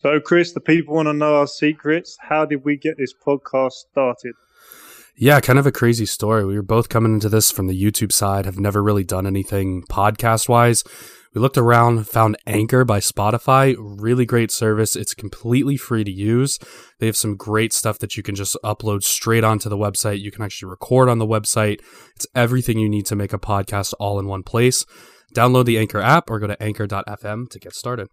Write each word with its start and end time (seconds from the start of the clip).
So, 0.00 0.20
Chris, 0.20 0.52
the 0.52 0.60
people 0.60 0.94
want 0.94 1.06
to 1.06 1.12
know 1.12 1.36
our 1.36 1.48
secrets. 1.48 2.16
How 2.20 2.44
did 2.44 2.64
we 2.64 2.76
get 2.76 2.96
this 2.98 3.12
podcast 3.12 3.72
started? 3.72 4.34
Yeah, 5.16 5.40
kind 5.40 5.58
of 5.58 5.66
a 5.66 5.72
crazy 5.72 6.06
story. 6.06 6.44
We 6.44 6.54
were 6.54 6.62
both 6.62 6.88
coming 6.88 7.12
into 7.12 7.28
this 7.28 7.50
from 7.50 7.66
the 7.66 7.82
YouTube 7.82 8.12
side, 8.12 8.44
have 8.44 8.60
never 8.60 8.80
really 8.80 9.02
done 9.02 9.26
anything 9.26 9.82
podcast 9.90 10.48
wise. 10.48 10.84
We 11.34 11.40
looked 11.40 11.58
around, 11.58 12.06
found 12.06 12.36
Anchor 12.46 12.84
by 12.84 13.00
Spotify, 13.00 13.74
really 13.76 14.24
great 14.24 14.52
service. 14.52 14.94
It's 14.94 15.14
completely 15.14 15.76
free 15.76 16.04
to 16.04 16.10
use. 16.10 16.60
They 17.00 17.06
have 17.06 17.16
some 17.16 17.36
great 17.36 17.72
stuff 17.72 17.98
that 17.98 18.16
you 18.16 18.22
can 18.22 18.36
just 18.36 18.56
upload 18.64 19.02
straight 19.02 19.42
onto 19.42 19.68
the 19.68 19.76
website. 19.76 20.20
You 20.20 20.30
can 20.30 20.44
actually 20.44 20.70
record 20.70 21.08
on 21.08 21.18
the 21.18 21.26
website. 21.26 21.80
It's 22.14 22.26
everything 22.36 22.78
you 22.78 22.88
need 22.88 23.06
to 23.06 23.16
make 23.16 23.32
a 23.32 23.38
podcast 23.38 23.94
all 23.98 24.20
in 24.20 24.26
one 24.28 24.44
place. 24.44 24.86
Download 25.34 25.64
the 25.64 25.78
Anchor 25.78 26.00
app 26.00 26.30
or 26.30 26.38
go 26.38 26.46
to 26.46 26.62
anchor.fm 26.62 27.50
to 27.50 27.58
get 27.58 27.74
started. 27.74 28.08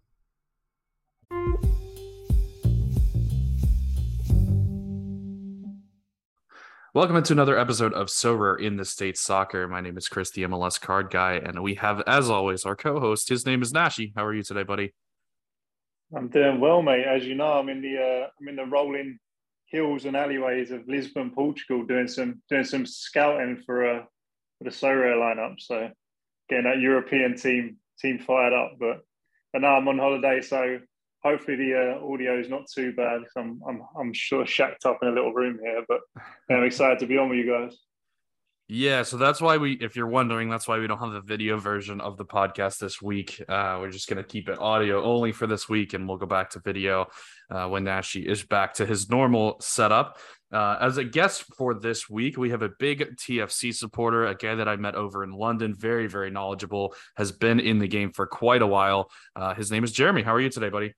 Welcome 6.95 7.17
into 7.17 7.33
another 7.33 7.59
episode 7.59 7.91
of 7.91 8.07
Sorare 8.07 8.57
in 8.57 8.77
the 8.77 8.85
States 8.85 9.19
Soccer. 9.19 9.67
My 9.67 9.81
name 9.81 9.97
is 9.97 10.07
Chris, 10.07 10.31
the 10.31 10.43
MLS 10.43 10.79
card 10.79 11.11
guy, 11.11 11.33
and 11.33 11.61
we 11.61 11.75
have, 11.75 12.01
as 12.07 12.29
always, 12.29 12.63
our 12.63 12.77
co-host. 12.77 13.27
His 13.27 13.45
name 13.45 13.61
is 13.61 13.73
Nashi. 13.73 14.13
How 14.15 14.23
are 14.23 14.33
you 14.33 14.43
today, 14.43 14.63
buddy? 14.63 14.93
I'm 16.15 16.29
doing 16.29 16.61
well, 16.61 16.81
mate. 16.81 17.03
As 17.05 17.25
you 17.25 17.35
know, 17.35 17.51
I'm 17.51 17.67
in 17.67 17.81
the 17.81 17.97
uh, 17.97 18.27
I'm 18.39 18.47
in 18.47 18.55
the 18.55 18.65
rolling 18.65 19.19
hills 19.65 20.05
and 20.05 20.15
alleyways 20.15 20.71
of 20.71 20.87
Lisbon, 20.87 21.31
Portugal, 21.31 21.83
doing 21.83 22.07
some 22.07 22.41
doing 22.49 22.63
some 22.63 22.85
scouting 22.85 23.61
for 23.65 23.85
uh, 23.85 24.03
for 24.57 24.63
the 24.63 24.69
Sorare 24.69 25.17
lineup. 25.17 25.59
So 25.59 25.89
getting 26.47 26.63
that 26.63 26.79
European 26.79 27.35
team 27.35 27.75
team 27.99 28.19
fired 28.19 28.53
up. 28.53 28.77
But 28.79 29.01
but 29.51 29.63
now 29.63 29.75
I'm 29.75 29.89
on 29.89 29.99
holiday, 29.99 30.39
so 30.39 30.79
hopefully 31.25 31.57
the 31.57 31.73
uh, 31.99 32.13
audio 32.13 32.39
is 32.39 32.49
not 32.49 32.67
too 32.71 32.93
bad. 32.93 33.21
I'm, 33.35 33.59
I'm, 33.67 33.81
I'm 33.99 34.13
sure 34.13 34.45
shacked 34.45 34.85
up 34.85 34.99
in 35.01 35.07
a 35.07 35.11
little 35.11 35.33
room 35.33 35.59
here, 35.61 35.83
but 35.87 36.01
I'm 36.49 36.63
excited 36.63 36.99
to 36.99 37.07
be 37.07 37.17
on 37.17 37.29
with 37.29 37.39
you 37.39 37.51
guys. 37.51 37.77
Yeah, 38.67 39.03
so 39.03 39.17
that's 39.17 39.41
why 39.41 39.57
we, 39.57 39.73
if 39.73 39.95
you're 39.95 40.07
wondering, 40.07 40.49
that's 40.49 40.67
why 40.67 40.79
we 40.79 40.87
don't 40.87 40.97
have 40.97 41.11
the 41.11 41.21
video 41.21 41.57
version 41.57 42.01
of 42.01 42.17
the 42.17 42.25
podcast 42.25 42.79
this 42.79 42.99
week. 42.99 43.39
Uh, 43.47 43.77
we're 43.79 43.91
just 43.91 44.07
going 44.07 44.17
to 44.17 44.23
keep 44.23 44.49
it 44.49 44.59
audio 44.59 45.03
only 45.03 45.31
for 45.31 45.45
this 45.45 45.69
week, 45.69 45.93
and 45.93 46.07
we'll 46.07 46.17
go 46.17 46.25
back 46.25 46.51
to 46.51 46.59
video 46.59 47.05
uh, 47.51 47.67
when 47.67 47.83
Nashi 47.83 48.27
is 48.27 48.43
back 48.43 48.73
to 48.75 48.85
his 48.85 49.07
normal 49.07 49.57
setup. 49.61 50.17
Uh, 50.51 50.77
as 50.81 50.97
a 50.97 51.03
guest 51.03 51.43
for 51.55 51.75
this 51.75 52.09
week, 52.09 52.37
we 52.37 52.49
have 52.49 52.63
a 52.63 52.69
big 52.79 53.17
TFC 53.17 53.73
supporter, 53.73 54.25
a 54.25 54.35
guy 54.35 54.55
that 54.55 54.67
I 54.67 54.77
met 54.77 54.95
over 54.95 55.23
in 55.23 55.31
London, 55.31 55.75
very, 55.77 56.07
very 56.07 56.31
knowledgeable, 56.31 56.95
has 57.17 57.31
been 57.31 57.59
in 57.59 57.77
the 57.77 57.87
game 57.87 58.11
for 58.13 58.25
quite 58.25 58.63
a 58.63 58.67
while. 58.67 59.11
Uh, 59.35 59.53
his 59.53 59.71
name 59.71 59.83
is 59.83 59.91
Jeremy. 59.91 60.23
How 60.23 60.33
are 60.33 60.41
you 60.41 60.49
today, 60.49 60.69
buddy? 60.69 60.95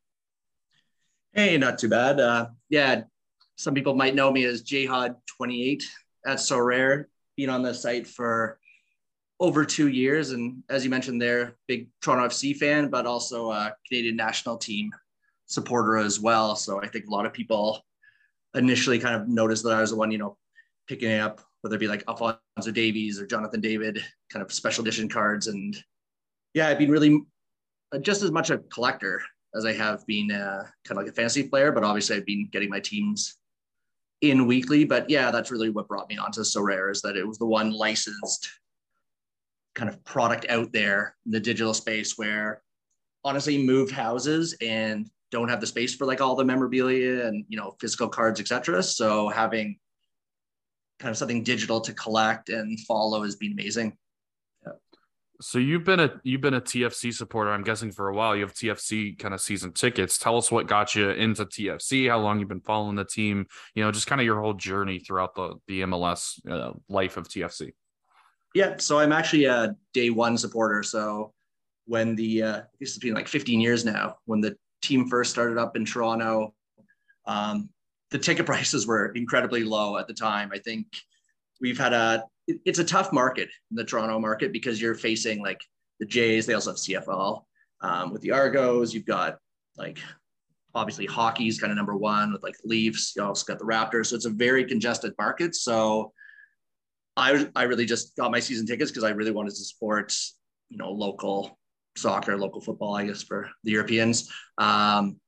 Hey, 1.34 1.58
not 1.58 1.78
too 1.78 1.90
bad. 1.90 2.20
Uh, 2.20 2.48
yeah, 2.70 3.04
some 3.56 3.74
people 3.74 3.96
might 3.96 4.16
know 4.16 4.32
me 4.32 4.46
as 4.46 4.64
Jihad28. 4.64 5.84
That's 6.24 6.46
so 6.46 6.60
rare. 6.60 7.10
Being 7.36 7.50
on 7.50 7.62
the 7.62 7.74
site 7.74 8.08
for 8.08 8.60
over 9.40 9.64
two 9.64 9.88
years, 9.88 10.32
and 10.32 10.64
as 10.70 10.84
you 10.84 10.90
mentioned, 10.90 11.22
there, 11.22 11.56
big 11.68 11.90
Toronto 12.02 12.28
FC 12.28 12.56
fan, 12.56 12.90
but 12.90 13.06
also 13.06 13.52
a 13.52 13.76
Canadian 13.88 14.16
national 14.16 14.58
team 14.58 14.92
supporter 15.46 15.98
as 15.98 16.20
well. 16.20 16.56
So 16.56 16.82
I 16.82 16.88
think 16.88 17.06
a 17.08 17.12
lot 17.12 17.28
of 17.28 17.34
people 17.34 17.86
initially 18.56 18.98
kind 18.98 19.16
of 19.16 19.28
noticed 19.28 19.64
that 19.64 19.74
I 19.74 19.82
was 19.82 19.92
the 19.92 19.96
one, 19.96 20.12
you 20.12 20.18
know, 20.18 20.38
picking 20.88 21.14
up 21.20 21.42
whether 21.62 21.76
it 21.76 21.80
be 21.80 21.88
like 21.88 22.04
Alphonso 22.08 22.72
Davies 22.72 23.20
or 23.20 23.28
Jonathan 23.28 23.62
David, 23.62 24.04
kind 24.32 24.44
of 24.44 24.52
special 24.52 24.84
edition 24.84 25.10
cards, 25.10 25.48
and 25.48 25.76
yeah, 26.54 26.68
I've 26.68 26.80
been 26.80 26.92
really 26.92 27.22
just 28.02 28.22
as 28.22 28.32
much 28.32 28.50
a 28.50 28.58
collector 28.58 29.22
as 29.56 29.66
I 29.66 29.74
have 29.74 30.06
been 30.06 30.32
uh, 30.32 30.64
kind 30.86 30.98
of 30.98 31.06
like 31.06 31.08
a 31.08 31.16
fantasy 31.16 31.44
player, 31.44 31.72
but 31.72 31.84
obviously 31.84 32.16
I've 32.16 32.26
been 32.26 32.50
getting 32.52 32.70
my 32.70 32.80
teams 32.80 33.38
in 34.22 34.48
weekly. 34.48 34.84
But 34.84 35.10
yeah, 35.10 35.32
that's 35.32 35.52
really 35.52 35.70
what 35.70 35.88
brought 35.88 36.10
me 36.10 36.18
onto 36.18 36.42
Sorare 36.42 36.92
is 36.92 37.02
that 37.02 37.16
it 37.16 37.28
was 37.28 37.38
the 37.38 37.46
one 37.46 37.72
licensed 37.72 38.50
kind 39.76 39.90
of 39.90 40.04
product 40.04 40.46
out 40.50 40.72
there 40.74 41.16
in 41.26 41.32
the 41.32 41.40
digital 41.40 41.74
space 41.74 42.18
where 42.18 42.62
honestly 43.24 43.64
moved 43.64 43.92
houses 43.92 44.56
and 44.62 45.10
don't 45.32 45.50
have 45.50 45.62
the 45.62 45.68
space 45.68 45.94
for 45.94 46.06
like 46.06 46.22
all 46.22 46.36
the 46.36 46.44
memorabilia 46.44 47.26
and 47.28 47.46
you 47.48 47.58
know 47.58 47.76
physical 47.80 48.08
cards 48.08 48.40
etc 48.40 48.82
so 48.82 49.28
having 49.30 49.78
kind 51.00 51.12
of 51.12 51.18
something 51.18 51.44
digital 51.44 51.80
to 51.80 51.94
collect 51.94 52.50
and 52.50 52.80
follow 52.82 53.22
has 53.24 53.36
been 53.36 53.52
amazing 53.52 53.96
so 55.40 55.60
you've 55.60 55.84
been 55.84 56.00
a 56.00 56.20
you've 56.24 56.42
been 56.42 56.56
a 56.56 56.62
TFC 56.62 57.14
supporter, 57.14 57.52
I'm 57.52 57.64
guessing, 57.64 57.92
for 57.92 58.10
a 58.10 58.14
while. 58.14 58.36
You 58.36 58.42
have 58.42 58.54
TFC 58.54 59.18
kind 59.18 59.34
of 59.34 59.42
season 59.42 59.72
tickets. 59.72 60.18
Tell 60.18 60.38
us 60.38 60.52
what 60.52 60.68
got 60.68 60.96
you 60.96 61.10
into 61.12 61.46
TFC, 61.46 62.10
how 62.10 62.20
long 62.20 62.40
you've 62.40 62.50
been 62.50 62.62
following 62.62 62.96
the 62.96 63.06
team, 63.06 63.46
you 63.76 63.84
know, 63.84 63.92
just 63.92 64.08
kind 64.08 64.20
of 64.20 64.26
your 64.26 64.42
whole 64.42 64.54
journey 64.54 65.00
throughout 65.00 65.36
the 65.36 65.56
the 65.68 65.82
MLS 65.82 66.40
uh, 66.50 66.74
life 66.90 67.18
of 67.18 67.28
TFC. 67.28 67.74
Yeah, 68.56 68.78
so 68.78 69.00
I'm 69.00 69.12
actually 69.12 69.46
a 69.46 69.76
day 69.94 70.10
one 70.10 70.38
supporter. 70.38 70.82
So 70.82 71.34
when 71.86 72.16
the 72.16 72.44
uh, 72.44 72.62
this 72.80 72.94
has 72.94 72.98
been 72.98 73.14
like 73.14 73.28
15 73.28 73.62
years 73.62 73.86
now, 73.86 74.18
when 74.26 74.42
the 74.42 74.56
team 74.82 75.08
first 75.08 75.32
started 75.32 75.58
up 75.58 75.76
in 75.76 75.86
Toronto, 75.86 76.54
um, 77.26 77.70
the 78.10 78.18
ticket 78.18 78.46
prices 78.48 78.88
were 78.88 79.08
incredibly 79.10 79.64
low 79.64 79.98
at 79.98 80.08
the 80.08 80.14
time. 80.14 80.50
I 80.52 80.58
think 80.58 80.88
we've 81.62 81.78
had 81.78 81.94
a 81.94 82.24
it's 82.48 82.80
a 82.80 82.84
tough 82.84 83.12
market 83.12 83.50
in 83.72 83.78
the 83.78 83.84
Toronto 83.84 84.20
market 84.20 84.54
because 84.54 84.82
you're 84.82 84.96
facing 84.96 85.42
like 85.42 85.62
the 86.00 86.06
Jays. 86.06 86.46
They 86.46 86.54
also 86.54 86.72
have 86.72 86.78
CFL 86.78 87.44
um, 87.82 88.14
with 88.14 88.22
the 88.22 88.32
Argos. 88.32 88.94
You've 88.94 89.06
got 89.06 89.38
like 89.78 90.00
obviously 90.74 91.06
hockey's 91.06 91.60
kind 91.60 91.72
of 91.72 91.78
number 91.78 91.96
one 91.96 92.32
with 92.32 92.44
like 92.44 92.56
Leafs. 92.64 93.14
You 93.16 93.24
also 93.24 93.46
got 93.46 93.60
the 93.60 93.66
Raptors. 93.66 94.08
So 94.08 94.16
it's 94.16 94.26
a 94.26 94.32
very 94.32 94.66
congested 94.66 95.14
market. 95.18 95.56
So 95.56 96.14
I 97.16 97.50
I 97.56 97.64
really 97.64 97.86
just 97.86 98.16
got 98.16 98.32
my 98.32 98.40
season 98.40 98.66
tickets 98.66 98.92
because 98.92 99.04
I 99.04 99.10
really 99.10 99.32
wanted 99.32 99.52
to 99.52 99.64
support 99.64 100.16
you 100.70 100.78
know 100.78 100.92
local 100.92 101.58
soccer, 101.98 102.38
local 102.38 102.62
football, 102.62 102.96
I 102.96 103.06
guess 103.06 103.24
for 103.24 103.50
the 103.64 103.72
Europeans. 103.72 104.32
Um, 104.58 105.20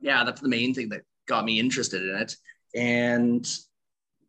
yeah, 0.00 0.22
that's 0.24 0.40
the 0.40 0.48
main 0.48 0.74
thing 0.74 0.90
that 0.90 1.02
got 1.26 1.44
me 1.44 1.58
interested 1.58 2.02
in 2.02 2.14
it. 2.16 2.36
And 2.74 3.48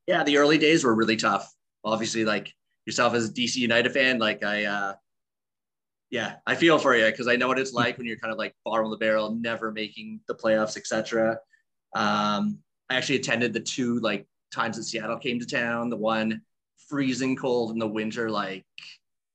yeah, 0.07 0.23
the 0.23 0.37
early 0.37 0.57
days 0.57 0.83
were 0.83 0.95
really 0.95 1.17
tough 1.17 1.53
obviously 1.83 2.25
like 2.25 2.53
yourself 2.85 3.13
as 3.13 3.29
a 3.29 3.33
DC 3.33 3.55
United 3.57 3.91
fan, 3.91 4.19
like 4.19 4.43
I, 4.43 4.65
uh, 4.65 4.93
yeah, 6.09 6.35
I 6.47 6.55
feel 6.55 6.79
for 6.79 6.95
you 6.95 7.05
because 7.05 7.27
I 7.27 7.35
know 7.35 7.47
what 7.47 7.59
it's 7.59 7.73
like 7.73 7.97
when 7.97 8.07
you're 8.07 8.17
kind 8.17 8.31
of 8.31 8.37
like 8.37 8.55
bottom 8.65 8.85
of 8.85 8.91
the 8.91 8.97
barrel, 8.97 9.35
never 9.35 9.71
making 9.71 10.21
the 10.27 10.35
playoffs, 10.35 10.75
etc. 10.75 11.37
Um, 11.95 12.59
I 12.89 12.95
actually 12.95 13.17
attended 13.17 13.53
the 13.53 13.59
two 13.59 13.99
like 13.99 14.27
times 14.51 14.77
that 14.77 14.83
Seattle 14.83 15.19
came 15.19 15.39
to 15.39 15.45
town. 15.45 15.89
The 15.89 15.97
one 15.97 16.41
freezing 16.87 17.35
cold 17.35 17.71
in 17.71 17.79
the 17.79 17.87
winter, 17.87 18.29
like 18.29 18.65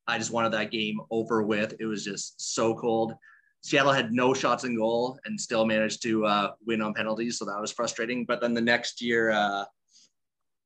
I 0.08 0.18
just 0.18 0.32
wanted 0.32 0.52
that 0.52 0.72
game 0.72 1.00
over 1.10 1.42
with. 1.42 1.74
It 1.78 1.86
was 1.86 2.04
just 2.04 2.54
so 2.54 2.74
cold. 2.74 3.14
Seattle 3.62 3.92
had 3.92 4.12
no 4.12 4.34
shots 4.34 4.64
in 4.64 4.76
goal 4.76 5.18
and 5.24 5.40
still 5.40 5.64
managed 5.64 6.02
to 6.02 6.26
uh, 6.26 6.50
win 6.66 6.82
on 6.82 6.92
penalties, 6.92 7.38
so 7.38 7.46
that 7.46 7.60
was 7.60 7.72
frustrating. 7.72 8.26
But 8.26 8.40
then 8.40 8.52
the 8.52 8.60
next 8.60 9.00
year, 9.00 9.30
uh, 9.30 9.64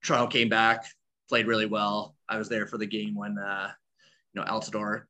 Toronto 0.03 0.27
came 0.27 0.49
back, 0.49 0.85
played 1.29 1.47
really 1.47 1.67
well. 1.67 2.17
I 2.29 2.39
was 2.39 2.49
there 2.49 2.67
for 2.67 2.79
the 2.79 2.87
game 2.87 3.15
when 3.15 3.39
uh, 3.39 3.71
you 4.33 4.41
know 4.41 4.47
Altidore 4.47 5.03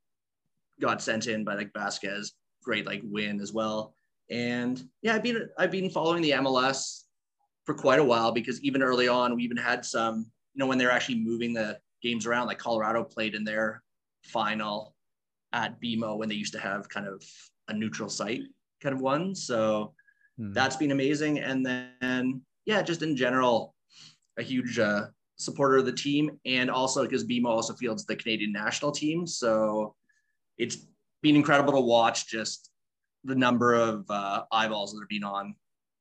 got 0.81 1.03
sent 1.03 1.27
in 1.27 1.45
by 1.45 1.55
like 1.55 1.73
Vazquez. 1.73 2.33
Great 2.62 2.87
like 2.87 3.01
win 3.05 3.41
as 3.41 3.53
well. 3.53 3.95
And 4.31 4.83
yeah, 5.03 5.15
I've 5.15 5.23
been 5.23 5.49
I've 5.59 5.71
been 5.71 5.91
following 5.91 6.23
the 6.23 6.33
MLS 6.33 7.05
for 7.65 7.75
quite 7.75 8.01
a 8.01 8.05
while 8.05 8.33
because 8.33 8.61
even 8.62 8.83
early 8.83 9.09
on 9.09 9.37
we 9.37 9.43
even 9.45 9.57
had 9.57 9.84
some 9.84 10.31
you 10.55 10.59
know 10.59 10.67
when 10.67 10.78
they're 10.78 10.91
actually 10.91 11.21
moving 11.21 11.53
the 11.53 11.78
games 12.03 12.27
around 12.27 12.47
like 12.47 12.59
Colorado 12.59 13.05
played 13.05 13.34
in 13.34 13.45
their 13.45 13.83
final 14.25 14.95
at 15.53 15.81
BMO 15.81 16.19
when 16.19 16.28
they 16.28 16.34
used 16.34 16.53
to 16.53 16.61
have 16.61 16.89
kind 16.89 17.07
of 17.07 17.23
a 17.69 17.75
neutral 17.75 18.09
site 18.09 18.43
kind 18.83 18.95
of 18.95 19.01
one. 19.01 19.34
So 19.34 19.95
mm-hmm. 20.39 20.53
that's 20.53 20.77
been 20.77 20.91
amazing. 20.91 21.41
And 21.41 21.65
then 21.65 22.42
yeah, 22.65 22.83
just 22.83 23.03
in 23.03 23.16
general, 23.16 23.75
a 24.39 24.42
huge 24.42 24.78
uh, 24.78 25.07
supporter 25.39 25.79
of 25.79 25.87
the 25.87 25.93
team, 25.93 26.39
and 26.45 26.71
also 26.71 27.03
because 27.03 27.25
BMO 27.25 27.47
also 27.47 27.75
fields 27.75 28.05
the 28.05 28.17
Canadian 28.17 28.53
national 28.53 28.93
team. 28.93 29.27
So 29.27 29.95
it's 30.59 30.87
been 31.23 31.37
incredible 31.37 31.73
to 31.73 31.81
watch 31.81 32.29
just 32.29 32.71
the 33.25 33.35
number 33.35 33.75
of 33.75 34.05
uh, 34.11 34.43
eyeballs 34.53 34.93
that 34.93 35.03
are 35.03 35.09
being 35.09 35.25
on 35.25 35.55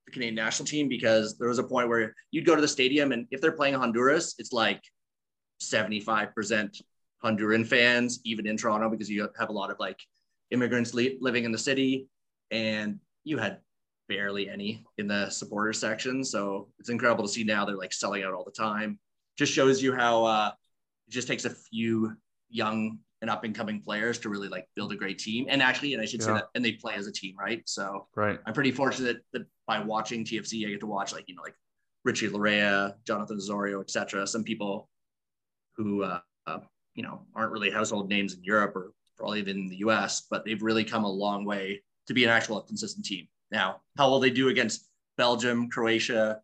the 0.05 0.11
Canadian 0.11 0.35
national 0.35 0.65
team 0.65 0.87
because 0.87 1.37
there 1.37 1.49
was 1.49 1.59
a 1.59 1.63
point 1.63 1.89
where 1.89 2.13
you'd 2.31 2.45
go 2.45 2.55
to 2.55 2.61
the 2.61 2.67
stadium 2.67 3.11
and 3.11 3.27
if 3.31 3.41
they're 3.41 3.51
playing 3.51 3.73
Honduras, 3.73 4.35
it's 4.37 4.53
like 4.53 4.81
75% 5.61 6.81
Honduran 7.23 7.65
fans, 7.65 8.19
even 8.23 8.47
in 8.47 8.57
Toronto, 8.57 8.89
because 8.89 9.09
you 9.09 9.27
have 9.37 9.49
a 9.49 9.53
lot 9.53 9.71
of 9.71 9.77
like 9.79 9.99
immigrants 10.51 10.93
li- 10.93 11.17
living 11.19 11.43
in 11.43 11.51
the 11.51 11.57
city. 11.57 12.07
And 12.51 12.99
you 13.23 13.37
had 13.37 13.59
barely 14.07 14.49
any 14.49 14.85
in 14.97 15.07
the 15.07 15.29
supporter 15.29 15.73
section. 15.73 16.23
So 16.23 16.69
it's 16.79 16.89
incredible 16.89 17.25
to 17.25 17.29
see 17.29 17.43
now 17.43 17.65
they're 17.65 17.75
like 17.75 17.91
selling 17.91 18.23
out 18.23 18.33
all 18.33 18.45
the 18.45 18.51
time 18.51 18.99
just 19.37 19.53
shows 19.53 19.81
you 19.81 19.93
how 19.93 20.25
uh, 20.25 20.51
it 21.07 21.11
just 21.11 21.27
takes 21.27 21.45
a 21.45 21.49
few 21.49 22.13
young 22.49 22.99
and 23.21 23.29
up 23.29 23.43
and 23.43 23.55
coming 23.55 23.81
players 23.81 24.19
to 24.19 24.29
really 24.29 24.47
like 24.47 24.67
build 24.75 24.91
a 24.91 24.95
great 24.95 25.17
team. 25.17 25.47
And 25.49 25.61
actually, 25.61 25.93
and 25.93 26.01
I 26.01 26.05
should 26.05 26.19
yeah. 26.21 26.25
say 26.25 26.33
that, 26.33 26.49
and 26.55 26.63
they 26.63 26.73
play 26.73 26.93
as 26.95 27.07
a 27.07 27.11
team, 27.11 27.35
right? 27.37 27.61
So 27.65 28.07
right. 28.15 28.39
I'm 28.45 28.53
pretty 28.53 28.71
fortunate 28.71 29.17
that 29.33 29.45
by 29.65 29.79
watching 29.79 30.23
TFC, 30.23 30.65
I 30.65 30.69
get 30.69 30.79
to 30.81 30.87
watch 30.87 31.13
like, 31.13 31.25
you 31.27 31.35
know, 31.35 31.41
like 31.41 31.55
Richie 32.03 32.29
Laryea, 32.29 32.93
Jonathan 33.05 33.37
Osorio, 33.37 33.81
etc. 33.81 34.27
Some 34.27 34.43
people 34.43 34.89
who, 35.75 36.03
uh, 36.03 36.19
uh, 36.45 36.59
you 36.93 37.03
know, 37.03 37.21
aren't 37.35 37.51
really 37.51 37.71
household 37.71 38.09
names 38.09 38.33
in 38.33 38.43
Europe 38.43 38.75
or 38.75 38.91
probably 39.17 39.39
even 39.39 39.57
in 39.57 39.67
the 39.67 39.77
US, 39.77 40.27
but 40.29 40.45
they've 40.45 40.61
really 40.61 40.83
come 40.83 41.03
a 41.03 41.11
long 41.11 41.43
way 41.43 41.81
to 42.07 42.13
be 42.13 42.23
an 42.23 42.29
actual 42.29 42.61
consistent 42.61 43.05
team. 43.05 43.27
Now, 43.51 43.81
how 43.97 44.09
will 44.09 44.19
they 44.19 44.29
do 44.29 44.49
against 44.49 44.87
Belgium, 45.17 45.69
Croatia, 45.69 46.41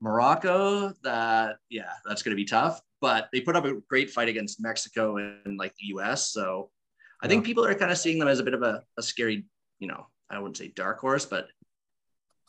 Morocco? 0.00 0.92
That, 1.02 1.56
yeah, 1.70 1.92
that's 2.06 2.22
going 2.22 2.36
to 2.36 2.40
be 2.40 2.46
tough 2.46 2.80
but 3.04 3.28
they 3.34 3.40
put 3.42 3.54
up 3.54 3.66
a 3.66 3.74
great 3.86 4.08
fight 4.10 4.30
against 4.30 4.62
Mexico 4.62 5.18
and 5.18 5.58
like 5.58 5.74
the 5.74 5.88
US. 5.88 6.30
So 6.30 6.70
I 7.22 7.28
think 7.28 7.44
people 7.44 7.62
are 7.62 7.74
kind 7.74 7.92
of 7.92 7.98
seeing 7.98 8.18
them 8.18 8.28
as 8.28 8.38
a 8.38 8.42
bit 8.42 8.54
of 8.54 8.62
a, 8.62 8.82
a 8.96 9.02
scary, 9.02 9.44
you 9.78 9.86
know, 9.86 10.06
I 10.30 10.38
wouldn't 10.38 10.56
say 10.56 10.72
dark 10.74 11.00
horse, 11.00 11.26
but 11.26 11.48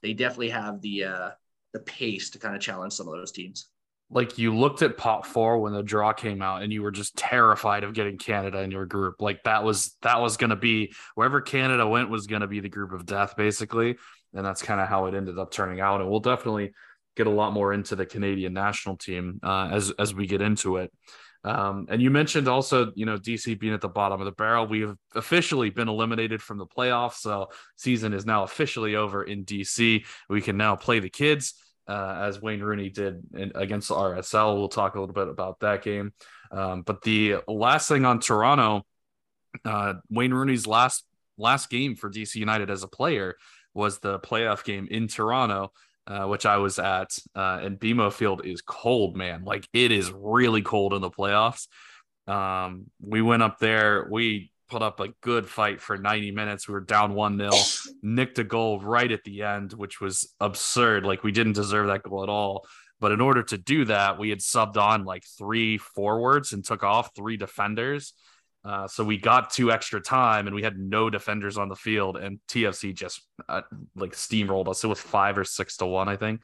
they 0.01 0.13
definitely 0.13 0.51
have 0.51 0.79
the 0.79 1.03
uh 1.03 1.29
the 1.73 1.81
pace 1.81 2.29
to 2.29 2.39
kind 2.39 2.55
of 2.55 2.61
challenge 2.61 2.93
some 2.93 3.09
of 3.09 3.15
those 3.15 3.33
teams. 3.33 3.67
Like 4.09 4.37
you 4.37 4.55
looked 4.55 4.81
at 4.81 4.95
pot 4.95 5.27
four 5.27 5.59
when 5.59 5.73
the 5.73 5.83
draw 5.83 6.13
came 6.13 6.41
out 6.41 6.63
and 6.63 6.71
you 6.71 6.81
were 6.81 6.91
just 6.91 7.17
terrified 7.17 7.83
of 7.83 7.93
getting 7.93 8.17
Canada 8.17 8.61
in 8.61 8.71
your 8.71 8.85
group. 8.85 9.21
Like 9.21 9.43
that 9.43 9.65
was 9.65 9.97
that 10.03 10.21
was 10.21 10.37
gonna 10.37 10.55
be 10.55 10.93
wherever 11.15 11.41
Canada 11.41 11.85
went 11.85 12.09
was 12.09 12.27
gonna 12.27 12.47
be 12.47 12.61
the 12.61 12.69
group 12.69 12.93
of 12.93 13.05
death, 13.05 13.35
basically. 13.35 13.97
And 14.33 14.45
that's 14.45 14.61
kind 14.61 14.79
of 14.79 14.87
how 14.87 15.07
it 15.07 15.15
ended 15.15 15.37
up 15.37 15.51
turning 15.51 15.81
out. 15.81 15.99
And 15.99 16.09
we'll 16.09 16.21
definitely 16.21 16.71
get 17.15 17.27
a 17.27 17.31
lot 17.31 17.53
more 17.53 17.73
into 17.73 17.95
the 17.95 18.05
Canadian 18.05 18.53
national 18.53 18.97
team 18.97 19.39
uh, 19.43 19.69
as 19.71 19.91
as 19.99 20.13
we 20.13 20.27
get 20.27 20.41
into 20.41 20.77
it. 20.77 20.91
Um, 21.43 21.85
and 21.89 22.01
you 22.01 22.09
mentioned 22.09 22.47
also, 22.47 22.91
you 22.95 23.05
know, 23.05 23.17
DC 23.17 23.59
being 23.59 23.75
at 23.75 23.81
the 23.81 23.87
bottom 23.87 24.19
of 24.19 24.25
the 24.25 24.31
barrel. 24.31 24.65
We 24.65 24.81
have 24.81 24.97
officially 25.13 25.69
been 25.69 25.87
eliminated 25.87 26.41
from 26.41 26.57
the 26.57 26.65
playoffs, 26.65 27.15
so 27.15 27.49
season 27.75 28.13
is 28.13 28.25
now 28.25 28.43
officially 28.43 28.95
over 28.95 29.23
in 29.23 29.45
DC. 29.45 30.05
We 30.27 30.41
can 30.41 30.57
now 30.57 30.75
play 30.75 30.99
the 30.99 31.09
kids, 31.09 31.53
uh, 31.87 32.15
as 32.21 32.41
Wayne 32.41 32.61
Rooney 32.61 32.89
did 32.89 33.21
in, 33.35 33.51
against 33.53 33.89
the 33.89 33.95
RSL. 33.95 34.57
We'll 34.57 34.69
talk 34.69 34.95
a 34.95 34.99
little 34.99 35.13
bit 35.13 35.27
about 35.27 35.59
that 35.59 35.83
game. 35.83 36.13
Um, 36.51 36.81
but 36.81 37.03
the 37.03 37.37
last 37.47 37.87
thing 37.87 38.05
on 38.05 38.19
Toronto, 38.19 38.83
uh, 39.63 39.95
Wayne 40.09 40.33
Rooney's 40.33 40.65
last 40.65 41.05
last 41.37 41.69
game 41.69 41.95
for 41.95 42.09
DC 42.09 42.35
United 42.35 42.69
as 42.69 42.83
a 42.83 42.87
player 42.87 43.35
was 43.73 43.99
the 43.99 44.19
playoff 44.19 44.63
game 44.63 44.87
in 44.89 45.07
Toronto 45.07 45.71
uh, 46.07 46.25
which 46.25 46.45
I 46.45 46.57
was 46.57 46.79
at. 46.79 47.17
Uh, 47.35 47.59
and 47.61 47.79
BMO 47.79 48.11
Field 48.11 48.45
is 48.45 48.61
cold, 48.61 49.15
man. 49.15 49.43
Like 49.43 49.67
it 49.73 49.91
is 49.91 50.11
really 50.11 50.61
cold 50.61 50.93
in 50.93 51.01
the 51.01 51.09
playoffs. 51.09 51.67
Um, 52.27 52.85
we 53.01 53.21
went 53.21 53.43
up 53.43 53.59
there. 53.59 54.07
We 54.09 54.51
put 54.69 54.81
up 54.81 54.99
a 54.99 55.09
good 55.21 55.47
fight 55.47 55.81
for 55.81 55.97
90 55.97 56.31
minutes. 56.31 56.67
We 56.67 56.73
were 56.73 56.81
down 56.81 57.13
1 57.13 57.37
0, 57.37 57.51
nicked 58.01 58.39
a 58.39 58.43
goal 58.43 58.79
right 58.79 59.11
at 59.11 59.23
the 59.23 59.43
end, 59.43 59.73
which 59.73 60.01
was 60.01 60.33
absurd. 60.39 61.05
Like 61.05 61.23
we 61.23 61.31
didn't 61.31 61.53
deserve 61.53 61.87
that 61.87 62.03
goal 62.03 62.23
at 62.23 62.29
all. 62.29 62.65
But 62.99 63.11
in 63.11 63.21
order 63.21 63.43
to 63.43 63.57
do 63.57 63.85
that, 63.85 64.17
we 64.17 64.29
had 64.29 64.39
subbed 64.39 64.77
on 64.77 65.03
like 65.03 65.23
three 65.37 65.77
forwards 65.77 66.53
and 66.53 66.63
took 66.63 66.83
off 66.83 67.11
three 67.15 67.37
defenders. 67.37 68.13
Uh, 68.65 68.87
so 68.87 69.03
we 69.03 69.17
got 69.17 69.51
two 69.51 69.71
extra 69.71 70.01
time 70.01 70.47
and 70.47 70.55
we 70.55 70.63
had 70.63 70.77
no 70.77 71.09
defenders 71.09 71.57
on 71.57 71.69
the 71.69 71.75
field 71.75 72.17
and 72.17 72.39
TFC 72.47 72.95
just 72.95 73.21
uh, 73.47 73.61
like 73.95 74.13
steamrolled 74.13 74.67
us. 74.67 74.83
It 74.83 74.87
was 74.87 74.99
five 74.99 75.37
or 75.37 75.43
six 75.43 75.77
to 75.77 75.85
one, 75.85 76.09
I 76.09 76.15
think, 76.15 76.41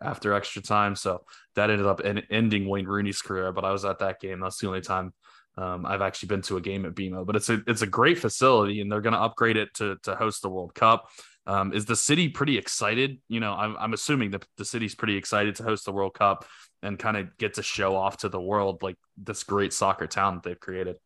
after 0.00 0.32
extra 0.34 0.62
time. 0.62 0.94
So 0.94 1.24
that 1.56 1.70
ended 1.70 1.86
up 1.86 2.00
en- 2.04 2.22
ending 2.30 2.68
Wayne 2.68 2.86
Rooney's 2.86 3.20
career. 3.20 3.50
But 3.50 3.64
I 3.64 3.72
was 3.72 3.84
at 3.84 3.98
that 3.98 4.20
game. 4.20 4.38
That's 4.38 4.58
the 4.58 4.68
only 4.68 4.82
time 4.82 5.12
um, 5.56 5.84
I've 5.84 6.02
actually 6.02 6.28
been 6.28 6.42
to 6.42 6.58
a 6.58 6.60
game 6.60 6.84
at 6.84 6.94
BMO. 6.94 7.26
But 7.26 7.34
it's 7.36 7.48
a 7.48 7.60
it's 7.66 7.82
a 7.82 7.88
great 7.88 8.18
facility 8.18 8.80
and 8.80 8.90
they're 8.90 9.00
going 9.00 9.14
to 9.14 9.20
upgrade 9.20 9.56
it 9.56 9.74
to 9.74 9.96
to 10.04 10.14
host 10.14 10.42
the 10.42 10.50
World 10.50 10.74
Cup. 10.74 11.08
Um, 11.46 11.72
is 11.72 11.86
the 11.86 11.96
city 11.96 12.28
pretty 12.28 12.56
excited? 12.56 13.18
You 13.28 13.40
know, 13.40 13.52
I'm, 13.52 13.76
I'm 13.78 13.92
assuming 13.92 14.30
that 14.30 14.46
the 14.56 14.64
city's 14.64 14.94
pretty 14.94 15.16
excited 15.16 15.56
to 15.56 15.62
host 15.62 15.84
the 15.84 15.92
World 15.92 16.14
Cup 16.14 16.46
and 16.82 16.98
kind 16.98 17.16
of 17.16 17.36
get 17.36 17.54
to 17.54 17.62
show 17.62 17.96
off 17.96 18.18
to 18.18 18.28
the 18.28 18.40
world 18.40 18.82
like 18.82 18.96
this 19.18 19.42
great 19.42 19.72
soccer 19.72 20.06
town 20.06 20.34
that 20.36 20.42
they've 20.42 20.60
created. 20.60 20.96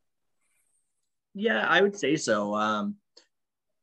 Yeah, 1.34 1.66
I 1.66 1.80
would 1.80 1.96
say 1.96 2.16
so. 2.16 2.54
Um, 2.54 2.96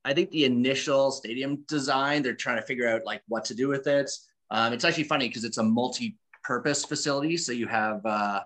I 0.04 0.14
think 0.14 0.30
the 0.32 0.46
initial 0.46 1.12
stadium 1.12 1.64
design, 1.68 2.22
they're 2.22 2.36
trying 2.36 2.58
to 2.58 2.62
figure 2.66 2.88
out 2.88 3.06
like 3.06 3.22
what 3.28 3.46
to 3.46 3.56
do 3.56 3.68
with 3.68 3.88
it. 3.88 4.12
Um, 4.52 4.74
it's 4.74 4.86
actually 4.86 5.06
funny 5.06 5.28
because 5.28 5.44
it's 5.44 5.58
a 5.58 5.64
multi-purpose 5.64 6.86
facility. 6.86 7.38
So 7.38 7.52
you 7.52 7.68
have 7.68 8.06
uh, 8.06 8.42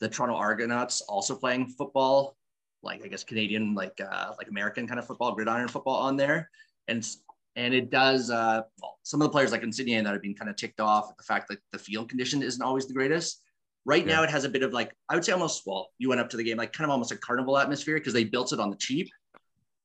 the 0.00 0.08
Toronto 0.08 0.34
Argonauts 0.34 1.00
also 1.02 1.36
playing 1.36 1.68
football, 1.68 2.36
like 2.82 3.04
I 3.04 3.08
guess 3.08 3.22
Canadian, 3.22 3.74
like 3.74 4.00
uh, 4.00 4.32
like 4.38 4.48
American 4.48 4.86
kind 4.86 4.98
of 4.98 5.06
football, 5.06 5.34
gridiron 5.34 5.68
football 5.68 5.96
on 5.96 6.16
there, 6.16 6.50
and 6.88 7.06
and 7.54 7.74
it 7.74 7.90
does. 7.90 8.30
Uh, 8.30 8.62
well, 8.80 8.98
some 9.02 9.20
of 9.20 9.26
the 9.26 9.32
players 9.32 9.52
like 9.52 9.62
Insigne 9.62 10.02
that 10.02 10.12
have 10.12 10.22
been 10.22 10.34
kind 10.34 10.50
of 10.50 10.56
ticked 10.56 10.80
off 10.80 11.10
at 11.10 11.16
the 11.16 11.24
fact 11.24 11.48
that 11.48 11.58
the 11.72 11.78
field 11.78 12.08
condition 12.08 12.42
isn't 12.42 12.62
always 12.62 12.86
the 12.86 12.94
greatest. 12.94 13.42
Right 13.88 14.06
yeah. 14.06 14.16
now, 14.16 14.22
it 14.22 14.28
has 14.28 14.44
a 14.44 14.50
bit 14.50 14.62
of 14.62 14.74
like 14.74 14.92
I 15.08 15.14
would 15.14 15.24
say 15.24 15.32
almost 15.32 15.62
well, 15.64 15.88
you 15.96 16.10
went 16.10 16.20
up 16.20 16.28
to 16.28 16.36
the 16.36 16.44
game 16.44 16.58
like 16.58 16.74
kind 16.74 16.84
of 16.84 16.90
almost 16.90 17.10
a 17.10 17.16
carnival 17.16 17.56
atmosphere 17.56 17.96
because 17.96 18.12
they 18.12 18.22
built 18.22 18.52
it 18.52 18.60
on 18.60 18.68
the 18.68 18.76
cheap. 18.76 19.08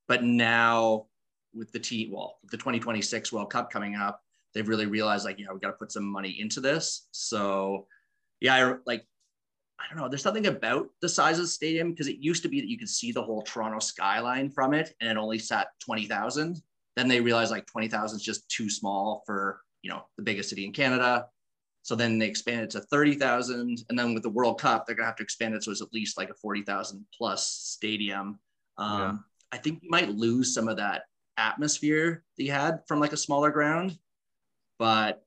But 0.08 0.22
now 0.22 1.06
with 1.54 1.72
the 1.72 1.78
T, 1.78 2.10
well, 2.12 2.36
the 2.50 2.58
2026 2.58 3.32
World 3.32 3.50
Cup 3.50 3.70
coming 3.70 3.94
up, 3.94 4.20
they've 4.52 4.68
really 4.68 4.84
realized 4.84 5.24
like, 5.24 5.38
yeah, 5.38 5.46
we 5.54 5.58
got 5.58 5.68
to 5.68 5.78
put 5.78 5.90
some 5.90 6.04
money 6.04 6.36
into 6.38 6.60
this. 6.60 7.08
So, 7.12 7.86
yeah, 8.42 8.54
I, 8.54 8.74
like 8.84 9.06
I 9.80 9.84
don't 9.88 10.02
know. 10.02 10.10
There's 10.10 10.22
something 10.22 10.48
about 10.48 10.88
the 11.00 11.08
size 11.08 11.38
of 11.38 11.44
the 11.44 11.48
stadium 11.48 11.92
because 11.92 12.06
it 12.06 12.18
used 12.18 12.42
to 12.42 12.50
be 12.50 12.60
that 12.60 12.68
you 12.68 12.76
could 12.76 12.90
see 12.90 13.10
the 13.10 13.22
whole 13.22 13.40
Toronto 13.40 13.78
skyline 13.78 14.50
from 14.50 14.74
it, 14.74 14.94
and 15.00 15.10
it 15.10 15.16
only 15.16 15.38
sat 15.38 15.68
twenty 15.82 16.04
thousand. 16.04 16.60
Then 16.94 17.08
they 17.08 17.22
realized 17.22 17.50
like 17.50 17.64
twenty 17.66 17.88
thousand 17.88 18.18
is 18.18 18.22
just 18.22 18.46
too 18.50 18.68
small 18.68 19.22
for 19.24 19.62
you 19.80 19.88
know 19.88 20.02
the 20.18 20.22
biggest 20.22 20.50
city 20.50 20.66
in 20.66 20.72
Canada. 20.72 21.24
So 21.84 21.94
then 21.94 22.18
they 22.18 22.26
expanded 22.26 22.70
to 22.70 22.80
30,000. 22.80 23.84
And 23.90 23.98
then 23.98 24.14
with 24.14 24.22
the 24.22 24.30
World 24.30 24.58
Cup, 24.58 24.86
they're 24.86 24.96
going 24.96 25.04
to 25.04 25.08
have 25.08 25.16
to 25.16 25.22
expand 25.22 25.54
it 25.54 25.62
so 25.62 25.70
it's 25.70 25.82
at 25.82 25.92
least 25.92 26.16
like 26.16 26.30
a 26.30 26.34
40,000 26.34 27.04
plus 27.16 27.46
stadium. 27.46 28.38
Um, 28.78 29.00
yeah. 29.00 29.14
I 29.52 29.58
think 29.58 29.82
you 29.82 29.90
might 29.90 30.08
lose 30.08 30.54
some 30.54 30.66
of 30.66 30.78
that 30.78 31.02
atmosphere 31.36 32.24
that 32.36 32.42
you 32.42 32.52
had 32.52 32.80
from 32.88 33.00
like 33.00 33.12
a 33.12 33.18
smaller 33.18 33.50
ground, 33.50 33.98
but 34.78 35.26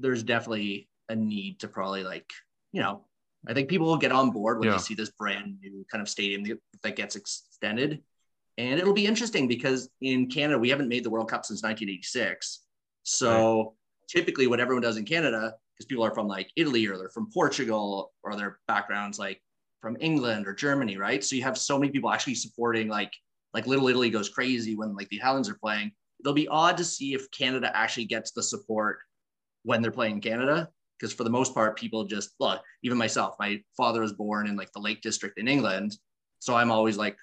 there's 0.00 0.24
definitely 0.24 0.88
a 1.08 1.14
need 1.14 1.60
to 1.60 1.68
probably 1.68 2.02
like, 2.02 2.32
you 2.72 2.82
know, 2.82 3.04
I 3.46 3.54
think 3.54 3.68
people 3.68 3.86
will 3.86 3.96
get 3.96 4.10
on 4.10 4.32
board 4.32 4.58
when 4.58 4.68
yeah. 4.68 4.74
they 4.74 4.82
see 4.82 4.94
this 4.94 5.10
brand 5.10 5.58
new 5.60 5.86
kind 5.88 6.02
of 6.02 6.08
stadium 6.08 6.58
that 6.82 6.96
gets 6.96 7.14
extended. 7.14 8.02
And 8.58 8.80
it'll 8.80 8.92
be 8.92 9.06
interesting 9.06 9.46
because 9.46 9.88
in 10.00 10.28
Canada, 10.28 10.58
we 10.58 10.70
haven't 10.70 10.88
made 10.88 11.04
the 11.04 11.10
World 11.10 11.30
Cup 11.30 11.46
since 11.46 11.62
1986. 11.62 12.62
So 13.04 13.56
right. 13.56 13.66
typically, 14.08 14.48
what 14.48 14.58
everyone 14.58 14.82
does 14.82 14.96
in 14.96 15.04
Canada 15.04 15.54
because 15.76 15.86
people 15.86 16.04
are 16.04 16.14
from 16.14 16.26
like 16.28 16.50
Italy 16.56 16.86
or 16.86 16.96
they're 16.96 17.08
from 17.10 17.30
Portugal 17.32 18.12
or 18.22 18.36
their 18.36 18.58
backgrounds 18.66 19.18
like 19.18 19.40
from 19.80 19.96
England 20.00 20.46
or 20.46 20.54
Germany, 20.54 20.96
right? 20.96 21.22
So 21.22 21.36
you 21.36 21.42
have 21.42 21.58
so 21.58 21.78
many 21.78 21.92
people 21.92 22.10
actually 22.10 22.34
supporting 22.34 22.88
like 22.88 23.12
like 23.54 23.66
Little 23.66 23.88
Italy 23.88 24.10
goes 24.10 24.28
crazy 24.28 24.76
when 24.76 24.94
like 24.94 25.08
the 25.08 25.16
Italians 25.16 25.48
are 25.48 25.58
playing. 25.62 25.92
It'll 26.20 26.32
be 26.32 26.48
odd 26.48 26.76
to 26.78 26.84
see 26.84 27.14
if 27.14 27.30
Canada 27.30 27.70
actually 27.74 28.06
gets 28.06 28.32
the 28.32 28.42
support 28.42 28.98
when 29.62 29.82
they're 29.82 29.90
playing 29.90 30.20
Canada 30.20 30.68
because 30.98 31.12
for 31.12 31.24
the 31.24 31.30
most 31.30 31.54
part 31.54 31.78
people 31.78 32.04
just 32.04 32.34
look 32.40 32.62
even 32.82 32.98
myself 32.98 33.34
my 33.38 33.60
father 33.76 34.00
was 34.00 34.12
born 34.12 34.46
in 34.46 34.56
like 34.56 34.72
the 34.72 34.80
lake 34.80 35.00
district 35.02 35.38
in 35.38 35.48
england 35.48 35.96
so 36.38 36.54
i'm 36.54 36.70
always 36.70 36.96
like 36.96 37.16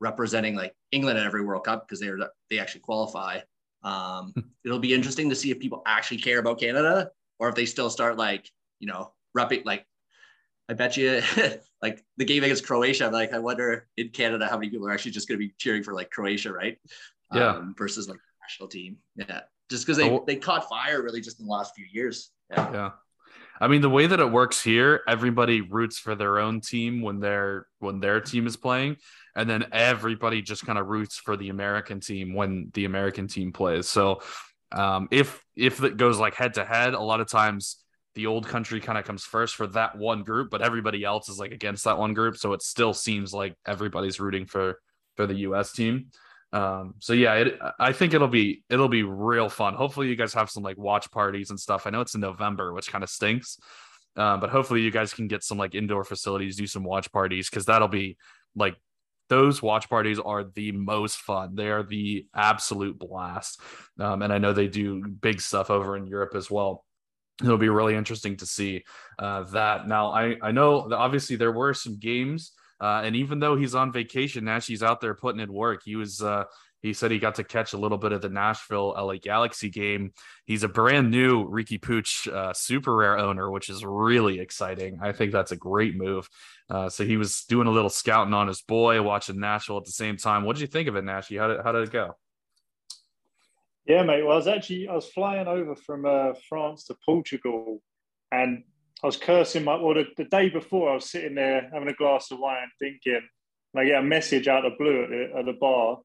representing 0.00 0.54
like 0.54 0.74
england 0.92 1.18
at 1.18 1.26
every 1.26 1.44
world 1.44 1.64
cup 1.64 1.86
because 1.86 2.00
they're 2.00 2.18
they 2.50 2.58
actually 2.58 2.80
qualify 2.80 3.38
um, 3.82 4.32
it'll 4.64 4.78
be 4.80 4.94
interesting 4.94 5.28
to 5.28 5.36
see 5.36 5.50
if 5.50 5.60
people 5.60 5.82
actually 5.86 6.18
care 6.18 6.38
about 6.38 6.58
canada 6.58 7.10
or 7.38 7.48
if 7.48 7.54
they 7.54 7.66
still 7.66 7.90
start 7.90 8.16
like 8.16 8.50
you 8.78 8.86
know 8.86 9.12
repping 9.36 9.64
like 9.64 9.86
I 10.68 10.74
bet 10.74 10.96
you 10.96 11.22
like 11.82 12.04
the 12.16 12.24
game 12.24 12.42
against 12.42 12.66
Croatia. 12.66 13.08
Like 13.08 13.32
I 13.32 13.38
wonder 13.38 13.86
in 13.96 14.08
Canada 14.08 14.46
how 14.46 14.56
many 14.56 14.70
people 14.70 14.88
are 14.88 14.92
actually 14.92 15.12
just 15.12 15.28
going 15.28 15.38
to 15.38 15.46
be 15.46 15.54
cheering 15.58 15.82
for 15.82 15.94
like 15.94 16.10
Croatia, 16.10 16.52
right? 16.52 16.78
Yeah. 17.32 17.56
Um, 17.56 17.74
versus 17.76 18.08
like 18.08 18.18
national 18.42 18.68
team. 18.68 18.96
Yeah. 19.16 19.40
Just 19.70 19.84
because 19.86 19.96
they 19.96 20.10
oh. 20.10 20.24
they 20.26 20.36
caught 20.36 20.68
fire 20.68 21.02
really 21.02 21.20
just 21.20 21.40
in 21.40 21.46
the 21.46 21.52
last 21.52 21.74
few 21.74 21.86
years. 21.90 22.30
Yeah. 22.50 22.72
Yeah. 22.72 22.90
I 23.58 23.68
mean, 23.68 23.80
the 23.80 23.90
way 23.90 24.06
that 24.06 24.20
it 24.20 24.30
works 24.30 24.62
here, 24.62 25.02
everybody 25.08 25.62
roots 25.62 25.98
for 25.98 26.14
their 26.14 26.38
own 26.38 26.60
team 26.60 27.00
when 27.00 27.20
their 27.20 27.66
when 27.78 28.00
their 28.00 28.20
team 28.20 28.46
is 28.46 28.56
playing, 28.56 28.96
and 29.34 29.48
then 29.48 29.66
everybody 29.72 30.42
just 30.42 30.66
kind 30.66 30.78
of 30.78 30.88
roots 30.88 31.16
for 31.16 31.36
the 31.36 31.48
American 31.48 32.00
team 32.00 32.34
when 32.34 32.70
the 32.74 32.84
American 32.84 33.28
team 33.28 33.52
plays. 33.52 33.88
So 33.88 34.20
um, 34.72 35.08
if 35.10 35.42
if 35.56 35.82
it 35.82 35.96
goes 35.96 36.18
like 36.18 36.34
head 36.34 36.54
to 36.54 36.64
head, 36.64 36.94
a 36.94 37.00
lot 37.00 37.20
of 37.20 37.28
times 37.28 37.76
the 38.14 38.26
old 38.26 38.48
country 38.48 38.80
kind 38.80 38.98
of 38.98 39.04
comes 39.04 39.24
first 39.24 39.54
for 39.54 39.66
that 39.68 39.96
one 39.96 40.22
group, 40.22 40.50
but 40.50 40.62
everybody 40.62 41.04
else 41.04 41.28
is 41.28 41.38
like 41.38 41.52
against 41.52 41.84
that 41.84 41.98
one 41.98 42.14
group. 42.14 42.36
So 42.36 42.52
it 42.54 42.62
still 42.62 42.94
seems 42.94 43.34
like 43.34 43.54
everybody's 43.66 44.18
rooting 44.18 44.46
for 44.46 44.80
for 45.16 45.26
the 45.26 45.34
U.S. 45.34 45.72
team. 45.72 46.06
Um, 46.52 46.94
so 47.00 47.12
yeah, 47.12 47.34
it, 47.34 47.58
I 47.78 47.92
think 47.92 48.14
it'll 48.14 48.28
be 48.28 48.62
it'll 48.70 48.88
be 48.88 49.02
real 49.02 49.48
fun. 49.48 49.74
Hopefully, 49.74 50.08
you 50.08 50.16
guys 50.16 50.34
have 50.34 50.50
some 50.50 50.62
like 50.62 50.78
watch 50.78 51.10
parties 51.10 51.50
and 51.50 51.60
stuff. 51.60 51.86
I 51.86 51.90
know 51.90 52.00
it's 52.00 52.14
in 52.14 52.20
November, 52.20 52.72
which 52.72 52.90
kind 52.90 53.04
of 53.04 53.10
stinks, 53.10 53.58
um, 54.16 54.40
but 54.40 54.50
hopefully, 54.50 54.80
you 54.80 54.90
guys 54.90 55.12
can 55.12 55.28
get 55.28 55.44
some 55.44 55.58
like 55.58 55.74
indoor 55.74 56.04
facilities, 56.04 56.56
do 56.56 56.66
some 56.66 56.84
watch 56.84 57.12
parties 57.12 57.50
because 57.50 57.66
that'll 57.66 57.88
be 57.88 58.16
like 58.54 58.76
those 59.28 59.62
watch 59.62 59.88
parties 59.88 60.18
are 60.18 60.44
the 60.44 60.72
most 60.72 61.18
fun. 61.18 61.54
They 61.54 61.68
are 61.68 61.82
the 61.82 62.26
absolute 62.34 62.98
blast. 62.98 63.60
Um, 63.98 64.22
and 64.22 64.32
I 64.32 64.38
know 64.38 64.52
they 64.52 64.68
do 64.68 65.06
big 65.06 65.40
stuff 65.40 65.70
over 65.70 65.96
in 65.96 66.06
Europe 66.06 66.34
as 66.34 66.50
well. 66.50 66.84
It'll 67.42 67.58
be 67.58 67.68
really 67.68 67.94
interesting 67.94 68.36
to 68.38 68.46
see 68.46 68.84
uh, 69.18 69.42
that. 69.52 69.86
Now, 69.86 70.10
I, 70.10 70.36
I 70.42 70.52
know 70.52 70.90
obviously 70.92 71.36
there 71.36 71.52
were 71.52 71.74
some 71.74 71.98
games, 71.98 72.52
uh, 72.80 73.02
and 73.04 73.16
even 73.16 73.40
though 73.40 73.56
he's 73.56 73.74
on 73.74 73.92
vacation, 73.92 74.44
Nash, 74.44 74.66
he's 74.66 74.82
out 74.82 75.00
there 75.00 75.14
putting 75.14 75.40
in 75.40 75.52
work. 75.52 75.82
He 75.84 75.96
was 75.96 76.22
uh, 76.22 76.44
he 76.82 76.92
said 76.92 77.10
he 77.10 77.18
got 77.18 77.34
to 77.36 77.44
catch 77.44 77.72
a 77.72 77.78
little 77.78 77.98
bit 77.98 78.12
of 78.12 78.22
the 78.22 78.28
Nashville 78.28 78.94
LA 78.96 79.16
Galaxy 79.16 79.70
game. 79.70 80.12
He's 80.44 80.62
a 80.62 80.68
brand 80.68 81.10
new 81.10 81.48
Riqui 81.48 81.80
Puig 81.80 82.32
uh, 82.32 82.52
super 82.52 82.94
rare 82.94 83.18
owner, 83.18 83.50
which 83.50 83.68
is 83.68 83.84
really 83.84 84.38
exciting. 84.38 84.98
I 85.02 85.12
think 85.12 85.32
that's 85.32 85.52
a 85.52 85.56
great 85.56 85.96
move. 85.96 86.28
Uh, 86.68 86.88
so 86.88 87.04
he 87.04 87.16
was 87.16 87.44
doing 87.48 87.68
a 87.68 87.70
little 87.70 87.90
scouting 87.90 88.34
on 88.34 88.48
his 88.48 88.60
boy, 88.60 89.00
watching 89.00 89.38
Nashville 89.38 89.78
at 89.78 89.84
the 89.84 89.92
same 89.92 90.16
time. 90.16 90.44
What 90.44 90.56
did 90.56 90.62
you 90.62 90.66
think 90.66 90.88
of 90.88 90.96
it, 90.96 91.04
Nashy? 91.04 91.38
How 91.38 91.48
did, 91.48 91.60
how 91.62 91.72
did 91.72 91.84
it 91.84 91.92
go? 91.92 92.16
Yeah, 93.86 94.02
mate. 94.02 94.24
Well, 94.24 94.32
I 94.32 94.36
was 94.36 94.48
actually 94.48 94.88
I 94.88 94.94
was 94.94 95.06
flying 95.06 95.46
over 95.46 95.76
from 95.76 96.06
uh, 96.06 96.32
France 96.48 96.84
to 96.84 96.96
Portugal, 97.04 97.80
and 98.32 98.64
I 99.02 99.06
was 99.06 99.16
cursing 99.16 99.62
my. 99.62 99.76
Well, 99.76 99.94
the, 99.94 100.06
the, 100.16 100.24
day 100.24 100.48
before, 100.48 100.90
I 100.90 100.94
was 100.94 101.08
sitting 101.08 101.36
there 101.36 101.70
having 101.72 101.88
a 101.88 101.94
glass 101.94 102.32
of 102.32 102.40
wine, 102.40 102.68
thinking, 102.80 103.20
and 103.74 103.80
I 103.80 103.84
get 103.84 104.00
a 104.00 104.02
message 104.02 104.48
out 104.48 104.64
of 104.64 104.76
blue 104.76 105.04
at 105.04 105.10
the, 105.10 105.38
at 105.38 105.46
the 105.46 105.52
bar, 105.52 105.98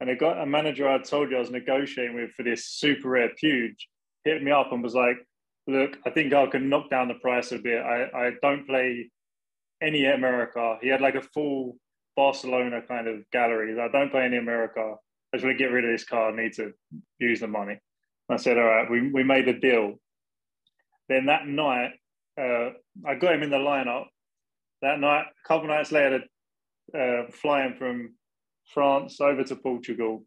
and 0.00 0.10
a, 0.10 0.16
got 0.16 0.40
a 0.40 0.46
manager 0.46 0.88
I 0.88 0.98
told 0.98 1.30
you 1.30 1.36
I 1.36 1.40
was 1.40 1.52
negotiating 1.52 2.16
with 2.16 2.32
for 2.32 2.42
this 2.42 2.66
super 2.66 3.10
rare 3.10 3.30
Puig 3.40 3.76
hit 4.24 4.42
me 4.42 4.50
up 4.50 4.72
and 4.72 4.82
was 4.82 4.96
like, 4.96 5.18
"Look, 5.68 5.98
I 6.04 6.10
think 6.10 6.34
I 6.34 6.46
can 6.46 6.68
knock 6.68 6.90
down 6.90 7.06
the 7.06 7.14
price 7.14 7.52
a 7.52 7.58
bit. 7.58 7.80
I, 7.80 8.06
I 8.12 8.32
don't 8.42 8.66
play 8.66 9.08
any 9.82 10.04
America. 10.06 10.78
He 10.80 10.88
had 10.88 11.00
like 11.00 11.14
a 11.14 11.22
full 11.22 11.76
Barcelona 12.16 12.82
kind 12.86 13.08
of 13.08 13.28
gallery. 13.30 13.78
I 13.80 13.88
don't 13.88 14.10
play 14.10 14.24
any 14.24 14.36
America. 14.36 14.96
I 15.32 15.36
just 15.36 15.44
want 15.44 15.56
to 15.56 15.64
get 15.64 15.72
rid 15.72 15.84
of 15.84 15.92
this 15.92 16.04
car. 16.04 16.30
I 16.30 16.36
need 16.36 16.52
to 16.54 16.72
use 17.18 17.40
the 17.40 17.48
money." 17.48 17.78
I 18.28 18.36
said, 18.36 18.58
"All 18.58 18.64
right, 18.64 18.90
we 18.90 19.10
we 19.10 19.22
made 19.24 19.48
a 19.48 19.58
deal." 19.58 20.00
Then 21.08 21.26
that 21.26 21.46
night, 21.46 21.92
uh, 22.40 22.70
I 23.06 23.14
got 23.16 23.34
him 23.34 23.42
in 23.42 23.50
the 23.50 23.56
lineup. 23.56 24.06
That 24.82 25.00
night, 25.00 25.26
a 25.26 25.48
couple 25.48 25.68
nights 25.68 25.92
later, 25.92 26.22
uh, 26.96 27.30
flying 27.32 27.74
from 27.74 28.14
France 28.72 29.20
over 29.20 29.44
to 29.44 29.56
Portugal, 29.56 30.24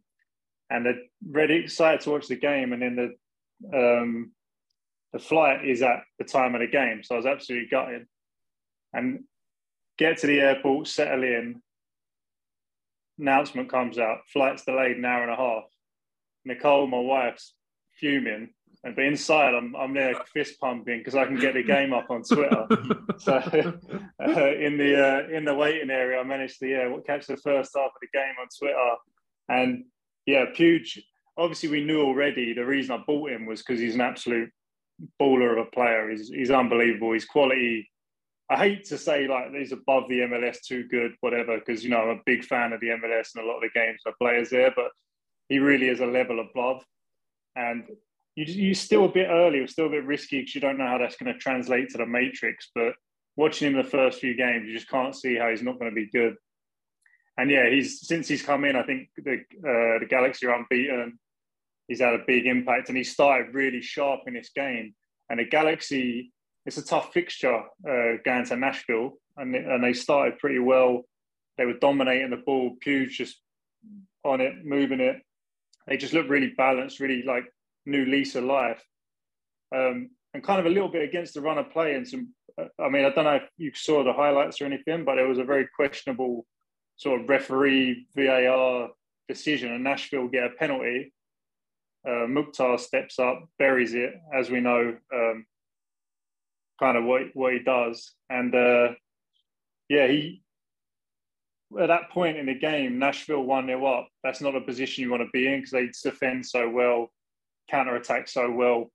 and 0.69 0.85
they're 0.85 1.01
really 1.27 1.63
excited 1.63 2.01
to 2.01 2.11
watch 2.11 2.27
the 2.27 2.35
game. 2.35 2.73
And 2.73 2.81
then 2.81 2.95
the 2.95 3.09
um, 3.77 4.31
the 5.13 5.19
flight 5.19 5.65
is 5.65 5.81
at 5.81 6.03
the 6.17 6.25
time 6.25 6.55
of 6.55 6.61
the 6.61 6.67
game, 6.67 7.03
so 7.03 7.15
I 7.15 7.17
was 7.17 7.25
absolutely 7.25 7.69
gutted. 7.69 8.07
And 8.93 9.23
get 10.03 10.17
to 10.19 10.27
the 10.27 10.41
airport, 10.41 10.87
settle 10.87 11.23
in. 11.23 11.61
Announcement 13.19 13.69
comes 13.69 13.97
out, 13.97 14.19
flight's 14.31 14.65
delayed 14.65 14.97
an 14.97 15.05
hour 15.05 15.23
and 15.23 15.31
a 15.31 15.35
half. 15.35 15.63
Nicole, 16.45 16.87
my 16.87 16.99
wife's 16.99 17.53
fuming, 17.99 18.49
and 18.83 18.95
but 18.95 19.05
inside 19.05 19.53
I'm 19.53 19.75
I'm 19.75 19.93
there 19.93 20.15
fist 20.33 20.59
pumping 20.59 20.97
because 20.97 21.15
I 21.15 21.25
can 21.25 21.37
get 21.37 21.53
the 21.53 21.63
game 21.63 21.93
up 21.93 22.09
on 22.09 22.23
Twitter. 22.23 22.67
so 23.17 23.33
uh, 23.33 24.51
in 24.55 24.77
the 24.77 24.93
uh, 24.99 25.37
in 25.37 25.45
the 25.45 25.53
waiting 25.53 25.89
area, 25.89 26.19
I 26.19 26.23
managed 26.23 26.59
to 26.59 26.67
yeah 26.67 26.97
catch 27.05 27.27
the 27.27 27.37
first 27.37 27.71
half 27.75 27.91
of 27.91 28.01
the 28.01 28.07
game 28.13 28.35
on 28.41 28.47
Twitter, 28.59 28.95
and 29.49 29.85
yeah, 30.25 30.45
Puig. 30.53 30.99
Obviously, 31.37 31.69
we 31.69 31.83
knew 31.83 32.01
already 32.01 32.53
the 32.53 32.65
reason 32.65 32.95
I 32.95 33.03
bought 33.07 33.31
him 33.31 33.45
was 33.45 33.61
because 33.61 33.79
he's 33.79 33.95
an 33.95 34.01
absolute 34.01 34.51
baller 35.19 35.53
of 35.53 35.67
a 35.67 35.71
player. 35.71 36.09
He's 36.09 36.29
he's 36.29 36.51
unbelievable. 36.51 37.13
His 37.13 37.25
quality. 37.25 37.89
I 38.49 38.57
hate 38.57 38.85
to 38.85 38.97
say 38.97 39.27
like 39.27 39.51
he's 39.53 39.71
above 39.71 40.09
the 40.09 40.19
MLS, 40.19 40.57
too 40.61 40.87
good, 40.89 41.13
whatever, 41.21 41.57
because 41.57 41.83
you 41.83 41.89
know 41.89 42.01
I'm 42.01 42.17
a 42.17 42.21
big 42.25 42.43
fan 42.43 42.73
of 42.73 42.81
the 42.81 42.89
MLS 42.89 43.29
and 43.35 43.43
a 43.43 43.47
lot 43.47 43.57
of 43.57 43.61
the 43.61 43.69
games 43.73 44.01
the 44.05 44.11
players 44.19 44.49
there, 44.49 44.71
but 44.75 44.91
he 45.49 45.59
really 45.59 45.87
is 45.87 46.01
a 46.01 46.05
level 46.05 46.39
above. 46.39 46.83
And 47.55 47.85
you 48.35 48.45
you're 48.45 48.75
still 48.75 49.05
a 49.05 49.11
bit 49.11 49.27
early, 49.29 49.59
you're 49.59 49.67
still 49.67 49.87
a 49.87 49.91
bit 49.91 50.05
risky 50.05 50.39
because 50.39 50.55
you 50.55 50.61
don't 50.61 50.77
know 50.77 50.87
how 50.87 50.97
that's 50.97 51.15
going 51.15 51.31
to 51.31 51.39
translate 51.39 51.89
to 51.89 51.97
the 51.97 52.05
matrix. 52.05 52.69
But 52.75 52.93
watching 53.35 53.67
him 53.67 53.77
the 53.77 53.89
first 53.89 54.19
few 54.19 54.35
games, 54.35 54.67
you 54.67 54.73
just 54.73 54.89
can't 54.89 55.15
see 55.15 55.35
how 55.35 55.49
he's 55.49 55.63
not 55.63 55.79
going 55.79 55.91
to 55.91 55.95
be 55.95 56.09
good. 56.11 56.35
And 57.37 57.49
yeah, 57.49 57.69
he's 57.69 58.05
since 58.05 58.27
he's 58.27 58.43
come 58.43 58.65
in, 58.65 58.75
I 58.75 58.83
think 58.83 59.09
the 59.17 59.35
uh, 59.35 59.99
the 59.99 60.07
Galaxy 60.07 60.45
are 60.47 60.55
unbeaten. 60.55 61.19
He's 61.87 62.01
had 62.01 62.13
a 62.13 62.23
big 62.25 62.45
impact, 62.45 62.89
and 62.89 62.97
he 62.97 63.03
started 63.03 63.53
really 63.53 63.81
sharp 63.81 64.21
in 64.27 64.33
this 64.33 64.51
game. 64.55 64.93
And 65.29 65.39
the 65.39 65.45
Galaxy, 65.45 66.31
it's 66.65 66.77
a 66.77 66.85
tough 66.85 67.11
fixture 67.13 67.55
uh, 67.57 68.17
going 68.25 68.45
to 68.45 68.55
Nashville, 68.55 69.13
and 69.37 69.55
and 69.55 69.83
they 69.83 69.93
started 69.93 70.39
pretty 70.39 70.59
well. 70.59 71.03
They 71.57 71.65
were 71.65 71.73
dominating 71.73 72.29
the 72.29 72.37
ball. 72.37 72.75
Puig 72.85 73.09
just 73.09 73.39
on 74.23 74.41
it, 74.41 74.53
moving 74.63 74.99
it. 74.99 75.17
They 75.87 75.97
just 75.97 76.13
looked 76.13 76.29
really 76.29 76.53
balanced, 76.57 76.99
really 76.99 77.23
like 77.23 77.45
new 77.85 78.05
lease 78.05 78.35
of 78.35 78.45
life. 78.45 78.81
Um, 79.75 80.11
and 80.33 80.43
kind 80.43 80.59
of 80.59 80.65
a 80.65 80.69
little 80.69 80.89
bit 80.89 81.03
against 81.03 81.33
the 81.33 81.41
run 81.41 81.57
of 81.57 81.71
play 81.71 81.95
and 81.95 82.07
some. 82.07 82.29
I 82.79 82.89
mean, 82.89 83.05
I 83.05 83.09
don't 83.09 83.25
know 83.25 83.35
if 83.35 83.49
you 83.57 83.71
saw 83.73 84.03
the 84.03 84.13
highlights 84.13 84.61
or 84.61 84.65
anything, 84.65 85.05
but 85.05 85.17
it 85.17 85.27
was 85.27 85.39
a 85.39 85.43
very 85.43 85.67
questionable 85.75 86.45
sort 86.97 87.21
of 87.21 87.29
referee 87.29 88.05
VAR 88.15 88.89
decision. 89.27 89.73
And 89.73 89.83
Nashville 89.83 90.27
get 90.27 90.45
a 90.45 90.49
penalty. 90.51 91.13
Uh, 92.07 92.27
Mukhtar 92.27 92.77
steps 92.77 93.17
up, 93.17 93.43
buries 93.57 93.93
it, 93.93 94.13
as 94.33 94.49
we 94.49 94.59
know, 94.59 94.95
um, 95.13 95.45
kind 96.79 96.97
of 96.97 97.03
what 97.03 97.23
what 97.33 97.53
he 97.53 97.59
does. 97.59 98.13
And 98.29 98.53
uh, 98.53 98.89
yeah, 99.89 100.07
he 100.07 100.43
at 101.79 101.87
that 101.87 102.09
point 102.11 102.37
in 102.37 102.45
the 102.45 102.53
game, 102.53 102.99
Nashville 102.99 103.43
one 103.43 103.67
0 103.67 103.85
up. 103.85 104.07
That's 104.23 104.41
not 104.41 104.55
a 104.55 104.61
position 104.61 105.03
you 105.03 105.11
want 105.11 105.23
to 105.23 105.29
be 105.33 105.47
in 105.47 105.59
because 105.59 105.71
they 105.71 105.89
defend 106.03 106.45
so 106.45 106.69
well 106.69 107.09
counter 107.69 107.95
attack 107.95 108.27
so 108.27 108.51
well. 108.51 108.91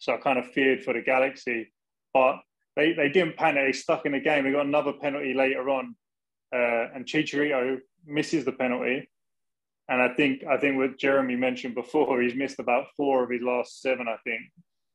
So 0.00 0.14
I 0.14 0.16
kind 0.18 0.38
of 0.38 0.50
feared 0.50 0.82
for 0.82 0.92
the 0.92 1.00
Galaxy, 1.00 1.72
but 2.12 2.40
they, 2.76 2.92
they 2.92 3.08
didn't 3.08 3.36
panic. 3.36 3.66
They 3.66 3.72
stuck 3.72 4.06
in 4.06 4.12
the 4.12 4.20
game. 4.20 4.44
They 4.44 4.52
got 4.52 4.66
another 4.66 4.92
penalty 4.92 5.34
later 5.34 5.68
on, 5.70 5.94
uh, 6.54 6.88
and 6.94 7.06
Chicharito 7.06 7.78
misses 8.04 8.44
the 8.44 8.52
penalty. 8.52 9.08
And 9.88 10.00
I 10.00 10.08
think 10.14 10.44
I 10.44 10.56
think 10.56 10.76
what 10.76 10.98
Jeremy 10.98 11.36
mentioned 11.36 11.74
before, 11.74 12.20
he's 12.20 12.34
missed 12.34 12.58
about 12.58 12.86
four 12.96 13.24
of 13.24 13.30
his 13.30 13.42
last 13.42 13.80
seven. 13.80 14.08
I 14.08 14.16
think 14.24 14.40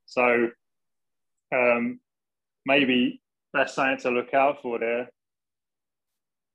so. 0.05 0.50
Um, 1.53 2.00
maybe 2.67 3.21
that's 3.53 3.74
something 3.74 3.97
to 4.00 4.12
look 4.12 4.33
out 4.33 4.62
for 4.62 4.77
there. 4.77 5.09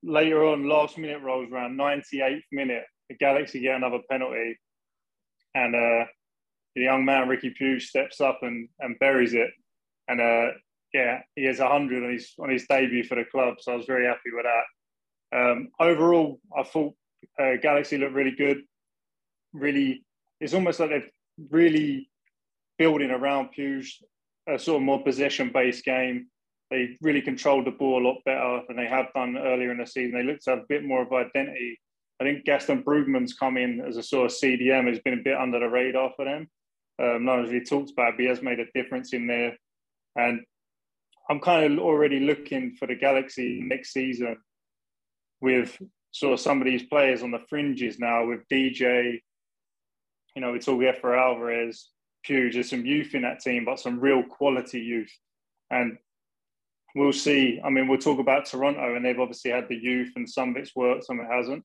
Later 0.05 0.45
on, 0.45 0.69
last 0.69 0.99
minute 0.99 1.23
rolls 1.23 1.51
around, 1.51 1.79
98th 1.79 2.43
minute, 2.53 2.85
the 3.09 3.17
Galaxy 3.17 3.61
get 3.61 3.77
another 3.77 4.01
penalty, 4.11 4.59
and 5.55 5.75
uh, 5.75 6.05
the 6.77 6.83
young 6.83 7.05
man 7.05 7.29
Riqui 7.29 7.53
Puig 7.59 7.81
steps 7.81 8.21
up 8.21 8.41
and, 8.43 8.69
and 8.81 8.99
buries 8.99 9.35
it, 9.35 9.51
and 10.09 10.21
uh, 10.21 10.53
yeah, 10.93 11.21
he 11.35 11.45
has 11.45 11.59
hundred 11.59 12.05
on 12.05 12.13
his 12.13 12.33
on 12.39 12.51
his 12.51 12.67
debut 12.67 13.05
for 13.05 13.15
the 13.15 13.25
club. 13.25 13.55
So 13.61 13.73
I 13.73 13.77
was 13.77 13.87
very 13.87 14.07
happy 14.07 14.31
with 14.33 14.45
that. 14.45 15.39
Um, 15.39 15.69
overall, 15.81 16.41
I 16.57 16.63
thought 16.65 16.95
uh, 17.41 17.57
Galaxy 17.63 17.97
looked 17.97 18.15
really 18.15 18.35
good. 18.37 18.59
Really, 19.53 20.05
it's 20.41 20.55
almost 20.55 20.81
like 20.81 20.91
they're 20.91 21.11
really 21.51 22.11
building 22.79 23.11
around 23.11 23.51
Puig, 23.57 23.87
a 24.49 24.59
sort 24.59 24.77
of 24.77 24.83
more 24.83 25.03
possession-based 25.03 25.85
game. 25.85 26.27
They 26.71 26.97
really 27.03 27.23
controlled 27.23 27.67
the 27.67 27.71
ball 27.71 28.03
a 28.03 28.07
lot 28.09 28.19
better 28.25 28.63
than 28.67 28.77
they 28.77 28.87
have 28.87 29.13
done 29.15 29.37
earlier 29.37 29.71
in 29.71 29.79
the 29.79 29.87
season. 29.87 30.13
They 30.13 30.25
looked 30.25 30.45
to 30.45 30.51
have 30.51 30.59
a 30.61 30.67
bit 30.69 30.85
more 30.85 31.03
of 31.03 31.13
identity. 31.13 31.79
I 32.21 32.25
think 32.25 32.45
Gaston 32.45 32.83
Brugman's 32.83 33.35
come 33.35 33.57
in 33.57 33.81
as 33.81 33.97
a 33.97 34.03
sort 34.03 34.27
of 34.27 34.33
CDM 34.33 34.89
has 34.89 35.01
been 35.01 35.19
a 35.19 35.23
bit 35.23 35.37
under 35.37 35.59
the 35.59 35.69
radar 35.69 36.13
for 36.17 36.25
them. 36.25 36.49
Um, 37.03 37.25
not 37.25 37.45
as 37.45 37.51
he 37.51 37.61
talks 37.61 37.91
about, 37.91 38.13
but 38.13 38.21
he 38.21 38.29
has 38.29 38.43
made 38.43 38.61
a 38.61 38.71
difference 38.75 39.13
in 39.13 39.27
there. 39.27 39.57
And 40.17 40.41
I'm 41.29 41.41
kind 41.41 41.73
of 41.73 41.79
already 41.79 42.21
looking 42.21 42.77
for 42.79 42.87
the 42.87 42.95
Galaxy 42.95 43.61
next 43.63 43.93
season 43.93 44.37
with 45.41 45.77
sort 46.13 46.35
of 46.35 46.41
some 46.41 46.61
of 46.61 46.67
these 46.67 46.85
players 46.85 47.23
on 47.23 47.31
the 47.31 47.41
fringes 47.49 47.99
now 47.99 48.27
with 48.27 48.47
DJ. 48.51 49.21
You 50.37 50.43
know, 50.43 50.55
it's 50.55 50.69
all 50.69 50.77
we 50.77 50.87
have 50.87 50.99
for 50.99 51.17
Alvarez, 51.17 51.89
Puig. 52.29 52.55
There's 52.55 52.71
some 52.71 52.87
youth 52.87 53.15
in 53.15 53.23
that 53.23 53.41
team, 53.41 53.65
but 53.65 53.81
some 53.81 54.01
real 54.01 54.23
quality 54.23 54.81
youth. 54.81 55.13
And 55.71 55.99
we'll 56.95 57.13
see. 57.13 57.61
I 57.65 57.71
mean, 57.71 57.89
we'll 57.89 57.99
talk 57.99 58.19
about 58.19 58.47
Toronto, 58.47 58.95
and 58.95 59.05
they've 59.05 59.19
obviously 59.19 59.51
had 59.51 59.69
the 59.69 59.77
youth, 59.77 60.13
and 60.17 60.29
some 60.29 60.51
of 60.51 60.57
it's 60.57 60.77
worked, 60.77 61.05
some 61.05 61.21
of 61.21 61.27
it 61.27 61.33
hasn't. 61.33 61.65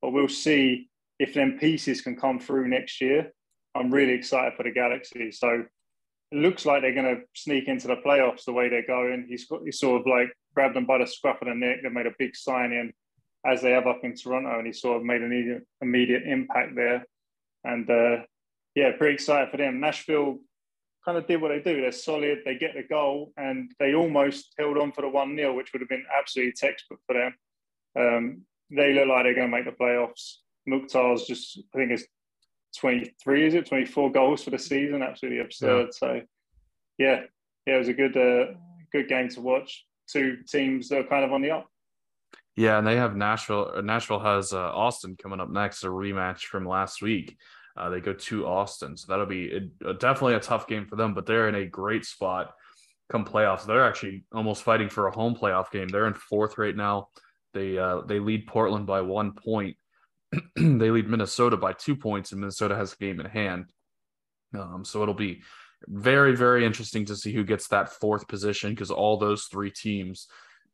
But 0.00 0.10
we'll 0.10 0.28
see 0.28 0.88
if 1.18 1.34
them 1.34 1.58
pieces 1.58 2.00
can 2.00 2.16
come 2.16 2.38
through 2.38 2.68
next 2.68 3.00
year 3.00 3.32
I'm 3.78 3.90
really 3.92 4.12
excited 4.12 4.54
for 4.56 4.64
the 4.64 4.70
Galaxy. 4.70 5.30
So 5.30 5.64
it 6.32 6.36
looks 6.36 6.66
like 6.66 6.82
they're 6.82 6.94
going 6.94 7.16
to 7.16 7.22
sneak 7.34 7.68
into 7.68 7.86
the 7.86 7.96
playoffs 7.96 8.44
the 8.44 8.52
way 8.52 8.68
they're 8.68 8.86
going. 8.86 9.26
He's 9.28 9.46
got 9.46 9.62
he 9.64 9.72
sort 9.72 10.00
of 10.00 10.06
like 10.06 10.32
grabbed 10.54 10.76
them 10.76 10.86
by 10.86 10.98
the 10.98 11.06
scruff 11.06 11.40
of 11.40 11.48
the 11.48 11.54
neck. 11.54 11.78
They 11.82 11.88
made 11.88 12.06
a 12.06 12.14
big 12.18 12.36
sign 12.36 12.72
in 12.72 12.92
as 13.46 13.62
they 13.62 13.70
have 13.70 13.86
up 13.86 14.00
in 14.02 14.14
Toronto, 14.14 14.58
and 14.58 14.66
he 14.66 14.72
sort 14.72 14.98
of 14.98 15.04
made 15.04 15.22
an 15.22 15.32
immediate, 15.32 15.66
immediate 15.80 16.24
impact 16.24 16.74
there. 16.74 17.06
And 17.64 17.88
uh, 17.88 18.16
yeah, 18.78 18.92
pretty 18.96 19.14
excited 19.14 19.50
for 19.50 19.56
them. 19.56 19.80
Nashville 19.80 20.38
kind 21.04 21.18
of 21.18 21.26
did 21.26 21.42
what 21.42 21.48
they 21.48 21.58
do. 21.58 21.80
They're 21.80 21.90
solid. 21.90 22.42
They 22.44 22.56
get 22.56 22.74
the 22.76 22.84
goal, 22.84 23.32
and 23.36 23.72
they 23.80 23.92
almost 23.92 24.54
held 24.56 24.78
on 24.78 24.92
for 24.92 25.02
the 25.02 25.08
one 25.08 25.34
0 25.34 25.56
which 25.56 25.72
would 25.72 25.82
have 25.82 25.88
been 25.88 26.04
absolutely 26.16 26.52
textbook 26.52 27.00
for 27.04 27.14
them. 27.14 27.34
Um, 27.98 28.42
they 28.70 28.94
look 28.94 29.08
like 29.08 29.24
they're 29.24 29.34
going 29.34 29.50
to 29.50 29.56
make 29.56 29.64
the 29.64 29.72
playoffs. 29.72 30.36
Mukhtar's 30.68 31.26
just, 31.26 31.60
I 31.74 31.78
think 31.78 31.90
it's 31.90 32.04
23, 32.78 33.48
is 33.48 33.54
it? 33.54 33.66
24 33.66 34.12
goals 34.12 34.44
for 34.44 34.50
the 34.50 34.58
season. 34.60 35.02
Absolutely 35.02 35.40
absurd. 35.40 35.86
Yeah. 35.86 35.98
So, 35.98 36.20
yeah, 36.98 37.20
yeah, 37.66 37.74
it 37.74 37.78
was 37.78 37.88
a 37.88 37.94
good, 37.94 38.16
uh, 38.16 38.52
good 38.92 39.08
game 39.08 39.28
to 39.30 39.40
watch. 39.40 39.86
Two 40.08 40.38
teams 40.48 40.88
that 40.90 41.00
are 41.00 41.08
kind 41.08 41.24
of 41.24 41.32
on 41.32 41.42
the 41.42 41.50
up. 41.50 41.66
Yeah, 42.54 42.78
and 42.78 42.86
they 42.86 42.96
have 42.96 43.16
Nashville. 43.16 43.82
Nashville 43.82 44.20
has 44.20 44.52
uh, 44.52 44.70
Austin 44.72 45.16
coming 45.20 45.40
up 45.40 45.50
next, 45.50 45.82
a 45.82 45.88
rematch 45.88 46.42
from 46.42 46.64
last 46.64 47.02
week. 47.02 47.36
Uh, 47.78 47.88
they 47.90 48.00
go 48.00 48.12
to 48.12 48.46
Austin, 48.46 48.96
so 48.96 49.06
that'll 49.08 49.26
be 49.26 49.70
a, 49.84 49.94
definitely 49.94 50.34
a 50.34 50.40
tough 50.40 50.66
game 50.66 50.86
for 50.86 50.96
them. 50.96 51.14
But 51.14 51.26
they're 51.26 51.48
in 51.48 51.54
a 51.54 51.66
great 51.66 52.04
spot 52.04 52.54
come 53.10 53.24
playoffs. 53.24 53.66
They're 53.66 53.86
actually 53.86 54.24
almost 54.32 54.62
fighting 54.62 54.88
for 54.88 55.06
a 55.06 55.14
home 55.14 55.34
playoff 55.34 55.70
game. 55.70 55.88
They're 55.88 56.06
in 56.06 56.14
fourth 56.14 56.58
right 56.58 56.76
now. 56.76 57.08
They 57.54 57.78
uh, 57.78 58.02
they 58.02 58.18
lead 58.18 58.46
Portland 58.46 58.86
by 58.86 59.00
one 59.00 59.32
point. 59.32 59.76
they 60.56 60.90
lead 60.90 61.08
Minnesota 61.08 61.56
by 61.56 61.72
two 61.72 61.96
points, 61.96 62.32
and 62.32 62.40
Minnesota 62.40 62.76
has 62.76 62.92
a 62.92 62.96
game 62.96 63.20
in 63.20 63.26
hand. 63.26 63.72
Um, 64.58 64.84
so 64.84 65.02
it'll 65.02 65.14
be 65.14 65.42
very 65.86 66.34
very 66.34 66.66
interesting 66.66 67.04
to 67.06 67.16
see 67.16 67.32
who 67.32 67.44
gets 67.44 67.68
that 67.68 67.92
fourth 67.92 68.26
position 68.26 68.70
because 68.70 68.90
all 68.90 69.16
those 69.16 69.44
three 69.44 69.70
teams 69.70 70.26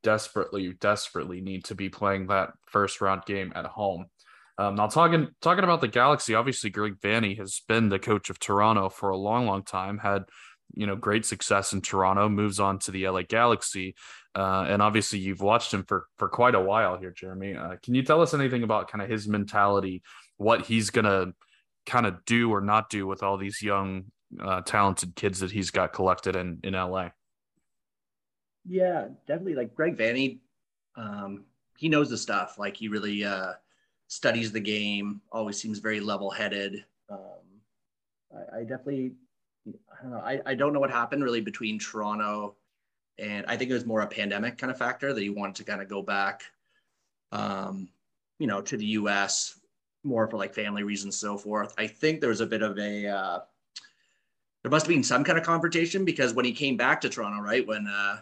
desperately 0.02 0.72
desperately 0.80 1.40
need 1.40 1.64
to 1.64 1.74
be 1.74 1.88
playing 1.88 2.26
that 2.26 2.50
first 2.66 3.00
round 3.00 3.24
game 3.26 3.52
at 3.54 3.66
home. 3.66 4.06
Um, 4.56 4.76
now 4.76 4.86
talking 4.86 5.28
talking 5.40 5.64
about 5.64 5.80
the 5.80 5.88
Galaxy, 5.88 6.34
obviously 6.34 6.70
Greg 6.70 7.00
Vanney 7.00 7.36
has 7.38 7.62
been 7.66 7.88
the 7.88 7.98
coach 7.98 8.30
of 8.30 8.38
Toronto 8.38 8.88
for 8.88 9.10
a 9.10 9.16
long 9.16 9.46
long 9.46 9.64
time. 9.64 9.98
Had 9.98 10.24
you 10.74 10.86
know 10.86 10.96
great 10.96 11.26
success 11.26 11.72
in 11.72 11.80
Toronto, 11.80 12.28
moves 12.28 12.60
on 12.60 12.78
to 12.80 12.90
the 12.90 13.08
LA 13.08 13.22
Galaxy, 13.22 13.94
uh, 14.34 14.66
and 14.68 14.80
obviously 14.80 15.18
you've 15.18 15.40
watched 15.40 15.74
him 15.74 15.84
for 15.84 16.06
for 16.18 16.28
quite 16.28 16.54
a 16.54 16.60
while 16.60 16.96
here, 16.96 17.10
Jeremy. 17.10 17.56
Uh, 17.56 17.76
can 17.82 17.94
you 17.94 18.02
tell 18.02 18.22
us 18.22 18.32
anything 18.32 18.62
about 18.62 18.88
kind 18.88 19.02
of 19.02 19.10
his 19.10 19.26
mentality, 19.26 20.02
what 20.36 20.66
he's 20.66 20.90
gonna 20.90 21.32
kind 21.86 22.06
of 22.06 22.24
do 22.24 22.50
or 22.52 22.60
not 22.60 22.90
do 22.90 23.06
with 23.06 23.22
all 23.22 23.36
these 23.36 23.60
young, 23.60 24.04
uh, 24.40 24.60
talented 24.62 25.16
kids 25.16 25.40
that 25.40 25.50
he's 25.50 25.70
got 25.70 25.92
collected 25.92 26.36
in 26.36 26.60
in 26.62 26.74
LA? 26.74 27.08
Yeah, 28.66 29.08
definitely. 29.26 29.56
Like 29.56 29.74
Greg 29.74 29.96
Vanney, 29.96 30.38
um, 30.96 31.44
he 31.76 31.88
knows 31.88 32.08
the 32.08 32.16
stuff. 32.16 32.56
Like 32.58 32.76
he 32.76 32.88
really 32.88 33.24
uh, 33.24 33.54
studies 34.08 34.52
the 34.52 34.60
game. 34.60 35.20
Always 35.32 35.58
seems 35.58 35.78
very 35.78 36.00
level 36.00 36.30
headed. 36.30 36.84
Um, 37.10 37.18
I, 38.32 38.58
I 38.58 38.60
definitely 38.62 39.12
I 39.66 40.02
don't 40.02 40.10
know. 40.10 40.18
I, 40.18 40.40
I 40.46 40.54
don't 40.54 40.72
know 40.72 40.80
what 40.80 40.90
happened 40.90 41.24
really 41.24 41.40
between 41.40 41.78
Toronto 41.78 42.56
and 43.18 43.44
I 43.46 43.56
think 43.56 43.70
it 43.70 43.74
was 43.74 43.86
more 43.86 44.00
a 44.00 44.06
pandemic 44.06 44.58
kind 44.58 44.70
of 44.70 44.78
factor 44.78 45.12
that 45.12 45.20
he 45.20 45.30
wanted 45.30 45.56
to 45.56 45.64
kind 45.64 45.80
of 45.80 45.88
go 45.88 46.02
back, 46.02 46.42
um, 47.32 47.88
you 48.38 48.46
know, 48.46 48.60
to 48.62 48.76
the 48.76 48.86
U.S. 48.86 49.60
more 50.02 50.28
for 50.28 50.36
like 50.36 50.54
family 50.54 50.82
reasons, 50.82 51.16
so 51.16 51.38
forth. 51.38 51.74
I 51.78 51.86
think 51.86 52.20
there 52.20 52.30
was 52.30 52.40
a 52.40 52.46
bit 52.46 52.62
of 52.62 52.78
a 52.78 53.06
uh, 53.06 53.38
there 54.62 54.70
must 54.70 54.86
have 54.86 54.94
been 54.94 55.04
some 55.04 55.24
kind 55.24 55.38
of 55.38 55.44
confrontation 55.44 56.04
because 56.04 56.32
when 56.32 56.44
he 56.44 56.52
came 56.52 56.76
back 56.76 57.00
to 57.02 57.08
Toronto, 57.08 57.40
right 57.40 57.66
when 57.66 57.86
uh, 57.86 58.20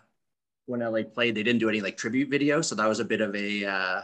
when 0.67 0.81
LA 0.81 1.03
played, 1.03 1.35
they 1.35 1.43
didn't 1.43 1.61
do 1.61 1.69
any 1.69 1.81
like 1.81 1.97
tribute 1.97 2.29
video, 2.29 2.61
so 2.61 2.75
that 2.75 2.89
was 2.89 3.01
a 3.01 3.05
bit 3.05 3.21
of 3.21 3.35
a 3.35 3.65
uh, 3.65 4.03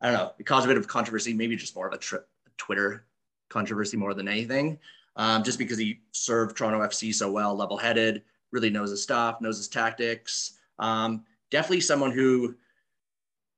I 0.00 0.10
don't 0.10 0.18
know, 0.18 0.32
it 0.38 0.44
caused 0.44 0.64
a 0.64 0.68
bit 0.68 0.76
of 0.76 0.86
controversy, 0.86 1.32
maybe 1.34 1.56
just 1.56 1.74
more 1.74 1.88
of 1.88 1.92
a, 1.92 1.98
tri- 1.98 2.20
Twitter 2.56 3.04
controversy 3.48 3.96
more 3.96 4.14
than 4.14 4.28
anything 4.28 4.78
um, 5.18 5.42
just 5.42 5.58
because 5.58 5.76
he 5.76 6.00
served 6.12 6.56
Toronto 6.56 6.78
FC 6.80 7.12
so 7.12 7.30
well, 7.30 7.54
level 7.54 7.76
headed, 7.76 8.22
really 8.52 8.70
knows 8.70 8.90
his 8.90 9.02
stuff, 9.02 9.40
knows 9.40 9.58
his 9.58 9.68
tactics. 9.68 10.58
Um, 10.78 11.24
definitely 11.50 11.80
someone 11.80 12.12
who, 12.12 12.54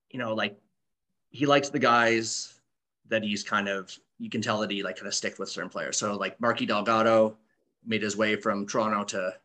you 0.09 0.19
know, 0.19 0.33
like 0.33 0.59
he 1.29 1.45
likes 1.45 1.69
the 1.69 1.79
guys 1.79 2.55
that 3.07 3.23
he's 3.23 3.43
kind 3.43 3.69
of, 3.69 3.95
you 4.17 4.29
can 4.29 4.41
tell 4.41 4.59
that 4.59 4.71
he 4.71 4.81
like 4.81 4.95
kind 4.95 5.07
of 5.07 5.13
stick 5.13 5.37
with 5.37 5.49
certain 5.49 5.69
players. 5.69 5.97
So 5.97 6.15
like 6.15 6.41
Marky 6.41 6.65
Delgado 6.65 7.37
made 7.85 8.01
his 8.01 8.17
way 8.17 8.35
from 8.35 8.65
Toronto 8.65 9.03
to 9.03 9.35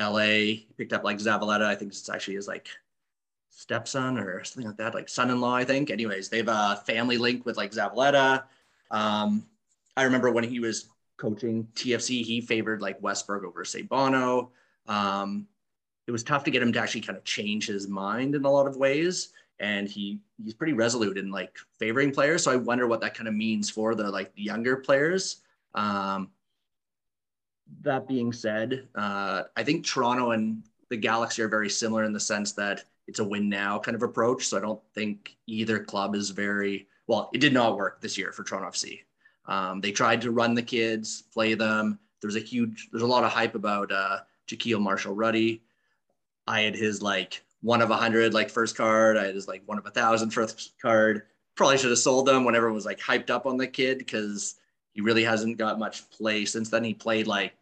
LA, 0.00 0.64
picked 0.78 0.94
up 0.94 1.04
like 1.04 1.18
Zavaleta. 1.18 1.64
I 1.64 1.74
think 1.74 1.92
it's 1.92 2.08
actually 2.08 2.34
his 2.34 2.48
like 2.48 2.68
stepson 3.58 4.18
or 4.18 4.44
something 4.44 4.68
like 4.68 4.76
that, 4.76 4.94
like 4.94 5.08
son-in-law, 5.08 5.52
I 5.52 5.64
think. 5.64 5.90
Anyways, 5.90 6.28
they 6.28 6.36
have 6.36 6.48
a 6.48 6.80
family 6.86 7.18
link 7.18 7.44
with 7.44 7.56
like 7.56 7.72
Zavaleta. 7.72 8.44
Um, 8.92 9.44
I 9.96 10.04
remember 10.04 10.30
when 10.30 10.44
he 10.44 10.60
was 10.60 10.88
coaching 11.16 11.66
TFC, 11.74 12.22
he 12.22 12.40
favored 12.40 12.80
like 12.80 13.00
Westberg 13.00 13.42
over 13.42 13.64
Say 13.64 13.82
Bono. 13.82 14.52
Um, 14.86 15.48
it 16.06 16.12
was 16.12 16.22
tough 16.22 16.44
to 16.44 16.52
get 16.52 16.62
him 16.62 16.72
to 16.72 16.78
actually 16.78 17.00
kind 17.00 17.18
of 17.18 17.24
change 17.24 17.66
his 17.66 17.88
mind 17.88 18.36
in 18.36 18.44
a 18.44 18.50
lot 18.50 18.68
of 18.68 18.76
ways. 18.76 19.30
And 19.58 19.88
he 19.88 20.20
he's 20.42 20.54
pretty 20.54 20.72
resolute 20.72 21.18
in 21.18 21.32
like 21.32 21.58
favoring 21.80 22.12
players. 22.12 22.44
So 22.44 22.52
I 22.52 22.56
wonder 22.56 22.86
what 22.86 23.00
that 23.00 23.14
kind 23.14 23.26
of 23.26 23.34
means 23.34 23.68
for 23.68 23.96
the 23.96 24.08
like 24.08 24.30
younger 24.36 24.76
players. 24.76 25.38
Um, 25.74 26.30
that 27.82 28.06
being 28.06 28.32
said, 28.32 28.86
uh, 28.94 29.42
I 29.56 29.64
think 29.64 29.84
Toronto 29.84 30.30
and 30.30 30.62
the 30.90 30.96
Galaxy 30.96 31.42
are 31.42 31.48
very 31.48 31.68
similar 31.68 32.04
in 32.04 32.12
the 32.12 32.20
sense 32.20 32.52
that 32.52 32.84
it's 33.08 33.18
a 33.18 33.24
win 33.24 33.48
now 33.48 33.78
kind 33.78 33.94
of 33.94 34.02
approach. 34.02 34.46
So 34.46 34.56
I 34.56 34.60
don't 34.60 34.80
think 34.94 35.36
either 35.46 35.80
club 35.80 36.14
is 36.14 36.30
very 36.30 36.86
well. 37.06 37.30
It 37.32 37.38
did 37.38 37.54
not 37.54 37.76
work 37.76 38.00
this 38.00 38.16
year 38.16 38.30
for 38.30 38.44
Toronto 38.44 38.68
FC. 38.68 39.00
Um, 39.46 39.80
they 39.80 39.90
tried 39.90 40.20
to 40.20 40.30
run 40.30 40.54
the 40.54 40.62
kids, 40.62 41.22
play 41.32 41.54
them. 41.54 41.98
There's 42.20 42.36
a 42.36 42.40
huge, 42.40 42.88
there's 42.92 43.02
a 43.02 43.06
lot 43.06 43.24
of 43.24 43.32
hype 43.32 43.54
about 43.54 43.90
uh, 43.90 44.18
Jahkeele 44.46 44.80
Marshall 44.80 45.14
Rutty. 45.14 45.62
I 46.46 46.60
had 46.60 46.76
his 46.76 47.00
like 47.02 47.42
one 47.62 47.80
of 47.80 47.90
a 47.90 47.96
hundred 47.96 48.34
like 48.34 48.50
first 48.50 48.76
card. 48.76 49.16
I 49.16 49.24
had 49.24 49.34
his 49.34 49.48
like 49.48 49.62
one 49.66 49.78
of 49.78 49.86
a 49.86 49.90
thousand 49.90 50.30
first 50.30 50.74
card. 50.80 51.22
Probably 51.54 51.78
should 51.78 51.90
have 51.90 51.98
sold 51.98 52.26
them 52.26 52.44
when 52.44 52.54
everyone 52.54 52.74
was 52.74 52.86
like 52.86 53.00
hyped 53.00 53.30
up 53.30 53.46
on 53.46 53.56
the 53.56 53.66
kid 53.66 53.98
because 53.98 54.56
he 54.92 55.00
really 55.00 55.24
hasn't 55.24 55.56
got 55.56 55.78
much 55.78 56.08
play 56.10 56.44
since 56.44 56.68
then. 56.68 56.84
He 56.84 56.94
played 56.94 57.26
like 57.26 57.54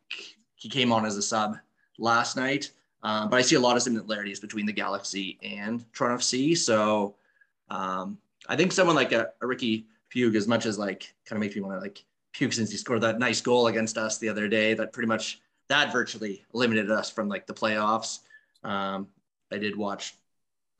he 0.57 0.69
came 0.69 0.93
on 0.93 1.07
as 1.07 1.17
a 1.17 1.23
sub 1.23 1.57
last 1.99 2.37
night. 2.37 2.73
Um, 3.07 3.31
but 3.31 3.37
I 3.37 3.42
see 3.42 3.55
a 3.55 3.61
lot 3.61 3.77
of 3.77 3.85
similarities 3.85 4.40
between 4.40 4.66
the 4.66 4.73
Galaxy 4.73 5.38
and 5.40 5.85
Toronto 5.92 6.16
FC. 6.16 6.59
So 6.59 7.14
um, 7.71 8.19
I 8.49 8.57
think 8.57 8.73
someone 8.73 8.97
like 8.97 9.12
a, 9.12 9.29
a 9.40 9.47
Riqui 9.47 9.85
Puig 10.12 10.35
as 10.35 10.49
much 10.49 10.66
as 10.66 10.77
like 10.77 11.14
kind 11.25 11.37
of 11.37 11.40
makes 11.40 11.55
me 11.55 11.62
want 11.62 11.77
to 11.77 11.81
like 11.81 12.05
puke 12.33 12.53
since 12.53 12.69
he 12.69 12.77
scored 12.77 13.03
that 13.03 13.21
nice 13.21 13.40
goal 13.40 13.69
against 13.69 13.97
us 13.97 14.19
the 14.19 14.29
other 14.29 14.49
day. 14.49 14.75
That 14.75 14.92
pretty 14.92 15.07
much 15.07 15.40
that 15.69 15.92
virtually 15.92 16.45
eliminated 16.53 16.90
us 16.90 17.09
from 17.09 17.29
like 17.29 17.47
the 17.47 17.55
playoffs. 17.55 18.23
Um, 18.64 19.07
I 19.53 19.59
did 19.59 19.77
watch 19.77 20.14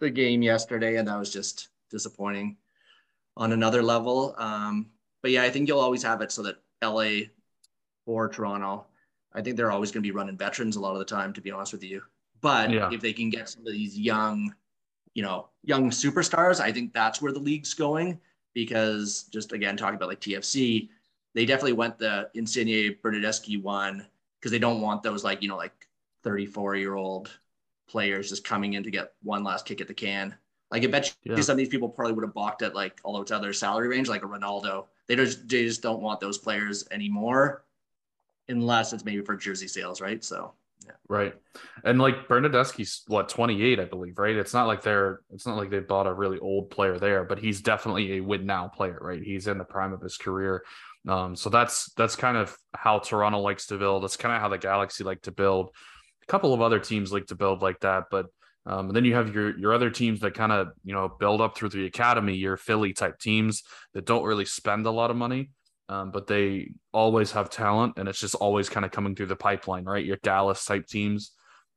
the 0.00 0.10
game 0.10 0.42
yesterday, 0.42 0.96
and 0.96 1.06
that 1.06 1.20
was 1.20 1.32
just 1.32 1.68
disappointing 1.92 2.56
on 3.36 3.52
another 3.52 3.84
level. 3.84 4.34
Um, 4.36 4.86
but 5.22 5.30
yeah, 5.30 5.44
I 5.44 5.50
think 5.50 5.68
you'll 5.68 5.78
always 5.78 6.02
have 6.02 6.22
it 6.22 6.32
so 6.32 6.42
that 6.42 6.56
LA 6.82 7.28
or 8.04 8.28
Toronto, 8.28 8.86
I 9.32 9.42
think 9.42 9.56
they're 9.56 9.70
always 9.70 9.92
going 9.92 10.02
to 10.02 10.08
be 10.08 10.10
running 10.10 10.36
veterans 10.36 10.74
a 10.74 10.80
lot 10.80 10.94
of 10.94 10.98
the 10.98 11.04
time, 11.04 11.32
to 11.34 11.40
be 11.40 11.52
honest 11.52 11.72
with 11.72 11.84
you. 11.84 12.02
But 12.40 12.70
yeah. 12.70 12.90
if 12.92 13.01
they 13.01 13.12
can 13.12 13.31
get 13.31 13.49
some 13.49 13.66
of 13.66 13.72
these 13.72 13.99
young, 13.99 14.55
you 15.14 15.22
know, 15.22 15.49
young 15.62 15.90
superstars, 15.90 16.61
I 16.61 16.72
think 16.72 16.92
that's 16.92 17.20
where 17.20 17.33
the 17.33 17.38
league's 17.38 17.75
going 17.75 18.20
because 18.55 19.25
just 19.25 19.53
again 19.53 19.77
talking 19.77 19.96
about 19.96 20.09
like 20.09 20.20
TFC, 20.20 20.88
they 21.35 21.44
definitely 21.44 21.75
went 21.75 21.99
the 21.99 22.31
Insigne 22.35 22.96
Bernardeschi 23.03 23.62
one 23.62 24.07
because 24.40 24.51
they 24.51 24.59
don't 24.59 24.81
want 24.81 25.03
those 25.03 25.25
like 25.25 25.42
you 25.42 25.49
know 25.49 25.57
like 25.57 25.87
34 26.22 26.77
year 26.77 26.94
old 26.94 27.31
players 27.88 28.31
just 28.31 28.44
coming 28.44 28.75
in 28.75 28.83
to 28.83 28.90
get 28.90 29.12
one 29.22 29.44
last 29.44 29.66
kick 29.66 29.81
at 29.81 29.88
the 29.88 29.94
can. 29.94 30.35
Like 30.70 30.83
I 30.83 30.88
bet 30.88 31.14
you 31.22 31.35
yeah. 31.35 31.42
some 31.42 31.53
of 31.53 31.59
these 31.59 31.68
people 31.68 31.88
probably 31.88 32.14
would 32.14 32.25
have 32.25 32.35
balked 32.35 32.62
at 32.62 32.75
like 32.75 33.01
although 33.05 33.22
it's 33.22 33.31
other 33.31 33.53
salary 33.53 33.88
range 33.88 34.09
like 34.09 34.25
a 34.25 34.27
Ronaldo. 34.27 34.87
They 35.07 35.14
just 35.14 35.49
they 35.49 35.64
just 35.64 35.83
don't 35.83 36.03
want 36.03 36.20
those 36.20 36.38
players 36.38 36.87
anymore 36.90 37.64
unless 38.49 38.92
it's 38.92 39.05
maybe 39.05 39.22
for 39.22 39.37
jersey 39.37 39.68
sales, 39.68 40.01
right? 40.01 40.22
So 40.25 40.53
yeah. 40.84 40.92
Right. 41.08 41.34
And 41.84 41.98
like 41.98 42.28
Bernardeschi's 42.28 43.02
what 43.06 43.28
28, 43.28 43.80
I 43.80 43.84
believe, 43.84 44.18
right? 44.18 44.36
It's 44.36 44.54
not 44.54 44.66
like 44.66 44.82
they're 44.82 45.20
it's 45.30 45.46
not 45.46 45.56
like 45.56 45.70
they 45.70 45.80
bought 45.80 46.06
a 46.06 46.12
really 46.12 46.38
old 46.38 46.70
player 46.70 46.98
there, 46.98 47.24
but 47.24 47.38
he's 47.38 47.60
definitely 47.60 48.18
a 48.18 48.20
win 48.20 48.46
now 48.46 48.68
player, 48.68 48.98
right? 49.00 49.22
He's 49.22 49.46
in 49.46 49.58
the 49.58 49.64
prime 49.64 49.92
of 49.92 50.00
his 50.00 50.16
career. 50.16 50.64
Um, 51.08 51.36
so 51.36 51.50
that's 51.50 51.92
that's 51.94 52.16
kind 52.16 52.36
of 52.36 52.56
how 52.74 52.98
Toronto 52.98 53.38
likes 53.38 53.66
to 53.68 53.78
build. 53.78 54.02
That's 54.02 54.16
kind 54.16 54.34
of 54.34 54.40
how 54.40 54.48
the 54.48 54.58
Galaxy 54.58 55.04
like 55.04 55.22
to 55.22 55.32
build. 55.32 55.70
A 56.22 56.26
couple 56.26 56.52
of 56.52 56.60
other 56.60 56.78
teams 56.78 57.12
like 57.12 57.26
to 57.26 57.36
build 57.36 57.62
like 57.62 57.80
that, 57.80 58.04
but 58.10 58.26
um, 58.66 58.88
and 58.88 58.96
then 58.96 59.04
you 59.04 59.14
have 59.14 59.34
your 59.34 59.56
your 59.56 59.72
other 59.72 59.90
teams 59.90 60.20
that 60.20 60.34
kind 60.34 60.52
of 60.52 60.68
you 60.84 60.92
know 60.92 61.08
build 61.08 61.40
up 61.40 61.56
through 61.56 61.68
the 61.70 61.86
academy, 61.86 62.34
your 62.34 62.56
Philly 62.56 62.92
type 62.92 63.18
teams 63.18 63.62
that 63.94 64.06
don't 64.06 64.24
really 64.24 64.44
spend 64.44 64.86
a 64.86 64.90
lot 64.90 65.10
of 65.10 65.16
money 65.16 65.50
um, 65.88 66.11
but 66.11 66.27
they 66.27 66.72
always 66.92 67.33
have 67.33 67.51
talent, 67.51 67.94
and 67.96 68.09
it's 68.09 68.20
just 68.20 68.35
always 68.35 68.68
kind 68.68 68.85
of 68.85 68.92
coming 68.92 69.14
through 69.14 69.27
the 69.27 69.37
pipeline, 69.37 69.85
right? 69.85 70.05
Your 70.05 70.18
Dallas 70.22 70.64
type 70.64 70.87
teams. 70.87 71.33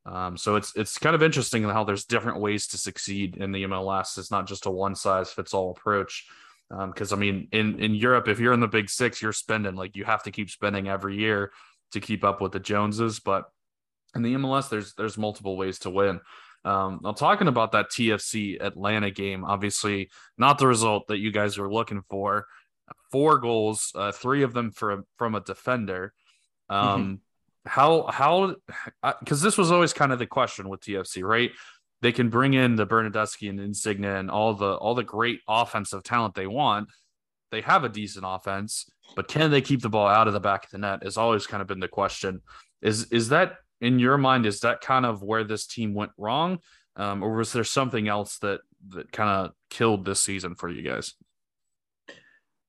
Um, 0.05 0.37
so 0.37 0.55
it's 0.55 0.75
it's 0.75 0.97
kind 0.97 1.15
of 1.15 1.21
interesting 1.21 1.63
how 1.63 1.83
there's 1.83 2.05
different 2.05 2.39
ways 2.39 2.67
to 2.67 2.77
succeed 2.77 3.37
in 3.37 3.51
the 3.51 3.63
MLS. 3.65 4.17
It's 4.17 4.31
not 4.31 4.47
just 4.47 4.65
a 4.65 4.71
one 4.71 4.95
size 4.95 5.31
fits 5.31 5.53
all 5.53 5.71
approach. 5.71 6.25
Because 6.69 7.13
um, 7.13 7.19
I 7.19 7.21
mean, 7.21 7.47
in 7.51 7.79
in 7.79 7.93
Europe, 7.93 8.27
if 8.27 8.39
you're 8.39 8.53
in 8.53 8.59
the 8.59 8.67
Big 8.67 8.89
Six, 8.89 9.21
you're 9.21 9.33
spending 9.33 9.75
like 9.75 9.95
you 9.95 10.05
have 10.05 10.23
to 10.23 10.31
keep 10.31 10.49
spending 10.49 10.87
every 10.87 11.17
year 11.17 11.51
to 11.91 11.99
keep 11.99 12.23
up 12.23 12.41
with 12.41 12.51
the 12.51 12.59
Joneses. 12.59 13.19
But 13.19 13.45
in 14.15 14.23
the 14.23 14.33
MLS, 14.35 14.69
there's 14.69 14.93
there's 14.95 15.17
multiple 15.17 15.57
ways 15.57 15.79
to 15.79 15.89
win. 15.89 16.19
Um, 16.65 16.99
now, 17.03 17.13
talking 17.13 17.47
about 17.47 17.71
that 17.71 17.89
TFC 17.89 18.61
Atlanta 18.61 19.11
game, 19.11 19.45
obviously 19.45 20.09
not 20.37 20.57
the 20.57 20.67
result 20.67 21.07
that 21.07 21.19
you 21.19 21.31
guys 21.31 21.57
were 21.57 21.71
looking 21.71 22.01
for. 22.09 22.47
Four 23.11 23.39
goals, 23.39 23.91
uh, 23.95 24.11
three 24.11 24.43
of 24.43 24.53
them 24.53 24.71
for, 24.71 25.03
from 25.17 25.35
a 25.35 25.41
defender. 25.41 26.13
Um, 26.69 27.03
mm-hmm. 27.03 27.13
How, 27.65 28.07
how, 28.07 28.55
because 29.19 29.41
this 29.41 29.57
was 29.57 29.71
always 29.71 29.93
kind 29.93 30.11
of 30.11 30.19
the 30.19 30.25
question 30.25 30.69
with 30.69 30.81
TFC, 30.81 31.23
right? 31.23 31.51
They 32.01 32.11
can 32.11 32.29
bring 32.29 32.53
in 32.53 32.75
the 32.75 32.87
Bernardeschi 32.87 33.49
and 33.49 33.59
Insigne 33.59 34.05
and 34.05 34.31
all 34.31 34.53
the 34.53 34.73
all 34.73 34.95
the 34.95 35.03
great 35.03 35.41
offensive 35.47 36.03
talent 36.03 36.33
they 36.33 36.47
want. 36.47 36.89
They 37.51 37.61
have 37.61 37.83
a 37.83 37.89
decent 37.89 38.25
offense, 38.27 38.89
but 39.15 39.27
can 39.27 39.51
they 39.51 39.61
keep 39.61 39.81
the 39.81 39.89
ball 39.89 40.07
out 40.07 40.27
of 40.27 40.33
the 40.33 40.39
back 40.39 40.65
of 40.65 40.69
the 40.69 40.77
net? 40.77 41.03
Has 41.03 41.17
always 41.17 41.47
kind 41.47 41.61
of 41.61 41.67
been 41.67 41.79
the 41.79 41.87
question. 41.87 42.41
Is 42.81 43.05
is 43.11 43.29
that 43.29 43.55
in 43.81 43.99
your 43.99 44.17
mind, 44.17 44.45
is 44.45 44.61
that 44.61 44.81
kind 44.81 45.05
of 45.05 45.21
where 45.21 45.43
this 45.43 45.67
team 45.67 45.93
went 45.93 46.11
wrong? 46.17 46.59
Um, 46.95 47.23
or 47.23 47.33
was 47.33 47.53
there 47.53 47.63
something 47.63 48.07
else 48.07 48.37
that 48.39 48.61
that 48.89 49.11
kind 49.11 49.29
of 49.29 49.51
killed 49.69 50.05
this 50.05 50.21
season 50.21 50.55
for 50.55 50.69
you 50.69 50.83
guys? 50.83 51.15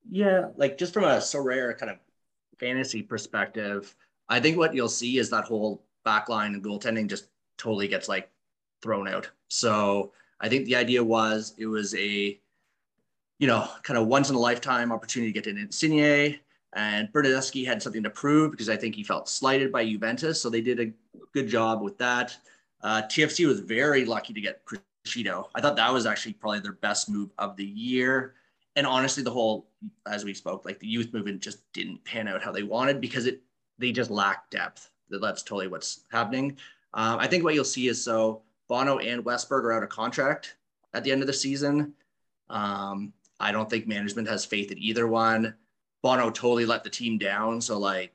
Yeah, 0.08 0.48
like 0.56 0.78
just 0.78 0.94
from 0.94 1.04
a 1.04 1.18
Sorare 1.18 1.76
kind 1.76 1.90
of 1.90 1.98
fantasy 2.58 3.02
perspective, 3.02 3.94
I 4.28 4.40
think 4.40 4.56
what 4.56 4.74
you'll 4.74 4.88
see 4.88 5.18
is 5.18 5.30
that 5.30 5.44
whole 5.44 5.84
backline 6.06 6.54
and 6.54 6.64
goaltending 6.64 7.08
just 7.08 7.28
totally 7.58 7.88
gets 7.88 8.08
like 8.08 8.30
thrown 8.82 9.08
out. 9.08 9.28
So 9.48 10.12
I 10.40 10.48
think 10.48 10.66
the 10.66 10.76
idea 10.76 11.02
was 11.02 11.54
it 11.58 11.66
was 11.66 11.94
a, 11.94 12.40
you 13.38 13.46
know, 13.46 13.68
kind 13.82 13.98
of 13.98 14.06
once 14.06 14.30
in 14.30 14.36
a 14.36 14.38
lifetime 14.38 14.92
opportunity 14.92 15.32
to 15.32 15.40
get 15.40 15.50
an 15.50 15.58
Insigne. 15.58 16.38
And 16.72 17.08
Bernardeschi 17.12 17.66
had 17.66 17.82
something 17.82 18.02
to 18.04 18.10
prove 18.10 18.52
because 18.52 18.68
I 18.68 18.76
think 18.76 18.94
he 18.94 19.02
felt 19.02 19.28
slighted 19.28 19.72
by 19.72 19.84
Juventus. 19.84 20.40
So 20.40 20.48
they 20.48 20.60
did 20.60 20.80
a 20.80 20.92
good 21.34 21.48
job 21.48 21.82
with 21.82 21.98
that. 21.98 22.36
Uh, 22.82 23.02
TFC 23.02 23.46
was 23.46 23.60
very 23.60 24.04
lucky 24.04 24.32
to 24.32 24.40
get 24.40 24.62
Criscito. 24.64 25.46
I 25.54 25.60
thought 25.60 25.76
that 25.76 25.92
was 25.92 26.06
actually 26.06 26.34
probably 26.34 26.60
their 26.60 26.72
best 26.72 27.10
move 27.10 27.30
of 27.38 27.56
the 27.56 27.64
year. 27.64 28.34
And 28.76 28.86
honestly, 28.86 29.22
the 29.22 29.30
whole, 29.30 29.68
as 30.06 30.24
we 30.24 30.34
spoke, 30.34 30.64
like 30.64 30.78
the 30.78 30.86
youth 30.86 31.12
movement 31.12 31.42
just 31.42 31.70
didn't 31.72 32.04
pan 32.04 32.28
out 32.28 32.42
how 32.42 32.52
they 32.52 32.62
wanted 32.62 33.00
because 33.00 33.26
it 33.26 33.42
they 33.78 33.92
just 33.92 34.10
lack 34.10 34.50
depth. 34.50 34.90
That's 35.08 35.42
totally 35.42 35.68
what's 35.68 36.04
happening. 36.10 36.56
Um, 36.94 37.18
I 37.18 37.26
think 37.26 37.42
what 37.42 37.54
you'll 37.54 37.64
see 37.64 37.88
is 37.88 38.02
so 38.02 38.42
Bono 38.68 38.98
and 38.98 39.24
Westberg 39.24 39.64
are 39.64 39.72
out 39.72 39.82
of 39.82 39.88
contract 39.88 40.56
at 40.94 41.02
the 41.02 41.10
end 41.10 41.22
of 41.22 41.26
the 41.26 41.32
season. 41.32 41.94
Um, 42.48 43.12
I 43.40 43.52
don't 43.52 43.68
think 43.68 43.86
management 43.86 44.28
has 44.28 44.44
faith 44.44 44.70
in 44.70 44.78
either 44.78 45.06
one. 45.08 45.54
Bono 46.02 46.30
totally 46.30 46.66
let 46.66 46.84
the 46.84 46.90
team 46.90 47.18
down. 47.18 47.60
So 47.60 47.78
like, 47.78 48.12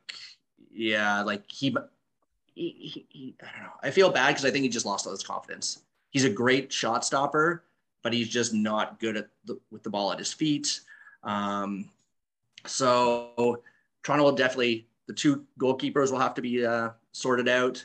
yeah, 0.71 1.21
like 1.23 1.43
he, 1.51 1.75
he, 2.53 3.05
he 3.09 3.35
I 3.41 3.47
don't 3.51 3.63
know. 3.63 3.73
I 3.83 3.91
feel 3.91 4.09
bad 4.09 4.29
because 4.29 4.45
I 4.45 4.51
think 4.51 4.63
he 4.63 4.69
just 4.69 4.85
lost 4.85 5.05
all 5.05 5.11
his 5.11 5.23
confidence. 5.23 5.81
He's 6.11 6.25
a 6.25 6.29
great 6.29 6.71
shot 6.71 7.03
stopper, 7.03 7.63
but 8.05 8.13
he's 8.13 8.29
just 8.29 8.53
not 8.53 8.99
good 8.99 9.17
at 9.17 9.29
the, 9.45 9.59
with 9.71 9.81
the 9.81 9.89
ball 9.89 10.11
at 10.11 10.19
his 10.19 10.31
feet. 10.31 10.81
Um, 11.23 11.89
so 12.67 13.63
Toronto 14.03 14.25
will 14.25 14.31
definitely 14.31 14.85
the 15.07 15.13
two 15.13 15.43
goalkeepers 15.59 16.11
will 16.11 16.19
have 16.19 16.35
to 16.35 16.41
be 16.43 16.63
uh, 16.63 16.91
sorted 17.13 17.49
out. 17.49 17.83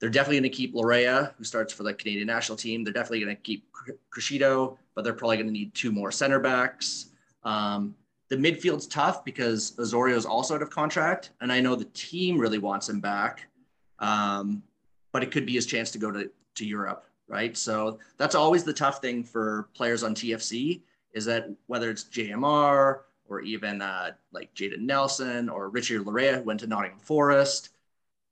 They're 0.00 0.08
definitely 0.08 0.40
going 0.40 0.50
to 0.50 0.56
keep 0.56 0.74
Laryea, 0.74 1.34
who 1.36 1.44
starts 1.44 1.74
for 1.74 1.82
the 1.82 1.92
Canadian 1.92 2.26
national 2.26 2.56
team. 2.56 2.84
They're 2.84 2.94
definitely 2.94 3.20
going 3.20 3.36
to 3.36 3.42
keep 3.42 3.68
Criscito, 4.10 4.78
but 4.94 5.04
they're 5.04 5.12
probably 5.12 5.36
going 5.36 5.48
to 5.48 5.52
need 5.52 5.74
two 5.74 5.92
more 5.92 6.10
center 6.10 6.40
backs. 6.40 7.10
Um, 7.42 7.94
the 8.30 8.36
midfield's 8.36 8.86
tough 8.86 9.26
because 9.26 9.78
Osorio 9.78 10.16
is 10.16 10.24
also 10.24 10.54
out 10.54 10.62
of 10.62 10.70
contract, 10.70 11.32
and 11.42 11.52
I 11.52 11.60
know 11.60 11.74
the 11.74 11.84
team 11.92 12.38
really 12.38 12.58
wants 12.58 12.88
him 12.88 13.00
back. 13.00 13.46
Um, 13.98 14.62
but 15.12 15.22
it 15.22 15.30
could 15.30 15.44
be 15.44 15.52
his 15.52 15.66
chance 15.66 15.90
to 15.90 15.98
go 15.98 16.10
to, 16.10 16.30
to 16.54 16.64
Europe, 16.64 17.04
right? 17.28 17.56
So 17.56 17.98
that's 18.18 18.34
always 18.34 18.64
the 18.64 18.72
tough 18.72 19.00
thing 19.00 19.24
for 19.24 19.68
players 19.74 20.02
on 20.02 20.14
TFC 20.14 20.82
is 21.12 21.24
that 21.26 21.48
whether 21.66 21.90
it's 21.90 22.04
JMR 22.04 23.00
or 23.28 23.40
even 23.40 23.80
uh, 23.80 24.12
like 24.32 24.54
Jayden 24.54 24.80
Nelson 24.80 25.48
or 25.48 25.68
Richard 25.68 26.02
Laryea 26.04 26.38
who 26.38 26.42
went 26.42 26.60
to 26.60 26.66
Nottingham 26.66 26.98
Forest, 26.98 27.70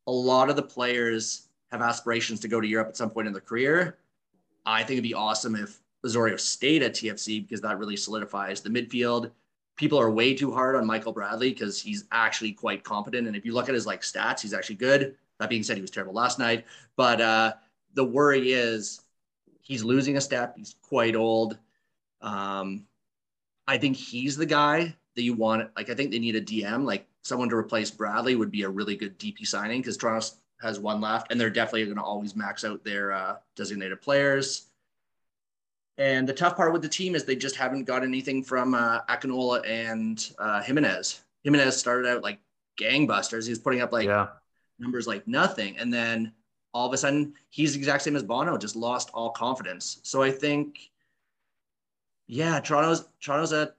a 0.07 0.12
lot 0.12 0.50
of 0.50 0.57
the 0.57 0.62
players 0.62 1.48
have 1.70 1.81
aspirations 1.81 2.40
to 2.40 2.48
go 2.48 2.61
to 2.61 2.66
Europe 2.66 2.88
at 2.88 2.96
some 2.96 3.11
point 3.11 3.26
in 3.26 3.33
their 3.33 3.40
career. 3.40 3.98
I 4.66 4.78
think 4.78 4.92
it'd 4.92 5.05
be 5.05 5.14
awesome 5.14 5.57
if 5.57 5.81
Osorio 6.05 6.37
stayed 6.37 6.83
at 6.83 6.94
TFC 6.94 7.42
because 7.42 7.61
that 7.62 7.78
really 7.78 7.96
solidifies 7.96 8.61
the 8.61 8.70
midfield 8.70 9.31
people 9.76 9.98
are 9.98 10.11
way 10.11 10.35
too 10.35 10.52
hard 10.52 10.76
on 10.76 10.87
Michael 10.87 11.12
Bradley 11.12 11.50
because 11.50 11.81
he's 11.81 12.05
actually 12.12 12.52
quite 12.52 12.85
competent. 12.85 13.26
And 13.26 13.37
if 13.37 13.44
you 13.44 13.55
look 13.55 13.68
at 13.68 13.74
his 13.74 13.87
like 13.87 14.02
stats, 14.02 14.40
he's 14.40 14.55
actually 14.55 14.76
good. 14.76 15.16
That 15.38 15.48
being 15.48 15.62
said, 15.62 15.76
he 15.76 15.81
was 15.81 15.90
terrible 15.90 16.14
last 16.14 16.38
night. 16.38 16.66
But 16.96 17.20
uh, 17.20 17.55
the 17.94 18.05
worry 18.05 18.52
is 18.52 19.00
he's 19.61 19.85
losing 19.85 20.16
a 20.16 20.20
step. 20.20 20.55
He's 20.57 20.76
quite 20.83 21.16
old. 21.16 21.59
Um, 22.20 22.87
I 23.66 23.78
think 23.78 23.96
he's 23.96 24.37
the 24.37 24.46
guy 24.46 24.94
that 25.14 25.22
you 25.22 25.35
want. 25.35 25.70
Like, 25.76 25.90
I 25.90 25.94
think 25.94 26.11
they 26.11 26.18
need 26.18 26.37
a 26.37 26.42
DM, 26.42 26.85
like 26.85 27.07
someone 27.22 27.48
to 27.50 27.57
replace 27.57 27.90
Bradley 27.90 28.37
would 28.37 28.50
be 28.50 28.62
a 28.62 28.68
really 28.68 28.96
good 28.96 29.18
DP 29.18 29.46
signing 29.46 29.81
because 29.81 29.96
Toronto 29.96 30.26
has 30.61 30.78
one 30.78 31.00
left, 31.00 31.31
and 31.31 31.40
they're 31.40 31.50
definitely 31.50 31.85
going 31.85 31.96
to 31.96 32.02
always 32.02 32.37
max 32.37 32.64
out 32.64 32.85
their 32.85 33.12
uh, 33.12 33.37
designated 33.57 34.00
players. 34.00 34.68
And 35.98 36.28
the 36.28 36.33
tough 36.33 36.57
part 36.57 36.72
with 36.72 36.83
the 36.83 36.88
team 36.88 37.14
is 37.14 37.24
they 37.24 37.37
just 37.37 37.57
haven't 37.57 37.85
got 37.85 38.02
anything 38.02 38.42
from 38.42 38.74
uh, 38.74 39.00
Akinola 39.09 39.68
and 39.68 40.31
uh, 40.38 40.62
Jimenez. 40.62 41.20
Jimenez 41.44 41.76
started 41.76 42.09
out 42.09 42.22
like 42.22 42.38
gangbusters. 42.81 43.44
He 43.44 43.50
was 43.50 43.59
putting 43.59 43.83
up 43.83 43.92
like 43.92 44.07
yeah. 44.07 44.28
numbers 44.78 45.07
like 45.07 45.28
nothing. 45.28 45.76
And 45.76 45.92
then 45.92 46.33
all 46.74 46.87
of 46.87 46.92
a 46.92 46.98
sudden, 46.98 47.35
he's 47.50 47.74
the 47.74 47.78
exact 47.78 48.02
same 48.02 48.16
as 48.16 48.22
Bono, 48.22 48.56
just 48.56 48.76
lost 48.76 49.11
all 49.12 49.30
confidence. 49.30 50.00
So 50.02 50.22
I 50.22 50.30
think, 50.30 50.90
yeah, 52.26 52.61
Toronto's 52.61 53.08
Toronto's 53.20 53.52
a 53.52 53.74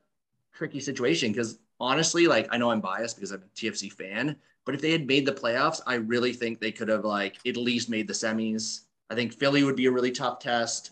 tricky 0.54 0.80
situation 0.80 1.32
because 1.32 1.60
honestly, 1.80 2.28
like 2.28 2.48
I 2.52 2.58
know 2.58 2.72
I'm 2.72 2.82
biased 2.82 3.16
because 3.16 3.32
I'm 3.32 3.42
a 3.42 3.56
TFC 3.56 3.92
fan, 3.92 4.36
but 4.66 4.76
if 4.76 4.82
they 4.82 4.92
had 4.92 5.08
made 5.08 5.26
the 5.26 5.32
playoffs, 5.32 5.82
I 5.86 5.96
really 5.96 6.34
think 6.34 6.60
they 6.60 6.72
could 6.72 6.88
have 6.90 7.06
like 7.06 7.38
at 7.46 7.58
least 7.58 7.90
made 7.90 8.08
the 8.08 8.14
semis. 8.14 8.82
I 9.10 9.16
think 9.16 9.34
Philly 9.34 9.64
would 9.64 9.76
be 9.76 9.88
a 9.88 9.92
really 9.92 10.12
tough 10.12 10.40
test. 10.40 10.92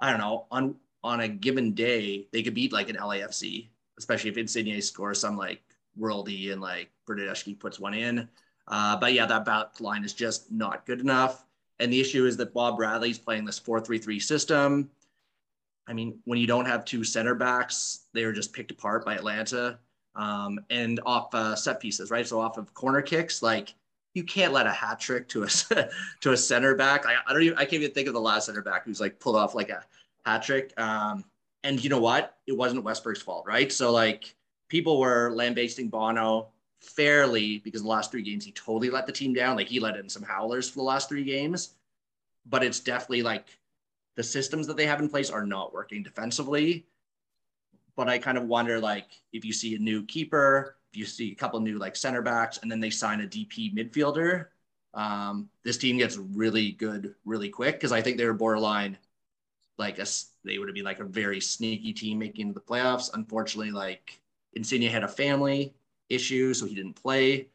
I 0.00 0.10
don't 0.10 0.20
know, 0.20 0.46
on 0.50 0.76
on 1.02 1.20
a 1.20 1.28
given 1.28 1.72
day, 1.72 2.26
they 2.32 2.42
could 2.42 2.54
beat 2.54 2.72
like 2.72 2.88
an 2.88 2.96
LAFC, 2.96 3.68
especially 3.98 4.30
if 4.30 4.38
Insigne 4.38 4.80
scores 4.80 5.20
some 5.20 5.36
like 5.36 5.62
worldy 6.00 6.50
and 6.52 6.60
like 6.60 6.90
Bernardeschi 7.06 7.58
puts 7.58 7.78
one 7.78 7.94
in. 7.94 8.28
Uh, 8.68 8.96
but 8.96 9.12
yeah, 9.12 9.26
that 9.26 9.44
back 9.44 9.80
line 9.80 10.04
is 10.04 10.14
just 10.14 10.50
not 10.50 10.86
good 10.86 11.00
enough. 11.00 11.44
And 11.80 11.92
the 11.92 12.00
issue 12.00 12.26
is 12.26 12.36
that 12.38 12.54
Bob 12.54 12.76
Bradley's 12.76 13.18
playing 13.18 13.44
this 13.44 13.60
4-3-3 13.60 14.22
system. 14.22 14.90
I 15.86 15.92
mean, 15.92 16.18
when 16.24 16.38
you 16.38 16.46
don't 16.46 16.66
have 16.66 16.84
two 16.84 17.04
center 17.04 17.34
backs, 17.34 18.06
they 18.12 18.24
were 18.24 18.32
just 18.32 18.52
picked 18.52 18.70
apart 18.70 19.04
by 19.04 19.14
Atlanta. 19.14 19.78
Um, 20.16 20.60
and 20.70 21.00
off 21.04 21.34
uh, 21.34 21.56
set 21.56 21.80
pieces, 21.80 22.10
right? 22.10 22.26
So 22.26 22.40
off 22.40 22.56
of 22.56 22.72
corner 22.72 23.02
kicks, 23.02 23.42
like 23.42 23.74
you 24.14 24.22
can't 24.22 24.52
let 24.52 24.66
a 24.66 24.72
hat 24.72 25.00
trick 25.00 25.28
to 25.30 25.42
a 25.42 25.48
to 26.20 26.32
a 26.32 26.36
center 26.36 26.76
back. 26.76 27.04
I, 27.04 27.16
I 27.26 27.32
don't 27.32 27.42
even 27.42 27.58
I 27.58 27.62
can't 27.62 27.82
even 27.82 27.90
think 27.90 28.06
of 28.06 28.14
the 28.14 28.20
last 28.20 28.46
center 28.46 28.62
back 28.62 28.84
who's 28.84 29.00
like 29.00 29.18
pulled 29.18 29.34
off 29.34 29.56
like 29.56 29.70
a 29.70 29.84
hat 30.24 30.44
trick. 30.44 30.72
Um, 30.78 31.24
and 31.64 31.82
you 31.82 31.90
know 31.90 31.98
what? 31.98 32.38
It 32.46 32.56
wasn't 32.56 32.84
Westberg's 32.84 33.22
fault, 33.22 33.44
right? 33.46 33.72
So 33.72 33.90
like 33.90 34.36
people 34.68 35.00
were 35.00 35.32
lambasting 35.34 35.88
Bono 35.88 36.48
fairly 36.84 37.58
because 37.58 37.82
the 37.82 37.88
last 37.88 38.10
three 38.10 38.22
games 38.22 38.44
he 38.44 38.52
totally 38.52 38.90
let 38.90 39.06
the 39.06 39.12
team 39.12 39.32
down. 39.32 39.56
Like 39.56 39.68
he 39.68 39.80
let 39.80 39.96
in 39.96 40.08
some 40.08 40.22
howlers 40.22 40.68
for 40.68 40.76
the 40.76 40.84
last 40.84 41.08
three 41.08 41.24
games, 41.24 41.74
but 42.46 42.62
it's 42.62 42.80
definitely 42.80 43.22
like 43.22 43.46
the 44.16 44.22
systems 44.22 44.66
that 44.66 44.76
they 44.76 44.86
have 44.86 45.00
in 45.00 45.08
place 45.08 45.30
are 45.30 45.44
not 45.44 45.74
working 45.74 46.02
defensively. 46.02 46.86
But 47.96 48.08
I 48.08 48.18
kind 48.18 48.38
of 48.38 48.44
wonder 48.44 48.80
like 48.80 49.06
if 49.32 49.44
you 49.44 49.52
see 49.52 49.74
a 49.74 49.78
new 49.78 50.04
keeper, 50.04 50.76
if 50.92 50.98
you 50.98 51.06
see 51.06 51.32
a 51.32 51.36
couple 51.36 51.60
new 51.60 51.78
like 51.78 51.96
center 51.96 52.22
backs, 52.22 52.58
and 52.58 52.70
then 52.70 52.80
they 52.80 52.90
sign 52.90 53.20
a 53.20 53.26
DP 53.26 53.74
midfielder, 53.74 54.46
um, 54.94 55.48
this 55.64 55.78
team 55.78 55.98
gets 55.98 56.16
really 56.16 56.72
good 56.72 57.14
really 57.24 57.48
quick 57.48 57.76
because 57.76 57.92
I 57.92 58.00
think 58.02 58.16
they 58.16 58.26
were 58.26 58.34
borderline 58.34 58.96
like 59.78 59.98
a 59.98 60.06
they 60.44 60.58
would 60.58 60.68
have 60.68 60.74
been 60.74 60.84
like 60.84 61.00
a 61.00 61.04
very 61.04 61.40
sneaky 61.40 61.92
team 61.92 62.18
making 62.18 62.52
the 62.52 62.60
playoffs. 62.60 63.10
Unfortunately, 63.14 63.72
like 63.72 64.20
Insigne 64.54 64.88
had 64.88 65.02
a 65.02 65.08
family 65.08 65.74
issue, 66.08 66.54
so 66.54 66.66
he 66.66 66.74
didn't 66.74 66.94
play 66.94 67.48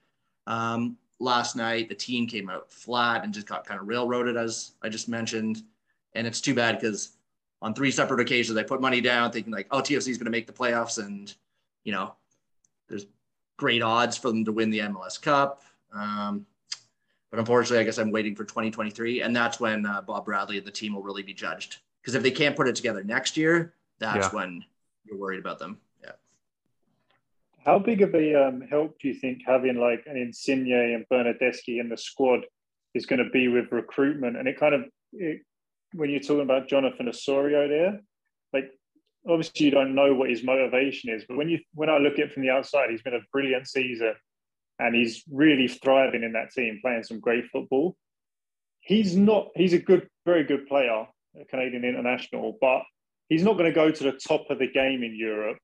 um, 0.48 0.98
last 1.20 1.56
night. 1.56 1.90
The 1.90 1.96
team 1.96 2.28
came 2.28 2.50
out 2.50 2.72
flat 2.72 3.24
and 3.24 3.34
just 3.34 3.48
got 3.48 3.66
kind 3.66 3.80
of 3.80 3.88
railroaded, 3.88 4.38
as 4.38 4.74
I 4.82 4.90
just 4.90 5.10
mentioned. 5.10 5.64
And 6.14 6.26
it's 6.26 6.42
too 6.42 6.56
bad 6.56 6.80
because 6.80 7.12
on 7.62 7.74
three 7.74 7.92
separate 7.92 8.20
occasions 8.20 8.58
I 8.58 8.64
put 8.64 8.82
money 8.82 9.02
down, 9.02 9.32
thinking 9.32 9.54
like, 9.54 9.68
oh, 9.72 9.82
TFC 9.82 10.10
is 10.10 10.18
going 10.18 10.26
to 10.26 10.32
make 10.32 10.48
the 10.48 10.54
playoffs, 10.54 11.04
and 11.04 11.34
you 11.84 11.92
know, 11.92 12.16
there's 12.88 13.06
great 13.58 13.82
odds 13.82 14.18
for 14.18 14.30
them 14.30 14.46
to 14.46 14.52
win 14.52 14.70
the 14.70 14.80
MLS 14.80 15.22
Cup. 15.22 15.64
Um, 15.94 16.46
but 17.30 17.40
unfortunately, 17.40 17.80
I 17.80 17.84
guess 17.84 18.00
I'm 18.00 18.12
waiting 18.12 18.36
for 18.36 18.44
2023, 18.44 19.22
and 19.22 19.36
that's 19.36 19.60
when 19.60 19.86
uh, 19.86 20.02
Bob 20.02 20.26
Bradley 20.26 20.58
and 20.58 20.66
the 20.66 20.72
team 20.72 20.96
will 20.96 21.04
really 21.04 21.22
be 21.22 21.34
judged. 21.34 21.78
Because 22.02 22.16
if 22.16 22.24
they 22.24 22.32
can't 22.32 22.56
put 22.56 22.68
it 22.68 22.76
together 22.76 23.04
next 23.04 23.38
year, 23.38 23.74
that's 24.00 24.28
yeah. 24.28 24.30
when 24.32 24.64
you're 25.06 25.18
worried 25.18 25.40
about 25.40 25.60
them. 25.60 25.78
How 27.70 27.78
big 27.78 28.02
of 28.02 28.16
a 28.16 28.48
um, 28.48 28.62
help 28.62 28.98
do 29.00 29.08
you 29.08 29.14
think 29.14 29.44
having 29.46 29.78
like 29.78 30.04
an 30.08 30.18
Insigne 30.18 30.74
and 30.74 31.06
Bernardeschi 31.08 31.80
in 31.80 31.88
the 31.88 31.98
squad 31.98 32.40
is 32.96 33.06
going 33.06 33.24
to 33.24 33.30
be 33.30 33.48
with 33.48 33.72
recruitment? 33.72 34.38
And 34.38 34.48
it 34.48 34.60
kind 34.60 34.74
of 34.74 34.86
it 35.14 35.42
when 35.94 36.10
you're 36.10 36.20
talking 36.20 36.42
about 36.42 36.68
Jonathan 36.68 37.08
Osorio 37.08 37.68
there, 37.68 38.02
like 38.54 38.72
obviously 39.30 39.68
you 39.68 39.72
don't 39.72 39.94
know 39.94 40.16
what 40.16 40.32
his 40.32 40.44
motivation 40.44 41.14
is, 41.14 41.26
but 41.30 41.38
when 41.38 41.48
you 41.48 41.60
when 41.76 41.92
I 41.92 42.00
look 42.00 42.14
at 42.14 42.22
it 42.22 42.34
from 42.34 42.42
the 42.42 42.50
outside, 42.50 42.90
he's 42.90 43.04
been 43.04 43.14
a 43.14 43.30
brilliant 43.32 43.68
season 43.68 44.16
and 44.80 44.96
he's 44.96 45.24
really 45.32 45.68
thriving 45.68 46.24
in 46.24 46.34
that 46.34 46.50
team, 46.50 46.80
playing 46.82 47.04
some 47.04 47.20
great 47.20 47.46
football. 47.54 47.96
He's 48.80 49.16
not 49.16 49.50
he's 49.56 49.74
a 49.74 49.80
good, 49.80 50.08
very 50.26 50.44
good 50.44 50.66
player, 50.66 51.06
a 51.40 51.46
Canadian 51.46 51.86
international, 51.86 52.58
but 52.60 52.82
he's 53.28 53.44
not 53.44 53.60
going 53.60 53.70
to 53.70 53.76
go 53.76 53.92
to 53.92 54.04
the 54.06 54.14
top 54.14 54.50
of 54.50 54.58
the 54.58 54.72
game 54.72 55.04
in 55.04 55.16
Europe. 55.16 55.60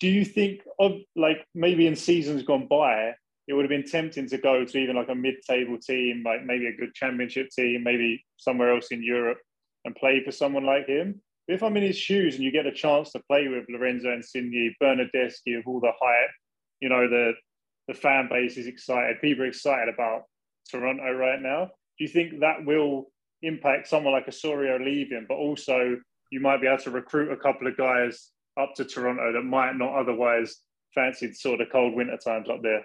Do 0.00 0.08
you 0.08 0.24
think 0.24 0.60
of 0.78 0.92
like 1.16 1.44
maybe 1.54 1.86
in 1.86 1.96
seasons 1.96 2.42
gone 2.42 2.66
by, 2.68 3.14
it 3.48 3.54
would 3.54 3.64
have 3.64 3.70
been 3.70 3.90
tempting 3.90 4.28
to 4.28 4.38
go 4.38 4.64
to 4.64 4.78
even 4.78 4.96
like 4.96 5.08
a 5.08 5.14
mid-table 5.14 5.78
team, 5.78 6.22
like 6.24 6.44
maybe 6.44 6.66
a 6.66 6.76
good 6.76 6.94
championship 6.94 7.48
team, 7.50 7.82
maybe 7.82 8.24
somewhere 8.36 8.74
else 8.74 8.88
in 8.90 9.02
Europe, 9.02 9.38
and 9.84 9.96
play 9.96 10.22
for 10.24 10.30
someone 10.30 10.66
like 10.66 10.86
him. 10.86 11.20
If 11.48 11.62
I'm 11.62 11.76
in 11.78 11.82
his 11.82 11.96
shoes 11.96 12.34
and 12.34 12.44
you 12.44 12.52
get 12.52 12.66
a 12.66 12.72
chance 12.72 13.10
to 13.12 13.22
play 13.28 13.48
with 13.48 13.64
Lorenzo 13.70 14.12
Insigne, 14.12 14.74
Bernardeschi, 14.80 15.58
of 15.58 15.66
all 15.66 15.80
the 15.80 15.92
hype, 15.98 16.30
you 16.80 16.88
know 16.88 17.08
the 17.08 17.32
the 17.88 17.94
fan 17.94 18.28
base 18.30 18.58
is 18.58 18.66
excited. 18.66 19.20
People 19.20 19.44
are 19.44 19.48
excited 19.48 19.92
about 19.92 20.24
Toronto 20.70 21.10
right 21.10 21.40
now. 21.40 21.70
Do 21.98 22.04
you 22.04 22.08
think 22.08 22.40
that 22.40 22.66
will 22.66 23.10
impact 23.42 23.88
someone 23.88 24.12
like 24.12 24.28
Osorio 24.28 24.78
leaving, 24.78 25.24
but 25.26 25.36
also 25.36 25.96
you 26.30 26.40
might 26.40 26.60
be 26.60 26.66
able 26.66 26.82
to 26.82 26.90
recruit 26.90 27.32
a 27.32 27.36
couple 27.36 27.66
of 27.66 27.78
guys 27.78 28.30
up 28.58 28.74
to 28.74 28.84
Toronto 28.84 29.32
that 29.32 29.42
might 29.42 29.76
not 29.76 29.94
otherwise 29.94 30.60
fancy 30.94 31.32
sort 31.32 31.60
of 31.60 31.68
cold 31.70 31.94
winter 31.94 32.16
times 32.16 32.48
up 32.48 32.62
there? 32.62 32.84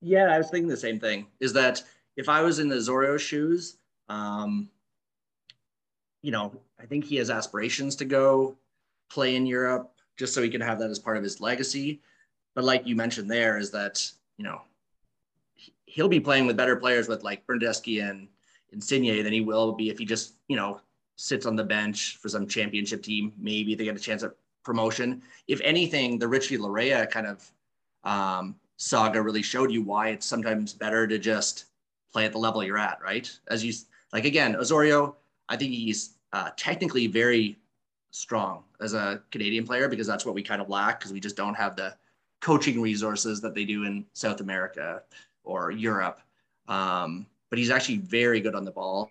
Yeah, 0.00 0.26
I 0.26 0.38
was 0.38 0.50
thinking 0.50 0.68
the 0.68 0.76
same 0.76 0.98
thing. 0.98 1.26
Is 1.40 1.52
that 1.52 1.82
if 2.16 2.28
I 2.28 2.42
was 2.42 2.58
in 2.58 2.68
the 2.68 2.76
Zorro 2.76 3.18
shoes, 3.18 3.76
um, 4.08 4.68
you 6.22 6.30
know, 6.30 6.52
I 6.80 6.86
think 6.86 7.04
he 7.04 7.16
has 7.16 7.30
aspirations 7.30 7.96
to 7.96 8.04
go 8.04 8.56
play 9.08 9.36
in 9.36 9.46
Europe 9.46 9.92
just 10.16 10.34
so 10.34 10.42
he 10.42 10.50
can 10.50 10.60
have 10.60 10.78
that 10.80 10.90
as 10.90 10.98
part 10.98 11.16
of 11.16 11.22
his 11.22 11.40
legacy. 11.40 12.00
But 12.54 12.64
like 12.64 12.86
you 12.86 12.96
mentioned 12.96 13.30
there, 13.30 13.58
is 13.58 13.70
that 13.70 14.10
you 14.36 14.44
know 14.44 14.62
he'll 15.86 16.08
be 16.08 16.20
playing 16.20 16.46
with 16.46 16.56
better 16.56 16.76
players 16.76 17.08
with 17.08 17.22
like 17.22 17.46
Bernardeschi 17.46 18.08
and 18.08 18.28
Insigne 18.72 19.22
than 19.22 19.32
he 19.32 19.40
will 19.40 19.72
be 19.72 19.90
if 19.90 19.98
he 19.98 20.04
just 20.04 20.34
you 20.48 20.56
know 20.56 20.80
sits 21.16 21.46
on 21.46 21.56
the 21.56 21.64
bench 21.64 22.16
for 22.16 22.28
some 22.28 22.46
championship 22.46 23.02
team. 23.02 23.32
Maybe 23.38 23.74
they 23.74 23.84
get 23.84 23.96
a 23.96 24.00
chance 24.00 24.22
at 24.22 24.32
promotion. 24.64 25.22
If 25.48 25.60
anything, 25.62 26.18
the 26.18 26.28
Richie 26.28 26.58
Laryea 26.58 27.10
kind 27.10 27.26
of 27.26 27.50
um, 28.04 28.56
saga 28.76 29.20
really 29.20 29.42
showed 29.42 29.70
you 29.70 29.82
why 29.82 30.08
it's 30.08 30.26
sometimes 30.26 30.72
better 30.72 31.06
to 31.06 31.18
just 31.18 31.66
play 32.12 32.24
at 32.24 32.32
the 32.32 32.38
level 32.38 32.62
you're 32.62 32.78
at, 32.78 33.00
right? 33.02 33.30
As 33.48 33.64
you 33.64 33.72
like 34.12 34.24
again, 34.24 34.56
Osorio, 34.56 35.16
I 35.48 35.56
think 35.56 35.72
he's 35.72 36.14
uh, 36.32 36.50
technically 36.56 37.06
very 37.06 37.58
strong 38.10 38.64
as 38.80 38.94
a 38.94 39.22
Canadian 39.30 39.66
player 39.66 39.88
because 39.88 40.06
that's 40.06 40.26
what 40.26 40.34
we 40.34 40.42
kind 40.42 40.60
of 40.60 40.68
lack 40.68 40.98
because 40.98 41.12
we 41.12 41.20
just 41.20 41.36
don't 41.36 41.54
have 41.54 41.76
the 41.76 41.94
coaching 42.40 42.80
resources 42.80 43.40
that 43.40 43.54
they 43.54 43.64
do 43.64 43.84
in 43.84 44.04
South 44.12 44.40
America 44.40 45.02
or 45.44 45.70
Europe. 45.70 46.20
Um, 46.68 47.26
but 47.50 47.58
he's 47.58 47.70
actually 47.70 47.98
very 47.98 48.40
good 48.40 48.54
on 48.54 48.64
the 48.64 48.70
ball. 48.70 49.10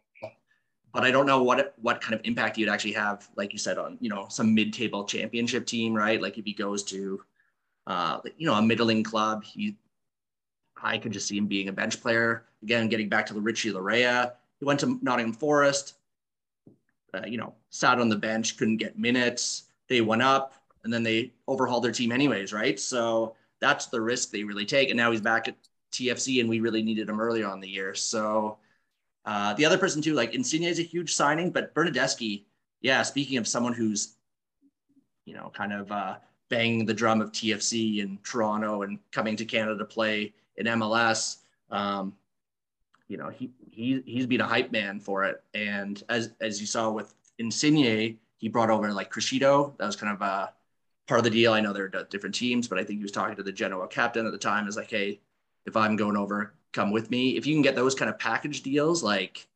But 0.93 1.03
I 1.03 1.11
don't 1.11 1.25
know 1.25 1.41
what 1.43 1.73
what 1.81 2.01
kind 2.01 2.13
of 2.13 2.21
impact 2.25 2.57
he'd 2.57 2.69
actually 2.69 2.93
have, 2.93 3.29
like 3.35 3.53
you 3.53 3.59
said, 3.59 3.77
on 3.77 3.97
you 4.01 4.09
know 4.09 4.25
some 4.29 4.53
mid-table 4.53 5.05
championship 5.05 5.65
team, 5.65 5.93
right? 5.93 6.21
Like 6.21 6.37
if 6.37 6.45
he 6.45 6.53
goes 6.53 6.83
to 6.85 7.21
uh, 7.87 8.19
you 8.37 8.45
know, 8.45 8.53
a 8.53 8.61
middling 8.61 9.03
club. 9.03 9.43
He, 9.43 9.77
I 10.81 10.97
could 10.97 11.11
just 11.11 11.27
see 11.27 11.37
him 11.37 11.47
being 11.47 11.69
a 11.69 11.73
bench 11.73 12.01
player. 12.01 12.45
Again, 12.63 12.89
getting 12.89 13.09
back 13.09 13.25
to 13.27 13.33
the 13.33 13.41
Richie 13.41 13.71
Laryea, 13.71 14.33
he 14.59 14.65
went 14.65 14.79
to 14.81 14.99
Nottingham 15.01 15.33
Forest. 15.33 15.95
Uh, 17.13 17.25
you 17.25 17.37
know, 17.37 17.53
sat 17.69 17.99
on 17.99 18.07
the 18.07 18.15
bench, 18.15 18.57
couldn't 18.57 18.77
get 18.77 18.97
minutes. 18.97 19.63
They 19.89 20.01
went 20.01 20.21
up, 20.21 20.53
and 20.83 20.93
then 20.93 21.03
they 21.03 21.33
overhauled 21.47 21.83
their 21.83 21.91
team 21.91 22.11
anyways, 22.11 22.53
right? 22.53 22.79
So 22.79 23.35
that's 23.59 23.87
the 23.87 23.99
risk 23.99 24.31
they 24.31 24.43
really 24.43 24.65
take. 24.65 24.89
And 24.89 24.97
now 24.97 25.11
he's 25.11 25.21
back 25.21 25.47
at 25.47 25.55
TFC, 25.91 26.39
and 26.39 26.49
we 26.49 26.61
really 26.61 26.81
needed 26.81 27.09
him 27.09 27.19
earlier 27.19 27.47
on 27.47 27.59
the 27.59 27.67
year. 27.67 27.93
So 27.93 28.57
uh, 29.25 29.53
the 29.53 29.65
other 29.65 29.77
person 29.77 30.01
too, 30.01 30.13
like 30.13 30.33
Insigne 30.33 30.63
is 30.63 30.79
a 30.79 30.83
huge 30.83 31.13
signing, 31.13 31.51
but 31.51 31.73
Bernardeschi, 31.73 32.45
yeah. 32.81 33.03
Speaking 33.03 33.37
of 33.37 33.47
someone 33.47 33.73
who's, 33.73 34.15
you 35.25 35.35
know, 35.35 35.51
kind 35.53 35.73
of 35.73 35.91
uh, 35.91 36.15
banging 36.49 36.85
the 36.85 36.93
drum 36.93 37.21
of 37.21 37.31
TFC 37.31 37.99
in 37.99 38.17
Toronto 38.23 38.81
and 38.81 38.99
coming 39.11 39.35
to 39.35 39.45
Canada 39.45 39.77
to 39.77 39.85
play 39.85 40.33
in 40.57 40.65
MLS. 40.65 41.37
Um, 41.69 42.13
you 43.07 43.17
know, 43.17 43.29
he, 43.29 43.51
he, 43.69 44.01
he's 44.05 44.25
been 44.25 44.41
a 44.41 44.47
hype 44.47 44.71
man 44.71 44.99
for 44.99 45.23
it. 45.23 45.43
And 45.53 46.01
as, 46.09 46.31
as 46.41 46.59
you 46.59 46.67
saw 46.67 46.91
with 46.91 47.13
Insigne, 47.39 48.17
he 48.37 48.49
brought 48.49 48.69
over 48.69 48.91
like 48.91 49.11
Criscito. 49.11 49.77
That 49.77 49.85
was 49.85 49.95
kind 49.95 50.13
of 50.13 50.21
a 50.21 50.53
part 51.07 51.19
of 51.19 51.23
the 51.23 51.29
deal. 51.29 51.53
I 51.53 51.61
know 51.61 51.73
they're 51.73 51.87
different 51.87 52.35
teams, 52.35 52.67
but 52.67 52.79
I 52.79 52.83
think 52.83 52.99
he 52.99 53.03
was 53.03 53.11
talking 53.11 53.35
to 53.35 53.43
the 53.43 53.51
Genoa 53.51 53.87
captain 53.87 54.25
at 54.25 54.31
the 54.31 54.37
time 54.37 54.67
is 54.67 54.75
like, 54.75 54.89
Hey, 54.89 55.21
if 55.65 55.77
I'm 55.77 55.95
going 55.95 56.17
over, 56.17 56.53
come 56.73 56.91
with 56.91 57.11
me. 57.11 57.37
If 57.37 57.45
you 57.45 57.53
can 57.55 57.61
get 57.61 57.75
those 57.75 57.95
kind 57.95 58.09
of 58.09 58.19
package 58.19 58.61
deals, 58.61 59.03
like 59.03 59.47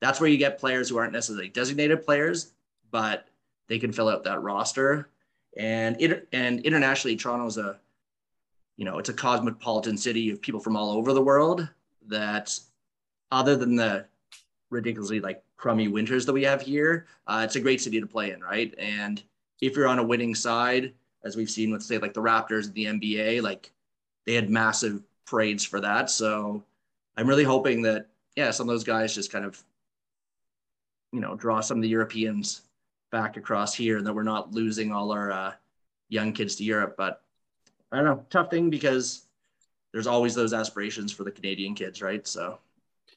that's 0.00 0.20
where 0.20 0.28
you 0.28 0.38
get 0.38 0.58
players 0.58 0.88
who 0.88 0.96
aren't 0.96 1.12
necessarily 1.12 1.48
designated 1.48 2.04
players, 2.04 2.52
but 2.90 3.28
they 3.68 3.78
can 3.78 3.92
fill 3.92 4.08
out 4.08 4.24
that 4.24 4.42
roster 4.42 5.08
and 5.56 5.96
it 6.00 6.28
and 6.32 6.60
internationally 6.60 7.16
toronto's 7.16 7.58
a 7.58 7.78
you 8.76 8.84
know 8.84 8.98
it's 8.98 9.08
a 9.08 9.14
cosmopolitan 9.14 9.96
city 9.96 10.30
of 10.30 10.40
people 10.40 10.60
from 10.60 10.76
all 10.76 10.90
over 10.90 11.12
the 11.12 11.22
world 11.22 11.68
that 12.06 12.58
other 13.30 13.56
than 13.56 13.76
the 13.76 14.04
ridiculously 14.70 15.20
like 15.20 15.42
crummy 15.56 15.88
winters 15.88 16.26
that 16.26 16.32
we 16.32 16.42
have 16.42 16.60
here 16.60 17.06
uh, 17.26 17.42
it's 17.44 17.56
a 17.56 17.60
great 17.60 17.80
city 17.80 18.00
to 18.00 18.06
play 18.06 18.32
in 18.32 18.40
right 18.40 18.74
and 18.78 19.22
if 19.60 19.76
you're 19.76 19.88
on 19.88 19.98
a 19.98 20.04
winning 20.04 20.34
side 20.34 20.92
as 21.24 21.36
we've 21.36 21.50
seen 21.50 21.70
with 21.70 21.82
say 21.82 21.98
like 21.98 22.14
the 22.14 22.20
raptors 22.20 22.66
in 22.66 22.72
the 22.72 22.84
nba 22.86 23.42
like 23.42 23.72
they 24.26 24.34
had 24.34 24.50
massive 24.50 25.02
parades 25.26 25.64
for 25.64 25.80
that 25.80 26.10
so 26.10 26.62
i'm 27.16 27.28
really 27.28 27.44
hoping 27.44 27.82
that 27.82 28.06
yeah 28.36 28.50
some 28.50 28.68
of 28.68 28.74
those 28.74 28.84
guys 28.84 29.14
just 29.14 29.32
kind 29.32 29.44
of 29.44 29.62
you 31.12 31.20
know 31.20 31.34
draw 31.34 31.60
some 31.60 31.78
of 31.78 31.82
the 31.82 31.88
europeans 31.88 32.62
back 33.14 33.36
across 33.36 33.72
here 33.72 33.98
and 33.98 34.06
that 34.06 34.12
we're 34.12 34.24
not 34.24 34.52
losing 34.52 34.90
all 34.90 35.12
our 35.12 35.30
uh, 35.30 35.52
young 36.08 36.32
kids 36.32 36.56
to 36.56 36.64
Europe. 36.64 36.96
But 36.98 37.22
I 37.92 37.96
don't 37.96 38.04
know, 38.04 38.24
tough 38.28 38.50
thing 38.50 38.70
because 38.70 39.26
there's 39.92 40.08
always 40.08 40.34
those 40.34 40.52
aspirations 40.52 41.12
for 41.12 41.22
the 41.22 41.30
Canadian 41.30 41.76
kids, 41.76 42.02
right? 42.02 42.26
So 42.26 42.58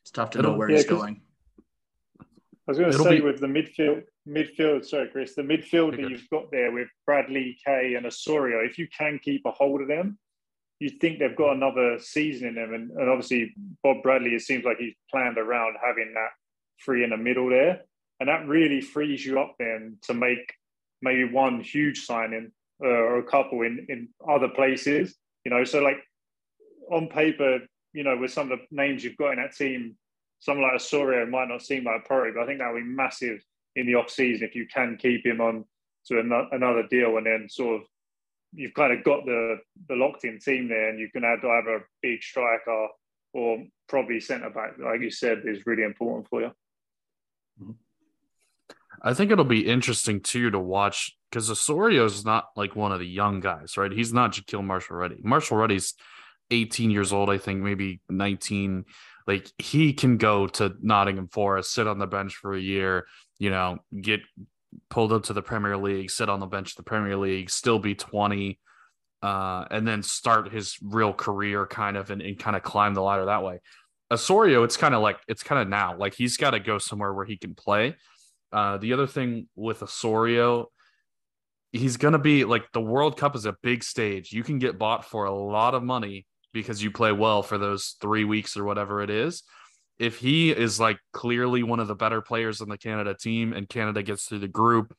it's 0.02 0.12
tough 0.12 0.30
to 0.32 0.39
It'll, 0.39 0.52
know 0.52 0.58
where 0.58 0.70
yeah, 0.70 0.78
he's 0.78 0.86
going. 0.86 1.20
I 2.22 2.26
was 2.67 2.78
going 2.78 2.91
to 2.91 2.98
say 3.00 3.15
be... 3.17 3.22
with 3.22 3.39
the 3.39 3.48
midfield, 3.48 4.04
midfield. 4.28 4.86
Sorry, 4.86 5.08
Chris, 5.08 5.34
the 5.34 5.41
midfield 5.41 6.00
that 6.00 6.10
you've 6.10 6.30
got 6.30 6.52
there 6.52 6.72
with 6.72 6.89
Bradley, 7.08 7.58
Kaye, 7.65 7.96
and 7.96 8.06
Osorio. 8.06 8.60
If 8.60 8.78
you 8.78 8.88
can 8.96 9.20
keep 9.24 9.43
a 9.46 9.52
hold 9.52 9.82
of 9.82 9.88
them, 9.88 10.20
you 10.79 10.89
think 10.89 11.19
they've 11.19 11.35
got 11.35 11.55
another 11.55 11.97
season 11.99 12.49
in 12.49 12.55
them. 12.55 12.73
And, 12.73 12.91
and 12.91 13.09
obviously, 13.09 13.53
Bob 13.83 14.03
Bradley. 14.03 14.35
It 14.35 14.41
seems 14.41 14.63
like 14.63 14.77
he's 14.77 14.93
planned 15.09 15.37
around 15.37 15.75
having 15.83 16.13
that 16.13 16.29
free 16.77 17.03
in 17.03 17.09
the 17.09 17.17
middle 17.17 17.49
there 17.49 17.81
and 18.19 18.29
that 18.29 18.47
really 18.47 18.81
frees 18.81 19.25
you 19.25 19.39
up 19.39 19.55
then 19.59 19.97
to 20.03 20.13
make 20.13 20.53
maybe 21.01 21.23
one 21.25 21.61
huge 21.61 22.05
signing 22.05 22.51
uh, 22.83 22.87
or 22.87 23.19
a 23.19 23.23
couple 23.23 23.61
in 23.61 23.85
in 23.89 24.09
other 24.27 24.47
places. 24.49 25.15
You 25.45 25.51
know, 25.51 25.63
so 25.63 25.79
like 25.79 25.97
on 26.91 27.07
paper, 27.07 27.59
you 27.93 28.03
know, 28.03 28.17
with 28.17 28.31
some 28.31 28.51
of 28.51 28.59
the 28.59 28.65
names 28.71 29.03
you've 29.03 29.17
got 29.17 29.31
in 29.31 29.37
that 29.37 29.55
team, 29.55 29.95
someone 30.39 30.63
like 30.63 30.75
Osorio 30.75 31.25
might 31.25 31.47
not 31.47 31.61
seem 31.61 31.83
like 31.83 32.01
a 32.03 32.07
priority, 32.07 32.33
but 32.35 32.43
I 32.43 32.47
think 32.47 32.59
that 32.59 32.73
would 32.73 32.83
be 32.83 32.89
massive 32.89 33.39
in 33.75 33.85
the 33.85 33.95
off 33.95 34.09
season 34.09 34.47
if 34.47 34.55
you 34.55 34.67
can 34.67 34.97
keep 34.97 35.25
him 35.25 35.39
on 35.39 35.65
to 36.07 36.19
another 36.19 36.87
deal 36.89 37.17
and 37.17 37.25
then 37.25 37.47
sort 37.49 37.81
of 37.81 37.87
you've 38.53 38.73
kind 38.73 38.93
of 38.93 39.03
got 39.03 39.25
the 39.25 39.57
the 39.89 39.95
locked 39.95 40.23
in 40.23 40.39
team 40.39 40.67
there 40.67 40.89
and 40.89 40.99
you 40.99 41.10
can 41.12 41.23
add 41.23 41.39
either 41.39 41.75
a 41.75 41.83
big 42.01 42.21
striker 42.23 42.88
or 43.33 43.63
probably 43.88 44.19
centre 44.19 44.49
back, 44.49 44.71
like 44.79 45.01
you 45.01 45.12
said, 45.12 45.43
is 45.45 45.65
really 45.65 45.83
important 45.83 46.27
for 46.29 46.41
you. 46.41 46.51
Mm-hmm. 47.62 47.71
I 49.01 49.13
think 49.13 49.31
it'll 49.31 49.45
be 49.45 49.67
interesting 49.67 50.21
too 50.21 50.49
to 50.51 50.60
watch 50.60 51.15
because 51.29 51.51
Osorio 51.51 52.05
is 52.05 52.25
not 52.25 52.45
like 52.55 52.75
one 52.75 52.91
of 52.91 52.99
the 52.99 53.07
young 53.07 53.39
guys, 53.39 53.77
right? 53.77 53.91
He's 53.91 54.13
not 54.13 54.33
Jahkeele 54.33 54.63
Marshall-Rutty. 54.63 55.17
Marshall-Rutty's 55.23 55.93
18 56.49 56.89
years 56.89 57.13
old, 57.13 57.29
I 57.29 57.38
think, 57.38 57.62
maybe 57.62 58.01
19. 58.10 58.86
Like 59.27 59.51
he 59.57 59.93
can 59.93 60.17
go 60.17 60.47
to 60.47 60.73
Nottingham 60.81 61.27
Forest, 61.27 61.73
sit 61.73 61.86
on 61.86 61.99
the 61.99 62.07
bench 62.07 62.36
for 62.36 62.55
a 62.55 62.60
year, 62.60 63.05
you 63.38 63.49
know, 63.49 63.79
get 64.01 64.21
pulled 64.89 65.11
up 65.11 65.23
to 65.23 65.33
the 65.33 65.41
Premier 65.41 65.77
League, 65.77 66.11
sit 66.11 66.29
on 66.29 66.39
the 66.39 66.45
bench 66.45 66.71
of 66.71 66.77
the 66.77 66.83
Premier 66.83 67.17
League, 67.17 67.49
still 67.49 67.79
be 67.79 67.95
20, 67.95 68.59
uh, 69.21 69.65
and 69.71 69.87
then 69.87 70.03
start 70.03 70.51
his 70.51 70.77
real 70.81 71.13
career 71.13 71.65
kind 71.65 71.97
of 71.97 72.11
and, 72.11 72.21
and 72.21 72.37
kind 72.39 72.55
of 72.55 72.63
climb 72.63 72.93
the 72.93 73.01
ladder 73.01 73.25
that 73.25 73.43
way. 73.43 73.59
Osorio, 74.09 74.63
it's 74.63 74.77
kind 74.77 74.95
of 74.95 75.01
like 75.01 75.17
it's 75.27 75.43
kind 75.43 75.61
of 75.61 75.67
now 75.67 75.97
like 75.97 76.13
he's 76.13 76.37
got 76.37 76.51
to 76.51 76.59
go 76.59 76.77
somewhere 76.77 77.13
where 77.13 77.25
he 77.25 77.37
can 77.37 77.55
play 77.55 77.95
uh, 78.51 78.77
the 78.77 78.93
other 78.93 79.07
thing 79.07 79.47
with 79.55 79.83
Osorio, 79.83 80.69
he's 81.71 81.97
going 81.97 82.13
to 82.13 82.19
be 82.19 82.45
like 82.45 82.71
the 82.71 82.81
World 82.81 83.17
Cup 83.17 83.35
is 83.35 83.45
a 83.45 83.55
big 83.61 83.83
stage. 83.83 84.31
You 84.31 84.43
can 84.43 84.59
get 84.59 84.79
bought 84.79 85.05
for 85.05 85.25
a 85.25 85.33
lot 85.33 85.73
of 85.73 85.83
money 85.83 86.25
because 86.53 86.81
you 86.81 86.91
play 86.91 87.11
well 87.11 87.43
for 87.43 87.57
those 87.57 87.95
three 88.01 88.23
weeks 88.23 88.55
or 88.55 88.63
whatever 88.63 89.01
it 89.01 89.09
is. 89.09 89.43
If 89.99 90.19
he 90.19 90.51
is 90.51 90.79
like 90.79 90.99
clearly 91.12 91.63
one 91.63 91.79
of 91.79 91.88
the 91.88 91.95
better 91.95 92.21
players 92.21 92.62
on 92.62 92.69
the 92.69 92.77
Canada 92.77 93.15
team 93.19 93.53
and 93.53 93.67
Canada 93.67 94.03
gets 94.03 94.25
through 94.25 94.39
the 94.39 94.47
group, 94.47 94.95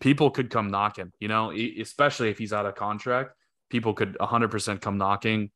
people 0.00 0.30
could 0.30 0.50
come 0.50 0.68
knocking, 0.68 1.12
you 1.20 1.28
know, 1.28 1.52
especially 1.52 2.30
if 2.30 2.38
he's 2.38 2.52
out 2.52 2.66
of 2.66 2.74
contract, 2.74 3.32
people 3.70 3.94
could 3.94 4.16
100% 4.18 4.80
come 4.80 4.98
knocking 4.98 5.50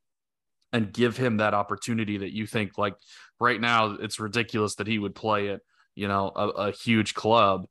and 0.72 0.92
give 0.92 1.16
him 1.16 1.38
that 1.38 1.54
opportunity 1.54 2.18
that 2.18 2.34
you 2.34 2.46
think 2.46 2.76
like 2.78 2.94
right 3.40 3.60
now 3.60 3.96
it's 4.00 4.20
ridiculous 4.20 4.76
that 4.76 4.86
he 4.86 4.98
would 4.98 5.14
play 5.14 5.48
at, 5.48 5.60
you 5.94 6.08
know, 6.08 6.30
a, 6.34 6.48
a 6.48 6.72
huge 6.72 7.14
club, 7.14 7.66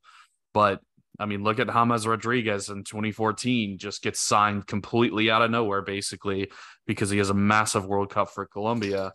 but 0.53 0.82
I 1.19 1.25
mean, 1.25 1.43
look 1.43 1.60
at 1.60 1.71
James 1.71 2.06
Rodriguez 2.06 2.69
in 2.69 2.84
2014, 2.84 3.77
just 3.80 4.03
gets 4.03 4.19
signed 4.19 4.67
completely 4.67 5.32
out 5.32 5.41
of 5.41 5.49
nowhere, 5.49 5.82
basically, 5.82 6.51
because 6.86 7.10
he 7.10 7.17
has 7.17 7.32
a 7.32 7.34
massive 7.34 7.88
World 7.88 8.12
Cup 8.12 8.30
for 8.30 8.45
Colombia. 8.45 9.12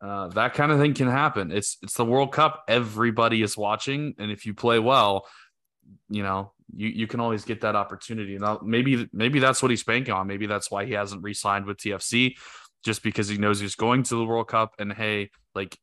Uh, 0.00 0.28
that 0.28 0.54
kind 0.54 0.70
of 0.70 0.78
thing 0.78 0.94
can 0.94 1.08
happen. 1.08 1.50
It's 1.50 1.78
it's 1.82 1.94
the 1.94 2.04
World 2.04 2.32
Cup. 2.32 2.64
Everybody 2.68 3.42
is 3.42 3.56
watching, 3.56 4.14
and 4.18 4.30
if 4.30 4.44
you 4.44 4.54
play 4.54 4.78
well, 4.78 5.26
you 6.08 6.22
know 6.22 6.52
you 6.74 6.88
you 6.88 7.06
can 7.06 7.20
always 7.20 7.44
get 7.44 7.62
that 7.62 7.76
opportunity. 7.76 8.38
Now 8.38 8.60
maybe 8.62 9.08
maybe 9.12 9.38
that's 9.38 9.62
what 9.62 9.70
he's 9.70 9.84
banking 9.84 10.14
on. 10.14 10.26
Maybe 10.26 10.46
that's 10.46 10.70
why 10.70 10.84
he 10.84 10.92
hasn't 10.92 11.22
re-signed 11.22 11.66
with 11.66 11.78
TFC, 11.78 12.36
just 12.84 13.02
because 13.02 13.28
he 13.28 13.38
knows 13.38 13.60
he's 13.60 13.76
going 13.76 14.02
to 14.04 14.16
the 14.16 14.24
World 14.24 14.48
Cup. 14.48 14.74
And 14.78 14.92
hey, 14.92 15.30
like 15.54 15.78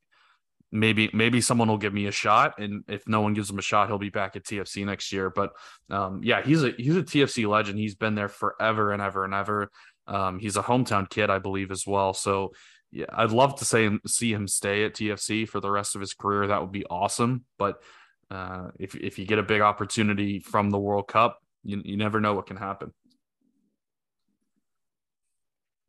maybe 0.71 1.09
maybe 1.13 1.41
someone 1.41 1.67
will 1.67 1.77
give 1.77 1.93
me 1.93 2.07
a 2.07 2.11
shot, 2.11 2.59
and 2.59 2.83
if 2.87 3.07
no 3.07 3.21
one 3.21 3.33
gives 3.33 3.49
him 3.49 3.59
a 3.59 3.63
shot, 3.63 3.87
he'll 3.87 3.97
be 3.97 4.09
back 4.09 4.35
at 4.35 4.43
TFC 4.43 4.85
next 4.85 5.11
year. 5.11 5.29
But 5.29 5.51
um, 5.89 6.21
yeah, 6.23 6.43
he's 6.43 6.63
a 6.63 6.71
he's 6.77 6.95
a 6.95 7.03
TFC 7.03 7.47
legend. 7.47 7.79
He's 7.79 7.95
been 7.95 8.15
there 8.15 8.29
forever 8.29 8.91
and 8.91 9.01
ever 9.01 9.25
and 9.25 9.33
ever. 9.33 9.71
Um, 10.07 10.39
he's 10.39 10.57
a 10.57 10.63
hometown 10.63 11.09
kid, 11.09 11.29
I 11.29 11.39
believe, 11.39 11.71
as 11.71 11.85
well. 11.85 12.13
So 12.13 12.53
yeah, 12.91 13.05
I'd 13.09 13.31
love 13.31 13.57
to 13.59 13.65
say 13.65 13.89
see 14.05 14.33
him 14.33 14.47
stay 14.47 14.83
at 14.83 14.93
TFC 14.93 15.47
for 15.47 15.59
the 15.59 15.71
rest 15.71 15.95
of 15.95 16.01
his 16.01 16.13
career. 16.13 16.47
That 16.47 16.61
would 16.61 16.73
be 16.73 16.85
awesome. 16.85 17.45
But 17.57 17.81
uh, 18.29 18.69
if 18.79 18.95
if 18.95 19.17
you 19.17 19.25
get 19.25 19.39
a 19.39 19.43
big 19.43 19.61
opportunity 19.61 20.39
from 20.39 20.69
the 20.69 20.79
World 20.79 21.07
Cup, 21.07 21.39
you 21.63 21.81
you 21.85 21.95
never 21.95 22.19
know 22.19 22.33
what 22.33 22.47
can 22.47 22.57
happen. 22.57 22.93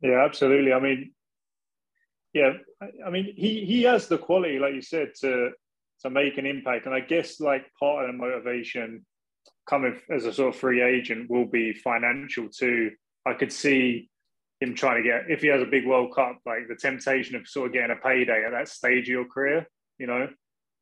Yeah, 0.01 0.23
absolutely. 0.23 0.71
I 0.71 0.79
mean, 0.79 1.11
yeah, 2.33 2.53
I 3.05 3.09
mean 3.09 3.33
he 3.35 3.65
he 3.65 3.83
has 3.83 4.07
the 4.07 4.17
quality, 4.17 4.59
like 4.59 4.73
you 4.73 4.81
said, 4.81 5.09
to 5.21 5.51
to 6.03 6.09
make 6.09 6.37
an 6.37 6.45
impact. 6.45 6.85
And 6.85 6.95
I 6.95 7.01
guess 7.01 7.41
like 7.41 7.65
part 7.77 8.05
of 8.05 8.11
the 8.11 8.17
motivation 8.17 9.05
coming 9.67 9.99
as 10.09 10.25
a 10.25 10.33
sort 10.33 10.53
of 10.53 10.59
free 10.59 10.81
agent 10.81 11.29
will 11.29 11.45
be 11.45 11.73
financial 11.73 12.47
too. 12.47 12.91
I 13.25 13.33
could 13.33 13.51
see 13.51 14.09
him 14.63 14.73
trying 14.73 15.03
to 15.03 15.07
get 15.07 15.29
if 15.29 15.41
he 15.41 15.47
has 15.47 15.61
a 15.61 15.65
big 15.65 15.85
World 15.85 16.15
Cup, 16.15 16.39
like 16.45 16.67
the 16.67 16.75
temptation 16.75 17.35
of 17.35 17.47
sort 17.47 17.67
of 17.67 17.73
getting 17.73 17.91
a 17.91 18.01
payday 18.01 18.43
at 18.45 18.51
that 18.51 18.69
stage 18.69 19.03
of 19.03 19.13
your 19.13 19.25
career, 19.25 19.67
you 19.99 20.07
know, 20.07 20.27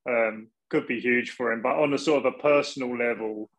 um, 0.07 0.47
could 0.69 0.87
be 0.87 0.99
huge 0.99 1.31
for 1.31 1.51
him. 1.51 1.61
But 1.61 1.77
on 1.77 1.93
a 1.93 1.97
sort 1.97 2.25
of 2.25 2.33
a 2.33 2.37
personal 2.37 2.97
level, 2.97 3.49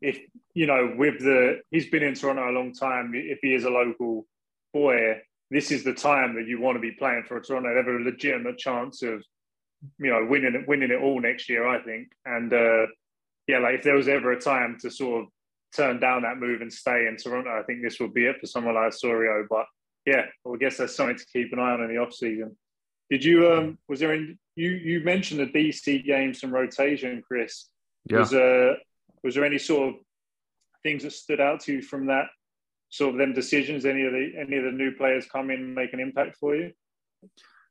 if 0.00 0.18
you 0.54 0.66
know, 0.66 0.94
with 0.96 1.20
the 1.20 1.60
he's 1.70 1.88
been 1.88 2.02
in 2.02 2.14
Toronto 2.14 2.50
a 2.50 2.56
long 2.58 2.72
time, 2.72 3.12
if 3.14 3.38
he 3.42 3.54
is 3.54 3.64
a 3.64 3.70
local 3.70 4.26
boy, 4.72 5.20
this 5.50 5.70
is 5.70 5.84
the 5.84 5.94
time 5.94 6.34
that 6.36 6.46
you 6.46 6.60
want 6.60 6.76
to 6.76 6.80
be 6.80 6.92
playing 6.92 7.24
for 7.26 7.40
Toronto. 7.40 7.68
They 7.68 7.76
have 7.76 7.86
a 7.86 8.04
legitimate 8.04 8.58
chance 8.58 9.02
of, 9.02 9.22
you 9.98 10.10
know, 10.10 10.26
winning 10.28 10.54
it, 10.54 10.66
winning 10.66 10.90
it 10.90 11.02
all 11.02 11.20
next 11.20 11.48
year, 11.48 11.68
I 11.68 11.82
think. 11.82 12.08
And 12.24 12.52
uh, 12.52 12.86
yeah, 13.46 13.58
like 13.58 13.76
if 13.76 13.82
there 13.82 13.96
was 13.96 14.08
ever 14.08 14.32
a 14.32 14.40
time 14.40 14.78
to 14.80 14.90
sort 14.90 15.22
of 15.22 15.28
turn 15.74 16.00
down 16.00 16.22
that 16.22 16.38
move 16.38 16.60
and 16.60 16.72
stay 16.72 17.06
in 17.06 17.16
Toronto, 17.16 17.50
I 17.58 17.62
think 17.62 17.82
this 17.82 18.00
would 18.00 18.14
be 18.14 18.26
it 18.26 18.40
for 18.40 18.46
someone 18.46 18.74
like 18.74 18.88
Osorio. 18.88 19.46
But 19.48 19.66
yeah, 20.06 20.26
well, 20.44 20.54
I 20.54 20.58
guess 20.58 20.76
that's 20.76 20.96
something 20.96 21.16
to 21.16 21.26
keep 21.32 21.52
an 21.52 21.58
eye 21.58 21.72
on 21.72 21.82
in 21.82 21.88
the 21.88 21.98
off 21.98 22.12
season. 22.12 22.56
Did 23.10 23.24
you 23.24 23.52
um 23.52 23.78
was 23.88 24.00
there 24.00 24.12
any, 24.12 24.38
you 24.56 24.70
you 24.70 25.00
mentioned 25.00 25.40
the 25.40 25.46
DC 25.46 26.04
games 26.04 26.40
some 26.40 26.52
rotation, 26.52 27.22
Chris? 27.26 27.66
Yeah. 28.08 28.20
Was 28.20 28.34
uh 28.34 28.74
was 29.22 29.34
there 29.34 29.44
any 29.44 29.58
sort 29.58 29.90
of 29.90 29.94
things 30.82 31.02
that 31.02 31.12
stood 31.12 31.40
out 31.40 31.60
to 31.60 31.74
you 31.74 31.82
from 31.82 32.06
that 32.06 32.26
sort 32.88 33.14
of 33.14 33.18
them 33.18 33.32
decisions? 33.32 33.84
Any 33.84 34.04
of 34.04 34.12
the 34.12 34.32
any 34.38 34.56
of 34.56 34.64
the 34.64 34.70
new 34.70 34.92
players 34.92 35.26
come 35.26 35.50
in 35.50 35.74
make 35.74 35.92
an 35.92 36.00
impact 36.00 36.36
for 36.38 36.54
you? 36.54 36.72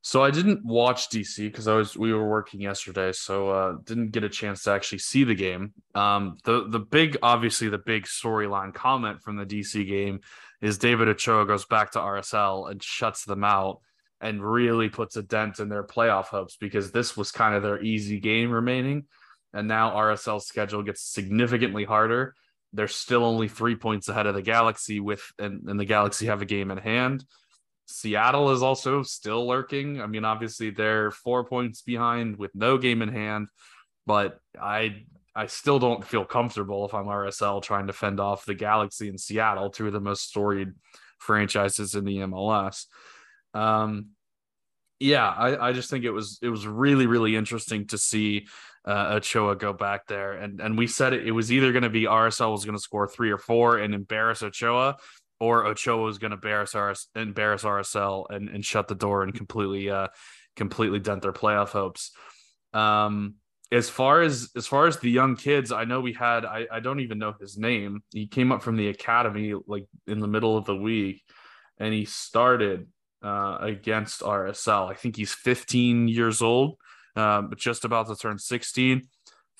So 0.02 0.24
I 0.24 0.32
didn't 0.32 0.64
watch 0.64 1.10
DC 1.10 1.38
because 1.38 1.68
I 1.68 1.76
was 1.76 1.98
we 1.98 2.14
were 2.14 2.28
working 2.28 2.62
yesterday, 2.62 3.12
so 3.12 3.50
uh, 3.50 3.74
didn't 3.84 4.12
get 4.12 4.24
a 4.24 4.30
chance 4.30 4.64
to 4.64 4.72
actually 4.72 5.00
see 5.00 5.26
the 5.26 5.36
game. 5.36 5.74
Um, 5.94 6.38
the 6.46 6.68
the 6.70 6.80
big 6.80 7.18
obviously 7.22 7.68
the 7.68 7.80
big 7.80 8.06
storyline 8.06 8.74
comment 8.74 9.22
from 9.22 9.36
the 9.36 9.46
DC 9.46 9.86
game 9.88 10.22
is 10.62 10.78
David 10.78 11.10
Ochoa 11.10 11.46
goes 11.46 11.66
back 11.66 11.92
to 11.92 12.00
RSL 12.00 12.72
and 12.72 12.82
shuts 12.82 13.26
them 13.26 13.44
out 13.44 13.82
and 14.22 14.44
really 14.44 14.90
puts 14.90 15.18
a 15.18 15.24
dent 15.24 15.60
in 15.60 15.68
their 15.68 15.84
playoff 15.84 16.26
hopes 16.26 16.56
because 16.56 16.92
this 16.92 17.18
was 17.18 17.32
kind 17.32 17.56
of 17.56 17.64
their 17.64 17.82
easy 17.82 18.22
game 18.22 18.52
remaining, 18.52 19.04
and 19.54 19.68
now 19.68 19.92
RSL's 19.92 20.48
schedule 20.48 20.82
gets 20.82 21.02
significantly 21.04 21.84
harder. 21.84 22.36
They're 22.72 22.88
still 22.88 23.26
only 23.26 23.50
three 23.50 23.76
points 23.76 24.08
ahead 24.08 24.28
of 24.28 24.36
the 24.36 24.42
Galaxy 24.42 25.02
with 25.02 25.24
and, 25.40 25.68
and 25.68 25.78
the 25.78 25.86
Galaxy 25.86 26.28
have 26.28 26.42
a 26.42 26.46
game 26.46 26.72
in 26.72 26.78
hand 26.78 27.26
Seattle 27.90 28.52
is 28.52 28.62
also 28.62 29.02
still 29.02 29.48
lurking. 29.48 30.00
I 30.00 30.06
mean, 30.06 30.24
obviously 30.24 30.70
they're 30.70 31.10
four 31.10 31.44
points 31.44 31.82
behind 31.82 32.38
with 32.38 32.54
no 32.54 32.78
game 32.78 33.02
in 33.02 33.10
hand, 33.10 33.48
but 34.06 34.40
I 34.60 35.06
I 35.36 35.48
still 35.48 35.80
don't 35.80 36.06
feel 36.06 36.26
comfortable 36.26 36.86
if 36.86 36.94
I'm 36.94 37.06
RSL 37.06 37.64
trying 37.64 37.88
to 37.88 37.94
fend 37.94 38.20
off 38.20 38.46
the 38.46 38.54
Galaxy 38.54 39.10
and 39.10 39.20
Seattle, 39.20 39.70
two 39.70 39.88
of 39.88 39.94
the 39.94 40.00
most 40.00 40.28
storied 40.28 40.74
franchises 41.18 41.96
in 41.96 42.06
the 42.06 42.18
MLS. 42.18 42.86
Um, 43.54 44.10
yeah, 45.00 45.28
I, 45.28 45.70
I 45.70 45.72
just 45.72 45.90
think 45.90 46.06
it 46.06 46.12
was 46.12 46.40
it 46.42 46.50
was 46.50 46.68
really 46.68 47.08
really 47.08 47.36
interesting 47.36 47.88
to 47.88 47.98
see 47.98 48.48
uh, 48.86 49.16
Ochoa 49.16 49.56
go 49.56 49.74
back 49.74 50.06
there, 50.08 50.34
and 50.34 50.60
and 50.62 50.78
we 50.78 50.86
said 50.86 51.14
it, 51.14 51.26
it 51.26 51.32
was 51.32 51.52
either 51.52 51.72
going 51.72 51.84
to 51.84 51.90
be 51.90 52.04
RSL 52.04 52.52
was 52.52 52.66
going 52.66 52.78
to 52.78 52.82
score 52.82 53.08
three 53.08 53.32
or 53.32 53.38
four 53.38 53.78
and 53.78 53.96
embarrass 53.96 54.44
Ochoa, 54.44 54.98
or 55.40 55.66
Ochoa 55.66 56.04
was 56.04 56.18
going 56.18 56.32
to 56.32 56.36
embarrass 56.36 56.76
RS, 56.76 57.08
embarrass 57.16 57.64
RSL 57.64 58.26
and, 58.30 58.50
and 58.50 58.66
shut 58.66 58.88
the 58.88 58.96
door 58.96 59.24
and 59.24 59.34
completely 59.34 59.90
uh 59.90 60.08
completely 60.56 61.00
dent 61.00 61.22
their 61.22 61.34
playoff 61.34 61.70
hopes. 61.70 62.12
Um, 62.74 63.36
as 63.72 63.90
far 63.90 64.22
as 64.22 64.50
as 64.56 64.66
far 64.68 64.88
as 64.88 64.98
the 64.98 65.12
young 65.12 65.36
kids, 65.36 65.72
I 65.72 65.86
know 65.86 66.02
we 66.02 66.14
had 66.14 66.46
I, 66.46 66.66
I 66.72 66.80
don't 66.80 67.00
even 67.02 67.20
know 67.20 67.34
his 67.40 67.58
name. 67.58 68.04
He 68.12 68.28
came 68.28 68.52
up 68.52 68.64
from 68.64 68.76
the 68.76 68.90
academy 68.90 69.54
like 69.68 69.86
in 70.08 70.20
the 70.20 70.28
middle 70.28 70.58
of 70.58 70.66
the 70.66 70.76
week, 70.76 71.24
and 71.78 71.94
he 71.94 72.06
started 72.06 72.88
uh, 73.24 73.58
against 73.62 74.22
RSL. 74.22 74.90
I 74.90 74.96
think 74.96 75.16
he's 75.16 75.34
15 75.34 76.08
years 76.08 76.42
old, 76.42 76.78
uh, 77.16 77.42
but 77.44 77.60
just 77.60 77.86
about 77.86 78.08
to 78.08 78.16
turn 78.16 78.40
16. 78.40 79.04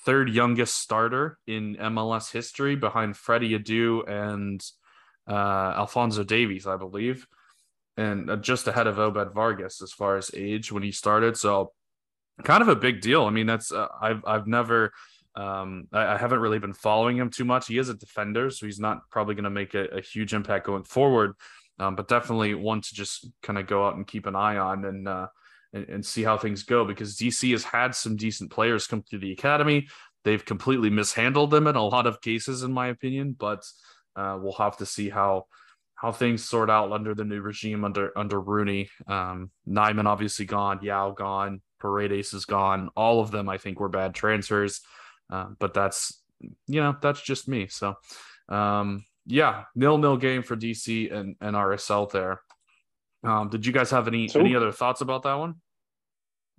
Third 0.04 0.30
youngest 0.30 0.78
starter 0.78 1.38
in 1.46 1.76
MLS 1.76 2.32
history 2.32 2.74
behind 2.74 3.16
Freddie 3.16 3.58
Adu 3.58 4.08
and 4.08 4.60
uh, 5.30 5.74
Alphonso 5.76 6.24
Davies, 6.24 6.66
I 6.66 6.76
believe, 6.76 7.26
and 7.96 8.28
uh, 8.28 8.36
just 8.36 8.66
ahead 8.66 8.88
of 8.88 8.98
Obed 8.98 9.32
Vargas 9.32 9.80
as 9.80 9.92
far 9.92 10.16
as 10.16 10.30
age 10.34 10.72
when 10.72 10.82
he 10.82 10.90
started. 10.90 11.36
So, 11.36 11.72
kind 12.42 12.62
of 12.62 12.68
a 12.68 12.76
big 12.76 13.00
deal. 13.00 13.24
I 13.24 13.30
mean, 13.30 13.46
that's 13.46 13.72
uh, 13.72 13.86
I've 14.00 14.22
I've 14.26 14.46
never. 14.46 14.92
Um, 15.36 15.86
I, 15.92 16.14
I, 16.14 16.16
haven't 16.16 16.40
really 16.40 16.58
been 16.58 16.72
following 16.72 17.16
him 17.16 17.30
too 17.30 17.44
much. 17.44 17.68
He 17.68 17.78
is 17.78 17.88
a 17.88 17.94
defender, 17.94 18.50
so 18.50 18.66
he's 18.66 18.80
not 18.80 19.08
probably 19.12 19.36
going 19.36 19.44
to 19.44 19.50
make 19.50 19.74
a, 19.74 19.84
a, 19.84 20.00
huge 20.00 20.34
impact 20.34 20.66
going 20.66 20.82
forward. 20.82 21.34
Um, 21.78 21.94
but 21.94 22.08
definitely 22.08 22.56
one 22.56 22.80
to 22.80 22.94
just 22.94 23.30
kind 23.40 23.56
of 23.56 23.68
go 23.68 23.86
out 23.86 23.94
and 23.94 24.04
keep 24.04 24.26
an 24.26 24.34
eye 24.34 24.56
on 24.56 24.84
and, 24.84 25.06
uh, 25.06 25.28
and, 25.72 25.88
and 25.88 26.04
see 26.04 26.24
how 26.24 26.36
things 26.36 26.64
go 26.64 26.84
because 26.84 27.16
DC 27.16 27.52
has 27.52 27.62
had 27.62 27.94
some 27.94 28.16
decent 28.16 28.50
players 28.50 28.88
come 28.88 29.02
through 29.04 29.20
the 29.20 29.30
academy. 29.30 29.86
They've 30.24 30.44
completely 30.44 30.90
mishandled 30.90 31.52
them 31.52 31.68
in 31.68 31.76
a 31.76 31.86
lot 31.86 32.08
of 32.08 32.20
cases, 32.20 32.64
in 32.64 32.72
my 32.72 32.88
opinion. 32.88 33.36
But 33.38 33.64
uh, 34.20 34.38
we'll 34.38 34.52
have 34.52 34.76
to 34.76 34.86
see 34.86 35.08
how 35.08 35.46
how 35.94 36.12
things 36.12 36.42
sort 36.42 36.70
out 36.70 36.92
under 36.92 37.14
the 37.14 37.24
new 37.24 37.40
regime 37.40 37.84
under 37.84 38.16
under 38.18 38.40
Rooney. 38.40 38.88
Um, 39.06 39.50
Nyeman 39.68 40.06
obviously 40.06 40.46
gone, 40.46 40.80
Yow 40.82 41.12
gone, 41.12 41.62
Paredes 41.78 42.34
is 42.34 42.44
gone. 42.44 42.90
All 42.96 43.20
of 43.20 43.30
them, 43.30 43.48
I 43.48 43.58
think, 43.58 43.80
were 43.80 43.88
bad 43.88 44.14
transfers. 44.14 44.80
Uh, 45.30 45.48
but 45.58 45.74
that's 45.74 46.22
you 46.66 46.80
know 46.80 46.96
that's 47.00 47.22
just 47.22 47.48
me. 47.48 47.68
So 47.68 47.94
um, 48.48 49.04
yeah, 49.26 49.64
nil 49.74 49.98
nil 49.98 50.16
game 50.16 50.42
for 50.42 50.56
DC 50.56 51.12
and 51.12 51.36
and 51.40 51.56
RSL 51.56 52.10
there. 52.10 52.40
Um, 53.22 53.48
did 53.48 53.66
you 53.66 53.72
guys 53.72 53.90
have 53.90 54.08
any 54.08 54.28
any 54.34 54.54
other 54.54 54.72
thoughts 54.72 55.00
about 55.00 55.22
that 55.22 55.34
one? 55.34 55.56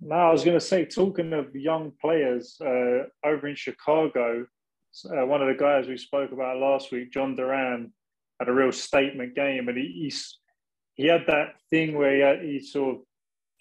No, 0.04 0.16
I 0.16 0.32
was 0.32 0.42
going 0.42 0.58
to 0.58 0.64
say, 0.64 0.84
talking 0.84 1.32
of 1.32 1.54
young 1.54 1.92
players 2.00 2.60
uh, 2.60 3.04
over 3.24 3.46
in 3.46 3.54
Chicago, 3.54 4.46
uh, 5.10 5.26
one 5.26 5.40
of 5.40 5.48
the 5.48 5.54
guys 5.54 5.88
we 5.88 5.96
spoke 5.96 6.32
about 6.32 6.58
last 6.58 6.92
week, 6.92 7.12
Jhon 7.12 7.36
Durán, 7.36 7.90
had 8.38 8.48
a 8.48 8.52
real 8.52 8.72
statement 8.72 9.34
game, 9.34 9.68
and 9.68 9.78
he 9.78 10.02
he's, 10.02 10.38
he 10.94 11.06
had 11.06 11.22
that 11.26 11.54
thing 11.70 11.96
where 11.96 12.14
he, 12.14 12.20
had, 12.20 12.42
he 12.42 12.60
sort 12.60 12.96
of 12.96 13.02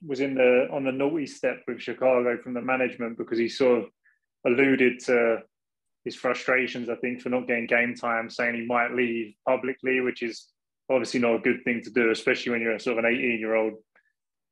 was 0.08 0.20
in 0.20 0.36
the 0.36 0.68
on 0.72 0.84
the 0.84 0.92
naughty 0.92 1.28
step 1.28 1.62
with 1.68 1.82
Chicago 1.82 2.38
from 2.44 2.54
the 2.54 2.62
management 2.62 3.18
because 3.18 3.38
he 3.38 3.48
sort 3.48 3.84
of 3.84 3.90
alluded 4.46 5.00
to 5.00 5.38
his 6.04 6.16
frustrations, 6.16 6.90
I 6.90 6.96
think, 6.96 7.22
for 7.22 7.30
not 7.30 7.48
getting 7.48 7.68
game 7.68 7.96
time, 7.96 8.30
saying 8.30 8.56
he 8.56 8.66
might 8.66 8.92
leave 8.92 9.36
publicly, 9.48 10.02
which 10.02 10.24
is 10.24 10.48
obviously 10.90 11.20
not 11.20 11.36
a 11.36 11.40
good 11.40 11.64
thing 11.64 11.82
to 11.84 11.92
do, 11.92 12.10
especially 12.10 12.52
when 12.52 12.62
you're 12.62 12.80
sort 12.80 12.98
of 12.98 13.06
an 13.06 13.14
18 13.14 13.40
year 13.40 13.56
old 13.56 13.74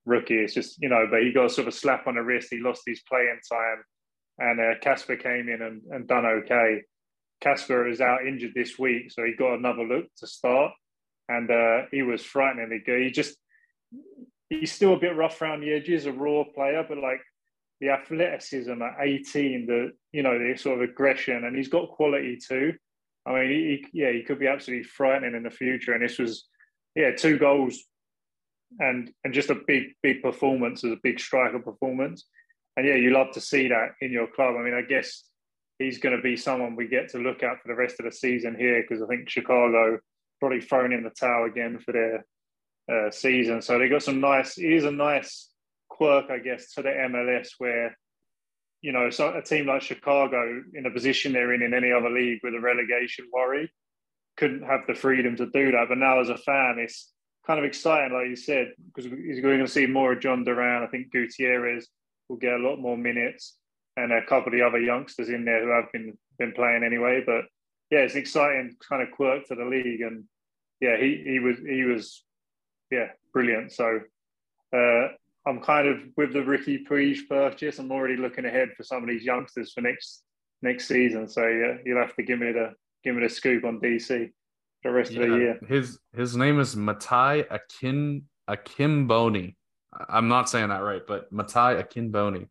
rookie. 0.06 0.36
It's 0.36 0.54
just 0.54 0.82
you 0.82 0.90
know, 0.90 1.08
but 1.10 1.24
he 1.24 1.34
got 1.34 1.48
a 1.48 1.50
sort 1.50 1.68
of 1.68 1.74
slap 1.74 2.08
on 2.08 2.16
the 2.16 2.22
wrist. 2.22 2.50
He 2.52 2.60
lost 2.60 2.84
his 2.86 3.02
playing 3.02 3.40
time, 3.52 3.84
and 4.40 4.60
uh, 4.60 4.80
Kacper 4.82 5.22
came 5.22 5.50
in 5.50 5.62
and, 5.62 5.82
and 5.92 6.08
done 6.08 6.26
okay. 6.26 6.82
Kacper 7.44 7.90
is 7.90 8.02
out 8.02 8.26
injured 8.26 8.54
this 8.56 8.78
week, 8.78 9.12
so 9.12 9.24
he 9.24 9.34
got 9.38 9.56
another 9.56 9.84
look 9.84 10.06
to 10.18 10.28
start, 10.28 10.72
and 11.28 11.50
uh, 11.50 11.84
he 11.92 12.02
was 12.02 12.24
frighteningly 12.24 12.82
good. 12.86 13.02
He 13.02 13.12
just 13.12 13.38
he's 14.50 14.72
still 14.72 14.94
a 14.94 15.00
bit 15.00 15.16
rough 15.16 15.42
around 15.42 15.62
the 15.62 15.72
edges, 15.72 16.06
a 16.06 16.12
raw 16.12 16.44
player, 16.44 16.86
but 16.88 16.98
like 16.98 17.22
the 17.80 17.90
athleticism 17.90 18.82
at 18.82 18.96
18, 19.02 19.66
the 19.68 19.92
you 20.12 20.24
know 20.24 20.38
the 20.38 20.58
sort 20.58 20.82
of 20.82 20.90
aggression, 20.90 21.46
and 21.46 21.56
he's 21.56 21.70
got 21.70 21.90
quality 21.90 22.38
too. 22.38 22.74
I 23.26 23.34
mean, 23.34 23.50
he, 23.50 23.86
yeah, 23.94 24.12
he 24.12 24.24
could 24.24 24.40
be 24.40 24.48
absolutely 24.48 24.86
frightening 24.86 25.36
in 25.36 25.44
the 25.44 25.52
future. 25.52 25.94
And 25.94 26.04
this 26.04 26.18
was, 26.18 26.48
yeah, 26.96 27.12
two 27.16 27.38
goals, 27.38 27.78
and 28.80 29.12
and 29.24 29.34
just 29.34 29.50
a 29.50 29.62
big 29.68 29.94
big 30.02 30.22
performance 30.22 30.84
as 30.84 30.92
a 30.92 31.00
big 31.04 31.20
striker 31.20 31.60
performance. 31.60 32.26
And 32.78 32.88
yeah, 32.88 32.96
you 32.96 33.12
love 33.12 33.32
to 33.34 33.42
see 33.42 33.68
that 33.68 33.90
in 34.02 34.12
your 34.12 34.28
club. 34.28 34.56
I 34.58 34.64
mean, 34.64 34.74
I 34.74 34.82
guess 34.82 35.24
he's 35.80 35.98
going 35.98 36.16
to 36.16 36.22
be 36.22 36.38
someone 36.38 36.76
we 36.76 36.88
get 36.88 37.10
to 37.10 37.18
look 37.18 37.44
at 37.44 37.62
for 37.62 37.68
the 37.68 37.76
rest 37.76 37.96
of 38.00 38.06
the 38.06 38.12
season 38.12 38.56
here 38.58 38.82
because 38.82 39.04
I 39.04 39.08
think 39.08 39.30
Chicago 39.30 40.00
probably 40.40 40.62
thrown 40.62 40.94
in 40.94 41.04
the 41.04 41.10
towel 41.10 41.46
again 41.46 41.80
for 41.80 41.92
their 41.92 42.26
uh, 42.90 43.12
season. 43.12 43.62
So 43.62 43.78
they 43.78 43.90
got 43.90 44.04
some 44.04 44.22
nice. 44.22 44.58
It 44.58 44.72
is 44.72 44.86
a 44.86 44.92
nice 44.92 45.50
quirk, 45.90 46.30
I 46.30 46.40
guess, 46.40 46.74
to 46.74 46.82
the 46.82 46.90
MLS 46.90 47.50
where 47.58 47.96
you 48.82 48.94
know, 48.94 49.10
so 49.10 49.34
a 49.36 49.42
team 49.42 49.68
like 49.68 49.82
Chicago 49.82 50.62
in 50.74 50.86
a 50.86 50.92
position 50.92 51.34
they're 51.34 51.54
in 51.54 51.62
in 51.62 51.74
any 51.74 51.92
other 51.92 52.10
league 52.10 52.40
with 52.44 52.54
a 52.54 52.60
relegation 52.60 53.26
worry 53.34 53.70
couldn't 54.38 54.64
have 54.64 54.82
the 54.88 54.94
freedom 54.94 55.36
to 55.36 55.48
do 55.48 55.72
that. 55.72 55.88
But 55.90 55.98
now, 55.98 56.22
as 56.22 56.30
a 56.30 56.38
fan, 56.38 56.78
it's 56.80 57.12
kind 57.46 57.60
of 57.60 57.66
exciting, 57.66 58.14
like 58.14 58.30
you 58.30 58.38
said, 58.38 58.72
because 58.88 59.12
we're 59.12 59.42
going 59.42 59.60
to 59.60 59.68
see 59.68 59.86
more 59.86 60.14
of 60.14 60.20
Jhon 60.20 60.46
Durán. 60.46 60.82
I 60.82 60.88
think 60.88 61.12
Gutierrez 61.12 61.90
will 62.30 62.38
get 62.38 62.54
a 62.54 62.58
lot 62.58 62.78
more 62.78 62.98
minutes, 62.98 63.58
and 63.98 64.12
a 64.12 64.26
couple 64.26 64.48
of 64.48 64.54
the 64.54 64.66
other 64.66 64.80
youngsters 64.80 65.30
in 65.30 65.46
there 65.46 65.64
who 65.64 65.72
have 65.72 65.92
been 65.92 66.18
been 66.38 66.54
playing 66.54 66.84
anyway. 66.84 67.24
But 67.26 67.46
yeah, 67.90 68.00
it's 68.00 68.14
an 68.14 68.22
exciting 68.22 68.76
kind 68.88 69.02
of 69.02 69.12
quirk 69.12 69.48
to 69.48 69.56
the 69.56 69.66
league, 69.66 70.02
and 70.02 70.24
yeah, 70.80 70.98
he 70.98 71.24
he 71.26 71.40
was 71.40 71.58
he 71.60 71.84
was 71.84 72.24
yeah 72.92 73.08
brilliant. 73.34 73.72
So 73.72 74.00
uh, 74.76 75.08
I'm 75.48 75.62
kind 75.62 75.88
of 75.88 75.98
with 76.16 76.34
the 76.34 76.40
Riqui 76.40 76.88
Puig 76.88 77.28
purchase. 77.28 77.80
I'm 77.80 77.92
already 77.92 78.16
looking 78.16 78.46
ahead 78.46 78.70
for 78.78 78.84
some 78.84 79.04
of 79.04 79.10
these 79.10 79.24
youngsters 79.24 79.74
for 79.74 79.82
next 79.82 80.24
next 80.62 80.88
season. 80.88 81.28
So 81.28 81.48
yeah, 81.48 81.78
you'll 81.86 82.02
have 82.02 82.16
to 82.16 82.24
give 82.24 82.40
me 82.40 82.52
the 82.52 82.74
give 83.04 83.16
me 83.16 83.24
the 83.24 83.30
scoop 83.30 83.66
on 83.66 83.80
DC 83.80 84.32
the 84.84 84.92
rest 84.92 85.12
yeah, 85.12 85.22
of 85.22 85.30
the 85.30 85.36
year. 85.36 85.60
His 85.68 86.00
his 86.16 86.36
name 86.36 86.60
is 86.60 86.76
Matai 86.76 87.46
Akin 87.50 88.24
Akinmboni. 88.50 89.56
I'm 89.94 90.28
not 90.28 90.50
saying 90.50 90.70
that 90.70 90.80
right, 90.80 91.02
but 91.06 91.32
Matai 91.32 91.82
Akinmboni. 91.82 92.48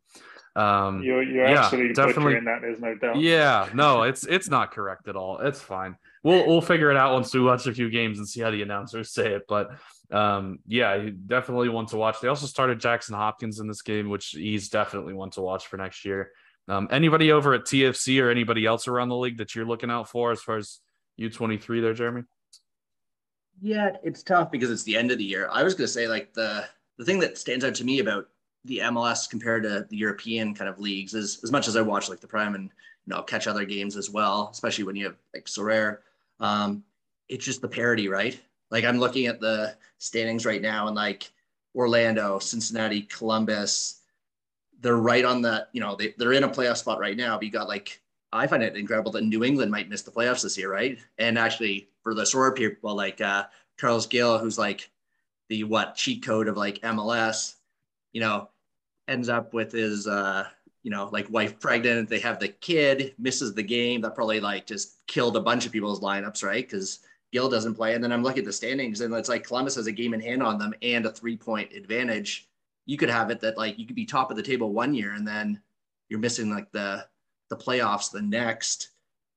Um, 0.56 1.02
you're 1.02 1.22
you're 1.22 1.46
yeah, 1.46 1.64
actually 1.64 1.92
definitely 1.92 2.36
in 2.36 2.44
that. 2.44 2.60
There's 2.60 2.80
no 2.80 2.96
doubt. 2.96 3.20
Yeah, 3.20 3.68
no, 3.74 4.02
it's 4.04 4.26
it's 4.26 4.48
not 4.48 4.72
correct 4.72 5.08
at 5.08 5.16
all. 5.16 5.38
It's 5.38 5.60
fine. 5.60 5.96
We'll 6.24 6.46
we'll 6.46 6.60
figure 6.60 6.90
it 6.90 6.96
out 6.96 7.14
once 7.14 7.32
we 7.32 7.40
watch 7.40 7.66
a 7.66 7.74
few 7.74 7.90
games 7.90 8.18
and 8.18 8.28
see 8.28 8.40
how 8.40 8.50
the 8.50 8.62
announcers 8.62 9.12
say 9.12 9.34
it. 9.34 9.42
But 9.48 9.70
um, 10.10 10.58
yeah, 10.66 11.10
definitely 11.26 11.68
one 11.68 11.86
to 11.86 11.96
watch. 11.96 12.20
They 12.20 12.28
also 12.28 12.46
started 12.46 12.80
Jackson 12.80 13.14
Hopkins 13.14 13.60
in 13.60 13.68
this 13.68 13.82
game, 13.82 14.08
which 14.08 14.30
he's 14.30 14.68
definitely 14.68 15.14
one 15.14 15.30
to 15.30 15.42
watch 15.42 15.68
for 15.68 15.76
next 15.76 16.04
year. 16.04 16.32
Um, 16.66 16.88
anybody 16.90 17.32
over 17.32 17.54
at 17.54 17.62
TFC 17.62 18.22
or 18.22 18.30
anybody 18.30 18.66
else 18.66 18.88
around 18.88 19.08
the 19.08 19.16
league 19.16 19.38
that 19.38 19.54
you're 19.54 19.64
looking 19.64 19.90
out 19.90 20.10
for 20.10 20.32
as 20.32 20.42
far 20.42 20.56
as 20.56 20.80
U23 21.18 21.80
there, 21.80 21.94
Jeremy? 21.94 22.22
Yeah, 23.60 23.96
it's 24.02 24.22
tough 24.22 24.50
because 24.50 24.70
it's 24.70 24.84
the 24.84 24.96
end 24.96 25.10
of 25.10 25.18
the 25.18 25.24
year. 25.24 25.48
I 25.50 25.62
was 25.62 25.74
going 25.74 25.86
to 25.86 25.92
say 25.92 26.08
like 26.08 26.32
the 26.34 26.66
the 26.98 27.04
thing 27.04 27.20
that 27.20 27.38
stands 27.38 27.64
out 27.64 27.74
to 27.76 27.84
me 27.84 28.00
about 28.00 28.28
the 28.64 28.78
MLS 28.78 29.30
compared 29.30 29.62
to 29.62 29.86
the 29.88 29.96
European 29.96 30.54
kind 30.54 30.68
of 30.68 30.78
leagues 30.78 31.14
is 31.14 31.40
as 31.42 31.52
much 31.52 31.68
as 31.68 31.76
I 31.76 31.80
watch 31.80 32.08
like 32.08 32.20
the 32.20 32.26
Prime 32.26 32.54
and 32.54 32.64
you 32.64 33.10
know 33.10 33.16
I'll 33.16 33.22
catch 33.22 33.46
other 33.46 33.64
games 33.64 33.96
as 33.96 34.10
well, 34.10 34.50
especially 34.52 34.84
when 34.84 34.96
you 34.96 35.06
have 35.06 35.16
like 35.32 35.46
Sorare. 35.46 35.98
Um, 36.40 36.84
it's 37.28 37.44
just 37.44 37.62
the 37.62 37.68
parity, 37.68 38.08
right? 38.08 38.38
Like 38.70 38.84
I'm 38.84 38.98
looking 38.98 39.26
at 39.26 39.40
the 39.40 39.76
standings 39.98 40.44
right 40.44 40.60
now 40.60 40.88
and 40.88 40.96
like 40.96 41.30
Orlando, 41.74 42.38
Cincinnati, 42.38 43.02
Columbus, 43.02 44.00
they're 44.80 44.96
right 44.96 45.24
on 45.24 45.42
the, 45.42 45.66
you 45.72 45.80
know, 45.80 45.96
they, 45.96 46.14
they're 46.18 46.32
in 46.32 46.44
a 46.44 46.48
playoff 46.48 46.76
spot 46.76 46.98
right 46.98 47.16
now. 47.16 47.36
But 47.36 47.44
you 47.44 47.50
got 47.50 47.68
like, 47.68 48.00
I 48.32 48.46
find 48.46 48.62
it 48.62 48.76
incredible 48.76 49.12
that 49.12 49.24
New 49.24 49.44
England 49.44 49.70
might 49.70 49.88
miss 49.88 50.02
the 50.02 50.10
playoffs 50.10 50.42
this 50.42 50.58
year, 50.58 50.70
right? 50.70 50.98
And 51.18 51.38
actually 51.38 51.88
for 52.02 52.14
the 52.14 52.22
Sorare 52.22 52.54
people 52.54 52.94
like 52.94 53.20
uh, 53.20 53.44
Carles 53.78 54.06
Gil, 54.06 54.38
who's 54.38 54.58
like 54.58 54.90
the 55.48 55.64
what 55.64 55.94
cheat 55.94 56.24
code 56.24 56.48
of 56.48 56.56
like 56.56 56.80
MLS, 56.80 57.54
you 58.12 58.20
know, 58.20 58.48
ends 59.06 59.28
up 59.28 59.54
with 59.54 59.72
his 59.72 60.06
uh, 60.06 60.46
you 60.82 60.90
know, 60.90 61.08
like 61.12 61.28
wife 61.30 61.58
pregnant, 61.60 62.08
they 62.08 62.20
have 62.20 62.38
the 62.38 62.48
kid, 62.48 63.14
misses 63.18 63.54
the 63.54 63.62
game. 63.62 64.00
That 64.00 64.14
probably 64.14 64.40
like 64.40 64.66
just 64.66 65.06
killed 65.06 65.36
a 65.36 65.40
bunch 65.40 65.66
of 65.66 65.72
people's 65.72 66.00
lineups, 66.00 66.42
right? 66.42 66.66
Because 66.66 67.00
Gil 67.32 67.48
doesn't 67.48 67.74
play. 67.74 67.94
And 67.94 68.02
then 68.02 68.12
I'm 68.12 68.22
looking 68.22 68.40
at 68.40 68.44
the 68.44 68.52
standings 68.52 69.00
and 69.00 69.12
it's 69.14 69.28
like 69.28 69.46
Columbus 69.46 69.74
has 69.74 69.86
a 69.86 69.92
game 69.92 70.14
in 70.14 70.20
hand 70.20 70.42
on 70.42 70.58
them 70.58 70.72
and 70.82 71.04
a 71.04 71.10
three 71.10 71.36
point 71.36 71.72
advantage. 71.72 72.48
You 72.86 72.96
could 72.96 73.10
have 73.10 73.30
it 73.30 73.40
that 73.40 73.58
like 73.58 73.78
you 73.78 73.86
could 73.86 73.96
be 73.96 74.06
top 74.06 74.30
of 74.30 74.36
the 74.36 74.42
table 74.42 74.72
one 74.72 74.94
year 74.94 75.12
and 75.12 75.26
then 75.26 75.60
you're 76.08 76.20
missing 76.20 76.50
like 76.50 76.70
the 76.72 77.06
the 77.50 77.56
playoffs 77.56 78.10
the 78.10 78.22
next. 78.22 78.90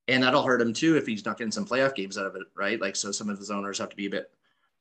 And 0.07 0.23
that'll 0.23 0.43
hurt 0.43 0.61
him 0.61 0.73
too 0.73 0.95
if 0.97 1.05
he's 1.05 1.25
not 1.25 1.37
getting 1.37 1.51
some 1.51 1.65
playoff 1.65 1.95
games 1.95 2.17
out 2.17 2.25
of 2.25 2.35
it, 2.35 2.43
right? 2.55 2.79
Like 2.79 2.95
so 2.95 3.11
some 3.11 3.29
of 3.29 3.37
his 3.37 3.51
owners 3.51 3.77
have 3.79 3.89
to 3.89 3.95
be 3.95 4.05
a 4.05 4.09
bit 4.09 4.31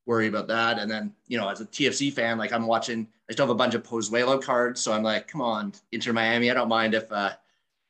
worried 0.07 0.29
about 0.29 0.49
that. 0.49 0.79
And 0.79 0.91
then, 0.91 1.13
you 1.29 1.39
know, 1.39 1.49
as 1.49 1.61
a 1.61 1.67
TFC 1.67 2.13
fan, 2.13 2.39
like 2.39 2.53
I'm 2.53 2.67
watching, 2.67 3.07
I 3.29 3.33
still 3.33 3.47
have 3.47 3.51
a 3.51 3.55
bunch 3.55 3.75
of 3.75 3.83
Pozuelo 3.83 4.43
cards. 4.43 4.81
So 4.81 4.93
I'm 4.93 5.03
like, 5.03 5.29
come 5.29 5.41
on, 5.41 5.73
Inter 5.93 6.13
Miami. 6.13 6.51
I 6.51 6.55
don't 6.55 6.69
mind 6.69 6.95
if 6.95 7.11
uh 7.13 7.33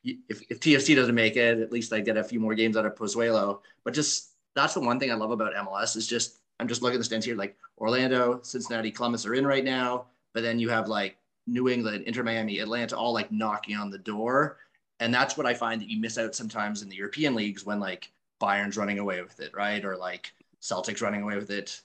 if, 0.03 0.41
if 0.49 0.59
TFC 0.59 0.95
doesn't 0.95 1.13
make 1.13 1.35
it, 1.35 1.59
at 1.59 1.71
least 1.71 1.93
I 1.93 1.99
get 1.99 2.17
a 2.17 2.23
few 2.23 2.39
more 2.39 2.55
games 2.55 2.75
out 2.75 2.87
of 2.87 2.95
Pozuelo. 2.95 3.59
But 3.83 3.93
just 3.93 4.31
that's 4.55 4.73
the 4.73 4.79
one 4.79 4.99
thing 4.99 5.11
I 5.11 5.15
love 5.15 5.31
about 5.31 5.53
MLS 5.53 5.95
is 5.95 6.07
just 6.07 6.39
I'm 6.59 6.67
just 6.67 6.81
looking 6.81 6.95
at 6.95 6.99
the 6.99 7.05
stands 7.05 7.25
here 7.25 7.35
like 7.35 7.57
Orlando, 7.77 8.39
Cincinnati, 8.43 8.91
Columbus 8.91 9.25
are 9.25 9.33
in 9.33 9.47
right 9.47 9.63
now, 9.63 10.05
but 10.33 10.43
then 10.43 10.59
you 10.59 10.69
have 10.69 10.87
like 10.87 11.17
New 11.47 11.69
England, 11.69 12.03
Inter 12.05 12.23
Miami, 12.23 12.59
Atlanta 12.59 12.95
all 12.95 13.13
like 13.13 13.31
knocking 13.31 13.75
on 13.75 13.89
the 13.89 13.97
door. 13.97 14.57
And 14.99 15.11
that's 15.11 15.35
what 15.35 15.47
I 15.47 15.55
find 15.55 15.81
that 15.81 15.89
you 15.89 15.99
miss 15.99 16.19
out 16.19 16.35
sometimes 16.35 16.83
in 16.83 16.89
the 16.89 16.95
European 16.95 17.33
leagues 17.33 17.65
when 17.65 17.79
like 17.79 18.11
Bayern's 18.39 18.77
running 18.77 18.99
away 18.99 19.21
with 19.21 19.39
it, 19.39 19.51
right? 19.55 19.83
Or 19.83 19.97
like 19.97 20.31
Celtic's 20.59 21.01
running 21.01 21.23
away 21.23 21.35
with 21.35 21.49
it, 21.49 21.81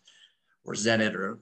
or 0.66 0.74
Zenit, 0.74 1.14
or 1.14 1.38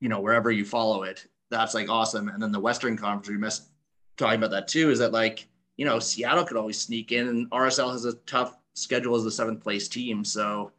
you 0.00 0.08
know, 0.08 0.20
wherever 0.20 0.50
you 0.50 0.64
follow 0.64 1.02
it. 1.02 1.26
That's 1.50 1.74
like 1.74 1.88
awesome. 1.88 2.28
And 2.28 2.42
then 2.42 2.52
the 2.52 2.60
Western 2.60 2.96
Conference, 2.96 3.28
we 3.28 3.36
missed 3.36 3.68
talking 4.16 4.38
about 4.38 4.50
that 4.50 4.68
too, 4.68 4.90
is 4.90 4.98
that 4.98 5.12
like, 5.12 5.48
you 5.76 5.84
know, 5.84 5.98
Seattle 5.98 6.44
could 6.44 6.56
always 6.56 6.78
sneak 6.78 7.12
in 7.12 7.28
and 7.28 7.50
RSL 7.50 7.92
has 7.92 8.04
a 8.04 8.14
tough 8.26 8.58
schedule 8.74 9.16
as 9.16 9.24
the 9.24 9.30
seventh 9.30 9.62
place 9.62 9.88
team. 9.88 10.24
So 10.24 10.72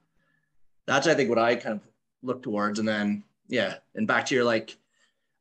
that's 0.85 1.07
I 1.07 1.13
think 1.13 1.29
what 1.29 1.39
I 1.39 1.55
kind 1.55 1.75
of 1.75 1.87
look 2.21 2.43
towards. 2.43 2.79
And 2.79 2.87
then 2.87 3.23
yeah, 3.47 3.75
and 3.95 4.07
back 4.07 4.25
to 4.27 4.35
your 4.35 4.43
like 4.43 4.77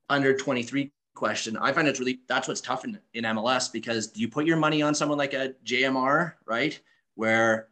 under 0.08 0.36
23 0.36 0.92
question. 1.14 1.56
I 1.56 1.72
find 1.72 1.88
it's 1.88 1.98
really 1.98 2.20
that's 2.28 2.46
what's 2.46 2.60
tough 2.60 2.84
in, 2.84 2.98
in 3.14 3.24
MLS 3.24 3.72
because 3.72 4.08
do 4.08 4.20
you 4.20 4.28
put 4.28 4.46
your 4.46 4.56
money 4.56 4.82
on 4.82 4.94
someone 4.94 5.18
like 5.18 5.34
a 5.34 5.54
JMR, 5.64 6.34
right? 6.44 6.78
Where 7.14 7.68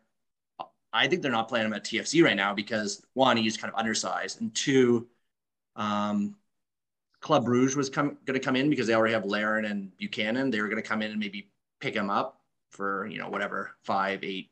I 0.95 1.09
think 1.09 1.21
they're 1.23 1.33
not 1.33 1.49
playing 1.49 1.67
him 1.67 1.73
at 1.75 1.85
TFC 1.85 2.23
right 2.25 2.37
now 2.37 2.55
because 2.55 3.05
one, 3.15 3.37
he's 3.37 3.57
kind 3.57 3.73
of 3.73 3.79
undersized, 3.79 4.41
and 4.41 4.55
two, 4.55 5.09
um, 5.75 6.37
Club 7.21 7.47
Brugge 7.47 7.75
was 7.75 7.91
going 7.91 8.17
to 8.27 8.39
come 8.39 8.55
in 8.55 8.71
because 8.71 8.87
they 8.87 8.95
already 8.95 9.13
have 9.13 9.25
Larin 9.25 9.65
and 9.65 9.97
Buchanan. 9.97 10.51
They 10.51 10.61
were 10.61 10.69
going 10.69 10.81
to 10.81 10.89
come 10.89 11.03
in 11.03 11.11
and 11.11 11.19
maybe 11.19 11.49
pick 11.81 11.95
him 11.95 12.11
up 12.11 12.41
for 12.71 13.07
you 13.07 13.19
know 13.19 13.29
whatever 13.29 13.73
five, 13.83 14.23
eight, 14.23 14.51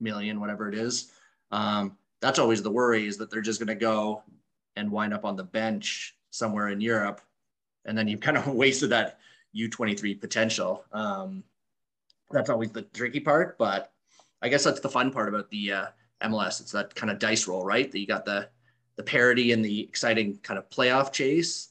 million, 0.00 0.40
whatever 0.40 0.68
it 0.68 0.74
is. 0.74 1.10
Um, 1.50 1.96
that's 2.20 2.38
always 2.38 2.62
the 2.62 2.70
worry 2.70 3.06
is 3.06 3.16
that 3.18 3.30
they're 3.30 3.40
just 3.40 3.60
going 3.60 3.68
to 3.68 3.74
go 3.74 4.22
and 4.76 4.90
wind 4.90 5.14
up 5.14 5.24
on 5.24 5.36
the 5.36 5.44
bench 5.44 6.16
somewhere 6.30 6.68
in 6.68 6.80
Europe. 6.80 7.20
And 7.84 7.96
then 7.96 8.08
you've 8.08 8.20
kind 8.20 8.36
of 8.36 8.46
wasted 8.54 8.90
that 8.90 9.18
U23 9.56 10.20
potential. 10.20 10.84
Um, 10.92 11.42
that's 12.30 12.50
always 12.50 12.70
the 12.70 12.82
tricky 12.82 13.20
part, 13.20 13.56
but 13.56 13.92
I 14.42 14.48
guess 14.48 14.64
that's 14.64 14.80
the 14.80 14.88
fun 14.88 15.10
part 15.10 15.28
about 15.28 15.50
the 15.50 15.72
uh, 15.72 15.86
MLS. 16.24 16.60
It's 16.60 16.72
that 16.72 16.94
kind 16.94 17.10
of 17.10 17.18
dice 17.18 17.48
roll, 17.48 17.64
right? 17.64 17.90
That 17.90 17.98
you 17.98 18.06
got 18.06 18.24
the 18.24 18.48
the 18.96 19.02
parity 19.02 19.52
and 19.52 19.64
the 19.64 19.82
exciting 19.82 20.38
kind 20.42 20.58
of 20.58 20.68
playoff 20.70 21.12
chase, 21.12 21.68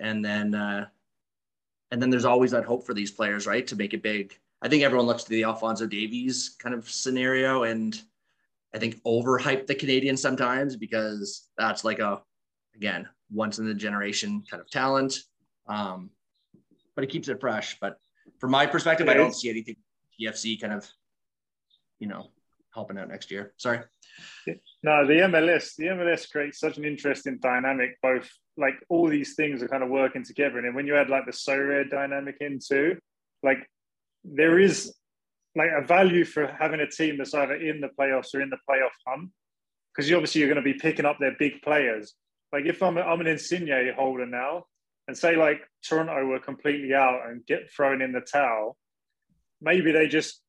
and 0.00 0.24
then 0.24 0.54
uh, 0.54 0.86
and 1.90 2.00
then 2.00 2.10
there's 2.10 2.24
always 2.24 2.50
that 2.52 2.64
hope 2.64 2.86
for 2.86 2.94
these 2.94 3.10
players, 3.10 3.46
right, 3.46 3.66
to 3.66 3.76
make 3.76 3.94
it 3.94 4.02
big. 4.02 4.38
I 4.62 4.68
think 4.68 4.82
everyone 4.82 5.06
looks 5.06 5.24
to 5.24 5.30
the 5.30 5.44
Alphonso 5.44 5.86
Davies 5.86 6.56
kind 6.58 6.74
of 6.74 6.88
scenario 6.88 7.62
and 7.64 8.00
I 8.74 8.78
think 8.78 9.02
overhype 9.04 9.66
the 9.66 9.74
Canadian 9.74 10.16
sometimes 10.16 10.76
because 10.76 11.48
that's 11.56 11.84
like 11.84 11.98
a, 11.98 12.22
again, 12.76 13.08
once 13.32 13.58
in 13.58 13.66
the 13.66 13.74
generation 13.74 14.44
kind 14.48 14.60
of 14.60 14.70
talent. 14.70 15.18
Um, 15.66 16.10
but 16.94 17.04
it 17.04 17.08
keeps 17.08 17.28
it 17.28 17.40
fresh. 17.40 17.78
But 17.80 17.98
from 18.38 18.50
my 18.50 18.66
perspective, 18.66 19.08
I 19.08 19.14
don't 19.14 19.34
see 19.34 19.50
anything 19.50 19.76
TFC 20.20 20.60
kind 20.60 20.72
of, 20.72 20.88
you 22.00 22.08
know, 22.08 22.30
helping 22.74 22.98
out 22.98 23.08
next 23.08 23.30
year. 23.30 23.52
Sorry. 23.56 23.80
No, 24.82 25.06
the 25.06 25.14
MLS, 25.28 25.76
the 25.76 25.86
MLS 25.86 26.30
creates 26.30 26.58
such 26.58 26.78
an 26.78 26.84
interesting 26.84 27.38
dynamic, 27.40 27.96
both 28.02 28.28
like 28.56 28.74
all 28.88 29.08
these 29.08 29.34
things 29.34 29.62
are 29.62 29.68
kind 29.68 29.82
of 29.82 29.90
working 29.90 30.24
together. 30.24 30.58
And 30.58 30.66
then 30.66 30.74
when 30.74 30.86
you 30.86 30.96
add 30.96 31.10
like 31.10 31.26
the 31.26 31.32
Sorare 31.32 31.88
dynamic 31.88 32.36
in 32.40 32.58
too, 32.58 32.98
like 33.42 33.58
there 34.24 34.58
is 34.58 34.94
like 35.56 35.70
a 35.76 35.84
value 35.84 36.24
for 36.24 36.46
having 36.46 36.80
a 36.80 36.90
team 36.90 37.18
that's 37.18 37.34
either 37.34 37.54
in 37.54 37.80
the 37.80 37.90
playoffs 37.98 38.34
or 38.34 38.40
in 38.40 38.50
the 38.50 38.58
playoff 38.68 38.90
hunt. 39.06 39.30
Because 39.94 40.08
you 40.08 40.16
obviously 40.16 40.40
you're 40.40 40.52
going 40.52 40.64
to 40.64 40.72
be 40.72 40.78
picking 40.78 41.04
up 41.04 41.18
their 41.18 41.34
big 41.38 41.62
players. 41.62 42.14
Like 42.52 42.64
if 42.66 42.82
I'm 42.82 42.96
I'm 42.96 43.20
an 43.20 43.26
Insigne 43.26 43.92
holder 43.96 44.26
now, 44.26 44.64
and 45.08 45.18
say 45.18 45.36
like 45.36 45.62
Toronto 45.82 46.24
were 46.26 46.38
completely 46.38 46.94
out 46.94 47.22
and 47.28 47.44
get 47.46 47.70
thrown 47.72 48.00
in 48.00 48.12
the 48.12 48.20
towel, 48.20 48.76
maybe 49.60 49.90
they 49.90 50.06
just 50.06 50.40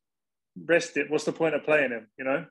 rest 0.56 0.96
it. 0.96 1.10
What's 1.10 1.24
the 1.24 1.32
point 1.32 1.54
of 1.54 1.64
playing 1.64 1.90
him? 1.90 2.08
You 2.18 2.24
know. 2.24 2.46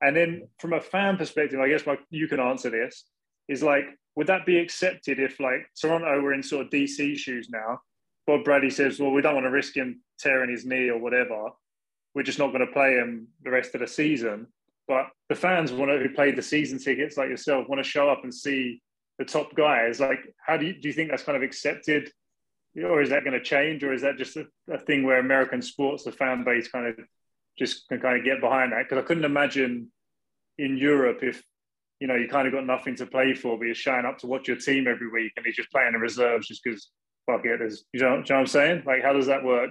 And 0.00 0.14
then 0.14 0.48
from 0.58 0.74
a 0.74 0.80
fan 0.80 1.16
perspective, 1.16 1.58
I 1.58 1.68
guess 1.68 1.86
my, 1.86 1.96
you 2.10 2.28
can 2.28 2.40
answer 2.40 2.70
this 2.70 3.04
is 3.48 3.62
like, 3.62 3.84
would 4.14 4.26
that 4.26 4.46
be 4.46 4.58
accepted 4.58 5.18
if 5.18 5.40
like 5.40 5.70
Toronto 5.80 6.20
were 6.20 6.34
in 6.34 6.42
sort 6.42 6.66
of 6.66 6.72
DC 6.72 7.16
shoes 7.16 7.48
now? 7.50 7.80
Bob 8.26 8.44
Bradley 8.44 8.70
says, 8.70 8.98
well, 8.98 9.10
we 9.12 9.22
don't 9.22 9.34
want 9.34 9.46
to 9.46 9.50
risk 9.50 9.76
him 9.76 10.00
tearing 10.18 10.50
his 10.50 10.66
knee 10.66 10.88
or 10.88 10.98
whatever. 10.98 11.50
We're 12.14 12.24
just 12.24 12.38
not 12.38 12.48
going 12.48 12.66
to 12.66 12.72
play 12.72 12.94
him 12.94 13.28
the 13.42 13.50
rest 13.50 13.74
of 13.74 13.80
the 13.80 13.86
season. 13.86 14.48
But 14.88 15.08
the 15.28 15.34
fans 15.34 15.72
want 15.72 15.90
to, 15.90 15.98
who 15.98 16.14
played 16.14 16.36
the 16.36 16.42
season 16.42 16.78
tickets 16.78 17.16
like 17.16 17.28
yourself 17.28 17.68
want 17.68 17.82
to 17.82 17.88
show 17.88 18.08
up 18.08 18.24
and 18.24 18.34
see 18.34 18.82
the 19.18 19.24
top 19.24 19.54
guys. 19.54 20.00
Like, 20.00 20.20
how 20.44 20.56
do 20.56 20.66
you, 20.66 20.74
do 20.80 20.88
you 20.88 20.94
think 20.94 21.10
that's 21.10 21.22
kind 21.22 21.36
of 21.36 21.42
accepted? 21.42 22.10
Or 22.76 23.00
is 23.00 23.10
that 23.10 23.24
going 23.24 23.38
to 23.38 23.42
change? 23.42 23.82
Or 23.84 23.92
is 23.92 24.02
that 24.02 24.18
just 24.18 24.36
a, 24.36 24.46
a 24.70 24.78
thing 24.78 25.04
where 25.04 25.18
American 25.18 25.62
sports, 25.62 26.04
the 26.04 26.12
fan 26.12 26.44
base 26.44 26.68
kind 26.68 26.86
of 26.86 26.98
just 27.58 27.88
can 27.88 28.00
kind 28.00 28.18
of 28.18 28.24
get 28.24 28.40
behind 28.40 28.72
that? 28.72 28.84
Because 28.84 29.02
I 29.02 29.06
couldn't 29.06 29.24
imagine 29.24 29.90
in 30.58 30.76
Europe 30.76 31.18
if 31.22 31.42
you 32.00 32.06
know 32.06 32.14
you 32.14 32.28
kind 32.28 32.46
of 32.46 32.52
got 32.52 32.66
nothing 32.66 32.96
to 32.96 33.06
play 33.06 33.34
for, 33.34 33.58
but 33.58 33.64
you're 33.64 33.74
showing 33.74 34.04
up 34.04 34.18
to 34.18 34.26
watch 34.26 34.48
your 34.48 34.56
team 34.56 34.86
every 34.86 35.08
week, 35.08 35.32
and 35.36 35.46
he's 35.46 35.56
just 35.56 35.70
playing 35.70 35.92
the 35.92 35.98
reserves 35.98 36.48
just 36.48 36.62
because 36.62 36.90
fuck 37.26 37.44
it. 37.44 37.60
Is 37.60 37.84
you 37.92 38.00
know, 38.00 38.08
you 38.08 38.14
know 38.16 38.20
what 38.20 38.30
I'm 38.32 38.46
saying? 38.46 38.82
Like, 38.86 39.02
how 39.02 39.12
does 39.12 39.26
that 39.26 39.44
work? 39.44 39.70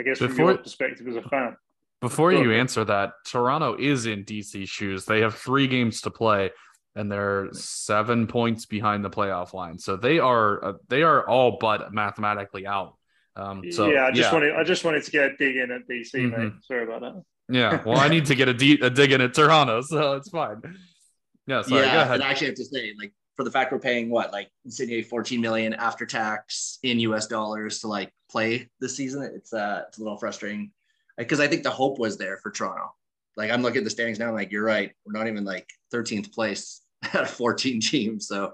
I 0.00 0.02
guess 0.02 0.18
from 0.18 0.36
your 0.36 0.58
perspective 0.58 1.06
as 1.08 1.16
a 1.16 1.22
fan. 1.22 1.56
Before 2.02 2.30
you 2.30 2.52
answer 2.52 2.84
that, 2.84 3.12
Toronto 3.24 3.76
is 3.78 4.04
in 4.04 4.24
DC 4.24 4.68
shoes. 4.68 5.06
They 5.06 5.22
have 5.22 5.34
three 5.34 5.66
games 5.66 6.02
to 6.02 6.10
play, 6.10 6.50
and 6.94 7.10
they're 7.10 7.48
seven 7.52 8.26
points 8.26 8.66
behind 8.66 9.02
the 9.02 9.10
playoff 9.10 9.54
line. 9.54 9.78
So 9.78 9.96
they 9.96 10.18
are 10.18 10.64
uh, 10.64 10.72
they 10.88 11.02
are 11.02 11.26
all 11.26 11.56
but 11.58 11.92
mathematically 11.92 12.66
out. 12.66 12.96
Um, 13.36 13.70
so 13.70 13.90
yeah, 13.90 14.06
I 14.06 14.10
just 14.10 14.28
yeah. 14.28 14.32
wanted 14.32 14.54
I 14.54 14.64
just 14.64 14.84
wanted 14.84 15.04
to 15.04 15.10
get 15.10 15.24
a 15.32 15.36
dig 15.36 15.56
in 15.56 15.70
at 15.70 15.86
DC, 15.88 16.12
mm-hmm. 16.14 16.42
mate. 16.42 16.52
Sorry 16.62 16.84
about 16.84 17.02
that. 17.02 17.22
Yeah, 17.48 17.82
well, 17.84 17.98
I 17.98 18.08
need 18.08 18.26
to 18.26 18.34
get 18.34 18.48
a, 18.48 18.54
de- 18.54 18.80
a 18.80 18.90
dig 18.90 19.12
in 19.12 19.20
at 19.20 19.34
Toronto, 19.34 19.80
so 19.80 20.14
it's 20.14 20.30
fine. 20.30 20.62
Yeah, 21.46 21.62
sorry, 21.62 21.82
yeah, 21.82 22.12
and 22.12 22.22
I 22.22 22.30
actually 22.30 22.48
have 22.48 22.56
to 22.56 22.64
say, 22.64 22.92
like, 22.98 23.12
for 23.36 23.44
the 23.44 23.52
fact 23.52 23.70
we're 23.70 23.78
paying 23.78 24.10
what, 24.10 24.32
like, 24.32 24.50
Insigne 24.64 25.04
14 25.04 25.40
million 25.40 25.74
after 25.74 26.06
tax 26.06 26.80
in 26.82 26.98
US 27.00 27.28
dollars 27.28 27.80
to 27.80 27.88
like 27.88 28.12
play 28.28 28.68
this 28.80 28.96
season, 28.96 29.22
it's 29.22 29.52
uh, 29.52 29.82
it's 29.86 29.98
a 29.98 30.02
little 30.02 30.18
frustrating 30.18 30.72
because 31.16 31.38
I 31.38 31.46
think 31.46 31.62
the 31.62 31.70
hope 31.70 31.98
was 31.98 32.18
there 32.18 32.38
for 32.38 32.50
Toronto. 32.50 32.92
Like, 33.36 33.50
I'm 33.50 33.62
looking 33.62 33.78
at 33.78 33.84
the 33.84 33.90
standings 33.90 34.18
now, 34.18 34.28
I'm 34.28 34.34
like, 34.34 34.50
you're 34.50 34.64
right, 34.64 34.92
we're 35.04 35.16
not 35.16 35.28
even 35.28 35.44
like 35.44 35.68
13th 35.94 36.32
place 36.32 36.80
out 37.14 37.22
of 37.22 37.30
14 37.30 37.80
teams, 37.80 38.26
so. 38.26 38.52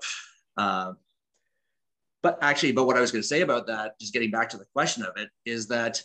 Uh, 0.57 0.93
but 2.23 2.39
actually, 2.41 2.73
but 2.73 2.87
what 2.87 2.97
I 2.97 3.01
was 3.01 3.11
going 3.11 3.23
to 3.23 3.29
say 3.29 3.41
about 3.41 3.67
that, 3.67 3.99
just 3.99 4.13
getting 4.13 4.31
back 4.31 4.49
to 4.51 4.57
the 4.57 4.67
question 4.73 5.03
of 5.03 5.17
it, 5.17 5.29
is 5.45 5.67
that 5.69 6.03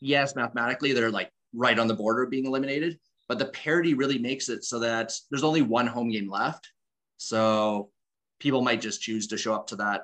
yes, 0.00 0.34
mathematically 0.34 0.92
they're 0.92 1.10
like 1.10 1.30
right 1.54 1.78
on 1.78 1.88
the 1.88 1.94
border 1.94 2.24
of 2.24 2.30
being 2.30 2.46
eliminated, 2.46 2.98
but 3.28 3.38
the 3.38 3.46
parity 3.46 3.94
really 3.94 4.18
makes 4.18 4.48
it 4.48 4.64
so 4.64 4.78
that 4.80 5.12
there's 5.30 5.44
only 5.44 5.62
one 5.62 5.86
home 5.86 6.10
game 6.10 6.30
left. 6.30 6.68
So 7.16 7.90
people 8.40 8.62
might 8.62 8.80
just 8.80 9.00
choose 9.00 9.26
to 9.28 9.38
show 9.38 9.54
up 9.54 9.66
to 9.68 9.76
that 9.76 10.02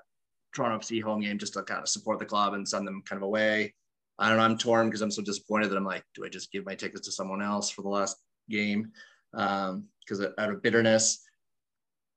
Toronto 0.54 0.78
FC 0.78 1.02
home 1.02 1.20
game 1.20 1.38
just 1.38 1.54
to 1.54 1.62
kind 1.62 1.82
of 1.82 1.88
support 1.88 2.18
the 2.18 2.24
club 2.24 2.54
and 2.54 2.68
send 2.68 2.86
them 2.86 3.02
kind 3.04 3.18
of 3.18 3.26
away. 3.26 3.74
I 4.18 4.28
don't 4.28 4.38
know. 4.38 4.44
I'm 4.44 4.58
torn 4.58 4.86
because 4.86 5.02
I'm 5.02 5.10
so 5.10 5.22
disappointed 5.22 5.70
that 5.70 5.76
I'm 5.76 5.84
like, 5.84 6.04
do 6.14 6.24
I 6.24 6.28
just 6.28 6.52
give 6.52 6.64
my 6.64 6.74
tickets 6.74 7.06
to 7.06 7.12
someone 7.12 7.42
else 7.42 7.70
for 7.70 7.82
the 7.82 7.88
last 7.88 8.18
game? 8.48 8.92
Because 9.32 10.20
um, 10.20 10.34
out 10.38 10.50
of 10.50 10.62
bitterness. 10.62 11.24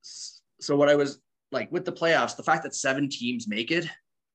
So 0.01 0.76
what 0.76 0.89
I 0.89 0.95
was 0.95 1.19
like 1.56 1.72
with 1.72 1.86
the 1.86 1.91
playoffs, 1.91 2.36
the 2.36 2.43
fact 2.43 2.62
that 2.64 2.76
seven 2.76 3.10
teams 3.10 3.47
make 3.47 3.72
it 3.72 3.88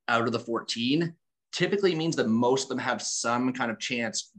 out 0.08 0.26
of 0.26 0.32
the 0.32 0.40
14 0.40 1.14
typically 1.52 1.94
means 1.94 2.16
that 2.16 2.26
most 2.26 2.64
of 2.64 2.68
them 2.70 2.78
have 2.78 3.02
some 3.02 3.52
kind 3.52 3.70
of 3.70 3.78
chance, 3.78 4.32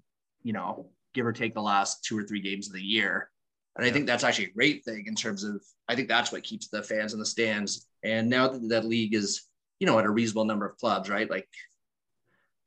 you 0.43 0.51
know, 0.51 0.89
give 1.13 1.25
or 1.25 1.31
take 1.31 1.53
the 1.53 1.61
last 1.61 2.03
two 2.03 2.17
or 2.17 2.23
three 2.23 2.41
games 2.41 2.67
of 2.67 2.73
the 2.73 2.81
year. 2.81 3.29
And 3.75 3.85
I 3.85 3.91
think 3.91 4.07
that's 4.07 4.23
actually 4.23 4.45
a 4.45 4.53
great 4.53 4.83
thing 4.83 5.05
in 5.07 5.15
terms 5.15 5.43
of, 5.43 5.61
I 5.87 5.95
think 5.95 6.09
that's 6.09 6.31
what 6.31 6.43
keeps 6.43 6.67
the 6.67 6.83
fans 6.83 7.13
in 7.13 7.19
the 7.19 7.25
stands. 7.25 7.87
And 8.03 8.29
now 8.29 8.47
that 8.47 8.67
that 8.69 8.85
league 8.85 9.13
is, 9.13 9.43
you 9.79 9.87
know, 9.87 9.99
at 9.99 10.05
a 10.05 10.09
reasonable 10.09 10.45
number 10.45 10.65
of 10.65 10.77
clubs, 10.77 11.09
right? 11.09 11.29
Like, 11.29 11.47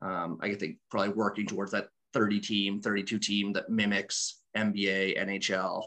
um, 0.01 0.39
I 0.41 0.55
think 0.55 0.77
probably 0.91 1.11
working 1.11 1.47
towards 1.47 1.73
that 1.73 1.89
30 2.13 2.41
team, 2.41 2.81
32 2.81 3.19
team 3.19 3.53
that 3.55 3.69
mimics 3.69 4.41
NBA, 4.57 5.19
NHL, 5.19 5.83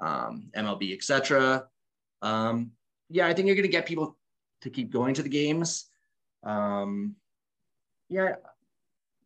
um, 0.00 0.50
MLB, 0.56 0.94
etc. 0.94 1.64
Um, 2.22 2.72
yeah, 3.10 3.26
I 3.26 3.34
think 3.34 3.46
you're 3.46 3.56
going 3.56 3.62
to 3.64 3.72
get 3.72 3.86
people 3.86 4.16
to 4.62 4.70
keep 4.70 4.90
going 4.90 5.14
to 5.14 5.22
the 5.22 5.28
games. 5.28 5.86
Um, 6.42 7.16
yeah, 8.08 8.36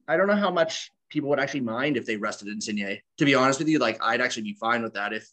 I 0.07 0.17
don't 0.17 0.27
know 0.27 0.37
how 0.37 0.51
much 0.51 0.91
people 1.09 1.31
would 1.31 1.41
actually 1.41 1.61
mind 1.61 1.97
if 1.97 2.07
they 2.07 2.17
rested 2.17 2.49
Insigne. 2.49 2.99
To 3.19 3.25
be 3.25 3.35
honest 3.35 3.59
with 3.59 3.69
you, 3.69 3.79
like 3.79 4.03
I'd 4.03 4.21
actually 4.21 4.45
be 4.45 4.57
fine 4.61 4.83
with 4.83 4.95
that 4.95 5.13
if 5.13 5.29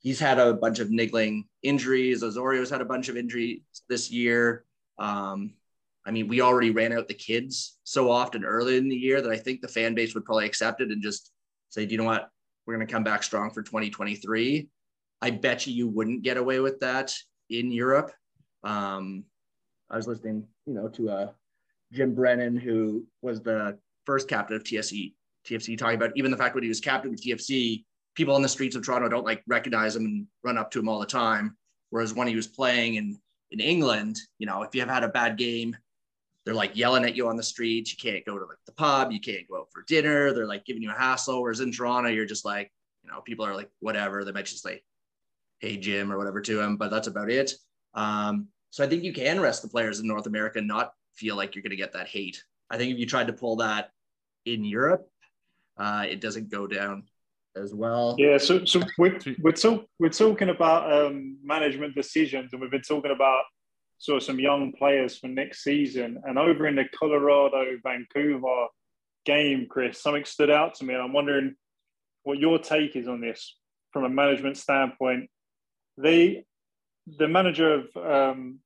he's 0.00 0.20
had 0.20 0.38
a 0.38 0.54
bunch 0.54 0.78
of 0.78 0.90
niggling 0.90 1.46
injuries. 1.62 2.22
Osorio's 2.22 2.70
had 2.70 2.80
a 2.80 2.86
bunch 2.86 3.08
of 3.08 3.16
injuries 3.16 3.60
this 3.88 4.10
year. 4.10 4.64
Um, 4.98 5.54
I 6.04 6.10
mean, 6.10 6.28
we 6.28 6.40
already 6.40 6.70
ran 6.70 6.92
out 6.92 7.08
the 7.08 7.14
kids 7.14 7.78
so 7.84 8.10
often 8.10 8.44
early 8.44 8.76
in 8.76 8.88
the 8.88 8.96
year 8.96 9.22
that 9.22 9.30
I 9.30 9.36
think 9.36 9.60
the 9.60 9.68
fan 9.68 9.94
base 9.94 10.14
would 10.14 10.24
probably 10.24 10.46
accept 10.46 10.80
it 10.80 10.90
and 10.90 11.02
just 11.02 11.30
say, 11.68 11.86
do 11.86 11.92
you 11.92 11.98
know 11.98 12.04
what? 12.04 12.28
We're 12.66 12.74
going 12.74 12.86
to 12.86 12.92
come 12.92 13.04
back 13.04 13.22
strong 13.22 13.50
for 13.50 13.62
2023. 13.62 14.68
I 15.20 15.30
bet 15.30 15.66
you 15.66 15.72
you 15.72 15.88
wouldn't 15.88 16.22
get 16.22 16.36
away 16.36 16.60
with 16.60 16.80
that 16.80 17.14
in 17.52 17.70
Europe. 17.70 18.12
Um, 18.64 19.24
I 19.90 19.96
was 19.96 20.06
listening, 20.06 20.46
you 20.66 20.74
know, 20.74 20.88
to 20.88 21.10
uh, 21.10 21.30
Jim 21.92 22.14
Brennan, 22.14 22.56
who 22.56 23.06
was 23.20 23.42
the 23.42 23.78
first 24.06 24.28
captain 24.28 24.56
of 24.56 24.64
TFC, 24.64 25.14
TFC 25.46 25.76
talking 25.76 25.96
about 25.96 26.12
even 26.16 26.30
the 26.30 26.36
fact 26.36 26.54
that 26.54 26.62
he 26.62 26.68
was 26.68 26.80
captain 26.80 27.12
of 27.12 27.20
TFC, 27.20 27.84
people 28.14 28.34
on 28.34 28.42
the 28.42 28.48
streets 28.48 28.76
of 28.76 28.84
Toronto 28.84 29.08
don't 29.08 29.24
like 29.24 29.42
recognize 29.46 29.96
him 29.96 30.04
and 30.04 30.26
run 30.42 30.58
up 30.58 30.70
to 30.70 30.78
him 30.78 30.88
all 30.88 31.00
the 31.00 31.06
time. 31.06 31.56
Whereas 31.90 32.14
when 32.14 32.26
he 32.28 32.36
was 32.36 32.46
playing 32.46 32.94
in, 32.94 33.18
in 33.50 33.60
England, 33.60 34.16
you 34.38 34.46
know, 34.46 34.62
if 34.62 34.74
you 34.74 34.80
have 34.80 34.90
had 34.90 35.04
a 35.04 35.08
bad 35.08 35.36
game, 35.36 35.76
they're 36.44 36.54
like 36.54 36.76
yelling 36.76 37.04
at 37.04 37.16
you 37.16 37.28
on 37.28 37.36
the 37.36 37.42
streets. 37.42 37.92
You 37.92 37.98
can't 37.98 38.24
go 38.24 38.38
to 38.38 38.44
like 38.44 38.58
the 38.66 38.72
pub. 38.72 39.12
You 39.12 39.20
can't 39.20 39.46
go 39.48 39.58
out 39.58 39.68
for 39.72 39.84
dinner. 39.86 40.32
They're 40.32 40.46
like 40.46 40.64
giving 40.64 40.82
you 40.82 40.90
a 40.90 40.98
hassle. 40.98 41.42
Whereas 41.42 41.60
in 41.60 41.70
Toronto, 41.70 42.08
you're 42.08 42.26
just 42.26 42.44
like, 42.44 42.72
you 43.04 43.10
know, 43.10 43.20
people 43.20 43.44
are 43.44 43.54
like, 43.54 43.70
whatever. 43.80 44.24
They 44.24 44.32
might 44.32 44.46
just 44.46 44.64
like, 44.64 44.82
hey, 45.62 45.76
Jim 45.76 46.12
or 46.12 46.18
whatever 46.18 46.40
to 46.42 46.60
him, 46.60 46.76
but 46.76 46.90
that's 46.90 47.06
about 47.06 47.30
it. 47.30 47.52
Um, 47.94 48.48
so 48.70 48.84
I 48.84 48.88
think 48.88 49.04
you 49.04 49.12
can 49.12 49.40
rest 49.40 49.62
the 49.62 49.68
players 49.68 50.00
in 50.00 50.06
North 50.06 50.26
America 50.26 50.58
and 50.58 50.68
not 50.68 50.92
feel 51.14 51.36
like 51.36 51.54
you're 51.54 51.62
going 51.62 51.70
to 51.70 51.76
get 51.76 51.92
that 51.92 52.08
hate. 52.08 52.42
I 52.68 52.76
think 52.76 52.92
if 52.92 52.98
you 52.98 53.06
tried 53.06 53.28
to 53.28 53.32
pull 53.32 53.56
that 53.56 53.90
in 54.44 54.64
Europe, 54.64 55.08
uh, 55.78 56.04
it 56.08 56.20
doesn't 56.20 56.50
go 56.50 56.66
down 56.66 57.04
as 57.54 57.74
well. 57.74 58.16
Yeah, 58.18 58.38
so 58.38 58.64
so 58.64 58.80
we're 58.98 59.18
we're, 59.40 59.52
talk, 59.52 59.84
we're 59.98 60.08
talking 60.08 60.48
about 60.48 60.92
um, 60.92 61.38
management 61.44 61.94
decisions, 61.94 62.52
and 62.52 62.60
we've 62.60 62.70
been 62.70 62.82
talking 62.82 63.10
about 63.10 63.44
sort 63.98 64.16
of 64.16 64.22
some 64.22 64.40
young 64.40 64.72
players 64.72 65.18
for 65.18 65.28
next 65.28 65.62
season. 65.62 66.20
And 66.24 66.38
over 66.38 66.66
in 66.66 66.76
the 66.76 66.84
Colorado 66.98 67.76
Vancouver 67.84 68.66
game, 69.24 69.66
Chris, 69.68 70.02
something 70.02 70.24
stood 70.24 70.50
out 70.50 70.74
to 70.76 70.84
me, 70.84 70.94
and 70.94 71.02
I'm 71.02 71.12
wondering 71.12 71.54
what 72.24 72.38
your 72.38 72.58
take 72.58 72.96
is 72.96 73.06
on 73.06 73.20
this 73.20 73.56
from 73.92 74.04
a 74.04 74.08
management 74.08 74.56
standpoint. 74.56 75.28
They, 75.98 76.44
the 77.06 77.28
manager 77.28 77.74
of 77.74 77.96
um, 77.96 78.60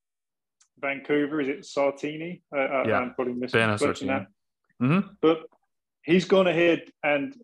Vancouver. 0.78 1.40
Is 1.40 1.48
it 1.48 1.60
Sartini? 1.60 2.42
Uh, 2.54 2.60
uh 2.60 2.84
yeah, 2.86 2.98
I'm 2.98 3.14
probably 3.14 3.34
missing 3.34 3.60
that. 3.60 4.26
Mm-hmm. 4.82 5.08
But 5.20 5.40
he's 6.02 6.24
gone 6.24 6.46
ahead 6.46 6.82
and 7.02 7.34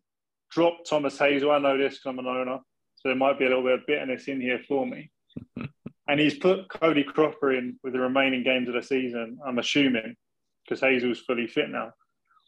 dropped 0.50 0.88
Thomas 0.88 1.18
Hasal. 1.18 1.54
I 1.54 1.58
know 1.58 1.78
this 1.78 1.94
because 1.94 2.06
I'm 2.06 2.18
an 2.18 2.26
owner, 2.26 2.58
so 2.96 3.08
there 3.08 3.16
might 3.16 3.38
be 3.38 3.46
a 3.46 3.48
little 3.48 3.64
bit 3.64 3.80
of 3.80 3.86
bitterness 3.86 4.28
in 4.28 4.40
here 4.40 4.60
for 4.68 4.86
me. 4.86 5.10
and 6.08 6.20
he's 6.20 6.34
put 6.34 6.68
Cody 6.68 7.04
Cropper 7.04 7.52
in 7.52 7.78
with 7.82 7.94
the 7.94 8.00
remaining 8.00 8.42
games 8.42 8.68
of 8.68 8.74
the 8.74 8.82
season. 8.82 9.38
I'm 9.46 9.58
assuming 9.58 10.14
because 10.64 10.82
Hasal's 10.82 11.20
fully 11.20 11.46
fit 11.46 11.70
now. 11.70 11.92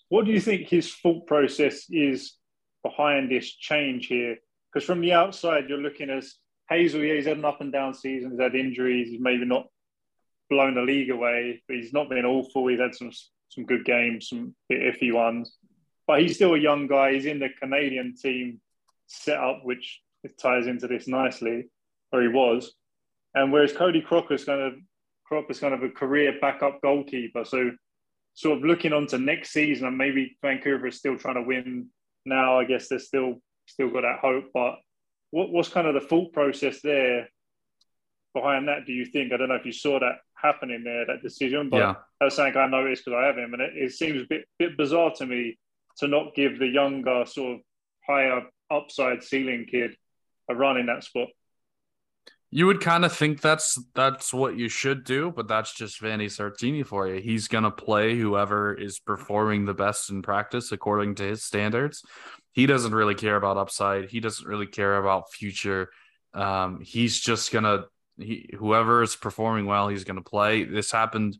What 0.09 0.26
do 0.26 0.32
you 0.32 0.41
think 0.41 0.68
his 0.68 0.95
thought 0.95 1.26
process 1.26 1.87
is 1.91 2.35
behind 2.82 3.30
this 3.30 3.51
change 3.55 4.07
here? 4.07 4.37
Because 4.72 4.87
from 4.87 5.01
the 5.01 5.12
outside, 5.12 5.64
you're 5.68 5.78
looking 5.78 6.11
as 6.11 6.35
Hasal. 6.71 7.07
Yeah, 7.07 7.15
he's 7.15 7.27
had 7.27 7.39
an 7.39 7.45
up 7.45 7.61
and 7.61 7.73
down 7.73 7.95
season. 7.95 8.33
He's 8.33 8.41
had 8.41 8.55
injuries. 8.55 9.11
He's 9.11 9.21
maybe 9.21 9.45
not 9.45 9.67
blown 10.51 10.75
the 10.75 10.83
league 10.83 11.11
away, 11.11 11.62
but 11.67 11.77
he's 11.77 11.93
not 11.93 12.09
been 12.09 12.25
awful. 12.25 12.67
He's 12.69 12.81
had 12.81 12.95
some 12.95 13.11
some 13.49 13.65
good 13.65 13.85
games, 13.85 14.29
some 14.29 14.55
iffy 14.73 15.12
ones, 15.12 15.57
but 16.07 16.21
he's 16.21 16.35
still 16.35 16.55
a 16.55 16.59
young 16.59 16.87
guy. 16.87 17.12
He's 17.12 17.27
in 17.27 17.39
the 17.39 17.51
Canadian 17.61 18.15
team 18.17 18.61
setup, 19.07 19.65
which 19.65 20.01
ties 20.41 20.67
into 20.67 20.89
this 20.89 21.07
nicely, 21.07 21.69
or 22.12 22.23
he 22.23 22.29
was. 22.29 22.73
And 23.35 23.53
whereas 23.53 23.73
Cody 23.73 24.01
Cropper's 24.01 24.45
kind 24.45 24.61
of 24.61 24.75
is 25.51 25.59
kind 25.59 25.75
of 25.75 25.83
a 25.83 25.89
career 25.89 26.35
backup 26.41 26.81
goalkeeper. 26.81 27.45
So, 27.45 27.73
sort 28.35 28.59
of 28.59 28.65
looking 28.65 28.93
on 28.93 29.07
to 29.09 29.19
next 29.19 29.51
season, 29.51 29.87
and 29.87 29.99
maybe 29.99 30.37
Vancouver 30.43 30.87
is 30.87 30.97
still 30.97 31.17
trying 31.17 31.37
to 31.37 31.43
win 31.43 31.89
now. 32.25 32.59
I 32.59 32.65
guess 32.65 32.89
they're 32.89 32.99
still 32.99 33.41
still 33.67 33.91
got 33.91 34.03
that 34.03 34.21
hope. 34.21 34.47
But 34.53 34.77
what, 35.35 35.51
what's 35.51 35.68
kind 35.68 35.89
of 35.89 35.95
the 35.95 36.01
thought 36.01 36.32
process 36.32 36.80
there 36.80 37.28
behind 38.35 38.68
that? 38.68 38.87
Do 38.87 38.93
you 38.93 39.05
think? 39.05 39.32
I 39.32 39.37
don't 39.37 39.49
know 39.49 39.57
if 39.57 39.66
you 39.66 39.72
saw 39.72 39.99
that 39.99 40.18
happening 40.35 40.85
there, 40.85 41.05
that 41.07 41.22
decision, 41.22 41.70
but 41.70 41.78
yeah. 41.78 41.95
that's 42.20 42.37
something 42.37 42.57
I 42.57 42.68
noticed 42.68 43.05
because 43.05 43.18
I 43.20 43.26
have 43.26 43.37
him, 43.37 43.53
and 43.53 43.61
it, 43.61 43.72
it 43.74 43.93
seems 43.93 44.22
a 44.22 44.26
bit 44.28 44.47
bit 44.61 44.76
bizarre 44.76 45.12
to 45.16 45.26
me 45.26 45.59
to 45.99 46.07
not 46.07 46.37
give 46.37 46.61
the 46.61 46.68
younger, 46.68 47.24
sort 47.26 47.55
of 47.57 47.61
higher 48.07 48.43
upside 48.70 49.24
ceiling 49.24 49.66
kid 49.68 49.97
a 50.49 50.55
run 50.55 50.76
in 50.76 50.87
that 50.87 51.03
spot. 51.03 51.28
You 52.51 52.66
would 52.66 52.80
kind 52.80 53.05
of 53.05 53.12
think 53.12 53.41
that's 53.41 53.76
that's 53.97 54.32
what 54.32 54.57
you 54.57 54.68
should 54.68 55.03
do, 55.03 55.32
but 55.35 55.49
that's 55.49 55.74
just 55.74 56.01
Vanni 56.01 56.26
Sartini 56.26 56.87
for 56.87 57.09
you. 57.09 57.20
He's 57.20 57.49
gonna 57.49 57.72
play 57.72 58.16
whoever 58.16 58.72
is 58.72 59.01
performing 59.01 59.64
the 59.64 59.74
best 59.74 60.11
in 60.11 60.22
practice 60.22 60.70
according 60.70 61.16
to 61.16 61.24
his 61.24 61.43
standards. 61.43 62.05
He 62.55 62.66
doesn't 62.66 62.94
really 62.94 63.16
care 63.16 63.34
about 63.34 63.57
upside. 63.57 64.09
He 64.11 64.20
doesn't 64.20 64.46
really 64.46 64.68
care 64.68 64.96
about 64.96 65.32
future. 65.32 65.90
Um, 66.32 66.80
he's 66.80 67.20
just 67.20 67.52
gonna 67.52 67.86
he 68.16 68.48
whoever 68.57 69.02
is 69.02 69.16
performing 69.16 69.66
well, 69.66 69.88
he's 69.88 70.05
gonna 70.05 70.22
play. 70.22 70.62
This 70.62 70.92
happened 70.92 71.36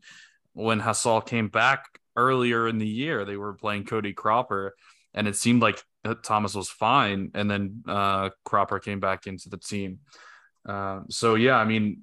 when 0.51 0.81
Hasal 0.81 1.25
came 1.25 1.47
back 1.47 1.85
earlier 2.17 2.67
in 2.67 2.79
the 2.79 2.87
year. 2.87 3.23
They 3.23 3.37
were 3.37 3.53
playing 3.53 3.85
Cody 3.85 4.11
Cropper, 4.11 4.75
and 5.13 5.25
it 5.25 5.37
seemed 5.37 5.61
like 5.61 5.81
Thomas 6.21 6.53
was 6.53 6.69
fine, 6.69 7.31
and 7.33 7.49
then 7.49 7.83
uh, 7.87 8.31
Cropper 8.43 8.79
came 8.79 8.99
back 8.99 9.25
into 9.25 9.47
the 9.47 9.57
team. 9.57 9.99
Uh, 10.67 11.01
so 11.09 11.35
yeah, 11.35 11.55
I 11.55 11.63
mean, 11.63 12.01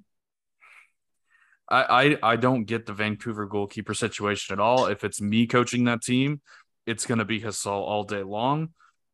I, 1.69 2.17
I 2.23 2.31
I 2.31 2.35
don't 2.35 2.63
get 2.63 2.87
the 2.87 2.93
Vancouver 2.93 3.45
goalkeeper 3.45 3.93
situation 3.93 4.53
at 4.53 4.59
all. 4.59 4.87
If 4.87 5.03
it's 5.03 5.21
me 5.21 5.45
coaching 5.45 5.83
that 5.83 6.01
team, 6.01 6.41
it's 6.87 7.05
to 7.05 7.25
be 7.25 7.41
Hasal 7.41 7.67
all 7.67 8.05
day 8.05 8.23
long. 8.23 8.69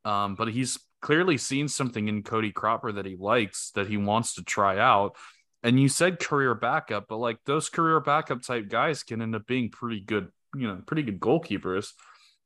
Um, 0.05 0.35
but 0.35 0.49
he's 0.49 0.79
clearly 1.01 1.37
seen 1.37 1.67
something 1.67 2.07
in 2.07 2.23
Cody 2.23 2.51
Cropper 2.51 2.91
that 2.93 3.05
he 3.05 3.15
likes 3.15 3.71
that 3.75 3.87
he 3.87 3.97
wants 3.97 4.35
to 4.35 4.43
try 4.43 4.77
out. 4.77 5.15
And 5.61 5.79
you 5.79 5.89
said 5.89 6.19
career 6.19 6.55
backup, 6.55 7.07
but 7.09 7.17
like 7.17 7.37
those 7.45 7.69
career 7.69 7.99
backup 7.99 8.41
type 8.41 8.69
guys 8.69 9.03
can 9.03 9.21
end 9.21 9.35
up 9.35 9.45
being 9.45 9.69
pretty 9.69 9.99
good, 9.99 10.29
you 10.55 10.67
know, 10.67 10.81
pretty 10.85 11.03
good 11.03 11.19
goalkeepers. 11.19 11.91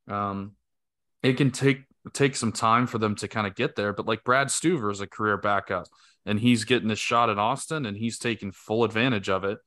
Um, 0.07 0.53
it 1.21 1.37
can 1.37 1.51
take 1.51 1.83
take 2.13 2.35
some 2.35 2.51
time 2.51 2.85
for 2.87 2.97
them 2.97 3.15
to 3.15 3.27
kind 3.27 3.47
of 3.47 3.55
get 3.55 3.75
there, 3.75 3.93
but 3.93 4.05
like 4.05 4.23
Brad 4.23 4.47
Stuver 4.47 4.91
is 4.91 4.99
a 4.99 5.07
career 5.07 5.37
backup 5.37 5.85
and 6.25 6.39
he's 6.39 6.65
getting 6.65 6.91
a 6.91 6.95
shot 6.95 7.29
at 7.29 7.37
Austin 7.37 7.85
and 7.85 7.97
he's 7.97 8.17
taking 8.17 8.51
full 8.51 8.83
advantage 8.83 9.29
of 9.29 9.43
it. 9.43 9.59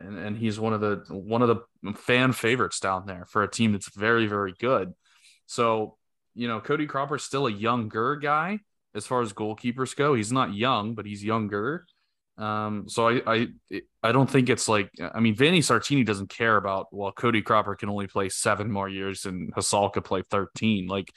And, 0.00 0.16
and 0.16 0.36
he's 0.36 0.60
one 0.60 0.72
of 0.72 0.80
the 0.80 1.02
one 1.08 1.42
of 1.42 1.48
the 1.48 1.92
fan 1.94 2.32
favorites 2.32 2.78
down 2.78 3.06
there 3.06 3.24
for 3.26 3.42
a 3.42 3.50
team 3.50 3.72
that's 3.72 3.92
very, 3.94 4.26
very 4.26 4.54
good. 4.58 4.94
So, 5.46 5.97
you 6.38 6.46
know, 6.46 6.60
Cody 6.60 6.86
Cropper's 6.86 7.24
still 7.24 7.48
a 7.48 7.52
younger 7.52 8.14
guy 8.14 8.60
as 8.94 9.06
far 9.06 9.22
as 9.22 9.32
goalkeepers 9.32 9.96
go. 9.96 10.14
He's 10.14 10.30
not 10.30 10.54
young, 10.54 10.94
but 10.94 11.04
he's 11.04 11.24
younger. 11.24 11.84
Um, 12.38 12.88
so 12.88 13.08
I, 13.08 13.20
I 13.26 13.82
I 14.04 14.12
don't 14.12 14.30
think 14.30 14.48
it's 14.48 14.68
like 14.68 14.92
I 15.12 15.18
mean 15.18 15.34
Vanni 15.34 15.58
Sartini 15.58 16.06
doesn't 16.06 16.30
care 16.30 16.56
about 16.56 16.86
well 16.92 17.10
Cody 17.10 17.42
Cropper 17.42 17.74
can 17.74 17.88
only 17.88 18.06
play 18.06 18.28
seven 18.28 18.70
more 18.70 18.88
years 18.88 19.26
and 19.26 19.52
Hasal 19.52 19.92
could 19.92 20.04
play 20.04 20.22
13. 20.22 20.86
Like 20.86 21.12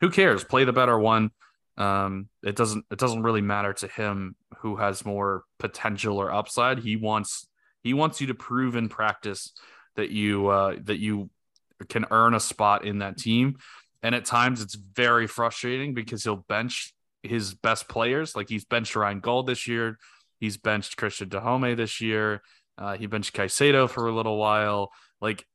who 0.00 0.10
cares? 0.10 0.42
Play 0.42 0.64
the 0.64 0.72
better 0.72 0.98
one. 0.98 1.30
Um, 1.76 2.28
it 2.42 2.56
doesn't 2.56 2.84
it 2.90 2.98
doesn't 2.98 3.22
really 3.22 3.42
matter 3.42 3.72
to 3.74 3.86
him 3.86 4.34
who 4.58 4.74
has 4.74 5.04
more 5.04 5.44
potential 5.60 6.18
or 6.18 6.32
upside. 6.32 6.80
He 6.80 6.96
wants 6.96 7.46
he 7.84 7.94
wants 7.94 8.20
you 8.20 8.26
to 8.26 8.34
prove 8.34 8.74
in 8.74 8.88
practice 8.88 9.52
that 9.94 10.10
you 10.10 10.48
uh, 10.48 10.74
that 10.82 10.98
you 10.98 11.30
can 11.88 12.06
earn 12.10 12.34
a 12.34 12.40
spot 12.40 12.84
in 12.84 12.98
that 12.98 13.16
team. 13.18 13.58
And 14.04 14.14
at 14.14 14.26
times 14.26 14.60
it's 14.60 14.74
very 14.74 15.26
frustrating 15.26 15.94
because 15.94 16.22
he'll 16.22 16.44
bench 16.46 16.92
his 17.22 17.54
best 17.54 17.88
players. 17.88 18.36
Like 18.36 18.50
he's 18.50 18.66
benched 18.66 18.94
Ryan 18.94 19.20
Gauld 19.20 19.46
this 19.46 19.66
year. 19.66 19.98
He's 20.38 20.58
benched 20.58 20.98
Cristian 20.98 21.30
Dájome 21.30 21.74
this 21.74 22.02
year. 22.02 22.42
Uh, 22.76 22.96
he 22.98 23.06
benched 23.06 23.34
Caicedo 23.34 23.88
for 23.88 24.06
a 24.06 24.14
little 24.14 24.36
while. 24.36 24.92
Like 25.22 25.46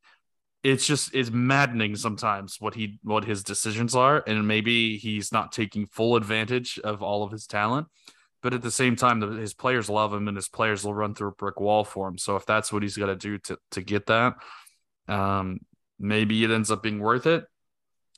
it's 0.63 0.87
just 0.87 1.13
it's 1.13 1.29
maddening 1.29 1.95
sometimes 1.95 2.57
what 2.59 2.73
he 2.73 2.99
what 3.03 3.23
his 3.23 3.43
decisions 3.43 3.95
are 3.95 4.23
and 4.27 4.47
maybe 4.47 4.97
he's 4.97 5.31
not 5.31 5.51
taking 5.51 5.87
full 5.87 6.15
advantage 6.15 6.79
of 6.83 7.01
all 7.01 7.23
of 7.23 7.31
his 7.31 7.47
talent 7.47 7.87
but 8.41 8.53
at 8.53 8.61
the 8.61 8.71
same 8.71 8.95
time 8.95 9.21
his 9.37 9.53
players 9.53 9.89
love 9.89 10.13
him 10.13 10.27
and 10.27 10.35
his 10.35 10.49
players 10.49 10.83
will 10.83 10.93
run 10.93 11.15
through 11.15 11.29
a 11.29 11.35
brick 11.35 11.61
wall 11.61 11.85
for 11.85 12.09
him 12.09 12.17
so 12.17 12.35
if 12.35 12.45
that's 12.45 12.73
what 12.73 12.83
he's 12.83 12.97
got 12.97 13.05
to 13.05 13.15
do 13.15 13.37
to 13.37 13.57
to 13.71 13.81
get 13.81 14.05
that 14.07 14.33
um, 15.07 15.59
maybe 15.97 16.43
it 16.43 16.51
ends 16.51 16.71
up 16.71 16.83
being 16.83 16.99
worth 16.99 17.25
it 17.25 17.45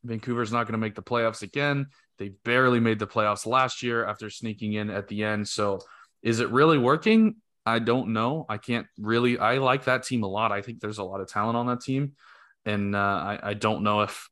vancouver's 0.04 0.52
not 0.52 0.66
going 0.66 0.74
to 0.74 0.80
make 0.80 0.96
the 0.96 1.04
playoffs 1.04 1.42
again 1.42 1.88
they 2.18 2.30
barely 2.44 2.80
made 2.80 3.00
the 3.00 3.08
playoffs 3.08 3.46
last 3.46 3.84
year 3.84 4.06
after 4.06 4.30
sneaking 4.30 4.74
in 4.74 4.90
at 4.90 5.08
the 5.08 5.24
end 5.24 5.48
so 5.48 5.80
is 6.22 6.40
it 6.40 6.50
really 6.50 6.78
working 6.78 7.36
I 7.64 7.78
don't 7.78 8.14
know. 8.14 8.48
I 8.50 8.58
can't 8.58 8.88
really. 8.98 9.38
I 9.38 9.60
like 9.60 9.84
that 9.84 10.02
team 10.02 10.24
a 10.24 10.28
lot. 10.28 10.52
I 10.52 10.64
think 10.64 10.80
there's 10.80 10.98
a 10.98 11.04
lot 11.04 11.22
of 11.22 11.30
talent 11.30 11.56
on 11.56 11.68
that 11.68 11.82
team 11.82 12.14
and 12.66 12.96
uh, 12.96 13.00
I, 13.00 13.40
I 13.44 13.54
don't 13.54 13.84
know 13.84 14.02
if 14.02 14.30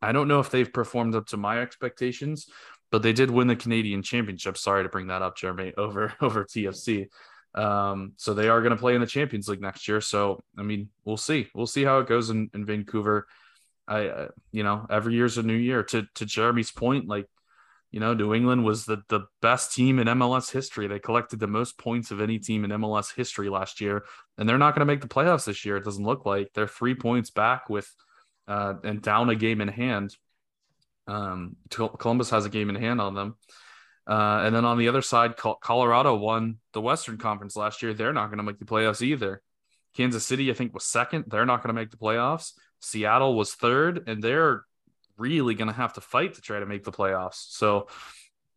I 0.00 0.12
don't 0.12 0.28
know 0.28 0.40
if 0.40 0.50
they've 0.50 0.72
performed 0.72 1.14
up 1.14 1.26
to 1.28 1.36
my 1.36 1.60
expectations, 1.60 2.48
but 2.90 3.02
they 3.02 3.12
did 3.12 3.30
win 3.30 3.46
the 3.46 3.56
Canadian 3.56 4.02
Championship. 4.02 4.56
Sorry 4.56 4.82
to 4.82 4.88
bring 4.88 5.08
that 5.08 5.22
up, 5.22 5.36
Jeremy, 5.36 5.72
over 5.78 6.12
over 6.20 6.44
TFC. 6.44 7.08
Um, 7.54 8.14
so 8.16 8.32
they 8.32 8.48
are 8.48 8.60
going 8.60 8.70
to 8.70 8.78
play 8.78 8.94
in 8.94 9.00
the 9.00 9.06
Champions 9.06 9.46
League 9.48 9.60
next 9.60 9.86
year. 9.86 10.00
So 10.00 10.40
I 10.58 10.62
mean, 10.62 10.88
we'll 11.04 11.16
see. 11.16 11.48
We'll 11.54 11.66
see 11.66 11.84
how 11.84 11.98
it 11.98 12.08
goes 12.08 12.30
in, 12.30 12.50
in 12.54 12.64
Vancouver. 12.64 13.26
I, 13.88 14.28
you 14.52 14.62
know, 14.62 14.86
every 14.88 15.14
year's 15.14 15.38
a 15.38 15.42
new 15.42 15.56
year. 15.56 15.82
To 15.84 16.04
to 16.14 16.26
Jeremy's 16.26 16.70
point, 16.70 17.08
like 17.08 17.26
you 17.92 18.00
know, 18.00 18.14
New 18.14 18.32
England 18.32 18.64
was 18.64 18.86
the, 18.86 19.02
the 19.08 19.26
best 19.42 19.74
team 19.74 19.98
in 19.98 20.06
MLS 20.08 20.50
history. 20.50 20.86
They 20.86 20.98
collected 20.98 21.38
the 21.38 21.46
most 21.46 21.76
points 21.76 22.10
of 22.10 22.22
any 22.22 22.38
team 22.38 22.64
in 22.64 22.70
MLS 22.70 23.14
history 23.14 23.50
last 23.50 23.82
year, 23.82 24.04
and 24.38 24.48
they're 24.48 24.56
not 24.56 24.74
going 24.74 24.80
to 24.80 24.90
make 24.90 25.02
the 25.02 25.08
playoffs 25.08 25.44
this 25.44 25.64
year. 25.66 25.76
It 25.76 25.84
doesn't 25.84 26.04
look 26.04 26.24
like 26.24 26.52
they're 26.54 26.66
three 26.66 26.94
points 26.94 27.30
back 27.30 27.68
with 27.68 27.88
uh, 28.48 28.74
and 28.82 29.02
down 29.02 29.28
a 29.28 29.34
game 29.34 29.60
in 29.60 29.68
hand. 29.68 30.16
Um, 31.06 31.56
Columbus 31.70 32.30
has 32.30 32.46
a 32.46 32.50
game 32.50 32.70
in 32.70 32.76
hand 32.76 33.00
on 33.00 33.14
them. 33.14 33.36
Uh, 34.06 34.42
and 34.44 34.54
then 34.54 34.64
on 34.64 34.78
the 34.78 34.88
other 34.88 35.02
side, 35.02 35.36
Colorado 35.36 36.16
won 36.16 36.56
the 36.72 36.80
Western 36.80 37.18
Conference 37.18 37.56
last 37.56 37.82
year. 37.82 37.94
They're 37.94 38.12
not 38.12 38.28
going 38.28 38.38
to 38.38 38.42
make 38.42 38.58
the 38.58 38.64
playoffs 38.64 39.02
either. 39.02 39.42
Kansas 39.94 40.24
City, 40.24 40.50
I 40.50 40.54
think, 40.54 40.72
was 40.74 40.84
second. 40.84 41.26
They're 41.28 41.46
not 41.46 41.62
going 41.62 41.74
to 41.74 41.80
make 41.80 41.90
the 41.90 41.98
playoffs. 41.98 42.52
Seattle 42.82 43.34
was 43.34 43.54
third, 43.54 44.08
and 44.08 44.22
they're 44.22 44.64
really 45.16 45.54
going 45.54 45.68
to 45.68 45.74
have 45.74 45.94
to 45.94 46.00
fight 46.00 46.34
to 46.34 46.40
try 46.40 46.60
to 46.60 46.66
make 46.66 46.84
the 46.84 46.92
playoffs. 46.92 47.46
So 47.50 47.88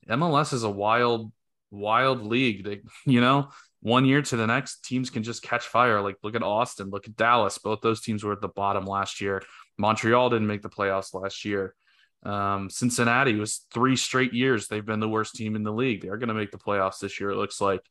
MLS 0.09 0.53
is 0.53 0.63
a 0.63 0.69
wild, 0.69 1.31
wild 1.71 2.25
league. 2.25 2.65
That 2.65 2.81
you 3.05 3.21
know, 3.21 3.49
one 3.81 4.05
year 4.05 4.21
to 4.21 4.35
the 4.35 4.47
next, 4.47 4.83
teams 4.83 5.09
can 5.09 5.23
just 5.23 5.43
catch 5.43 5.67
fire. 5.67 6.01
Like 6.01 6.17
look 6.23 6.35
at 6.35 6.43
Austin, 6.43 6.89
look 6.89 7.07
at 7.07 7.15
Dallas. 7.15 7.57
Both 7.57 7.81
those 7.81 8.01
teams 8.01 8.23
were 8.23 8.33
at 8.33 8.41
the 8.41 8.47
bottom 8.47 8.85
last 8.85 9.21
year. 9.21 9.43
Montreal 9.77 10.29
didn't 10.29 10.47
make 10.47 10.61
the 10.61 10.69
playoffs 10.69 11.13
last 11.13 11.45
year. 11.45 11.75
Um, 12.23 12.71
Cincinnati 12.71 13.35
was 13.35 13.67
three 13.71 13.95
straight 13.95 14.33
years 14.33 14.67
they've 14.67 14.85
been 14.85 14.99
the 14.99 15.07
worst 15.07 15.35
team 15.35 15.55
in 15.55 15.61
the 15.61 15.71
league. 15.71 16.01
They're 16.01 16.17
going 16.17 16.29
to 16.29 16.33
make 16.33 16.49
the 16.49 16.57
playoffs 16.57 16.99
this 16.99 17.19
year. 17.19 17.29
It 17.29 17.37
looks 17.37 17.61
like. 17.61 17.81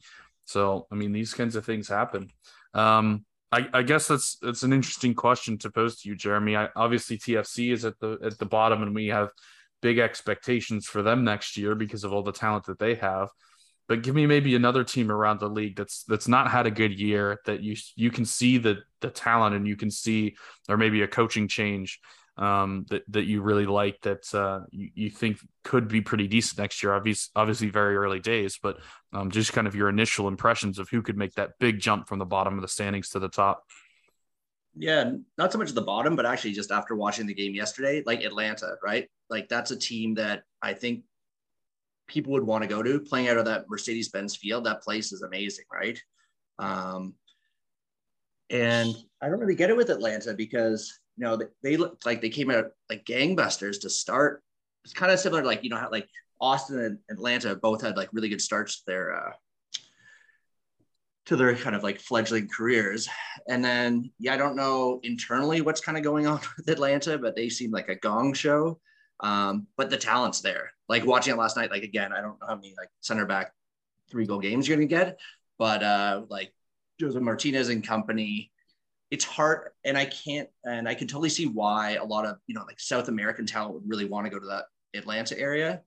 So 0.46 0.86
I 0.90 0.96
mean, 0.96 1.12
these 1.12 1.32
kinds 1.32 1.56
of 1.56 1.64
things 1.64 1.88
happen. 1.88 2.30
Um, 2.74 3.24
I, 3.54 3.68
I, 3.72 3.82
guess 3.82 4.08
that's 4.08 4.36
that's 4.42 4.64
an 4.64 4.72
interesting 4.72 5.14
question 5.14 5.58
to 5.58 5.70
pose 5.70 6.00
to 6.00 6.08
you, 6.08 6.16
Jeremy. 6.16 6.56
I, 6.56 6.70
obviously, 6.74 7.18
TFC 7.18 7.72
is 7.72 7.84
at 7.84 7.98
the 8.00 8.18
at 8.24 8.36
the 8.38 8.46
bottom, 8.46 8.82
and 8.82 8.94
we 8.94 9.06
have 9.08 9.28
big 9.80 9.98
expectations 9.98 10.86
for 10.86 11.02
them 11.02 11.22
next 11.22 11.56
year 11.56 11.76
because 11.76 12.02
of 12.02 12.12
all 12.12 12.24
the 12.24 12.32
talent 12.32 12.64
that 12.64 12.80
they 12.80 12.96
have. 12.96 13.28
But 13.86 14.02
give 14.02 14.14
me 14.14 14.26
maybe 14.26 14.56
another 14.56 14.82
team 14.82 15.08
around 15.08 15.38
the 15.38 15.48
league 15.48 15.76
that's 15.76 16.02
that's 16.04 16.26
not 16.26 16.50
had 16.50 16.66
a 16.66 16.70
good 16.70 16.98
year 16.98 17.38
that 17.46 17.62
you 17.62 17.76
you 17.94 18.10
can 18.10 18.24
see 18.24 18.58
the 18.58 18.78
the 19.00 19.10
talent 19.10 19.54
and 19.54 19.68
you 19.68 19.76
can 19.76 19.90
see, 19.90 20.34
or 20.68 20.76
maybe 20.76 21.02
a 21.02 21.08
coaching 21.08 21.46
change 21.46 22.00
um, 22.36 22.84
that 22.90 23.04
that 23.08 23.24
you 23.24 23.42
really 23.42 23.66
like 23.66 24.00
that 24.02 24.34
uh, 24.34 24.60
you, 24.70 24.90
you 24.94 25.10
think 25.10 25.38
could 25.62 25.88
be 25.88 26.00
pretty 26.00 26.26
decent 26.26 26.58
next 26.58 26.82
year. 26.82 26.92
Obviously, 26.92 27.30
obviously 27.36 27.68
very 27.68 27.96
early 27.96 28.20
days, 28.20 28.58
but 28.62 28.78
um, 29.12 29.30
just 29.30 29.52
kind 29.52 29.66
of 29.66 29.74
your 29.74 29.88
initial 29.88 30.28
impressions 30.28 30.78
of 30.78 30.88
who 30.88 31.02
could 31.02 31.16
make 31.16 31.34
that 31.34 31.50
big 31.60 31.78
jump 31.78 32.08
from 32.08 32.18
the 32.18 32.24
bottom 32.24 32.54
of 32.54 32.62
the 32.62 32.68
standings 32.68 33.10
to 33.10 33.18
the 33.18 33.28
top. 33.28 33.62
Yeah, 34.76 35.12
not 35.38 35.52
so 35.52 35.58
much 35.58 35.68
at 35.68 35.76
the 35.76 35.82
bottom, 35.82 36.16
but 36.16 36.26
actually 36.26 36.52
just 36.52 36.72
after 36.72 36.96
watching 36.96 37.26
the 37.26 37.34
game 37.34 37.54
yesterday, 37.54 38.02
like 38.04 38.24
Atlanta, 38.24 38.74
right? 38.82 39.08
Like 39.30 39.48
that's 39.48 39.70
a 39.70 39.76
team 39.76 40.14
that 40.14 40.42
I 40.60 40.72
think 40.72 41.04
people 42.08 42.32
would 42.32 42.42
want 42.42 42.62
to 42.62 42.68
go 42.68 42.82
to 42.82 42.98
playing 42.98 43.28
out 43.28 43.38
of 43.38 43.44
that 43.44 43.70
Mercedes 43.70 44.08
Benz 44.08 44.34
field. 44.34 44.64
That 44.64 44.82
place 44.82 45.12
is 45.12 45.22
amazing, 45.22 45.66
right? 45.72 45.98
Um, 46.58 47.14
and 48.50 48.94
I 49.22 49.28
don't 49.28 49.38
really 49.38 49.54
get 49.54 49.70
it 49.70 49.76
with 49.76 49.90
Atlanta 49.90 50.34
because 50.34 51.00
you 51.16 51.24
know, 51.24 51.36
they, 51.36 51.46
they 51.62 51.76
looked 51.76 52.06
like 52.06 52.20
they 52.20 52.30
came 52.30 52.50
out 52.50 52.66
like 52.90 53.04
gangbusters 53.04 53.80
to 53.80 53.90
start. 53.90 54.42
It's 54.84 54.94
kind 54.94 55.12
of 55.12 55.20
similar, 55.20 55.44
like 55.44 55.64
you 55.64 55.70
know 55.70 55.76
how 55.76 55.90
like 55.90 56.08
Austin 56.40 56.78
and 56.78 56.98
Atlanta 57.10 57.54
both 57.54 57.82
had 57.82 57.96
like 57.96 58.10
really 58.12 58.28
good 58.28 58.42
starts 58.42 58.80
to 58.80 58.86
their 58.86 59.14
uh, 59.14 59.32
to 61.26 61.36
their 61.36 61.54
kind 61.56 61.74
of 61.74 61.82
like 61.82 62.00
fledgling 62.00 62.48
careers. 62.48 63.08
And 63.48 63.64
then, 63.64 64.10
yeah, 64.18 64.34
I 64.34 64.36
don't 64.36 64.56
know 64.56 65.00
internally 65.02 65.62
what's 65.62 65.80
kind 65.80 65.96
of 65.96 66.04
going 66.04 66.26
on 66.26 66.40
with 66.56 66.68
Atlanta, 66.68 67.18
but 67.18 67.34
they 67.34 67.48
seem 67.48 67.70
like 67.70 67.88
a 67.88 67.94
gong 67.94 68.34
show. 68.34 68.80
Um, 69.20 69.66
but 69.76 69.90
the 69.90 69.96
talent's 69.96 70.40
there. 70.40 70.72
Like 70.88 71.06
watching 71.06 71.32
it 71.32 71.38
last 71.38 71.56
night, 71.56 71.70
like 71.70 71.82
again, 71.82 72.12
I 72.12 72.20
don't 72.20 72.38
know 72.40 72.46
how 72.48 72.56
many 72.56 72.74
like 72.76 72.88
center 73.00 73.24
back 73.24 73.52
three 74.10 74.26
goal 74.26 74.40
games 74.40 74.68
you're 74.68 74.76
gonna 74.76 74.86
get, 74.86 75.18
but 75.58 75.82
uh 75.82 76.22
like 76.28 76.52
Josef 77.00 77.22
Martinez 77.22 77.70
and 77.70 77.86
company, 77.86 78.52
it's 79.14 79.24
hard 79.24 79.70
and 79.84 79.96
I 79.96 80.04
can't 80.04 80.48
and 80.64 80.88
I 80.88 80.94
can 80.94 81.06
totally 81.06 81.30
see 81.30 81.46
why 81.46 81.92
a 81.92 82.04
lot 82.04 82.26
of 82.26 82.36
you 82.46 82.54
know 82.54 82.64
like 82.66 82.80
South 82.80 83.08
American 83.08 83.46
talent 83.46 83.74
would 83.74 83.88
really 83.88 84.04
want 84.04 84.26
to 84.26 84.30
go 84.30 84.38
to 84.38 84.46
that 84.46 84.64
Atlanta 84.94 85.38
area 85.38 85.82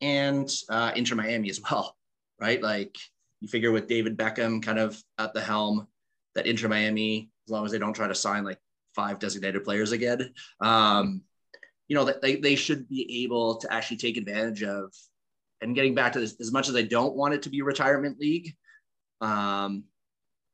and 0.00 0.50
uh 0.68 0.92
Inter 0.96 1.14
Miami 1.14 1.50
as 1.50 1.60
well, 1.60 1.96
right? 2.40 2.60
Like 2.62 2.96
you 3.40 3.48
figure 3.48 3.72
with 3.72 3.88
David 3.88 4.16
Beckham 4.16 4.62
kind 4.62 4.78
of 4.78 5.02
at 5.18 5.34
the 5.34 5.40
helm, 5.40 5.86
that 6.34 6.46
Inter 6.46 6.68
Miami, 6.68 7.30
as 7.46 7.52
long 7.52 7.66
as 7.66 7.72
they 7.72 7.78
don't 7.78 7.92
try 7.92 8.08
to 8.08 8.14
sign 8.14 8.44
like 8.44 8.58
five 8.94 9.18
designated 9.18 9.64
players 9.64 9.92
again, 9.92 10.32
um, 10.60 11.22
you 11.88 11.96
know, 11.96 12.04
that 12.04 12.22
they, 12.22 12.36
they 12.36 12.54
should 12.54 12.88
be 12.88 13.24
able 13.24 13.56
to 13.56 13.72
actually 13.72 13.96
take 13.96 14.16
advantage 14.16 14.62
of. 14.62 14.94
And 15.60 15.74
getting 15.74 15.94
back 15.94 16.12
to 16.14 16.20
this, 16.20 16.36
as 16.40 16.52
much 16.52 16.68
as 16.68 16.74
I 16.74 16.82
don't 16.82 17.14
want 17.14 17.34
it 17.34 17.42
to 17.42 17.50
be 17.50 17.60
a 17.60 17.64
retirement 17.64 18.18
league, 18.18 18.54
um, 19.20 19.84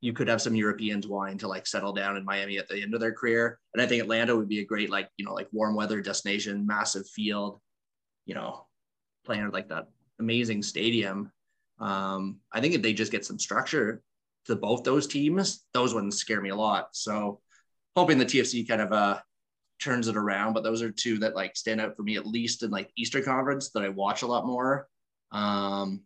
you 0.01 0.13
could 0.13 0.29
have 0.29 0.41
some 0.41 0.55
Europeans 0.55 1.07
wanting 1.07 1.39
to 1.39 1.49
like 1.49 1.67
settle 1.67 1.93
down 1.93 2.17
in 2.17 2.25
Miami 2.25 2.59
at 2.59 2.69
the 2.69 2.81
end 2.81 2.95
of 2.95 3.01
their 3.01 3.13
career. 3.13 3.59
And 3.75 3.83
I 3.83 3.87
think 3.87 4.03
Atlanta 4.03 4.37
would 4.37 4.49
be 4.49 4.61
a 4.61 4.65
great, 4.65 4.91
like, 4.91 5.09
you 5.17 5.25
know, 5.25 5.35
like 5.35 5.49
warm 5.53 5.75
weather 5.75 6.01
destination, 6.01 6.67
massive 6.67 7.09
field, 7.09 7.61
you 8.25 8.35
know, 8.35 8.67
playing 9.25 9.51
like 9.51 9.69
that 9.69 9.89
amazing 10.21 10.63
stadium. 10.63 11.33
Um, 11.81 12.39
I 12.53 12.61
think 12.61 12.75
if 12.75 12.83
they 12.83 12.93
just 12.93 13.13
get 13.13 13.25
some 13.25 13.39
structure 13.39 14.03
to 14.47 14.57
both 14.57 14.85
those 14.85 15.07
teams, 15.07 15.65
those 15.75 15.95
ones 15.95 16.17
scare 16.17 16.41
me 16.41 16.51
a 16.51 16.57
lot. 16.57 16.89
So 16.93 17.41
hoping 17.97 18.19
the 18.19 18.25
TFC 18.25 18.67
kind 18.69 18.81
of 18.81 18.93
uh, 18.93 19.19
turns 19.81 20.09
it 20.09 20.17
around, 20.17 20.53
but 20.53 20.63
those 20.63 20.83
are 20.83 20.91
two 20.91 21.19
that 21.19 21.35
like 21.35 21.57
stand 21.57 21.81
out 21.81 21.97
for 21.97 22.03
me 22.03 22.17
at 22.17 22.27
least 22.27 22.63
in 22.63 22.71
like 22.71 22.91
Eastern 22.97 23.25
Conference 23.25 23.71
that 23.71 23.83
I 23.83 23.89
watch 23.89 24.23
a 24.23 24.27
lot 24.27 24.47
more. 24.47 24.89
Um, 25.33 26.03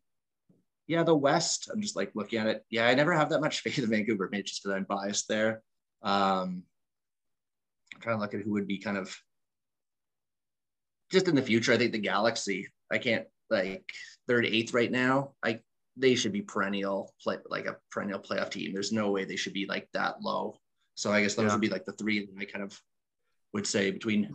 yeah, 0.87 1.03
the 1.03 1.15
West, 1.15 1.71
I'm 1.73 1.81
just 1.81 1.97
like 1.97 2.13
looking 2.15 2.39
at 2.39 2.47
it. 2.47 2.65
Yeah, 2.71 2.87
I 2.87 2.95
never 2.95 3.13
have 3.13 3.31
that 3.31 3.41
much 3.41 3.61
faith 3.63 3.79
in 3.79 3.91
Vancouver, 3.91 4.29
maybe 4.31 4.45
just 4.45 4.63
because 4.63 4.77
I'm 4.77 4.85
biased 4.85 5.29
there. 5.29 5.63
Um, 6.03 6.65
I'm 7.95 8.01
trying 8.01 8.17
to 8.17 8.21
look 8.21 8.35
at 8.35 8.43
who 8.43 8.53
would 8.53 8.67
be 8.67 8.79
kind 8.79 8.97
of 8.97 9.17
just 11.11 11.29
in 11.29 11.35
the 11.35 11.43
future. 11.43 11.73
I 11.73 11.79
think 11.79 11.93
the 11.93 11.99
Galaxy. 11.99 12.69
I 12.91 12.99
can't 12.99 13.27
like 13.51 13.89
third, 14.27 14.47
eighth 14.47 14.75
right 14.75 14.91
now. 14.91 15.33
I 15.43 15.61
they 15.97 16.15
should 16.15 16.33
be 16.33 16.43
perennial 16.43 17.13
play 17.23 17.37
like 17.49 17.67
a 17.67 17.77
perennial 17.91 18.19
playoff 18.19 18.51
team. 18.51 18.73
There's 18.73 18.93
no 18.93 19.11
way 19.11 19.25
they 19.25 19.37
should 19.37 19.53
be 19.53 19.67
like 19.67 19.89
that 19.93 20.23
low. 20.23 20.59
So 20.95 21.13
I 21.13 21.23
guess 21.23 21.35
those 21.35 21.47
yeah. 21.47 21.53
would 21.53 21.61
be 21.61 21.69
like 21.69 21.85
the 21.85 21.93
three 21.93 22.27
that 22.27 22.33
I 22.41 22.45
kind 22.45 22.65
of 22.65 22.79
would 23.53 23.67
say 23.67 23.91
between 23.91 24.35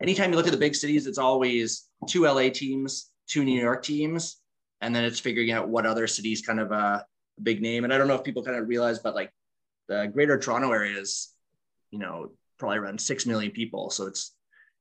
anytime 0.00 0.30
you 0.30 0.36
look 0.36 0.46
at 0.46 0.52
the 0.52 0.58
big 0.58 0.74
cities, 0.74 1.06
it's 1.06 1.18
always 1.18 1.88
two 2.08 2.24
LA 2.24 2.48
teams, 2.50 3.10
two 3.26 3.44
New 3.44 3.60
York 3.60 3.82
teams, 3.82 4.40
and 4.80 4.94
then 4.94 5.04
it's 5.04 5.20
figuring 5.20 5.52
out 5.52 5.68
what 5.68 5.86
other 5.86 6.06
cities 6.06 6.42
kind 6.42 6.60
of 6.60 6.72
uh, 6.72 7.00
a 7.38 7.40
big 7.42 7.62
name. 7.62 7.84
And 7.84 7.92
I 7.92 7.98
don't 7.98 8.08
know 8.08 8.14
if 8.14 8.24
people 8.24 8.42
kind 8.42 8.58
of 8.58 8.68
realize, 8.68 8.98
but 8.98 9.14
like 9.14 9.30
the 9.88 10.10
greater 10.12 10.38
Toronto 10.38 10.72
area 10.72 10.98
is, 10.98 11.32
you 11.90 11.98
know, 11.98 12.32
probably 12.58 12.78
around 12.78 13.00
six 13.00 13.26
million 13.26 13.52
people. 13.52 13.90
So 13.90 14.06
it's 14.06 14.32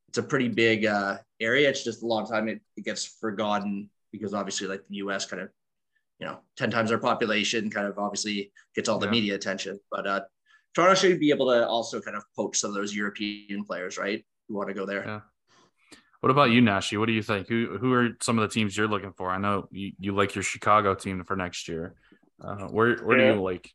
it's 0.10 0.18
a 0.18 0.24
pretty 0.24 0.48
big 0.48 0.86
uh, 0.86 1.18
area. 1.39 1.70
It's 1.70 1.84
just 1.84 2.04
a 2.04 2.08
long 2.08 2.26
time 2.26 2.48
it, 2.48 2.62
it 2.78 2.86
gets 2.86 3.06
forgotten 3.06 3.89
because 4.12 4.34
obviously 4.34 4.68
like 4.68 4.82
the 4.89 4.98
US 4.98 5.26
kind 5.26 5.41
of, 5.41 5.50
you 6.20 6.28
know, 6.28 6.39
10 6.58 6.72
times 6.72 6.91
our 6.91 6.98
population 6.98 7.70
kind 7.70 7.88
of 7.88 7.98
obviously 8.00 8.52
gets 8.76 8.88
all 8.88 8.98
the 8.98 9.08
yeah. 9.08 9.12
media 9.12 9.36
attention. 9.36 9.80
But 9.91 10.08
uh, 10.08 10.22
Toronto 10.74 10.96
should 10.96 11.20
be 11.20 11.32
able 11.32 11.48
to 11.48 11.68
also 11.68 12.00
kind 12.00 12.16
of 12.16 12.24
poach 12.36 12.58
some 12.58 12.70
of 12.70 12.76
those 12.76 12.96
European 12.96 13.66
players, 13.66 13.98
right? 13.98 14.24
Who 14.48 14.56
want 14.56 14.70
to 14.70 14.74
go 14.74 14.86
there. 14.86 15.06
Yeah. 15.06 15.20
What 16.26 16.32
about 16.32 16.49
you, 16.49 16.59
Nashi? 16.59 16.97
What 16.97 17.05
do 17.05 17.13
you 17.13 17.21
think? 17.21 17.47
Who 17.49 17.78
who 17.78 17.93
are 17.93 18.17
some 18.19 18.39
of 18.39 18.49
the 18.49 18.51
teams 18.51 18.76
you're 18.76 18.88
looking 18.88 19.13
for? 19.13 19.30
I 19.30 19.38
know 19.38 19.67
you, 19.69 19.91
you 19.99 20.15
like 20.15 20.34
your 20.34 20.43
Chicago 20.43 20.95
team 20.95 21.23
for 21.23 21.36
next 21.36 21.67
year. 21.67 21.93
Uh, 22.43 22.65
where 22.65 22.97
where 23.03 23.19
yeah. 23.19 23.28
do 23.28 23.36
you 23.36 23.43
like? 23.43 23.69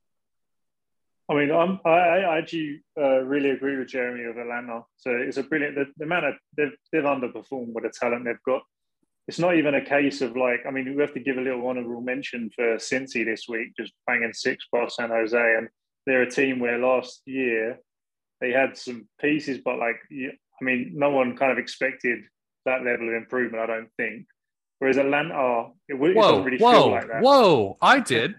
I 1.28 1.34
mean, 1.34 1.53
I'm, 1.53 1.78
I, 1.84 1.90
I 1.90 2.38
actually 2.38 2.82
uh, 3.01 3.20
really 3.20 3.51
agree 3.51 3.76
with 3.76 3.86
Jeremy 3.86 4.24
of 4.24 4.36
Atlanta. 4.36 4.80
So 4.96 5.12
it's 5.12 5.36
a 5.36 5.44
brilliant. 5.44 5.76
The, 5.76 5.84
the 5.96 6.07
man 6.07 6.24
they've 6.57 6.72
they've 6.90 7.05
underperformed 7.05 7.72
with 7.72 7.84
the 7.84 7.92
talent 7.94 8.24
they've 8.24 8.42
got. 8.44 8.62
It's 9.28 9.38
not 9.38 9.55
even 9.55 9.76
a 9.76 9.84
case 9.84 10.20
of 10.20 10.36
like. 10.36 10.66
I 10.66 10.72
mean, 10.72 10.92
we 10.96 11.03
have 11.03 11.14
to 11.14 11.20
give 11.20 11.36
a 11.38 11.40
little 11.40 11.64
honourable 11.68 12.01
mention 12.01 12.51
for 12.57 12.78
Cincy 12.78 13.24
this 13.24 13.44
week, 13.48 13.76
just 13.76 13.92
banging 14.09 14.32
six 14.32 14.66
by 14.72 14.88
San 14.88 15.11
Jose, 15.11 15.55
and 15.57 15.68
they're 16.05 16.22
a 16.22 16.28
team 16.28 16.59
where 16.59 16.78
last 16.78 17.22
year 17.26 17.78
they 18.40 18.51
had 18.51 18.76
some 18.76 19.07
pieces, 19.20 19.59
but 19.64 19.78
like, 19.78 20.01
I 20.11 20.64
mean, 20.64 20.94
no 20.96 21.11
one 21.11 21.36
kind 21.36 21.53
of 21.53 21.59
expected 21.59 22.18
that 22.66 22.84
level 22.84 23.08
of 23.08 23.14
improvement. 23.14 23.62
I 23.62 23.66
don't 23.66 23.90
think. 23.96 24.26
Whereas 24.78 24.96
Atlanta, 24.96 25.68
it, 25.88 25.94
it 25.94 25.98
whoa, 25.98 26.14
doesn't 26.14 26.44
really 26.44 26.58
whoa, 26.58 26.72
feel 26.72 26.90
like 26.90 27.08
that. 27.08 27.22
Whoa, 27.22 27.76
I 27.82 28.00
did. 28.00 28.34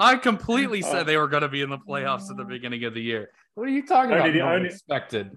I 0.00 0.16
completely 0.16 0.82
oh. 0.86 0.90
said 0.90 1.06
they 1.06 1.18
were 1.18 1.28
going 1.28 1.42
to 1.42 1.48
be 1.48 1.60
in 1.60 1.70
the 1.70 1.78
playoffs 1.78 2.30
at 2.30 2.36
the 2.36 2.44
beginning 2.44 2.84
of 2.84 2.94
the 2.94 3.02
year. 3.02 3.30
What 3.54 3.68
are 3.68 3.72
you 3.72 3.86
talking 3.86 4.12
only 4.12 4.30
about? 4.30 4.32
The, 4.32 4.40
only, 4.40 4.68
expected. 4.68 5.36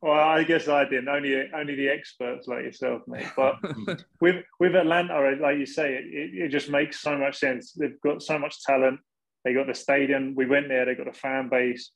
Well, 0.00 0.12
I 0.12 0.44
guess 0.44 0.68
I 0.68 0.84
didn't. 0.84 1.08
Only 1.08 1.50
only 1.52 1.74
the 1.74 1.88
experts 1.88 2.46
like 2.46 2.62
yourself, 2.62 3.02
mate. 3.08 3.26
But 3.34 3.56
with 4.20 4.44
with 4.60 4.76
Atlanta, 4.76 5.36
like 5.40 5.58
you 5.58 5.66
say, 5.66 5.94
it, 5.94 6.04
it, 6.04 6.44
it 6.44 6.48
just 6.50 6.70
makes 6.70 7.00
so 7.00 7.18
much 7.18 7.38
sense. 7.38 7.72
They've 7.72 8.00
got 8.00 8.22
so 8.22 8.38
much 8.38 8.62
talent. 8.62 9.00
They 9.44 9.54
got 9.54 9.66
the 9.66 9.74
stadium. 9.74 10.34
We 10.36 10.46
went 10.46 10.68
there. 10.68 10.84
They 10.84 10.94
got 10.94 11.08
a 11.08 11.12
fan 11.12 11.48
base. 11.48 11.90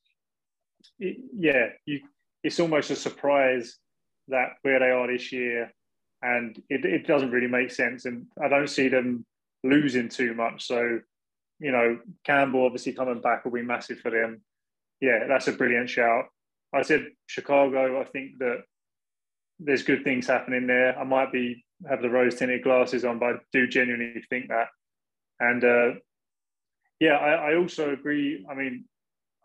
It, 0.98 1.18
yeah, 1.32 1.66
you, 1.86 2.00
it's 2.42 2.58
almost 2.58 2.90
a 2.90 2.96
surprise 2.96 3.76
that 4.28 4.54
where 4.62 4.78
they 4.78 4.90
are 4.90 5.10
this 5.10 5.32
year, 5.32 5.72
and 6.22 6.60
it, 6.68 6.84
it 6.84 7.06
doesn't 7.06 7.30
really 7.30 7.48
make 7.48 7.70
sense. 7.70 8.04
And 8.04 8.26
I 8.42 8.48
don't 8.48 8.68
see 8.68 8.88
them 8.88 9.24
losing 9.64 10.08
too 10.08 10.34
much. 10.34 10.66
So 10.66 11.00
you 11.60 11.72
know, 11.72 11.98
Campbell 12.24 12.64
obviously 12.64 12.92
coming 12.92 13.20
back 13.20 13.44
will 13.44 13.52
be 13.52 13.62
massive 13.62 13.98
for 14.00 14.10
them. 14.10 14.42
Yeah, 15.00 15.26
that's 15.28 15.48
a 15.48 15.52
brilliant 15.52 15.90
shout. 15.90 16.26
I 16.74 16.82
said 16.82 17.06
Chicago. 17.26 18.00
I 18.00 18.04
think 18.04 18.38
that 18.38 18.62
there's 19.58 19.82
good 19.82 20.04
things 20.04 20.26
happening 20.26 20.66
there. 20.66 20.98
I 20.98 21.04
might 21.04 21.32
be 21.32 21.64
have 21.88 22.02
the 22.02 22.10
rose 22.10 22.34
tinted 22.36 22.62
glasses 22.62 23.04
on, 23.04 23.18
but 23.18 23.26
I 23.26 23.32
do 23.52 23.66
genuinely 23.66 24.22
think 24.28 24.48
that. 24.48 24.68
And 25.40 25.64
uh, 25.64 25.98
yeah, 27.00 27.14
I, 27.14 27.52
I, 27.52 27.56
also 27.56 27.92
agree. 27.92 28.44
I 28.50 28.54
mean, 28.54 28.84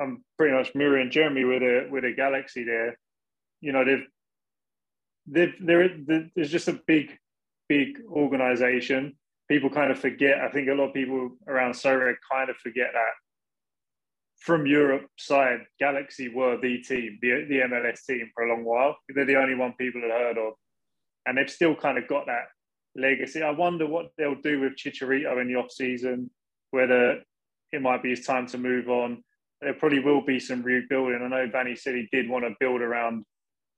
I'm 0.01 0.23
pretty 0.37 0.55
much 0.55 0.73
mirroring 0.73 1.11
Jeremy 1.11 1.45
with 1.45 1.61
a 1.61 1.87
with 1.89 2.03
a 2.03 2.11
Galaxy 2.11 2.63
there. 2.63 2.97
You 3.61 3.71
know, 3.71 3.85
they've 3.85 4.05
they've 5.27 5.53
there 5.59 5.89
there's 6.35 6.51
just 6.51 6.67
a 6.67 6.79
big 6.87 7.17
big 7.69 7.99
organization 8.09 9.15
people 9.49 9.69
kind 9.69 9.91
of 9.91 9.99
forget. 9.99 10.39
I 10.41 10.49
think 10.49 10.67
a 10.67 10.73
lot 10.73 10.89
of 10.89 10.93
people 10.93 11.31
around 11.47 11.73
Sorare 11.73 12.15
kind 12.31 12.49
of 12.49 12.55
forget 12.57 12.89
that 12.93 13.13
from 14.39 14.65
Europe 14.65 15.07
side, 15.17 15.59
Galaxy 15.79 16.27
were 16.27 16.57
the 16.59 16.79
team, 16.79 17.17
the, 17.21 17.45
the 17.47 17.59
MLS 17.59 18.05
team 18.05 18.29
for 18.33 18.43
a 18.43 18.49
long 18.49 18.65
while. 18.65 18.97
They're 19.07 19.25
the 19.25 19.37
only 19.37 19.55
one 19.55 19.73
people 19.79 20.01
had 20.01 20.11
heard 20.11 20.37
of. 20.37 20.53
And 21.25 21.37
they've 21.37 21.49
still 21.49 21.75
kind 21.75 21.97
of 21.97 22.07
got 22.07 22.25
that 22.25 22.47
legacy. 22.95 23.41
I 23.41 23.51
wonder 23.51 23.87
what 23.87 24.07
they'll 24.17 24.41
do 24.41 24.59
with 24.59 24.73
Chicharito 24.75 25.39
in 25.41 25.47
the 25.47 25.55
off 25.55 25.71
season, 25.71 26.29
whether 26.71 27.21
it 27.71 27.81
might 27.81 28.03
be 28.03 28.09
his 28.09 28.25
time 28.25 28.47
to 28.47 28.57
move 28.57 28.89
on. 28.89 29.23
There 29.61 29.73
probably 29.75 29.99
will 29.99 30.25
be 30.25 30.39
some 30.41 30.61
rebuilding. 30.61 31.21
I 31.23 31.27
know 31.29 31.49
Vanni 31.49 31.77
said 31.77 31.95
he 31.95 32.09
did 32.11 32.27
want 32.27 32.43
to 32.43 32.53
build 32.59 32.81
around 32.81 33.23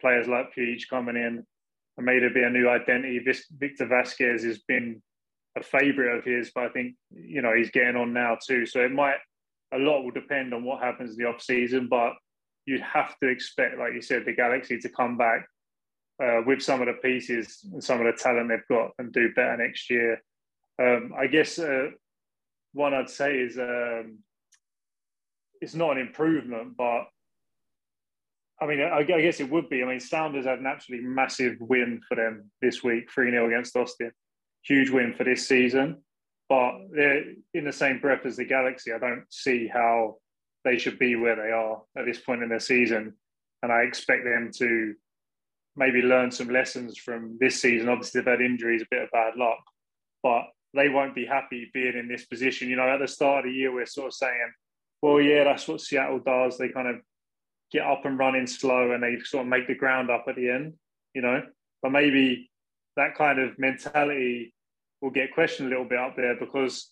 players 0.06 0.28
like 0.28 0.54
Peach 0.54 0.88
coming 0.88 1.16
in 1.16 1.44
and 1.98 2.06
made 2.06 2.22
it 2.22 2.36
be 2.36 2.44
a 2.44 2.50
new 2.50 2.70
identity. 2.70 3.20
This 3.26 3.46
Victor 3.58 3.88
Vazquez 3.88 4.44
has 4.44 4.60
been 4.60 5.02
a 5.58 5.64
favourite 5.64 6.20
of 6.20 6.24
his, 6.24 6.52
but 6.54 6.66
I 6.66 6.70
think 6.70 6.96
you 7.12 7.42
know 7.42 7.54
he's 7.56 7.72
getting 7.72 7.96
on 7.96 8.14
now 8.14 8.38
too. 8.46 8.68
So 8.68 8.82
it 8.82 8.92
might 8.92 9.18
a 9.74 9.80
lot 9.80 10.04
will 10.04 10.12
depend 10.12 10.54
on 10.54 10.64
what 10.64 10.84
happens 10.84 11.12
in 11.12 11.18
the 11.18 11.30
off 11.30 11.42
season, 11.42 11.88
but 11.90 12.14
you'd 12.68 12.82
have 12.82 13.18
to 13.20 13.30
expect, 13.30 13.80
like 13.80 13.94
you 13.94 14.02
said, 14.02 14.26
the 14.26 14.34
Galaxy 14.34 14.78
to 14.80 14.90
come 14.90 15.18
back 15.18 15.48
uh, 16.24 16.42
with 16.46 16.62
some 16.62 16.82
of 16.82 16.88
the 16.88 16.94
pieces 17.02 17.66
and 17.74 17.84
some 17.84 18.00
of 18.00 18.06
the 18.06 18.22
talent 18.22 18.50
they've 18.50 18.78
got 18.78 18.92
and 19.00 19.12
do 19.12 19.34
better 19.36 19.58
next 19.58 19.90
year. 19.90 20.22
Um, 20.80 21.14
I 21.18 21.26
guess 21.28 21.58
uh, 21.58 21.88
one 22.74 22.94
I'd 22.94 23.10
say 23.10 23.38
is 23.38 23.58
um, 23.58 24.20
it's 25.62 25.74
not 25.74 25.94
an 25.94 25.98
improvement, 25.98 26.78
but 26.78 27.06
I 28.62 28.66
mean, 28.68 28.82
I, 28.82 29.00
I, 29.00 29.04
guess 29.04 29.40
it 29.40 29.50
would 29.50 29.70
be. 29.70 29.84
I 29.84 29.86
mean, 29.86 30.00
Sounders 30.00 30.46
had 30.46 30.60
an 30.60 30.66
absolutely 30.66 31.08
massive 31.08 31.58
win 31.60 32.02
for 32.08 32.16
them 32.16 32.50
this 32.62 32.84
week, 32.84 33.12
3 33.12 33.32
0 33.32 33.48
against 33.48 33.76
Austin 33.76 34.12
huge 34.68 34.90
win 34.90 35.14
for 35.14 35.24
this 35.24 35.48
season. 35.48 36.02
But 36.50 36.74
they're 36.92 37.24
in 37.54 37.66
the 37.66 37.74
same 37.74 38.00
breath 38.00 38.26
as 38.26 38.38
the 38.38 38.46
Galaxy. 38.46 38.92
I 38.92 39.00
don't 39.00 39.26
see 39.30 39.68
how 39.68 40.18
they 40.64 40.78
should 40.78 41.00
be 41.00 41.16
where 41.16 41.36
they 41.36 41.52
are 41.52 41.82
at 41.98 42.06
this 42.06 42.20
point 42.20 42.44
in 42.44 42.50
their 42.50 42.60
season. 42.60 43.14
And 43.64 43.72
I 43.72 43.82
expect 43.82 44.26
them 44.26 44.52
to 44.58 44.94
maybe 45.76 46.02
learn 46.02 46.32
some 46.32 46.50
lessons 46.50 46.98
from 46.98 47.38
this 47.40 47.62
season. 47.62 47.90
Obviously, 47.90 48.22
they've 48.22 48.32
had 48.32 48.42
injuries, 48.42 48.84
a 48.84 48.88
bit 48.92 49.04
of 49.04 49.12
bad 49.12 49.36
luck. 49.38 49.60
But 50.22 50.44
they 50.74 50.90
won't 50.90 51.16
be 51.16 51.26
happy 51.26 51.70
being 51.74 51.98
in 51.98 52.08
this 52.08 52.26
position. 52.26 52.70
You 52.70 52.76
know, 52.76 52.90
at 52.90 53.00
the 53.00 53.08
start 53.08 53.46
of 53.46 53.52
the 53.52 53.58
year, 53.58 53.74
we're 53.74 53.86
sort 53.88 54.08
of 54.08 54.14
saying, 54.14 54.54
well, 55.02 55.20
yeah, 55.20 55.46
that's 55.46 55.68
what 55.68 55.82
Seattle 55.82 56.20
does. 56.20 56.58
They 56.58 56.70
kind 56.70 56.88
of 56.88 56.98
get 57.76 57.86
up 57.86 58.06
and 58.06 58.18
running 58.18 58.48
slow 58.48 58.92
and 58.92 59.04
they 59.04 59.18
sort 59.24 59.44
of 59.44 59.50
make 59.50 59.68
the 59.68 59.76
ground 59.76 60.10
up 60.10 60.26
at 60.28 60.36
the 60.36 60.50
end, 60.50 60.74
you 61.14 61.22
know. 61.22 61.42
But 61.82 61.92
maybe 61.92 62.50
that 62.96 63.16
kind 63.16 63.40
of 63.40 63.60
mentality 63.60 64.54
will 65.02 65.12
get 65.12 65.34
questioned 65.34 65.68
a 65.68 65.72
little 65.72 65.86
bit 65.86 66.00
up 66.00 66.16
there 66.16 66.36
because 66.40 66.90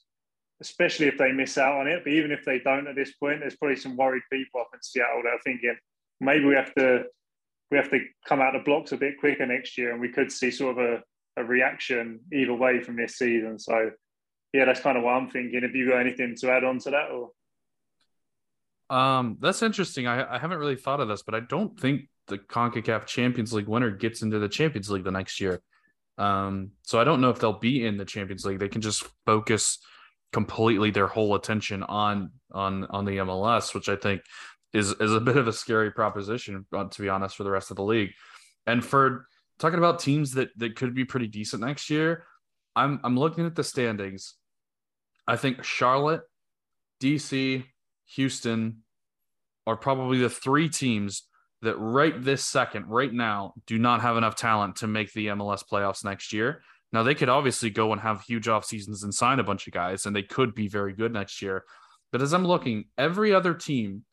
especially 0.61 1.07
if 1.07 1.17
they 1.17 1.31
miss 1.31 1.57
out 1.57 1.79
on 1.79 1.88
it. 1.88 2.03
But 2.03 2.13
even 2.13 2.31
if 2.31 2.43
they 2.45 2.59
don't 2.59 2.88
at 2.88 2.95
this 2.95 3.13
point, 3.13 3.39
there's 3.39 3.55
probably 3.55 3.77
some 3.77 3.95
worried 3.95 4.23
people 4.31 4.61
up 4.61 4.69
in 4.73 4.81
Seattle 4.81 5.21
that 5.23 5.29
are 5.29 5.39
thinking 5.43 5.75
maybe 6.19 6.45
we 6.45 6.55
have 6.55 6.73
to 6.75 7.03
we 7.71 7.77
have 7.77 7.89
to 7.89 7.99
come 8.27 8.39
out 8.39 8.55
of 8.55 8.65
blocks 8.65 8.91
a 8.91 8.97
bit 8.97 9.19
quicker 9.19 9.45
next 9.45 9.77
year, 9.77 9.91
and 9.91 10.01
we 10.01 10.09
could 10.09 10.31
see 10.31 10.51
sort 10.51 10.77
of 10.77 10.86
a, 10.86 11.41
a 11.41 11.43
reaction 11.43 12.19
either 12.31 12.53
way 12.53 12.81
from 12.81 12.97
this 12.97 13.17
season. 13.17 13.57
So 13.57 13.91
yeah, 14.53 14.65
that's 14.65 14.81
kind 14.81 14.97
of 14.97 15.03
what 15.03 15.13
I'm 15.13 15.29
thinking. 15.29 15.63
Have 15.63 15.75
you 15.75 15.89
got 15.89 16.01
anything 16.01 16.36
to 16.41 16.51
add 16.51 16.63
on 16.63 16.79
to 16.79 16.91
that 16.91 17.09
or? 17.11 17.31
Um, 18.93 19.37
that's 19.39 19.63
interesting. 19.63 20.05
I, 20.05 20.35
I 20.35 20.37
haven't 20.37 20.59
really 20.59 20.75
thought 20.75 20.99
of 20.99 21.07
this, 21.07 21.23
but 21.23 21.33
I 21.33 21.39
don't 21.39 21.79
think 21.79 22.01
the 22.27 22.37
CONCACAF 22.37 23.07
Champions 23.07 23.51
League 23.51 23.67
winner 23.67 23.89
gets 23.89 24.21
into 24.21 24.37
the 24.37 24.47
Champions 24.47 24.91
League 24.91 25.03
the 25.03 25.09
next 25.09 25.41
year. 25.41 25.63
Um, 26.19 26.73
so 26.83 26.99
I 26.99 27.03
don't 27.03 27.19
know 27.19 27.31
if 27.31 27.39
they'll 27.39 27.57
be 27.57 27.83
in 27.83 27.97
the 27.97 28.05
Champions 28.05 28.45
League. 28.45 28.59
They 28.59 28.69
can 28.69 28.81
just 28.81 29.03
focus 29.25 29.79
completely 30.31 30.91
their 30.91 31.07
whole 31.07 31.33
attention 31.33 31.81
on 31.81 32.33
on 32.51 32.85
on 32.91 33.05
the 33.05 33.17
MLS, 33.17 33.73
which 33.73 33.89
I 33.89 33.95
think 33.95 34.21
is 34.73 34.91
is 34.91 35.11
a 35.11 35.19
bit 35.27 35.37
of 35.37 35.47
a 35.47 35.53
scary 35.53 35.89
proposition 35.89 36.63
uh, 36.71 36.83
to 36.83 37.01
be 37.01 37.09
honest 37.09 37.35
for 37.35 37.43
the 37.43 37.51
rest 37.51 37.71
of 37.71 37.77
the 37.77 37.83
league. 37.83 38.11
And 38.67 38.85
for 38.85 39.25
talking 39.57 39.79
about 39.79 40.01
teams 40.01 40.33
that 40.33 40.49
that 40.57 40.75
could 40.75 40.93
be 40.93 41.03
pretty 41.03 41.27
decent 41.27 41.63
next 41.63 41.89
year, 41.89 42.25
I'm 42.75 42.99
I'm 43.03 43.17
looking 43.17 43.47
at 43.47 43.55
the 43.55 43.63
standings. 43.63 44.35
I 45.27 45.35
think 45.35 45.63
Charlotte, 45.63 46.21
DC, 47.01 47.65
Houston 48.05 48.82
are 49.66 49.78
probably 49.78 50.20
the 50.20 50.30
three 50.30 50.70
teams 50.70 51.24
that 51.61 51.78
right 51.78 52.22
this 52.22 52.43
second, 52.43 52.88
right 52.88 53.11
now, 53.11 53.53
do 53.66 53.80
not 53.80 54.01
have 54.01 54.18
enough 54.18 54.36
talent 54.36 54.78
to 54.78 54.88
make 54.88 55.11
the 55.14 55.28
MLS 55.28 55.64
playoffs 55.70 56.03
next 56.03 56.34
year. 56.34 56.61
Now 56.91 57.03
they 57.03 57.16
could 57.16 57.30
obviously 57.30 57.70
go 57.70 57.91
and 57.91 58.01
have 58.01 58.22
huge 58.22 58.47
off 58.47 58.66
seasons 58.66 59.03
and 59.03 59.14
sign 59.14 59.39
a 59.39 59.43
bunch 59.43 59.66
of 59.66 59.74
guys, 59.74 60.05
and 60.05 60.16
they 60.16 60.24
could 60.24 60.53
be 60.53 60.68
very 60.68 60.93
good 60.93 61.11
next 61.14 61.41
year. 61.41 61.64
But 62.11 62.22
as 62.22 62.34
I'm 62.34 62.45
looking, 62.45 62.86
every 62.97 63.34
other 63.34 63.53
team 63.53 64.03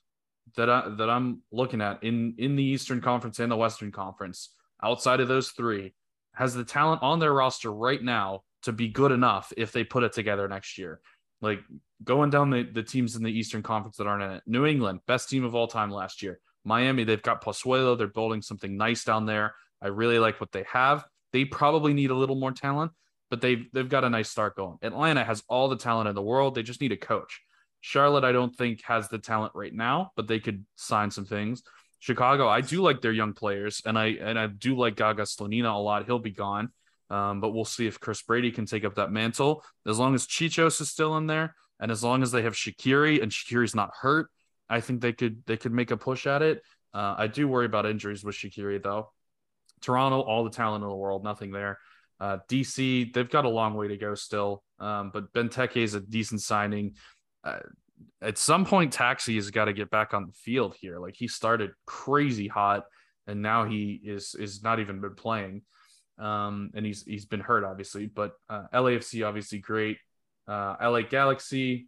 that 0.57 0.71
I 0.71 0.89
that 0.97 1.11
I'm 1.11 1.43
looking 1.53 1.83
at 1.83 2.03
in 2.03 2.35
in 2.39 2.57
the 2.57 2.65
Eastern 2.65 3.01
Conference 3.01 3.39
and 3.39 3.53
the 3.53 3.57
Western 3.57 3.93
Conference, 3.93 4.55
outside 4.83 5.21
of 5.21 5.29
those 5.29 5.51
three, 5.51 5.93
has 6.35 6.55
the 6.55 6.65
talent 6.65 7.03
on 7.03 7.19
their 7.19 7.33
roster 7.33 7.71
right 7.71 8.03
now 8.03 8.43
to 8.63 8.73
be 8.73 8.89
good 8.89 9.13
enough 9.13 9.53
if 9.57 9.73
they 9.73 9.85
put 9.85 10.03
it 10.03 10.13
together 10.13 10.49
next 10.49 10.79
year. 10.79 11.01
Like 11.43 11.61
going 12.03 12.31
down 12.31 12.51
the, 12.51 12.63
the 12.63 12.83
teams 12.83 13.17
in 13.17 13.23
the 13.23 13.31
Eastern 13.31 13.63
Conference 13.63 13.97
that 13.97 14.07
aren't 14.07 14.23
in 14.23 14.31
it. 14.33 14.43
New 14.47 14.67
England, 14.67 15.01
best 15.07 15.29
team 15.29 15.45
of 15.45 15.55
all 15.55 15.67
time 15.67 15.91
last 15.91 16.23
year. 16.23 16.41
Miami, 16.65 17.05
they've 17.05 17.23
got 17.23 17.43
Pozuelo. 17.43 17.97
They're 17.97 18.07
building 18.07 18.43
something 18.43 18.77
nice 18.77 19.05
down 19.05 19.27
there. 19.27 19.55
I 19.83 19.89
really 19.89 20.19
like 20.19 20.41
what 20.41 20.53
they 20.53 20.65
have. 20.71 21.05
They 21.33 21.45
probably 21.45 21.95
need 21.95 22.11
a 22.11 22.15
little 22.15 22.37
more 22.37 22.53
talent, 22.53 22.93
but 23.31 23.41
they've 23.41 23.67
they've 23.73 23.89
got 23.89 24.05
a 24.05 24.11
nice 24.11 24.29
start 24.29 24.57
going. 24.57 24.79
Atlanta 24.83 25.25
has 25.25 25.43
all 25.49 25.69
the 25.69 25.77
talent 25.77 26.09
in 26.09 26.15
the 26.15 26.23
world. 26.23 26.55
They 26.55 26.63
just 26.63 26.81
need 26.81 26.93
a 26.93 26.97
coach. 26.97 27.41
Charlotte, 27.81 28.25
I 28.25 28.33
don't 28.33 28.55
think 28.55 28.83
has 28.83 29.09
the 29.09 29.19
talent 29.19 29.53
right 29.55 29.73
now, 29.73 30.13
but 30.17 30.29
they 30.29 30.39
could 30.39 30.67
sign 30.75 31.11
some 31.11 31.25
things. 31.25 31.63
Chicago, 31.99 32.49
I 32.49 32.61
do 32.61 32.83
like 32.83 33.01
their 33.01 33.13
young 33.13 33.33
players, 33.33 33.83
and 33.85 33.99
I 33.99 34.07
and 34.21 34.39
I 34.39 34.47
do 34.49 34.77
like 34.77 34.97
Gaga 34.97 35.23
Slonina 35.23 35.75
a 35.75 35.79
lot. 35.79 36.05
He'll 36.07 36.19
be 36.19 36.31
gone, 36.31 36.71
um, 37.09 37.41
but 37.41 37.51
we'll 37.51 37.65
see 37.65 37.87
if 37.87 38.01
Chris 38.01 38.23
Brady 38.23 38.51
can 38.51 38.67
take 38.67 38.85
up 38.85 38.97
that 38.97 39.13
mantle. 39.13 39.65
As 39.87 39.99
long 39.99 40.15
as 40.15 40.27
Chichos 40.27 40.81
is 40.81 40.91
still 40.91 41.17
in 41.17 41.27
there, 41.27 41.55
and 41.81 41.91
as 41.91 42.05
long 42.05 42.23
as 42.23 42.31
they 42.31 42.43
have 42.43 42.55
Shaqiri 42.55 43.23
and 43.23 43.33
Shaqiri's 43.33 43.75
not 43.75 43.91
hurt, 43.99 44.31
I 44.69 44.81
think 44.81 45.01
they 45.01 45.13
could 45.13 45.43
they 45.47 45.57
could 45.57 45.73
make 45.73 45.91
a 45.91 45.97
push 45.97 46.27
at 46.27 46.43
it. 46.43 46.63
Uh, 46.93 47.15
I 47.19 47.27
do 47.27 47.49
worry 47.49 47.67
about 47.67 47.87
injuries 47.87 48.23
with 48.23 48.37
Shaqiri 48.37 48.83
though. 48.83 49.11
Toronto, 49.81 50.21
all 50.21 50.45
the 50.45 50.51
talent 50.51 50.85
in 50.85 50.91
the 50.91 50.95
world, 50.95 51.25
nothing 51.25 51.51
there. 51.51 51.79
Uh, 52.21 52.39
DC, 52.49 53.13
they've 53.15 53.31
got 53.31 53.47
a 53.47 53.49
long 53.49 53.75
way 53.75 53.89
to 53.89 53.97
go 53.97 54.15
still, 54.15 54.63
um, 54.79 55.11
but 55.13 55.33
Benteke 55.33 55.79
is 55.79 55.95
a 55.95 56.01
decent 56.01 56.43
signing. 56.43 56.97
Uh, 57.43 57.61
at 58.21 58.37
some 58.37 58.67
point, 58.67 58.93
Taxi 58.93 59.37
has 59.37 59.51
got 59.51 59.65
to 59.67 59.73
get 59.73 59.91
back 59.91 60.13
on 60.13 60.27
the 60.27 60.33
field 60.33 60.77
here. 60.79 60.99
Like 60.99 61.15
he 61.17 61.29
started 61.29 61.71
crazy 61.87 62.47
hot, 62.47 62.85
and 63.27 63.41
now 63.41 63.65
he 63.65 64.01
is 64.05 64.35
is 64.39 64.63
not 64.63 64.81
even 64.81 65.01
been 65.01 65.15
playing, 65.15 65.63
um, 66.19 66.71
and 66.75 66.85
he's 66.85 67.05
he's 67.05 67.25
been 67.25 67.41
hurt 67.41 67.65
obviously. 67.65 68.07
But 68.07 68.33
uh, 68.51 68.65
LAFC 68.75 69.27
obviously 69.27 69.59
great. 69.59 69.97
Uh, 70.51 70.75
LA 70.83 71.03
Galaxy, 71.03 71.87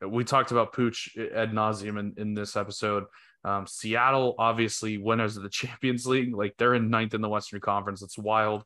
we 0.00 0.24
talked 0.24 0.50
about 0.50 0.72
Puig 0.72 0.96
ad 1.34 1.52
nauseum 1.52 1.98
in, 1.98 2.14
in 2.16 2.34
this 2.34 2.56
episode. 2.56 3.04
Um, 3.44 3.66
Seattle, 3.66 4.34
obviously, 4.38 4.96
winners 4.96 5.36
of 5.36 5.42
the 5.42 5.48
Champions 5.50 6.06
League. 6.06 6.34
Like 6.34 6.54
they're 6.56 6.74
in 6.74 6.88
ninth 6.90 7.12
in 7.12 7.20
the 7.20 7.28
Western 7.28 7.60
Conference. 7.60 8.02
It's 8.02 8.18
wild. 8.18 8.64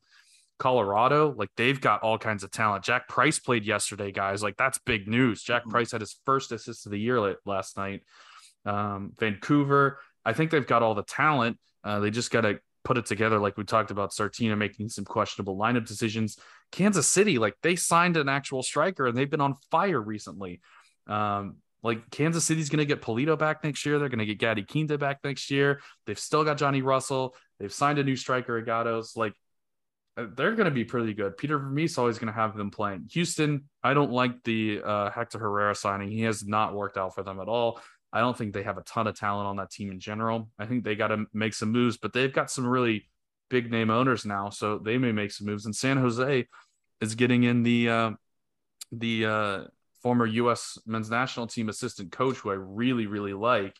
Colorado, 0.59 1.33
like 1.35 1.49
they've 1.57 1.81
got 1.81 2.03
all 2.03 2.17
kinds 2.17 2.43
of 2.43 2.51
talent. 2.51 2.85
Jack 2.85 3.09
Price 3.09 3.37
played 3.39 3.65
yesterday, 3.65 4.11
guys. 4.11 4.41
Like 4.41 4.55
that's 4.55 4.77
big 4.85 5.07
news. 5.07 5.43
Jack 5.43 5.63
mm-hmm. 5.63 5.71
Price 5.71 5.91
had 5.91 5.99
his 5.99 6.15
first 6.25 6.51
assist 6.53 6.85
of 6.85 6.91
the 6.91 6.99
year 6.99 7.35
last 7.45 7.75
night. 7.75 8.03
Um, 8.65 9.11
Vancouver, 9.19 9.99
I 10.23 10.31
think 10.31 10.51
they've 10.51 10.65
got 10.65 10.83
all 10.83 10.95
the 10.95 11.03
talent. 11.03 11.57
Uh, 11.83 11.99
they 11.99 12.11
just 12.11 12.31
got 12.31 12.41
to 12.41 12.59
put 12.83 12.97
it 12.97 13.05
together, 13.05 13.39
like 13.39 13.57
we 13.57 13.63
talked 13.65 13.91
about. 13.91 14.11
Sartini 14.11 14.57
making 14.57 14.89
some 14.89 15.05
questionable 15.05 15.57
lineup 15.57 15.85
decisions. 15.85 16.37
Kansas 16.73 17.07
City, 17.07 17.37
like 17.37 17.55
they 17.61 17.75
signed 17.75 18.17
an 18.17 18.27
actual 18.27 18.63
striker 18.63 19.05
and 19.05 19.15
they've 19.15 19.29
been 19.29 19.41
on 19.41 19.55
fire 19.69 20.01
recently. 20.01 20.59
Um, 21.07 21.57
like 21.83 22.09
Kansas 22.09 22.43
City's 22.43 22.69
going 22.69 22.79
to 22.79 22.85
get 22.85 23.01
Pulido 23.01 23.37
back 23.37 23.63
next 23.63 23.85
year. 23.85 23.99
They're 23.99 24.09
going 24.09 24.19
to 24.19 24.25
get 24.25 24.39
Gadi 24.39 24.63
Kinda 24.63 24.97
back 24.97 25.19
next 25.23 25.51
year. 25.51 25.81
They've 26.05 26.17
still 26.17 26.43
got 26.43 26.57
Johnny 26.57 26.81
Russell. 26.81 27.35
They've 27.59 27.71
signed 27.71 27.99
a 27.99 28.03
new 28.03 28.15
striker, 28.15 28.61
Agados. 28.61 29.15
Like 29.15 29.33
uh, 30.17 30.25
they're 30.35 30.55
going 30.55 30.65
to 30.65 30.71
be 30.71 30.83
pretty 30.83 31.13
good. 31.13 31.37
Peter 31.37 31.59
Vermes 31.59 31.97
always 31.97 32.17
going 32.17 32.33
to 32.33 32.39
have 32.39 32.57
them 32.57 32.71
playing. 32.71 33.07
Houston, 33.11 33.65
I 33.83 33.93
don't 33.93 34.11
like 34.11 34.43
the 34.43 34.81
uh, 34.83 35.11
Hector 35.11 35.37
Herrera 35.37 35.75
signing. 35.75 36.09
He 36.09 36.21
has 36.21 36.43
not 36.43 36.73
worked 36.73 36.97
out 36.97 37.13
for 37.13 37.21
them 37.21 37.39
at 37.39 37.47
all. 37.47 37.79
I 38.11 38.19
don't 38.19 38.37
think 38.37 38.53
they 38.53 38.63
have 38.63 38.77
a 38.77 38.83
ton 38.83 39.07
of 39.07 39.15
talent 39.15 39.47
on 39.47 39.57
that 39.57 39.69
team 39.69 39.91
in 39.91 39.99
general. 39.99 40.49
I 40.57 40.65
think 40.65 40.83
they 40.83 40.95
got 40.95 41.07
to 41.09 41.25
make 41.33 41.53
some 41.53 41.71
moves, 41.71 41.97
but 41.97 42.13
they've 42.13 42.33
got 42.33 42.49
some 42.49 42.65
really 42.65 43.09
big 43.49 43.69
name 43.69 43.91
owners 43.91 44.25
now, 44.25 44.49
so 44.49 44.79
they 44.79 44.97
may 44.97 45.11
make 45.11 45.31
some 45.31 45.47
moves. 45.47 45.65
And 45.65 45.75
San 45.75 45.97
Jose 45.97 46.47
is 47.03 47.15
getting 47.15 47.43
in 47.43 47.63
the 47.63 47.89
uh, 47.89 48.11
the 48.91 49.25
uh, 49.25 49.63
former 50.01 50.25
U.S. 50.25 50.77
men's 50.85 51.09
national 51.09 51.47
team 51.47 51.69
assistant 51.69 52.11
coach, 52.11 52.37
who 52.37 52.49
I 52.49 52.55
really, 52.55 53.07
really 53.07 53.33
like. 53.33 53.75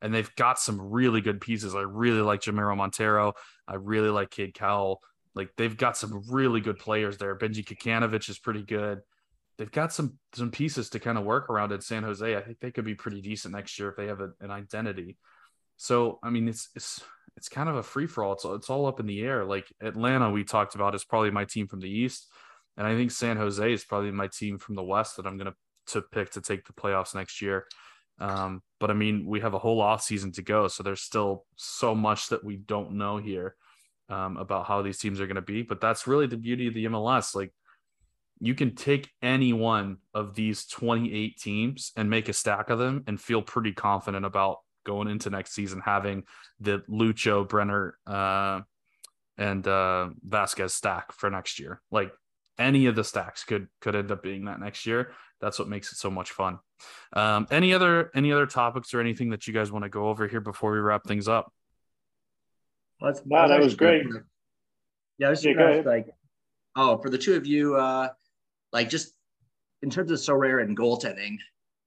And 0.00 0.14
they've 0.14 0.34
got 0.36 0.60
some 0.60 0.80
really 0.80 1.20
good 1.20 1.40
pieces. 1.40 1.74
I 1.74 1.80
really 1.80 2.20
like 2.20 2.40
Jamiro 2.40 2.76
Monteiro. 2.76 3.32
I 3.66 3.74
really 3.74 4.10
like 4.10 4.30
Cade 4.30 4.54
Cowell. 4.54 5.00
Like 5.34 5.50
they've 5.56 5.76
got 5.76 5.96
some 5.96 6.22
really 6.28 6.60
good 6.60 6.78
players 6.78 7.18
there. 7.18 7.36
Benji 7.36 7.64
Kikanovic 7.64 8.28
is 8.28 8.38
pretty 8.38 8.62
good. 8.62 9.00
They've 9.56 9.70
got 9.70 9.92
some 9.92 10.18
some 10.34 10.52
pieces 10.52 10.90
to 10.90 11.00
kind 11.00 11.18
of 11.18 11.24
work 11.24 11.50
around 11.50 11.72
in 11.72 11.80
San 11.80 12.04
Jose. 12.04 12.36
I 12.36 12.40
think 12.40 12.60
they 12.60 12.70
could 12.70 12.84
be 12.84 12.94
pretty 12.94 13.20
decent 13.20 13.54
next 13.54 13.78
year 13.78 13.88
if 13.88 13.96
they 13.96 14.06
have 14.06 14.20
a, 14.20 14.30
an 14.40 14.52
identity. 14.52 15.16
So 15.76 16.20
I 16.22 16.30
mean, 16.30 16.48
it's 16.48 16.68
it's 16.76 17.02
it's 17.36 17.48
kind 17.48 17.68
of 17.68 17.76
a 17.76 17.82
free 17.82 18.06
for 18.06 18.22
all. 18.22 18.34
It's 18.34 18.44
it's 18.44 18.70
all 18.70 18.86
up 18.86 19.00
in 19.00 19.06
the 19.06 19.22
air. 19.22 19.44
Like 19.44 19.72
Atlanta, 19.80 20.30
we 20.30 20.44
talked 20.44 20.76
about 20.76 20.94
is 20.94 21.04
probably 21.04 21.30
my 21.30 21.44
team 21.44 21.66
from 21.66 21.80
the 21.80 21.90
East, 21.90 22.28
and 22.78 22.86
I 22.86 22.96
think 22.96 23.10
San 23.10 23.36
Jose 23.36 23.72
is 23.72 23.84
probably 23.84 24.12
my 24.12 24.28
team 24.28 24.56
from 24.56 24.76
the 24.76 24.82
West 24.82 25.16
that 25.16 25.26
I'm 25.26 25.36
gonna 25.36 25.54
to 25.88 26.02
pick 26.02 26.30
to 26.30 26.40
take 26.40 26.66
the 26.66 26.72
playoffs 26.72 27.14
next 27.14 27.42
year. 27.42 27.66
Um, 28.20 28.62
but 28.80 28.90
I 28.90 28.94
mean, 28.94 29.26
we 29.26 29.40
have 29.40 29.54
a 29.54 29.58
whole 29.58 29.80
off 29.80 30.02
season 30.02 30.32
to 30.32 30.42
go, 30.42 30.68
so 30.68 30.82
there's 30.82 31.02
still 31.02 31.44
so 31.56 31.94
much 31.94 32.28
that 32.28 32.44
we 32.44 32.56
don't 32.56 32.92
know 32.92 33.18
here 33.18 33.54
um, 34.08 34.36
about 34.36 34.66
how 34.66 34.82
these 34.82 34.98
teams 34.98 35.20
are 35.20 35.26
going 35.26 35.36
to 35.36 35.42
be. 35.42 35.62
But 35.62 35.80
that's 35.80 36.06
really 36.06 36.26
the 36.26 36.36
beauty 36.36 36.68
of 36.68 36.74
the 36.74 36.86
MLS. 36.86 37.34
Like, 37.34 37.52
you 38.40 38.54
can 38.54 38.74
take 38.74 39.10
any 39.22 39.52
one 39.52 39.98
of 40.14 40.34
these 40.34 40.66
28 40.66 41.38
teams 41.38 41.92
and 41.96 42.08
make 42.08 42.28
a 42.28 42.32
stack 42.32 42.70
of 42.70 42.78
them 42.78 43.04
and 43.06 43.20
feel 43.20 43.42
pretty 43.42 43.72
confident 43.72 44.24
about 44.24 44.58
going 44.84 45.08
into 45.08 45.30
next 45.30 45.52
season 45.52 45.82
having 45.84 46.24
the 46.60 46.82
Lucho, 46.88 47.48
Brenner, 47.48 47.98
uh, 48.06 48.60
and 49.36 49.66
uh, 49.66 50.08
Vazquez 50.26 50.70
stack 50.70 51.12
for 51.12 51.30
next 51.30 51.60
year. 51.60 51.80
Like 51.90 52.12
any 52.58 52.86
of 52.86 52.96
the 52.96 53.04
stacks 53.04 53.44
could 53.44 53.68
could 53.80 53.94
end 53.94 54.10
up 54.10 54.22
being 54.22 54.46
that 54.46 54.60
next 54.60 54.86
year 54.86 55.12
that's 55.40 55.58
what 55.58 55.68
makes 55.68 55.92
it 55.92 55.96
so 55.96 56.10
much 56.10 56.32
fun. 56.32 56.58
Um, 57.12 57.46
any 57.50 57.72
other 57.72 58.10
any 58.14 58.32
other 58.32 58.46
topics 58.46 58.94
or 58.94 59.00
anything 59.00 59.30
that 59.30 59.46
you 59.46 59.54
guys 59.54 59.70
want 59.70 59.84
to 59.84 59.88
go 59.88 60.08
over 60.08 60.26
here 60.26 60.40
before 60.40 60.72
we 60.72 60.78
wrap 60.78 61.04
things 61.04 61.28
up? 61.28 61.52
Well, 63.00 63.18
wow, 63.26 63.48
that 63.48 63.60
was 63.60 63.74
great. 63.74 64.06
Yeah, 65.18 65.28
I 65.28 65.30
was 65.30 65.44
yeah, 65.44 65.82
like, 65.84 66.08
oh, 66.76 66.98
for 66.98 67.10
the 67.10 67.18
two 67.18 67.34
of 67.34 67.46
you, 67.46 67.76
uh, 67.76 68.08
like 68.72 68.88
just 68.88 69.12
in 69.82 69.90
terms 69.90 70.10
of 70.10 70.18
Sorare 70.18 70.62
and 70.62 70.76
goaltending, 70.76 71.36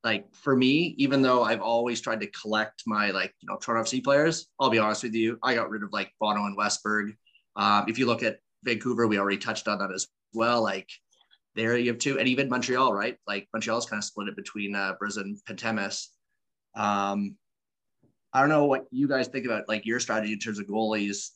like 0.04 0.34
for 0.34 0.56
me, 0.56 0.96
even 0.98 1.22
though 1.22 1.44
I've 1.44 1.62
always 1.62 2.02
tried 2.02 2.22
to 2.22 2.28
collect 2.28 2.84
my 2.86 3.12
like 3.12 3.34
you 3.42 3.50
know 3.50 3.58
Toronto 3.58 3.90
FC 3.90 4.04
players, 4.04 4.48
I'll 4.60 4.70
be 4.70 4.80
honest 4.80 5.04
with 5.04 5.14
you, 5.14 5.38
I 5.44 5.56
got 5.56 5.70
rid 5.70 5.84
of 5.84 5.92
like 5.92 6.12
Bono 6.20 6.46
and 6.46 6.58
Westberg. 6.58 7.16
Um, 7.58 7.86
if 7.88 8.00
you 8.00 8.06
look 8.06 8.24
at 8.24 8.40
Vancouver, 8.64 9.08
we 9.08 9.18
already 9.18 9.38
touched 9.38 9.68
on 9.68 9.80
that 9.80 9.92
as 9.94 10.08
well. 10.34 10.62
Like 10.62 10.90
there 11.56 11.78
you 11.78 11.92
have 11.92 12.00
two, 12.00 12.20
and 12.20 12.28
even 12.28 12.50
Montreal, 12.50 12.94
right? 12.94 13.18
Like 13.28 13.48
Montreal's 13.54 13.86
kind 13.86 14.00
of 14.00 14.06
split 14.06 14.28
it 14.28 14.36
between 14.36 14.76
uh, 14.76 14.94
Brisson 15.00 15.38
and 15.48 15.58
Pantemis. 15.58 16.08
Um, 16.76 17.36
I 18.34 18.40
don't 18.40 18.50
know 18.50 18.66
what 18.66 18.86
you 18.92 19.08
guys 19.08 19.28
think 19.28 19.46
about 19.46 19.68
like 19.68 19.86
your 19.86 20.00
strategy 20.00 20.34
in 20.34 20.40
terms 20.40 20.60
of 20.60 20.68
goalies. 20.68 21.30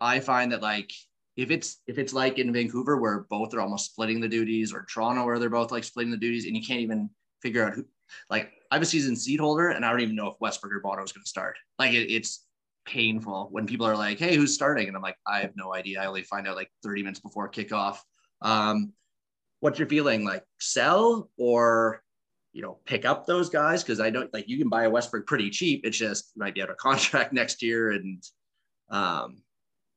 I 0.00 0.20
find 0.20 0.52
that 0.52 0.62
like 0.62 0.90
if 1.36 1.50
it's 1.50 1.78
if 1.86 1.98
it's 1.98 2.12
like 2.12 2.38
in 2.38 2.52
Vancouver 2.52 2.98
where 2.98 3.20
both 3.30 3.54
are 3.54 3.60
almost 3.60 3.92
splitting 3.92 4.20
the 4.20 4.28
duties, 4.28 4.72
or 4.72 4.86
Toronto 4.92 5.24
where 5.24 5.38
they're 5.38 5.48
both 5.48 5.72
like 5.72 5.84
splitting 5.84 6.10
the 6.10 6.16
duties, 6.18 6.46
and 6.46 6.56
you 6.56 6.62
can't 6.62 6.80
even 6.80 7.08
figure 7.42 7.64
out 7.64 7.74
who. 7.74 7.84
Like 8.28 8.52
I 8.70 8.74
have 8.74 8.82
a 8.82 8.86
season 8.86 9.16
seat 9.16 9.40
holder, 9.40 9.70
and 9.70 9.84
I 9.84 9.90
don't 9.90 10.00
even 10.00 10.16
know 10.16 10.28
if 10.28 10.38
Westberg 10.38 10.72
or 10.72 10.80
Bono 10.80 11.02
is 11.02 11.12
going 11.12 11.24
to 11.24 11.28
start. 11.28 11.56
Like 11.78 11.92
it, 11.92 12.12
it's 12.12 12.44
painful 12.86 13.48
when 13.50 13.66
people 13.66 13.86
are 13.86 13.96
like, 13.96 14.18
"Hey, 14.18 14.36
who's 14.36 14.54
starting?" 14.54 14.88
And 14.88 14.96
I'm 14.96 15.02
like, 15.02 15.18
"I 15.26 15.40
have 15.40 15.56
no 15.56 15.74
idea. 15.74 16.02
I 16.02 16.06
only 16.06 16.22
find 16.22 16.46
out 16.46 16.56
like 16.56 16.70
30 16.82 17.02
minutes 17.02 17.20
before 17.20 17.50
kickoff." 17.50 17.98
Um, 18.42 18.92
what's 19.60 19.78
your 19.78 19.88
feeling? 19.88 20.24
Like 20.24 20.44
sell 20.58 21.30
or 21.36 22.02
you 22.52 22.62
know 22.62 22.78
pick 22.84 23.04
up 23.04 23.26
those 23.26 23.48
guys 23.48 23.82
because 23.82 24.00
I 24.00 24.10
don't 24.10 24.32
like 24.34 24.48
you 24.48 24.58
can 24.58 24.68
buy 24.68 24.84
a 24.84 24.90
Westberg 24.90 25.26
pretty 25.26 25.50
cheap. 25.50 25.82
It's 25.84 25.98
just 25.98 26.32
might 26.36 26.54
be 26.54 26.62
out 26.62 26.70
of 26.70 26.76
contract 26.78 27.32
next 27.32 27.62
year, 27.62 27.92
and 27.92 28.22
um, 28.90 29.42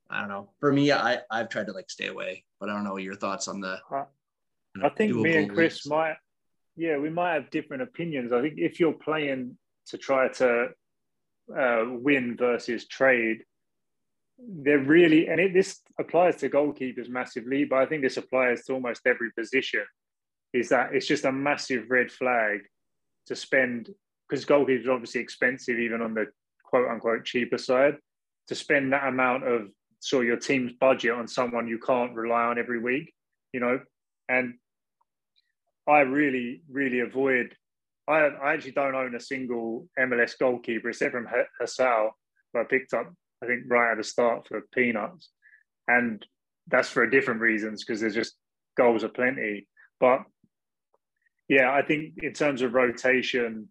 I 0.09 0.19
don't 0.19 0.29
know. 0.29 0.51
For 0.59 0.71
me, 0.71 0.91
I 0.91 1.19
I've 1.31 1.49
tried 1.49 1.67
to 1.67 1.73
like 1.73 1.89
stay 1.89 2.07
away, 2.07 2.45
but 2.59 2.69
I 2.69 2.73
don't 2.73 2.83
know 2.83 2.97
your 2.97 3.15
thoughts 3.15 3.47
on 3.47 3.59
the. 3.59 3.79
I 4.81 4.89
think 4.89 5.13
me 5.15 5.35
and 5.35 5.53
Chris 5.53 5.85
leagues. 5.85 5.87
might, 5.87 6.15
yeah, 6.75 6.97
we 6.97 7.09
might 7.09 7.33
have 7.35 7.51
different 7.51 7.83
opinions. 7.83 8.33
I 8.33 8.41
think 8.41 8.55
if 8.57 8.79
you're 8.79 8.93
playing 8.93 9.55
to 9.87 9.97
try 9.97 10.29
to 10.29 10.69
uh, 11.57 11.85
win 11.87 12.35
versus 12.37 12.87
trade, 12.87 13.43
they're 14.37 14.79
really, 14.79 15.27
and 15.27 15.39
it, 15.39 15.53
this 15.53 15.81
applies 15.99 16.37
to 16.37 16.49
goalkeepers 16.49 17.09
massively, 17.09 17.65
but 17.65 17.79
I 17.79 17.85
think 17.85 18.01
this 18.01 18.17
applies 18.17 18.63
to 18.65 18.73
almost 18.73 19.01
every 19.05 19.31
position. 19.37 19.83
Is 20.53 20.69
that 20.69 20.93
it's 20.93 21.07
just 21.07 21.25
a 21.25 21.31
massive 21.31 21.89
red 21.89 22.11
flag 22.11 22.61
to 23.27 23.35
spend 23.35 23.89
because 24.29 24.45
goalkeepers 24.45 24.85
are 24.85 24.91
obviously 24.91 25.21
expensive, 25.21 25.79
even 25.79 26.01
on 26.01 26.13
the 26.13 26.27
quote 26.63 26.89
unquote 26.89 27.25
cheaper 27.25 27.57
side. 27.57 27.97
To 28.47 28.55
spend 28.55 28.91
that 28.93 29.07
amount 29.07 29.47
of 29.47 29.69
of 30.11 30.23
your 30.23 30.37
team's 30.37 30.73
budget 30.73 31.11
on 31.11 31.27
someone 31.27 31.67
you 31.67 31.79
can't 31.79 32.13
rely 32.13 32.43
on 32.43 32.59
every 32.59 32.77
week, 32.79 33.13
you 33.53 33.61
know, 33.61 33.79
and 34.27 34.55
I 35.87 35.99
really, 35.99 36.61
really 36.69 36.99
avoid. 36.99 37.55
I, 38.07 38.19
I 38.19 38.53
actually 38.53 38.71
don't 38.71 38.95
own 38.95 39.15
a 39.15 39.19
single 39.19 39.87
MLS 39.99 40.37
goalkeeper 40.37 40.89
except 40.89 41.13
from 41.13 41.27
Hasal, 41.61 42.09
who 42.53 42.59
I 42.59 42.63
picked 42.63 42.93
up 42.93 43.11
I 43.43 43.45
think 43.45 43.63
right 43.67 43.91
at 43.91 43.97
the 43.97 44.03
start 44.03 44.47
for 44.47 44.61
peanuts, 44.73 45.29
and 45.87 46.25
that's 46.67 46.89
for 46.89 47.05
different 47.09 47.41
reasons 47.41 47.83
because 47.83 47.99
there's 47.99 48.15
just 48.15 48.35
goals 48.77 49.03
are 49.03 49.09
plenty. 49.09 49.67
But 49.99 50.23
yeah, 51.49 51.71
I 51.71 51.81
think 51.81 52.13
in 52.21 52.33
terms 52.33 52.61
of 52.61 52.73
rotation 52.73 53.67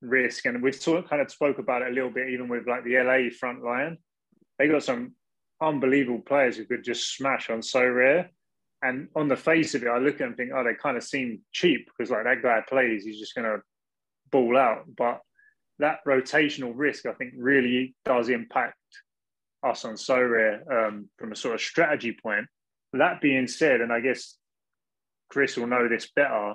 risk, 0.00 0.46
and 0.46 0.62
we've 0.62 0.74
sort 0.74 0.98
of 1.04 1.10
kind 1.10 1.20
of 1.20 1.30
spoke 1.30 1.58
about 1.58 1.82
it 1.82 1.88
a 1.88 1.94
little 1.94 2.10
bit, 2.10 2.30
even 2.30 2.48
with 2.48 2.66
like 2.66 2.84
the 2.84 2.96
LA 2.96 3.30
front 3.38 3.62
line, 3.62 3.98
they 4.58 4.68
got 4.68 4.82
some 4.82 5.12
unbelievable 5.62 6.22
players 6.22 6.56
who 6.56 6.64
could 6.64 6.82
just 6.82 7.14
smash 7.14 7.50
on 7.50 7.60
Sorare. 7.60 8.28
And 8.82 9.08
on 9.14 9.28
the 9.28 9.36
face 9.36 9.74
of 9.74 9.82
it, 9.82 9.88
I 9.88 9.98
look 9.98 10.14
at 10.14 10.18
them 10.20 10.28
and 10.28 10.36
think, 10.38 10.52
oh, 10.54 10.64
they 10.64 10.74
kind 10.74 10.96
of 10.96 11.04
seem 11.04 11.40
cheap 11.52 11.86
because 11.86 12.10
like 12.10 12.24
that 12.24 12.42
guy 12.42 12.62
plays, 12.66 13.04
he's 13.04 13.18
just 13.18 13.34
going 13.34 13.44
to 13.44 13.60
ball 14.30 14.56
out. 14.56 14.84
But 14.96 15.20
that 15.78 15.98
rotational 16.06 16.72
risk, 16.74 17.06
I 17.06 17.12
think, 17.12 17.34
really 17.36 17.94
does 18.04 18.28
impact 18.28 18.76
us 19.62 19.84
on 19.84 19.94
Sorare 19.94 20.60
um, 20.70 21.08
from 21.18 21.32
a 21.32 21.36
sort 21.36 21.54
of 21.54 21.60
strategy 21.60 22.16
point. 22.22 22.46
That 22.92 23.20
being 23.20 23.46
said, 23.46 23.80
and 23.80 23.92
I 23.92 24.00
guess 24.00 24.36
Chris 25.28 25.56
will 25.56 25.66
know 25.66 25.88
this 25.88 26.10
better, 26.14 26.54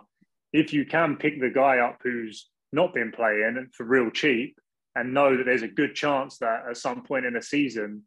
if 0.52 0.74
you 0.74 0.86
can 0.86 1.18
pick 1.18 1.40
the 1.40 1.50
guy 1.50 1.80
up 1.80 2.00
who's 2.04 2.50
not 2.72 2.94
been 2.94 3.12
playing 3.12 3.70
for 3.74 3.86
real 3.86 4.10
cheap 4.10 4.58
and 4.96 5.14
know 5.14 5.38
that 5.38 5.44
there's 5.46 5.62
a 5.62 5.68
good 5.68 5.96
chance 5.96 6.38
that 6.40 6.64
at 6.70 6.78
some 6.78 7.04
point 7.04 7.26
in 7.26 7.34
the 7.34 7.42
season 7.42 8.04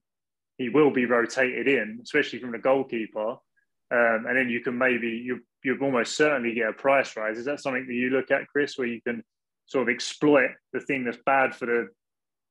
he 0.57 0.69
will 0.69 0.91
be 0.91 1.07
rotated 1.07 1.69
in, 1.69 2.01
especially 2.03 2.41
from 2.41 2.53
the 2.53 2.59
goalkeeper, 2.59 3.31
um, 3.91 4.25
and 4.27 4.37
then 4.37 4.49
you 4.51 4.61
can 4.61 4.77
maybe 4.77 5.09
you 5.09 5.41
you 5.65 5.79
almost 5.81 6.17
certainly 6.17 6.55
get 6.55 6.69
a 6.69 6.73
price 6.73 7.17
rise. 7.17 7.39
Is 7.39 7.47
that 7.47 7.61
something 7.61 7.87
that 7.87 7.95
you 7.95 8.11
look 8.11 8.31
at, 8.31 8.49
Chris, 8.49 8.77
where 8.77 8.87
you 8.87 9.01
can 9.01 9.23
sort 9.69 9.89
of 9.89 9.95
exploit 9.95 10.51
the 10.73 10.81
thing 10.81 11.05
that's 11.05 11.19
bad 11.25 11.55
for 11.55 11.67
the 11.67 11.89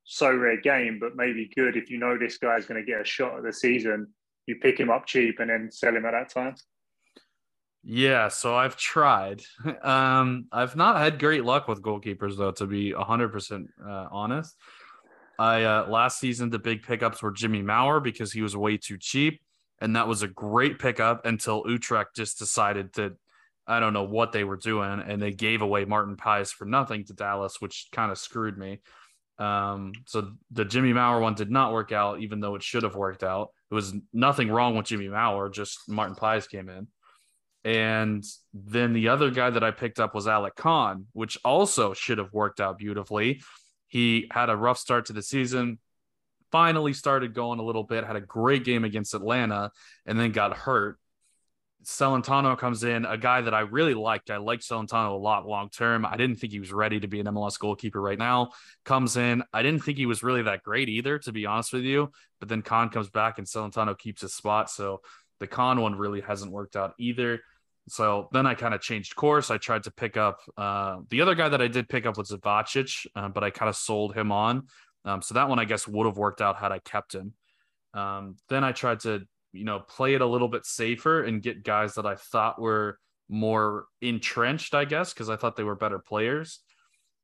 Sorare 0.08 0.62
game, 0.64 1.00
but 1.00 1.16
maybe 1.16 1.52
good 1.56 1.76
if 1.76 1.90
you 1.90 1.98
know 1.98 2.18
this 2.18 2.38
guy's 2.38 2.66
going 2.66 2.80
to 2.80 2.90
get 2.90 3.02
a 3.02 3.06
shot 3.06 3.38
at 3.38 3.44
the 3.44 3.52
season. 3.52 4.08
You 4.46 4.56
pick 4.56 4.80
him 4.80 4.90
up 4.90 5.06
cheap 5.06 5.40
and 5.40 5.50
then 5.50 5.70
sell 5.72 5.96
him 5.96 6.06
at 6.06 6.12
that 6.12 6.30
time. 6.34 6.56
Yeah, 7.84 8.30
so 8.30 8.56
I've 8.56 8.78
tried. 8.78 9.42
Um, 9.82 10.48
I've 10.52 10.76
not 10.76 10.98
had 10.98 11.20
great 11.20 11.44
luck 11.44 11.68
with 11.68 11.82
goalkeepers 11.82 12.38
though, 12.38 12.52
to 12.52 12.66
be 12.66 12.92
hundred 12.92 13.30
uh, 13.30 13.34
percent 13.34 13.68
honest. 13.86 14.56
I 15.40 15.64
uh, 15.64 15.88
last 15.88 16.20
season 16.20 16.50
the 16.50 16.60
big 16.60 16.84
pickups 16.84 17.22
were 17.22 17.32
Jimmy 17.32 17.62
Maurer 17.62 18.00
because 18.00 18.32
he 18.32 18.42
was 18.42 18.56
way 18.56 18.78
too 18.78 18.98
cheap, 18.98 19.42
and 19.80 19.96
that 19.96 20.08
was 20.08 20.22
a 20.22 20.28
great 20.28 20.80
pickup 20.80 21.26
until 21.26 21.64
Utrecht 21.68 22.16
just 22.16 22.40
decided 22.40 22.94
that 22.94 23.18
I 23.68 23.80
don't 23.80 23.94
know 23.94 24.04
what 24.04 24.32
they 24.32 24.44
were 24.44 24.58
doing, 24.58 25.02
and 25.06 25.22
they 25.22 25.32
gave 25.32 25.62
away 25.62 25.86
Martin 25.86 26.16
Paes 26.16 26.52
for 26.52 26.66
nothing 26.66 27.04
to 27.06 27.14
Dallas, 27.14 27.60
which 27.60 27.90
kind 27.92 28.12
of 28.12 28.18
screwed 28.18 28.58
me. 28.58 28.80
Um, 29.40 29.92
so 30.06 30.32
the 30.52 30.66
Jimmy 30.66 30.94
Maurer 30.94 31.20
one 31.20 31.36
did 31.36 31.52
not 31.52 31.74
work 31.74 31.92
out, 31.92 32.22
even 32.22 32.40
though 32.40 32.56
it 32.56 32.64
should 32.64 32.84
have 32.84 32.96
worked 32.96 33.24
out. 33.24 33.50
It 33.70 33.76
was 33.76 33.94
nothing 34.14 34.50
wrong 34.50 34.76
with 34.76 34.88
Jimmy 34.88 35.10
Maurer, 35.10 35.50
just 35.50 35.80
Martin 35.88 36.16
Paes 36.16 36.48
came 36.50 36.70
in. 36.70 36.88
And 37.64 38.24
then 38.54 38.94
the 38.94 39.10
other 39.10 39.30
guy 39.30 39.50
that 39.50 39.64
I 39.64 39.72
picked 39.72 40.00
up 40.00 40.16
was 40.16 40.28
Alec 40.28 40.56
Kann, 40.56 41.08
which 41.12 41.38
also 41.44 41.94
should 41.94 42.18
have 42.18 42.32
worked 42.32 42.62
out 42.62 42.78
beautifully. 42.78 43.42
He 43.88 44.28
had 44.32 44.50
a 44.50 44.56
rough 44.56 44.78
start 44.78 45.08
to 45.08 45.14
the 45.14 45.22
season, 45.22 45.80
finally 46.52 46.94
started 46.94 47.34
going 47.34 47.60
a 47.60 47.64
little 47.64 47.84
bit, 47.84 48.06
had 48.06 48.16
a 48.16 48.22
great 48.22 48.64
game 48.64 48.86
against 48.86 49.14
Atlanta, 49.14 49.72
and 50.06 50.18
then 50.18 50.32
got 50.32 50.56
hurt. 50.56 50.98
Celentano 51.84 52.58
comes 52.58 52.84
in, 52.84 53.06
a 53.06 53.18
guy 53.18 53.42
that 53.42 53.54
I 53.54 53.62
really 53.62 53.94
liked. 53.94 54.30
I 54.30 54.38
liked 54.38 54.64
Celentano 54.64 55.12
a 55.12 55.18
lot 55.18 55.48
long 55.48 55.70
term. 55.70 56.06
I 56.06 56.18
didn't 56.18 56.38
think 56.38 56.52
he 56.52 56.60
was 56.60 56.74
ready 56.74 57.00
to 57.00 57.08
be 57.08 57.20
an 57.20 57.28
MLS 57.28 57.58
goalkeeper 57.58 58.02
right 58.02 58.18
now. 58.18 58.52
Comes 58.84 59.16
in, 59.16 59.44
I 59.54 59.64
didn't 59.64 59.84
think 59.84 59.98
he 59.98 60.06
was 60.06 60.24
really 60.24 60.42
that 60.44 60.64
great 60.64 60.90
either, 60.90 61.20
to 61.20 61.32
be 61.32 61.46
honest 61.46 61.74
with 61.74 61.84
you. 61.84 62.12
But 62.40 62.50
then 62.50 62.62
Kann 62.62 62.90
comes 62.90 63.10
back 63.10 63.38
and 63.38 63.48
Celentano 63.48 63.98
keeps 63.98 64.22
his 64.22 64.34
spot. 64.34 64.70
So 64.70 65.02
the 65.40 65.48
Kann 65.48 65.80
one 65.80 65.96
really 65.96 66.22
hasn't 66.22 66.52
worked 66.52 66.76
out 66.76 66.94
either. 66.98 67.40
So 67.90 68.28
then 68.34 68.46
I 68.46 68.54
kind 68.54 68.74
of 68.74 68.82
changed 68.82 69.16
course. 69.16 69.50
I 69.50 69.58
tried 69.58 69.84
to 69.84 69.92
pick 69.92 70.18
up 70.18 70.42
uh, 70.58 70.98
the 71.10 71.22
other 71.22 71.36
guy 71.36 71.48
that 71.48 71.62
I 71.62 71.68
did 71.68 71.88
pick 71.88 72.06
up 72.06 72.18
was 72.18 72.32
Ivacic, 72.32 73.06
uh, 73.16 73.30
but 73.30 73.44
I 73.44 73.50
kind 73.50 73.70
of 73.70 73.76
sold 73.76 74.14
him 74.14 74.32
on. 74.32 74.68
Um, 75.06 75.22
so 75.22 75.36
that 75.36 75.48
one 75.48 75.60
I 75.60 75.66
guess 75.66 75.88
would 75.88 76.06
have 76.06 76.18
worked 76.18 76.42
out 76.42 76.58
had 76.58 76.74
I 76.74 76.80
kept 76.80 77.16
him. 77.16 77.34
Um, 77.94 78.36
then 78.50 78.66
I 78.66 78.74
tried 78.74 79.00
to 79.02 79.26
you 79.58 79.66
know, 79.66 79.80
play 79.80 80.14
it 80.14 80.22
a 80.22 80.26
little 80.26 80.48
bit 80.48 80.66
safer 80.66 81.24
and 81.24 81.42
get 81.42 81.64
guys 81.64 81.96
that 81.96 82.06
I 82.06 82.16
thought 82.16 82.62
were 82.62 83.00
more 83.30 83.86
entrenched, 84.02 84.74
I 84.74 84.86
guess, 84.86 85.14
because 85.14 85.30
I 85.30 85.36
thought 85.36 85.56
they 85.56 85.64
were 85.64 85.76
better 85.76 86.00
players. 86.00 86.60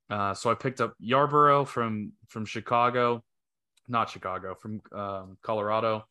Uh, 0.10 0.34
so 0.34 0.52
I 0.52 0.56
picked 0.56 0.82
up 0.82 0.94
Yarbrough 1.02 1.68
from 1.68 2.14
from 2.28 2.46
Chicago, 2.46 3.24
not 3.88 4.10
Chicago, 4.10 4.54
from 4.56 4.82
um, 4.94 5.38
Colorado, 5.42 6.06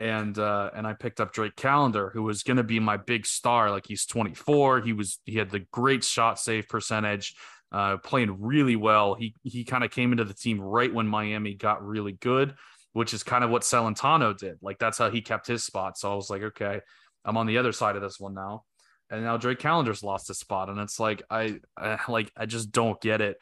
and 0.00 0.38
uh, 0.38 0.70
and 0.74 0.86
I 0.86 0.94
picked 0.94 1.20
up 1.20 1.32
Drake 1.32 1.56
Callender, 1.56 2.10
who 2.12 2.22
was 2.22 2.42
going 2.42 2.56
to 2.56 2.64
be 2.64 2.80
my 2.80 2.96
big 2.96 3.26
star. 3.26 3.70
Like 3.70 3.86
he's 3.86 4.06
24, 4.06 4.80
he 4.80 4.92
was 4.92 5.20
he 5.24 5.36
had 5.36 5.50
the 5.50 5.66
great 5.72 6.04
shot 6.04 6.38
save 6.38 6.68
percentage, 6.68 7.34
uh, 7.70 7.98
playing 7.98 8.40
really 8.40 8.76
well. 8.76 9.14
He 9.14 9.34
he 9.42 9.64
kind 9.64 9.84
of 9.84 9.90
came 9.90 10.12
into 10.12 10.24
the 10.24 10.34
team 10.34 10.60
right 10.60 10.92
when 10.92 11.06
Miami 11.06 11.54
got 11.54 11.86
really 11.86 12.12
good 12.12 12.54
which 12.98 13.14
is 13.14 13.22
kind 13.22 13.44
of 13.44 13.50
what 13.50 13.62
Celentano 13.62 14.36
did. 14.36 14.58
Like 14.60 14.80
that's 14.80 14.98
how 14.98 15.08
he 15.08 15.20
kept 15.20 15.46
his 15.46 15.64
spot. 15.64 15.96
So 15.96 16.12
I 16.12 16.16
was 16.16 16.30
like, 16.30 16.42
okay, 16.42 16.80
I'm 17.24 17.36
on 17.36 17.46
the 17.46 17.58
other 17.58 17.70
side 17.70 17.94
of 17.94 18.02
this 18.02 18.18
one 18.18 18.34
now. 18.34 18.64
And 19.08 19.22
now 19.22 19.36
Drake 19.36 19.60
Callender's 19.60 20.02
lost 20.02 20.26
his 20.26 20.40
spot, 20.40 20.68
and 20.68 20.80
it's 20.80 20.98
like 20.98 21.22
I, 21.30 21.60
I 21.76 22.00
like 22.08 22.32
I 22.36 22.46
just 22.46 22.72
don't 22.72 23.00
get 23.00 23.20
it. 23.20 23.36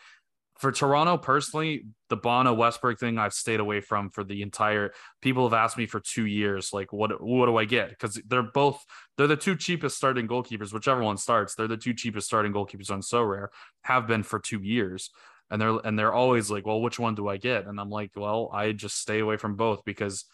For 0.59 0.73
Toronto 0.73 1.17
personally, 1.17 1.87
the 2.11 2.19
Bono 2.19 2.55
Westberg 2.55 2.99
thing 2.99 3.17
I've 3.19 3.33
stayed 3.33 3.61
away 3.61 3.81
from 3.81 4.11
for 4.11 4.25
the 4.25 4.43
entire. 4.43 4.93
People 5.23 5.49
have 5.49 5.55
asked 5.55 5.79
me 5.79 5.87
for 5.87 6.01
two 6.01 6.27
years, 6.27 6.75
like 6.75 6.93
what 6.93 7.11
what 7.23 7.47
do 7.47 7.57
I 7.57 7.65
get? 7.65 7.89
Because 7.89 8.21
they're 8.27 8.43
both 8.43 8.85
they're 9.17 9.27
the 9.27 9.37
two 9.37 9.57
cheapest 9.57 9.97
starting 9.97 10.29
goalkeepers, 10.29 10.75
whichever 10.75 11.03
one 11.03 11.17
starts. 11.17 11.55
They're 11.55 11.67
the 11.67 11.79
two 11.79 11.95
cheapest 11.95 12.27
starting 12.27 12.53
goalkeepers 12.53 12.91
on 12.91 13.01
Sorare 13.01 13.49
have 13.85 14.07
been 14.07 14.23
for 14.23 14.39
two 14.39 14.61
years 14.61 15.11
and 15.51 15.61
they're 15.61 15.79
and 15.85 15.99
they're 15.99 16.13
always 16.13 16.51
like 16.51 16.67
well 16.67 16.81
which 16.81 16.99
one 16.99 17.15
do 17.15 17.29
i 17.29 17.37
get? 17.37 17.67
And 17.67 17.81
i'm 17.81 17.91
like 17.91 18.13
well 18.17 18.51
i 18.53 18.73
just 18.73 18.99
stay 18.99 19.21
away 19.21 19.37
from 19.37 19.57
both 19.57 19.85
because 19.85 20.25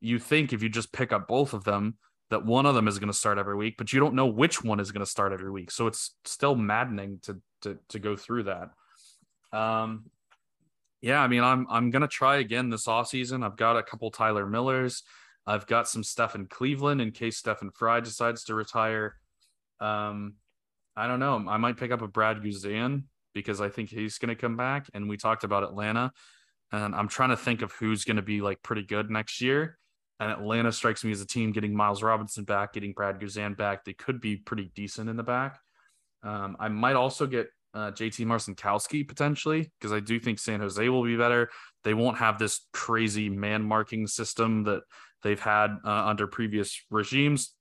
you 0.00 0.18
think 0.18 0.52
if 0.52 0.62
you 0.62 0.68
just 0.68 0.92
pick 0.92 1.12
up 1.12 1.28
both 1.28 1.54
of 1.54 1.64
them 1.64 1.96
that 2.30 2.44
one 2.44 2.66
of 2.66 2.74
them 2.74 2.88
is 2.88 2.98
going 2.98 3.10
to 3.10 3.18
start 3.18 3.38
every 3.38 3.56
week 3.56 3.76
but 3.76 3.92
you 3.92 4.00
don't 4.00 4.14
know 4.14 4.26
which 4.26 4.62
one 4.62 4.80
is 4.80 4.92
going 4.92 5.04
to 5.04 5.10
start 5.10 5.32
every 5.32 5.50
week. 5.50 5.70
So 5.70 5.86
it's 5.86 6.14
still 6.24 6.54
maddening 6.54 7.20
to 7.22 7.40
to 7.62 7.78
to 7.90 7.98
go 7.98 8.16
through 8.16 8.44
that. 8.44 8.70
Um 9.52 10.06
yeah 11.00 11.20
i 11.20 11.28
mean 11.28 11.44
i'm 11.44 11.64
i'm 11.70 11.90
going 11.90 12.02
to 12.02 12.08
try 12.08 12.38
again 12.38 12.70
this 12.70 12.88
off 12.88 13.06
season 13.06 13.44
i've 13.44 13.56
got 13.56 13.76
a 13.76 13.82
couple 13.84 14.10
tyler 14.10 14.46
millers. 14.46 15.04
I've 15.48 15.66
got 15.66 15.88
some 15.88 16.04
stuff 16.04 16.34
in 16.34 16.46
cleveland 16.46 17.00
in 17.00 17.10
case 17.10 17.38
Stefan 17.38 17.70
Frei 17.70 18.02
decides 18.02 18.44
to 18.44 18.54
retire. 18.54 19.16
Um, 19.80 20.34
I 20.94 21.06
don't 21.06 21.20
know. 21.20 21.42
I 21.48 21.56
might 21.56 21.78
pick 21.78 21.90
up 21.90 22.02
a 22.02 22.06
Brad 22.06 22.42
Guzan 22.42 23.04
because 23.34 23.60
I 23.60 23.68
think 23.68 23.90
he's 23.90 24.18
going 24.18 24.34
to 24.34 24.40
come 24.40 24.56
back. 24.56 24.86
And 24.94 25.08
we 25.08 25.16
talked 25.16 25.44
about 25.44 25.62
Atlanta, 25.62 26.12
and 26.72 26.94
I'm 26.94 27.08
trying 27.08 27.30
to 27.30 27.36
think 27.36 27.62
of 27.62 27.72
who's 27.72 28.04
going 28.04 28.16
to 28.16 28.22
be 28.22 28.40
like 28.40 28.62
pretty 28.62 28.82
good 28.82 29.10
next 29.10 29.40
year. 29.40 29.78
And 30.20 30.32
Atlanta 30.32 30.72
strikes 30.72 31.04
me 31.04 31.12
as 31.12 31.20
a 31.20 31.26
team 31.26 31.52
getting 31.52 31.74
Miles 31.74 32.02
Robinson 32.02 32.44
back, 32.44 32.72
getting 32.72 32.92
Brad 32.92 33.20
Guzan 33.20 33.56
back. 33.56 33.84
They 33.84 33.92
could 33.92 34.20
be 34.20 34.36
pretty 34.36 34.70
decent 34.74 35.08
in 35.08 35.16
the 35.16 35.22
back. 35.22 35.60
Um, 36.22 36.56
I 36.58 36.68
might 36.68 36.96
also 36.96 37.26
get 37.26 37.48
uh, 37.74 37.92
JT 37.92 38.26
Marcinkowski 38.26 39.06
potentially 39.06 39.70
because 39.78 39.92
I 39.92 40.00
do 40.00 40.18
think 40.18 40.38
San 40.38 40.60
Jose 40.60 40.88
will 40.88 41.04
be 41.04 41.16
better. 41.16 41.50
They 41.84 41.94
won't 41.94 42.18
have 42.18 42.38
this 42.38 42.66
crazy 42.72 43.28
man 43.28 43.62
marking 43.62 44.06
system 44.06 44.64
that 44.64 44.82
they've 45.22 45.40
had 45.40 45.76
uh, 45.84 46.06
under 46.06 46.26
previous 46.26 46.84
regimes. 46.90 47.54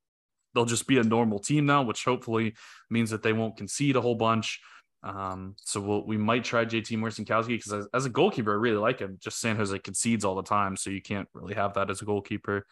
They'll 0.53 0.65
just 0.65 0.87
be 0.87 0.97
a 0.97 1.03
normal 1.03 1.39
team 1.39 1.65
now, 1.65 1.83
which 1.83 2.03
hopefully 2.03 2.55
means 2.89 3.11
that 3.11 3.21
they 3.21 3.33
won't 3.33 3.57
concede 3.57 3.95
a 3.95 4.01
whole 4.01 4.15
bunch. 4.15 4.59
Um, 5.07 5.55
so 5.63 5.79
we'll, 5.79 6.05
we 6.05 6.17
might 6.17 6.43
try 6.43 6.65
JT 6.65 6.97
Marcinkowski 6.97 7.47
because 7.47 7.71
as, 7.71 7.87
as, 7.93 8.05
a 8.05 8.09
goalkeeper, 8.09 8.51
I 8.51 8.55
really 8.55 8.77
like 8.77 8.99
him. 8.99 9.17
Just 9.21 9.39
San 9.39 9.55
Jose 9.55 9.79
concedes 9.79 10.25
all 10.25 10.35
the 10.35 10.43
time, 10.43 10.75
so 10.75 10.89
you 10.89 11.01
can't 11.01 11.29
really 11.33 11.53
have 11.53 11.75
that 11.75 11.89
as 11.89 12.01
a 12.01 12.05
goalkeeper. 12.05 12.67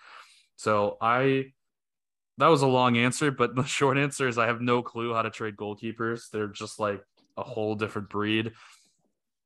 So 0.58 0.98
I, 1.00 1.54
that 2.38 2.48
was 2.48 2.62
a 2.62 2.68
long 2.68 2.98
answer, 2.98 3.32
but 3.32 3.56
the 3.56 3.64
short 3.78 3.98
answer 3.98 4.28
is 4.28 4.38
I 4.38 4.48
have 4.48 4.60
no 4.60 4.82
clue 4.82 5.14
how 5.14 5.22
to 5.22 5.30
trade 5.30 5.56
goalkeepers. 5.56 6.30
They're 6.30 6.48
just 6.48 6.78
like 6.78 7.02
a 7.38 7.44
whole 7.44 7.76
different 7.76 8.10
breed. 8.10 8.52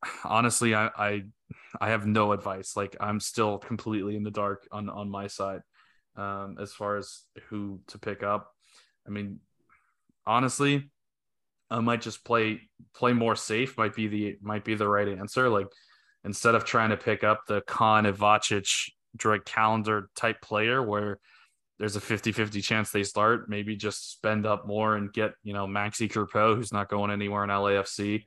Honestly, 0.23 0.73
I, 0.73 0.89
I, 0.97 1.23
I 1.79 1.89
have 1.89 2.07
no 2.07 2.31
advice. 2.31 2.75
Like 2.75 2.95
I'm 2.99 3.19
still 3.19 3.59
completely 3.59 4.15
in 4.15 4.23
the 4.23 4.31
dark 4.31 4.67
on 4.71 4.89
on 4.89 5.11
my 5.11 5.27
side 5.27 5.61
um, 6.15 6.57
as 6.59 6.73
far 6.73 6.97
as 6.97 7.23
who 7.49 7.81
to 7.87 7.99
pick 7.99 8.23
up. 8.23 8.51
I 9.07 9.11
mean, 9.11 9.39
honestly, 10.25 10.89
I 11.71 11.79
might 11.79 12.01
just 12.01 12.25
play 12.25 12.61
play 12.95 13.13
more 13.13 13.35
safe. 13.35 13.77
Might 13.77 13.95
be 13.95 14.07
the 14.07 14.37
might 14.41 14.65
be 14.65 14.75
the 14.75 14.87
right 14.87 15.07
answer. 15.07 15.49
Like 15.49 15.67
instead 16.23 16.55
of 16.55 16.65
trying 16.65 16.89
to 16.89 16.97
pick 16.97 17.23
up 17.23 17.43
the 17.47 17.61
Kann 17.61 18.05
Ivacic 18.05 18.89
Drake 19.15 19.45
Callender 19.45 20.09
type 20.15 20.41
player 20.41 20.81
where 20.83 21.19
there's 21.77 21.95
a 21.95 22.01
50-50 22.01 22.61
chance 22.61 22.91
they 22.91 23.03
start, 23.03 23.49
maybe 23.49 23.77
just 23.77 24.11
spend 24.11 24.45
up 24.45 24.67
more 24.67 24.97
and 24.97 25.13
get, 25.13 25.31
you 25.43 25.53
know, 25.53 25.65
Maxi 25.65 26.11
Crepeau, 26.11 26.53
who's 26.53 26.73
not 26.73 26.89
going 26.89 27.09
anywhere 27.09 27.45
in 27.45 27.49
LAFC. 27.49 28.25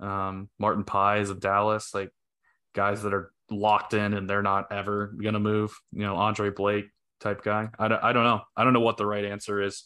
Um, 0.00 0.48
Martin 0.58 0.84
Paes 0.84 1.28
of 1.28 1.38
Dallas, 1.38 1.92
like 1.92 2.10
guys 2.74 3.02
that 3.02 3.12
are 3.12 3.32
locked 3.50 3.92
in 3.92 4.14
and 4.14 4.28
they're 4.28 4.42
not 4.42 4.72
ever 4.72 5.08
gonna 5.22 5.40
move. 5.40 5.76
You 5.92 6.04
know, 6.04 6.16
Andre 6.16 6.50
Blake 6.50 6.86
type 7.20 7.42
guy. 7.42 7.68
I 7.78 7.88
don't, 7.88 8.02
I 8.02 8.12
don't 8.14 8.24
know. 8.24 8.40
I 8.56 8.64
don't 8.64 8.72
know 8.72 8.80
what 8.80 8.96
the 8.96 9.06
right 9.06 9.24
answer 9.24 9.60
is, 9.60 9.84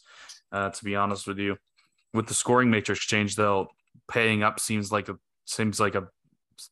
uh, 0.53 0.69
to 0.69 0.83
be 0.83 0.95
honest 0.95 1.27
with 1.27 1.39
you 1.39 1.57
with 2.13 2.27
the 2.27 2.33
scoring 2.33 2.69
matrix 2.69 3.01
change 3.01 3.35
though 3.35 3.67
paying 4.09 4.43
up 4.43 4.59
seems 4.59 4.91
like 4.91 5.09
a 5.09 5.17
seems 5.45 5.79
like 5.79 5.95
a 5.95 6.07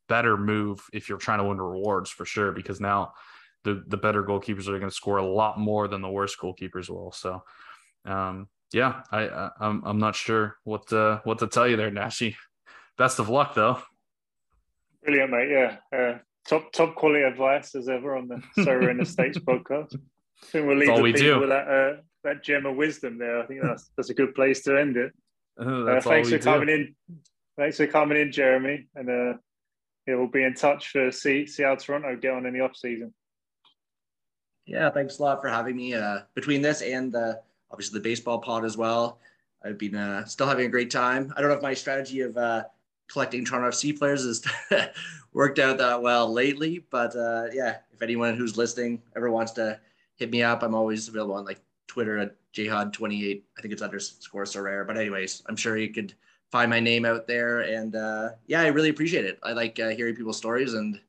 better 0.07 0.37
move 0.37 0.81
if 0.93 1.09
you're 1.09 1.17
trying 1.17 1.39
to 1.39 1.45
win 1.45 1.59
rewards 1.59 2.09
for 2.09 2.25
sure 2.25 2.51
because 2.51 2.79
now 2.79 3.13
the 3.63 3.83
the 3.87 3.97
better 3.97 4.23
goalkeepers 4.23 4.67
are 4.67 4.77
going 4.79 4.89
to 4.89 4.95
score 4.95 5.17
a 5.17 5.25
lot 5.25 5.59
more 5.59 5.87
than 5.87 6.01
the 6.01 6.09
worst 6.09 6.37
goalkeepers 6.39 6.89
will 6.89 7.11
so 7.11 7.43
um 8.05 8.47
yeah 8.71 9.01
i, 9.11 9.27
I 9.27 9.49
i'm 9.59 9.81
i'm 9.85 9.97
not 9.97 10.15
sure 10.15 10.57
what 10.63 10.91
uh 10.93 11.19
what 11.23 11.39
to 11.39 11.47
tell 11.47 11.67
you 11.67 11.75
there 11.75 11.91
nashi 11.91 12.37
best 12.97 13.19
of 13.19 13.29
luck 13.29 13.55
though 13.55 13.81
brilliant 15.03 15.31
mate 15.31 15.49
yeah 15.49 15.97
uh, 15.97 16.17
top 16.47 16.71
top 16.71 16.95
quality 16.95 17.23
advice 17.23 17.73
as 17.75 17.89
ever 17.89 18.15
on 18.15 18.27
the 18.27 18.41
Sorare 18.57 18.91
in 18.91 18.97
the 18.97 19.05
States 19.05 19.37
podcast 19.49 19.95
I 20.41 20.45
think 20.45 20.67
we'll 20.67 20.77
leave 20.77 20.89
all 20.89 21.01
we 21.01 21.11
do. 21.11 21.39
with 21.39 21.49
that 21.49 21.67
uh, 21.67 22.01
that 22.23 22.43
gem 22.43 22.65
of 22.65 22.75
wisdom 22.75 23.17
there. 23.17 23.41
I 23.41 23.45
think 23.45 23.61
that's 23.61 23.91
that's 23.95 24.09
a 24.09 24.13
good 24.13 24.35
place 24.35 24.61
to 24.63 24.77
end 24.77 24.97
it. 24.97 25.13
Uh, 25.67 25.99
thanks 25.99 26.29
for 26.29 26.37
do. 26.37 26.43
coming 26.43 26.69
in. 26.69 26.95
Thanks 27.57 27.75
for 27.75 27.85
coming 27.85 28.17
in, 28.17 28.31
Jeremy. 28.31 28.87
And 28.95 29.09
uh, 29.09 29.37
yeah, 30.07 30.15
we'll 30.15 30.27
be 30.27 30.43
in 30.43 30.53
touch 30.53 30.91
for 30.91 31.11
see 31.11 31.45
see 31.45 31.63
how 31.63 31.75
Toronto 31.75 32.15
get 32.15 32.31
on 32.31 32.45
in 32.45 32.53
the 32.53 32.61
off 32.61 32.77
season. 32.77 33.13
Yeah, 34.65 34.89
thanks 34.89 35.19
a 35.19 35.23
lot 35.23 35.41
for 35.41 35.49
having 35.49 35.75
me. 35.75 35.93
Uh, 35.93 36.19
between 36.33 36.61
this 36.61 36.81
and 36.81 37.11
the 37.11 37.41
obviously 37.71 37.99
the 37.99 38.03
baseball 38.03 38.39
pod 38.39 38.63
as 38.63 38.77
well, 38.77 39.19
I've 39.63 39.77
been 39.77 39.95
uh, 39.95 40.25
still 40.25 40.47
having 40.47 40.65
a 40.65 40.69
great 40.69 40.89
time. 40.89 41.33
I 41.35 41.41
don't 41.41 41.49
know 41.49 41.57
if 41.57 41.61
my 41.61 41.73
strategy 41.73 42.21
of 42.21 42.37
uh, 42.37 42.63
collecting 43.09 43.43
Toronto 43.43 43.69
FC 43.69 43.97
players 43.97 44.23
has 44.23 44.43
worked 45.33 45.59
out 45.59 45.77
that 45.79 46.01
well 46.01 46.31
lately, 46.31 46.85
but 46.89 47.15
uh, 47.15 47.47
yeah, 47.51 47.77
if 47.91 48.01
anyone 48.01 48.35
who's 48.37 48.57
listening 48.57 49.01
ever 49.15 49.29
wants 49.29 49.51
to 49.53 49.79
hit 50.15 50.31
me 50.31 50.43
up, 50.43 50.63
I'm 50.63 50.75
always 50.75 51.07
available 51.07 51.35
on 51.35 51.45
like 51.45 51.59
Twitter 51.89 52.17
at 52.17 52.35
Jhod28. 52.53 53.41
I 53.57 53.61
think 53.61 53.73
it's 53.73 53.81
underscore 53.81 54.45
Sorare. 54.45 54.87
But 54.87 54.97
anyways, 54.97 55.43
I'm 55.47 55.57
sure 55.57 55.77
you 55.77 55.91
could 55.91 56.13
find 56.51 56.69
my 56.69 56.79
name 56.79 57.03
out 57.03 57.27
there. 57.27 57.61
And 57.61 57.95
uh, 57.95 58.29
yeah, 58.47 58.61
I 58.61 58.67
really 58.67 58.89
appreciate 58.89 59.25
it. 59.25 59.39
I 59.43 59.51
like 59.51 59.79
uh, 59.79 59.89
hearing 59.89 60.15
people's 60.15 60.37
stories. 60.37 60.73
And 60.73 60.99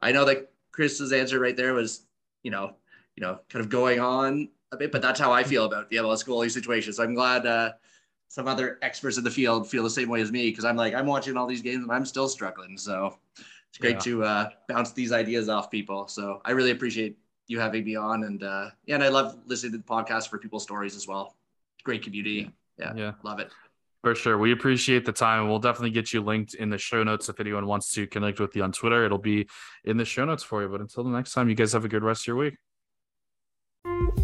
I 0.00 0.10
know 0.10 0.24
that 0.24 0.50
Chris's 0.72 1.12
answer 1.12 1.38
right 1.38 1.56
there 1.56 1.74
was, 1.74 2.06
you 2.42 2.50
know, 2.50 2.74
you 3.14 3.20
know, 3.20 3.38
kind 3.48 3.64
of 3.64 3.70
going 3.70 4.00
on 4.00 4.48
a 4.72 4.76
bit, 4.76 4.90
but 4.90 5.02
that's 5.02 5.20
how 5.20 5.32
I 5.32 5.44
feel 5.44 5.66
about 5.66 5.90
the 5.90 5.96
MLS 5.96 6.26
goalie 6.26 6.50
situation. 6.50 6.92
So 6.92 7.04
I'm 7.04 7.14
glad 7.14 7.46
uh, 7.46 7.72
some 8.28 8.48
other 8.48 8.78
experts 8.82 9.18
in 9.18 9.24
the 9.24 9.30
field 9.30 9.68
feel 9.68 9.82
the 9.82 9.90
same 9.90 10.08
way 10.08 10.22
as 10.22 10.32
me 10.32 10.48
because 10.48 10.64
I'm 10.64 10.76
like, 10.76 10.94
I'm 10.94 11.06
watching 11.06 11.36
all 11.36 11.46
these 11.46 11.62
games 11.62 11.82
and 11.82 11.92
I'm 11.92 12.06
still 12.06 12.28
struggling. 12.28 12.78
So 12.78 13.18
it's 13.68 13.78
great 13.78 13.96
yeah. 13.96 14.00
to 14.00 14.24
uh, 14.24 14.48
bounce 14.68 14.92
these 14.92 15.12
ideas 15.12 15.50
off 15.50 15.70
people. 15.70 16.08
So 16.08 16.40
I 16.44 16.52
really 16.52 16.70
appreciate 16.70 17.18
you 17.52 17.60
having 17.60 17.84
me 17.84 17.94
on. 17.94 18.24
And 18.24 18.42
uh, 18.42 18.70
yeah, 18.86 18.96
and 18.96 19.04
I 19.04 19.08
love 19.08 19.38
listening 19.46 19.72
to 19.72 19.78
the 19.78 19.84
podcast 19.84 20.28
for 20.28 20.38
people's 20.38 20.62
stories 20.62 20.96
as 20.96 21.06
well. 21.06 21.36
Great 21.84 22.02
community. 22.02 22.50
Yeah. 22.78 22.92
Yeah. 22.96 23.12
Love 23.22 23.38
it. 23.38 23.50
For 24.02 24.16
sure. 24.16 24.36
We 24.36 24.50
appreciate 24.50 25.04
the 25.04 25.12
time. 25.12 25.40
And 25.40 25.48
we'll 25.48 25.60
definitely 25.60 25.90
get 25.90 26.12
you 26.12 26.22
linked 26.22 26.54
in 26.54 26.70
the 26.70 26.78
show 26.78 27.04
notes 27.04 27.28
if 27.28 27.38
anyone 27.38 27.66
wants 27.66 27.92
to 27.92 28.06
connect 28.08 28.40
with 28.40 28.56
you 28.56 28.64
on 28.64 28.72
Twitter. 28.72 29.04
It'll 29.04 29.18
be 29.18 29.46
in 29.84 29.96
the 29.96 30.04
show 30.04 30.24
notes 30.24 30.42
for 30.42 30.62
you. 30.62 30.68
But 30.68 30.80
until 30.80 31.04
the 31.04 31.10
next 31.10 31.32
time, 31.32 31.48
you 31.48 31.54
guys 31.54 31.72
have 31.72 31.84
a 31.84 31.88
good 31.88 32.02
rest 32.02 32.22
of 32.22 32.26
your 32.26 32.36
week. 32.36 34.21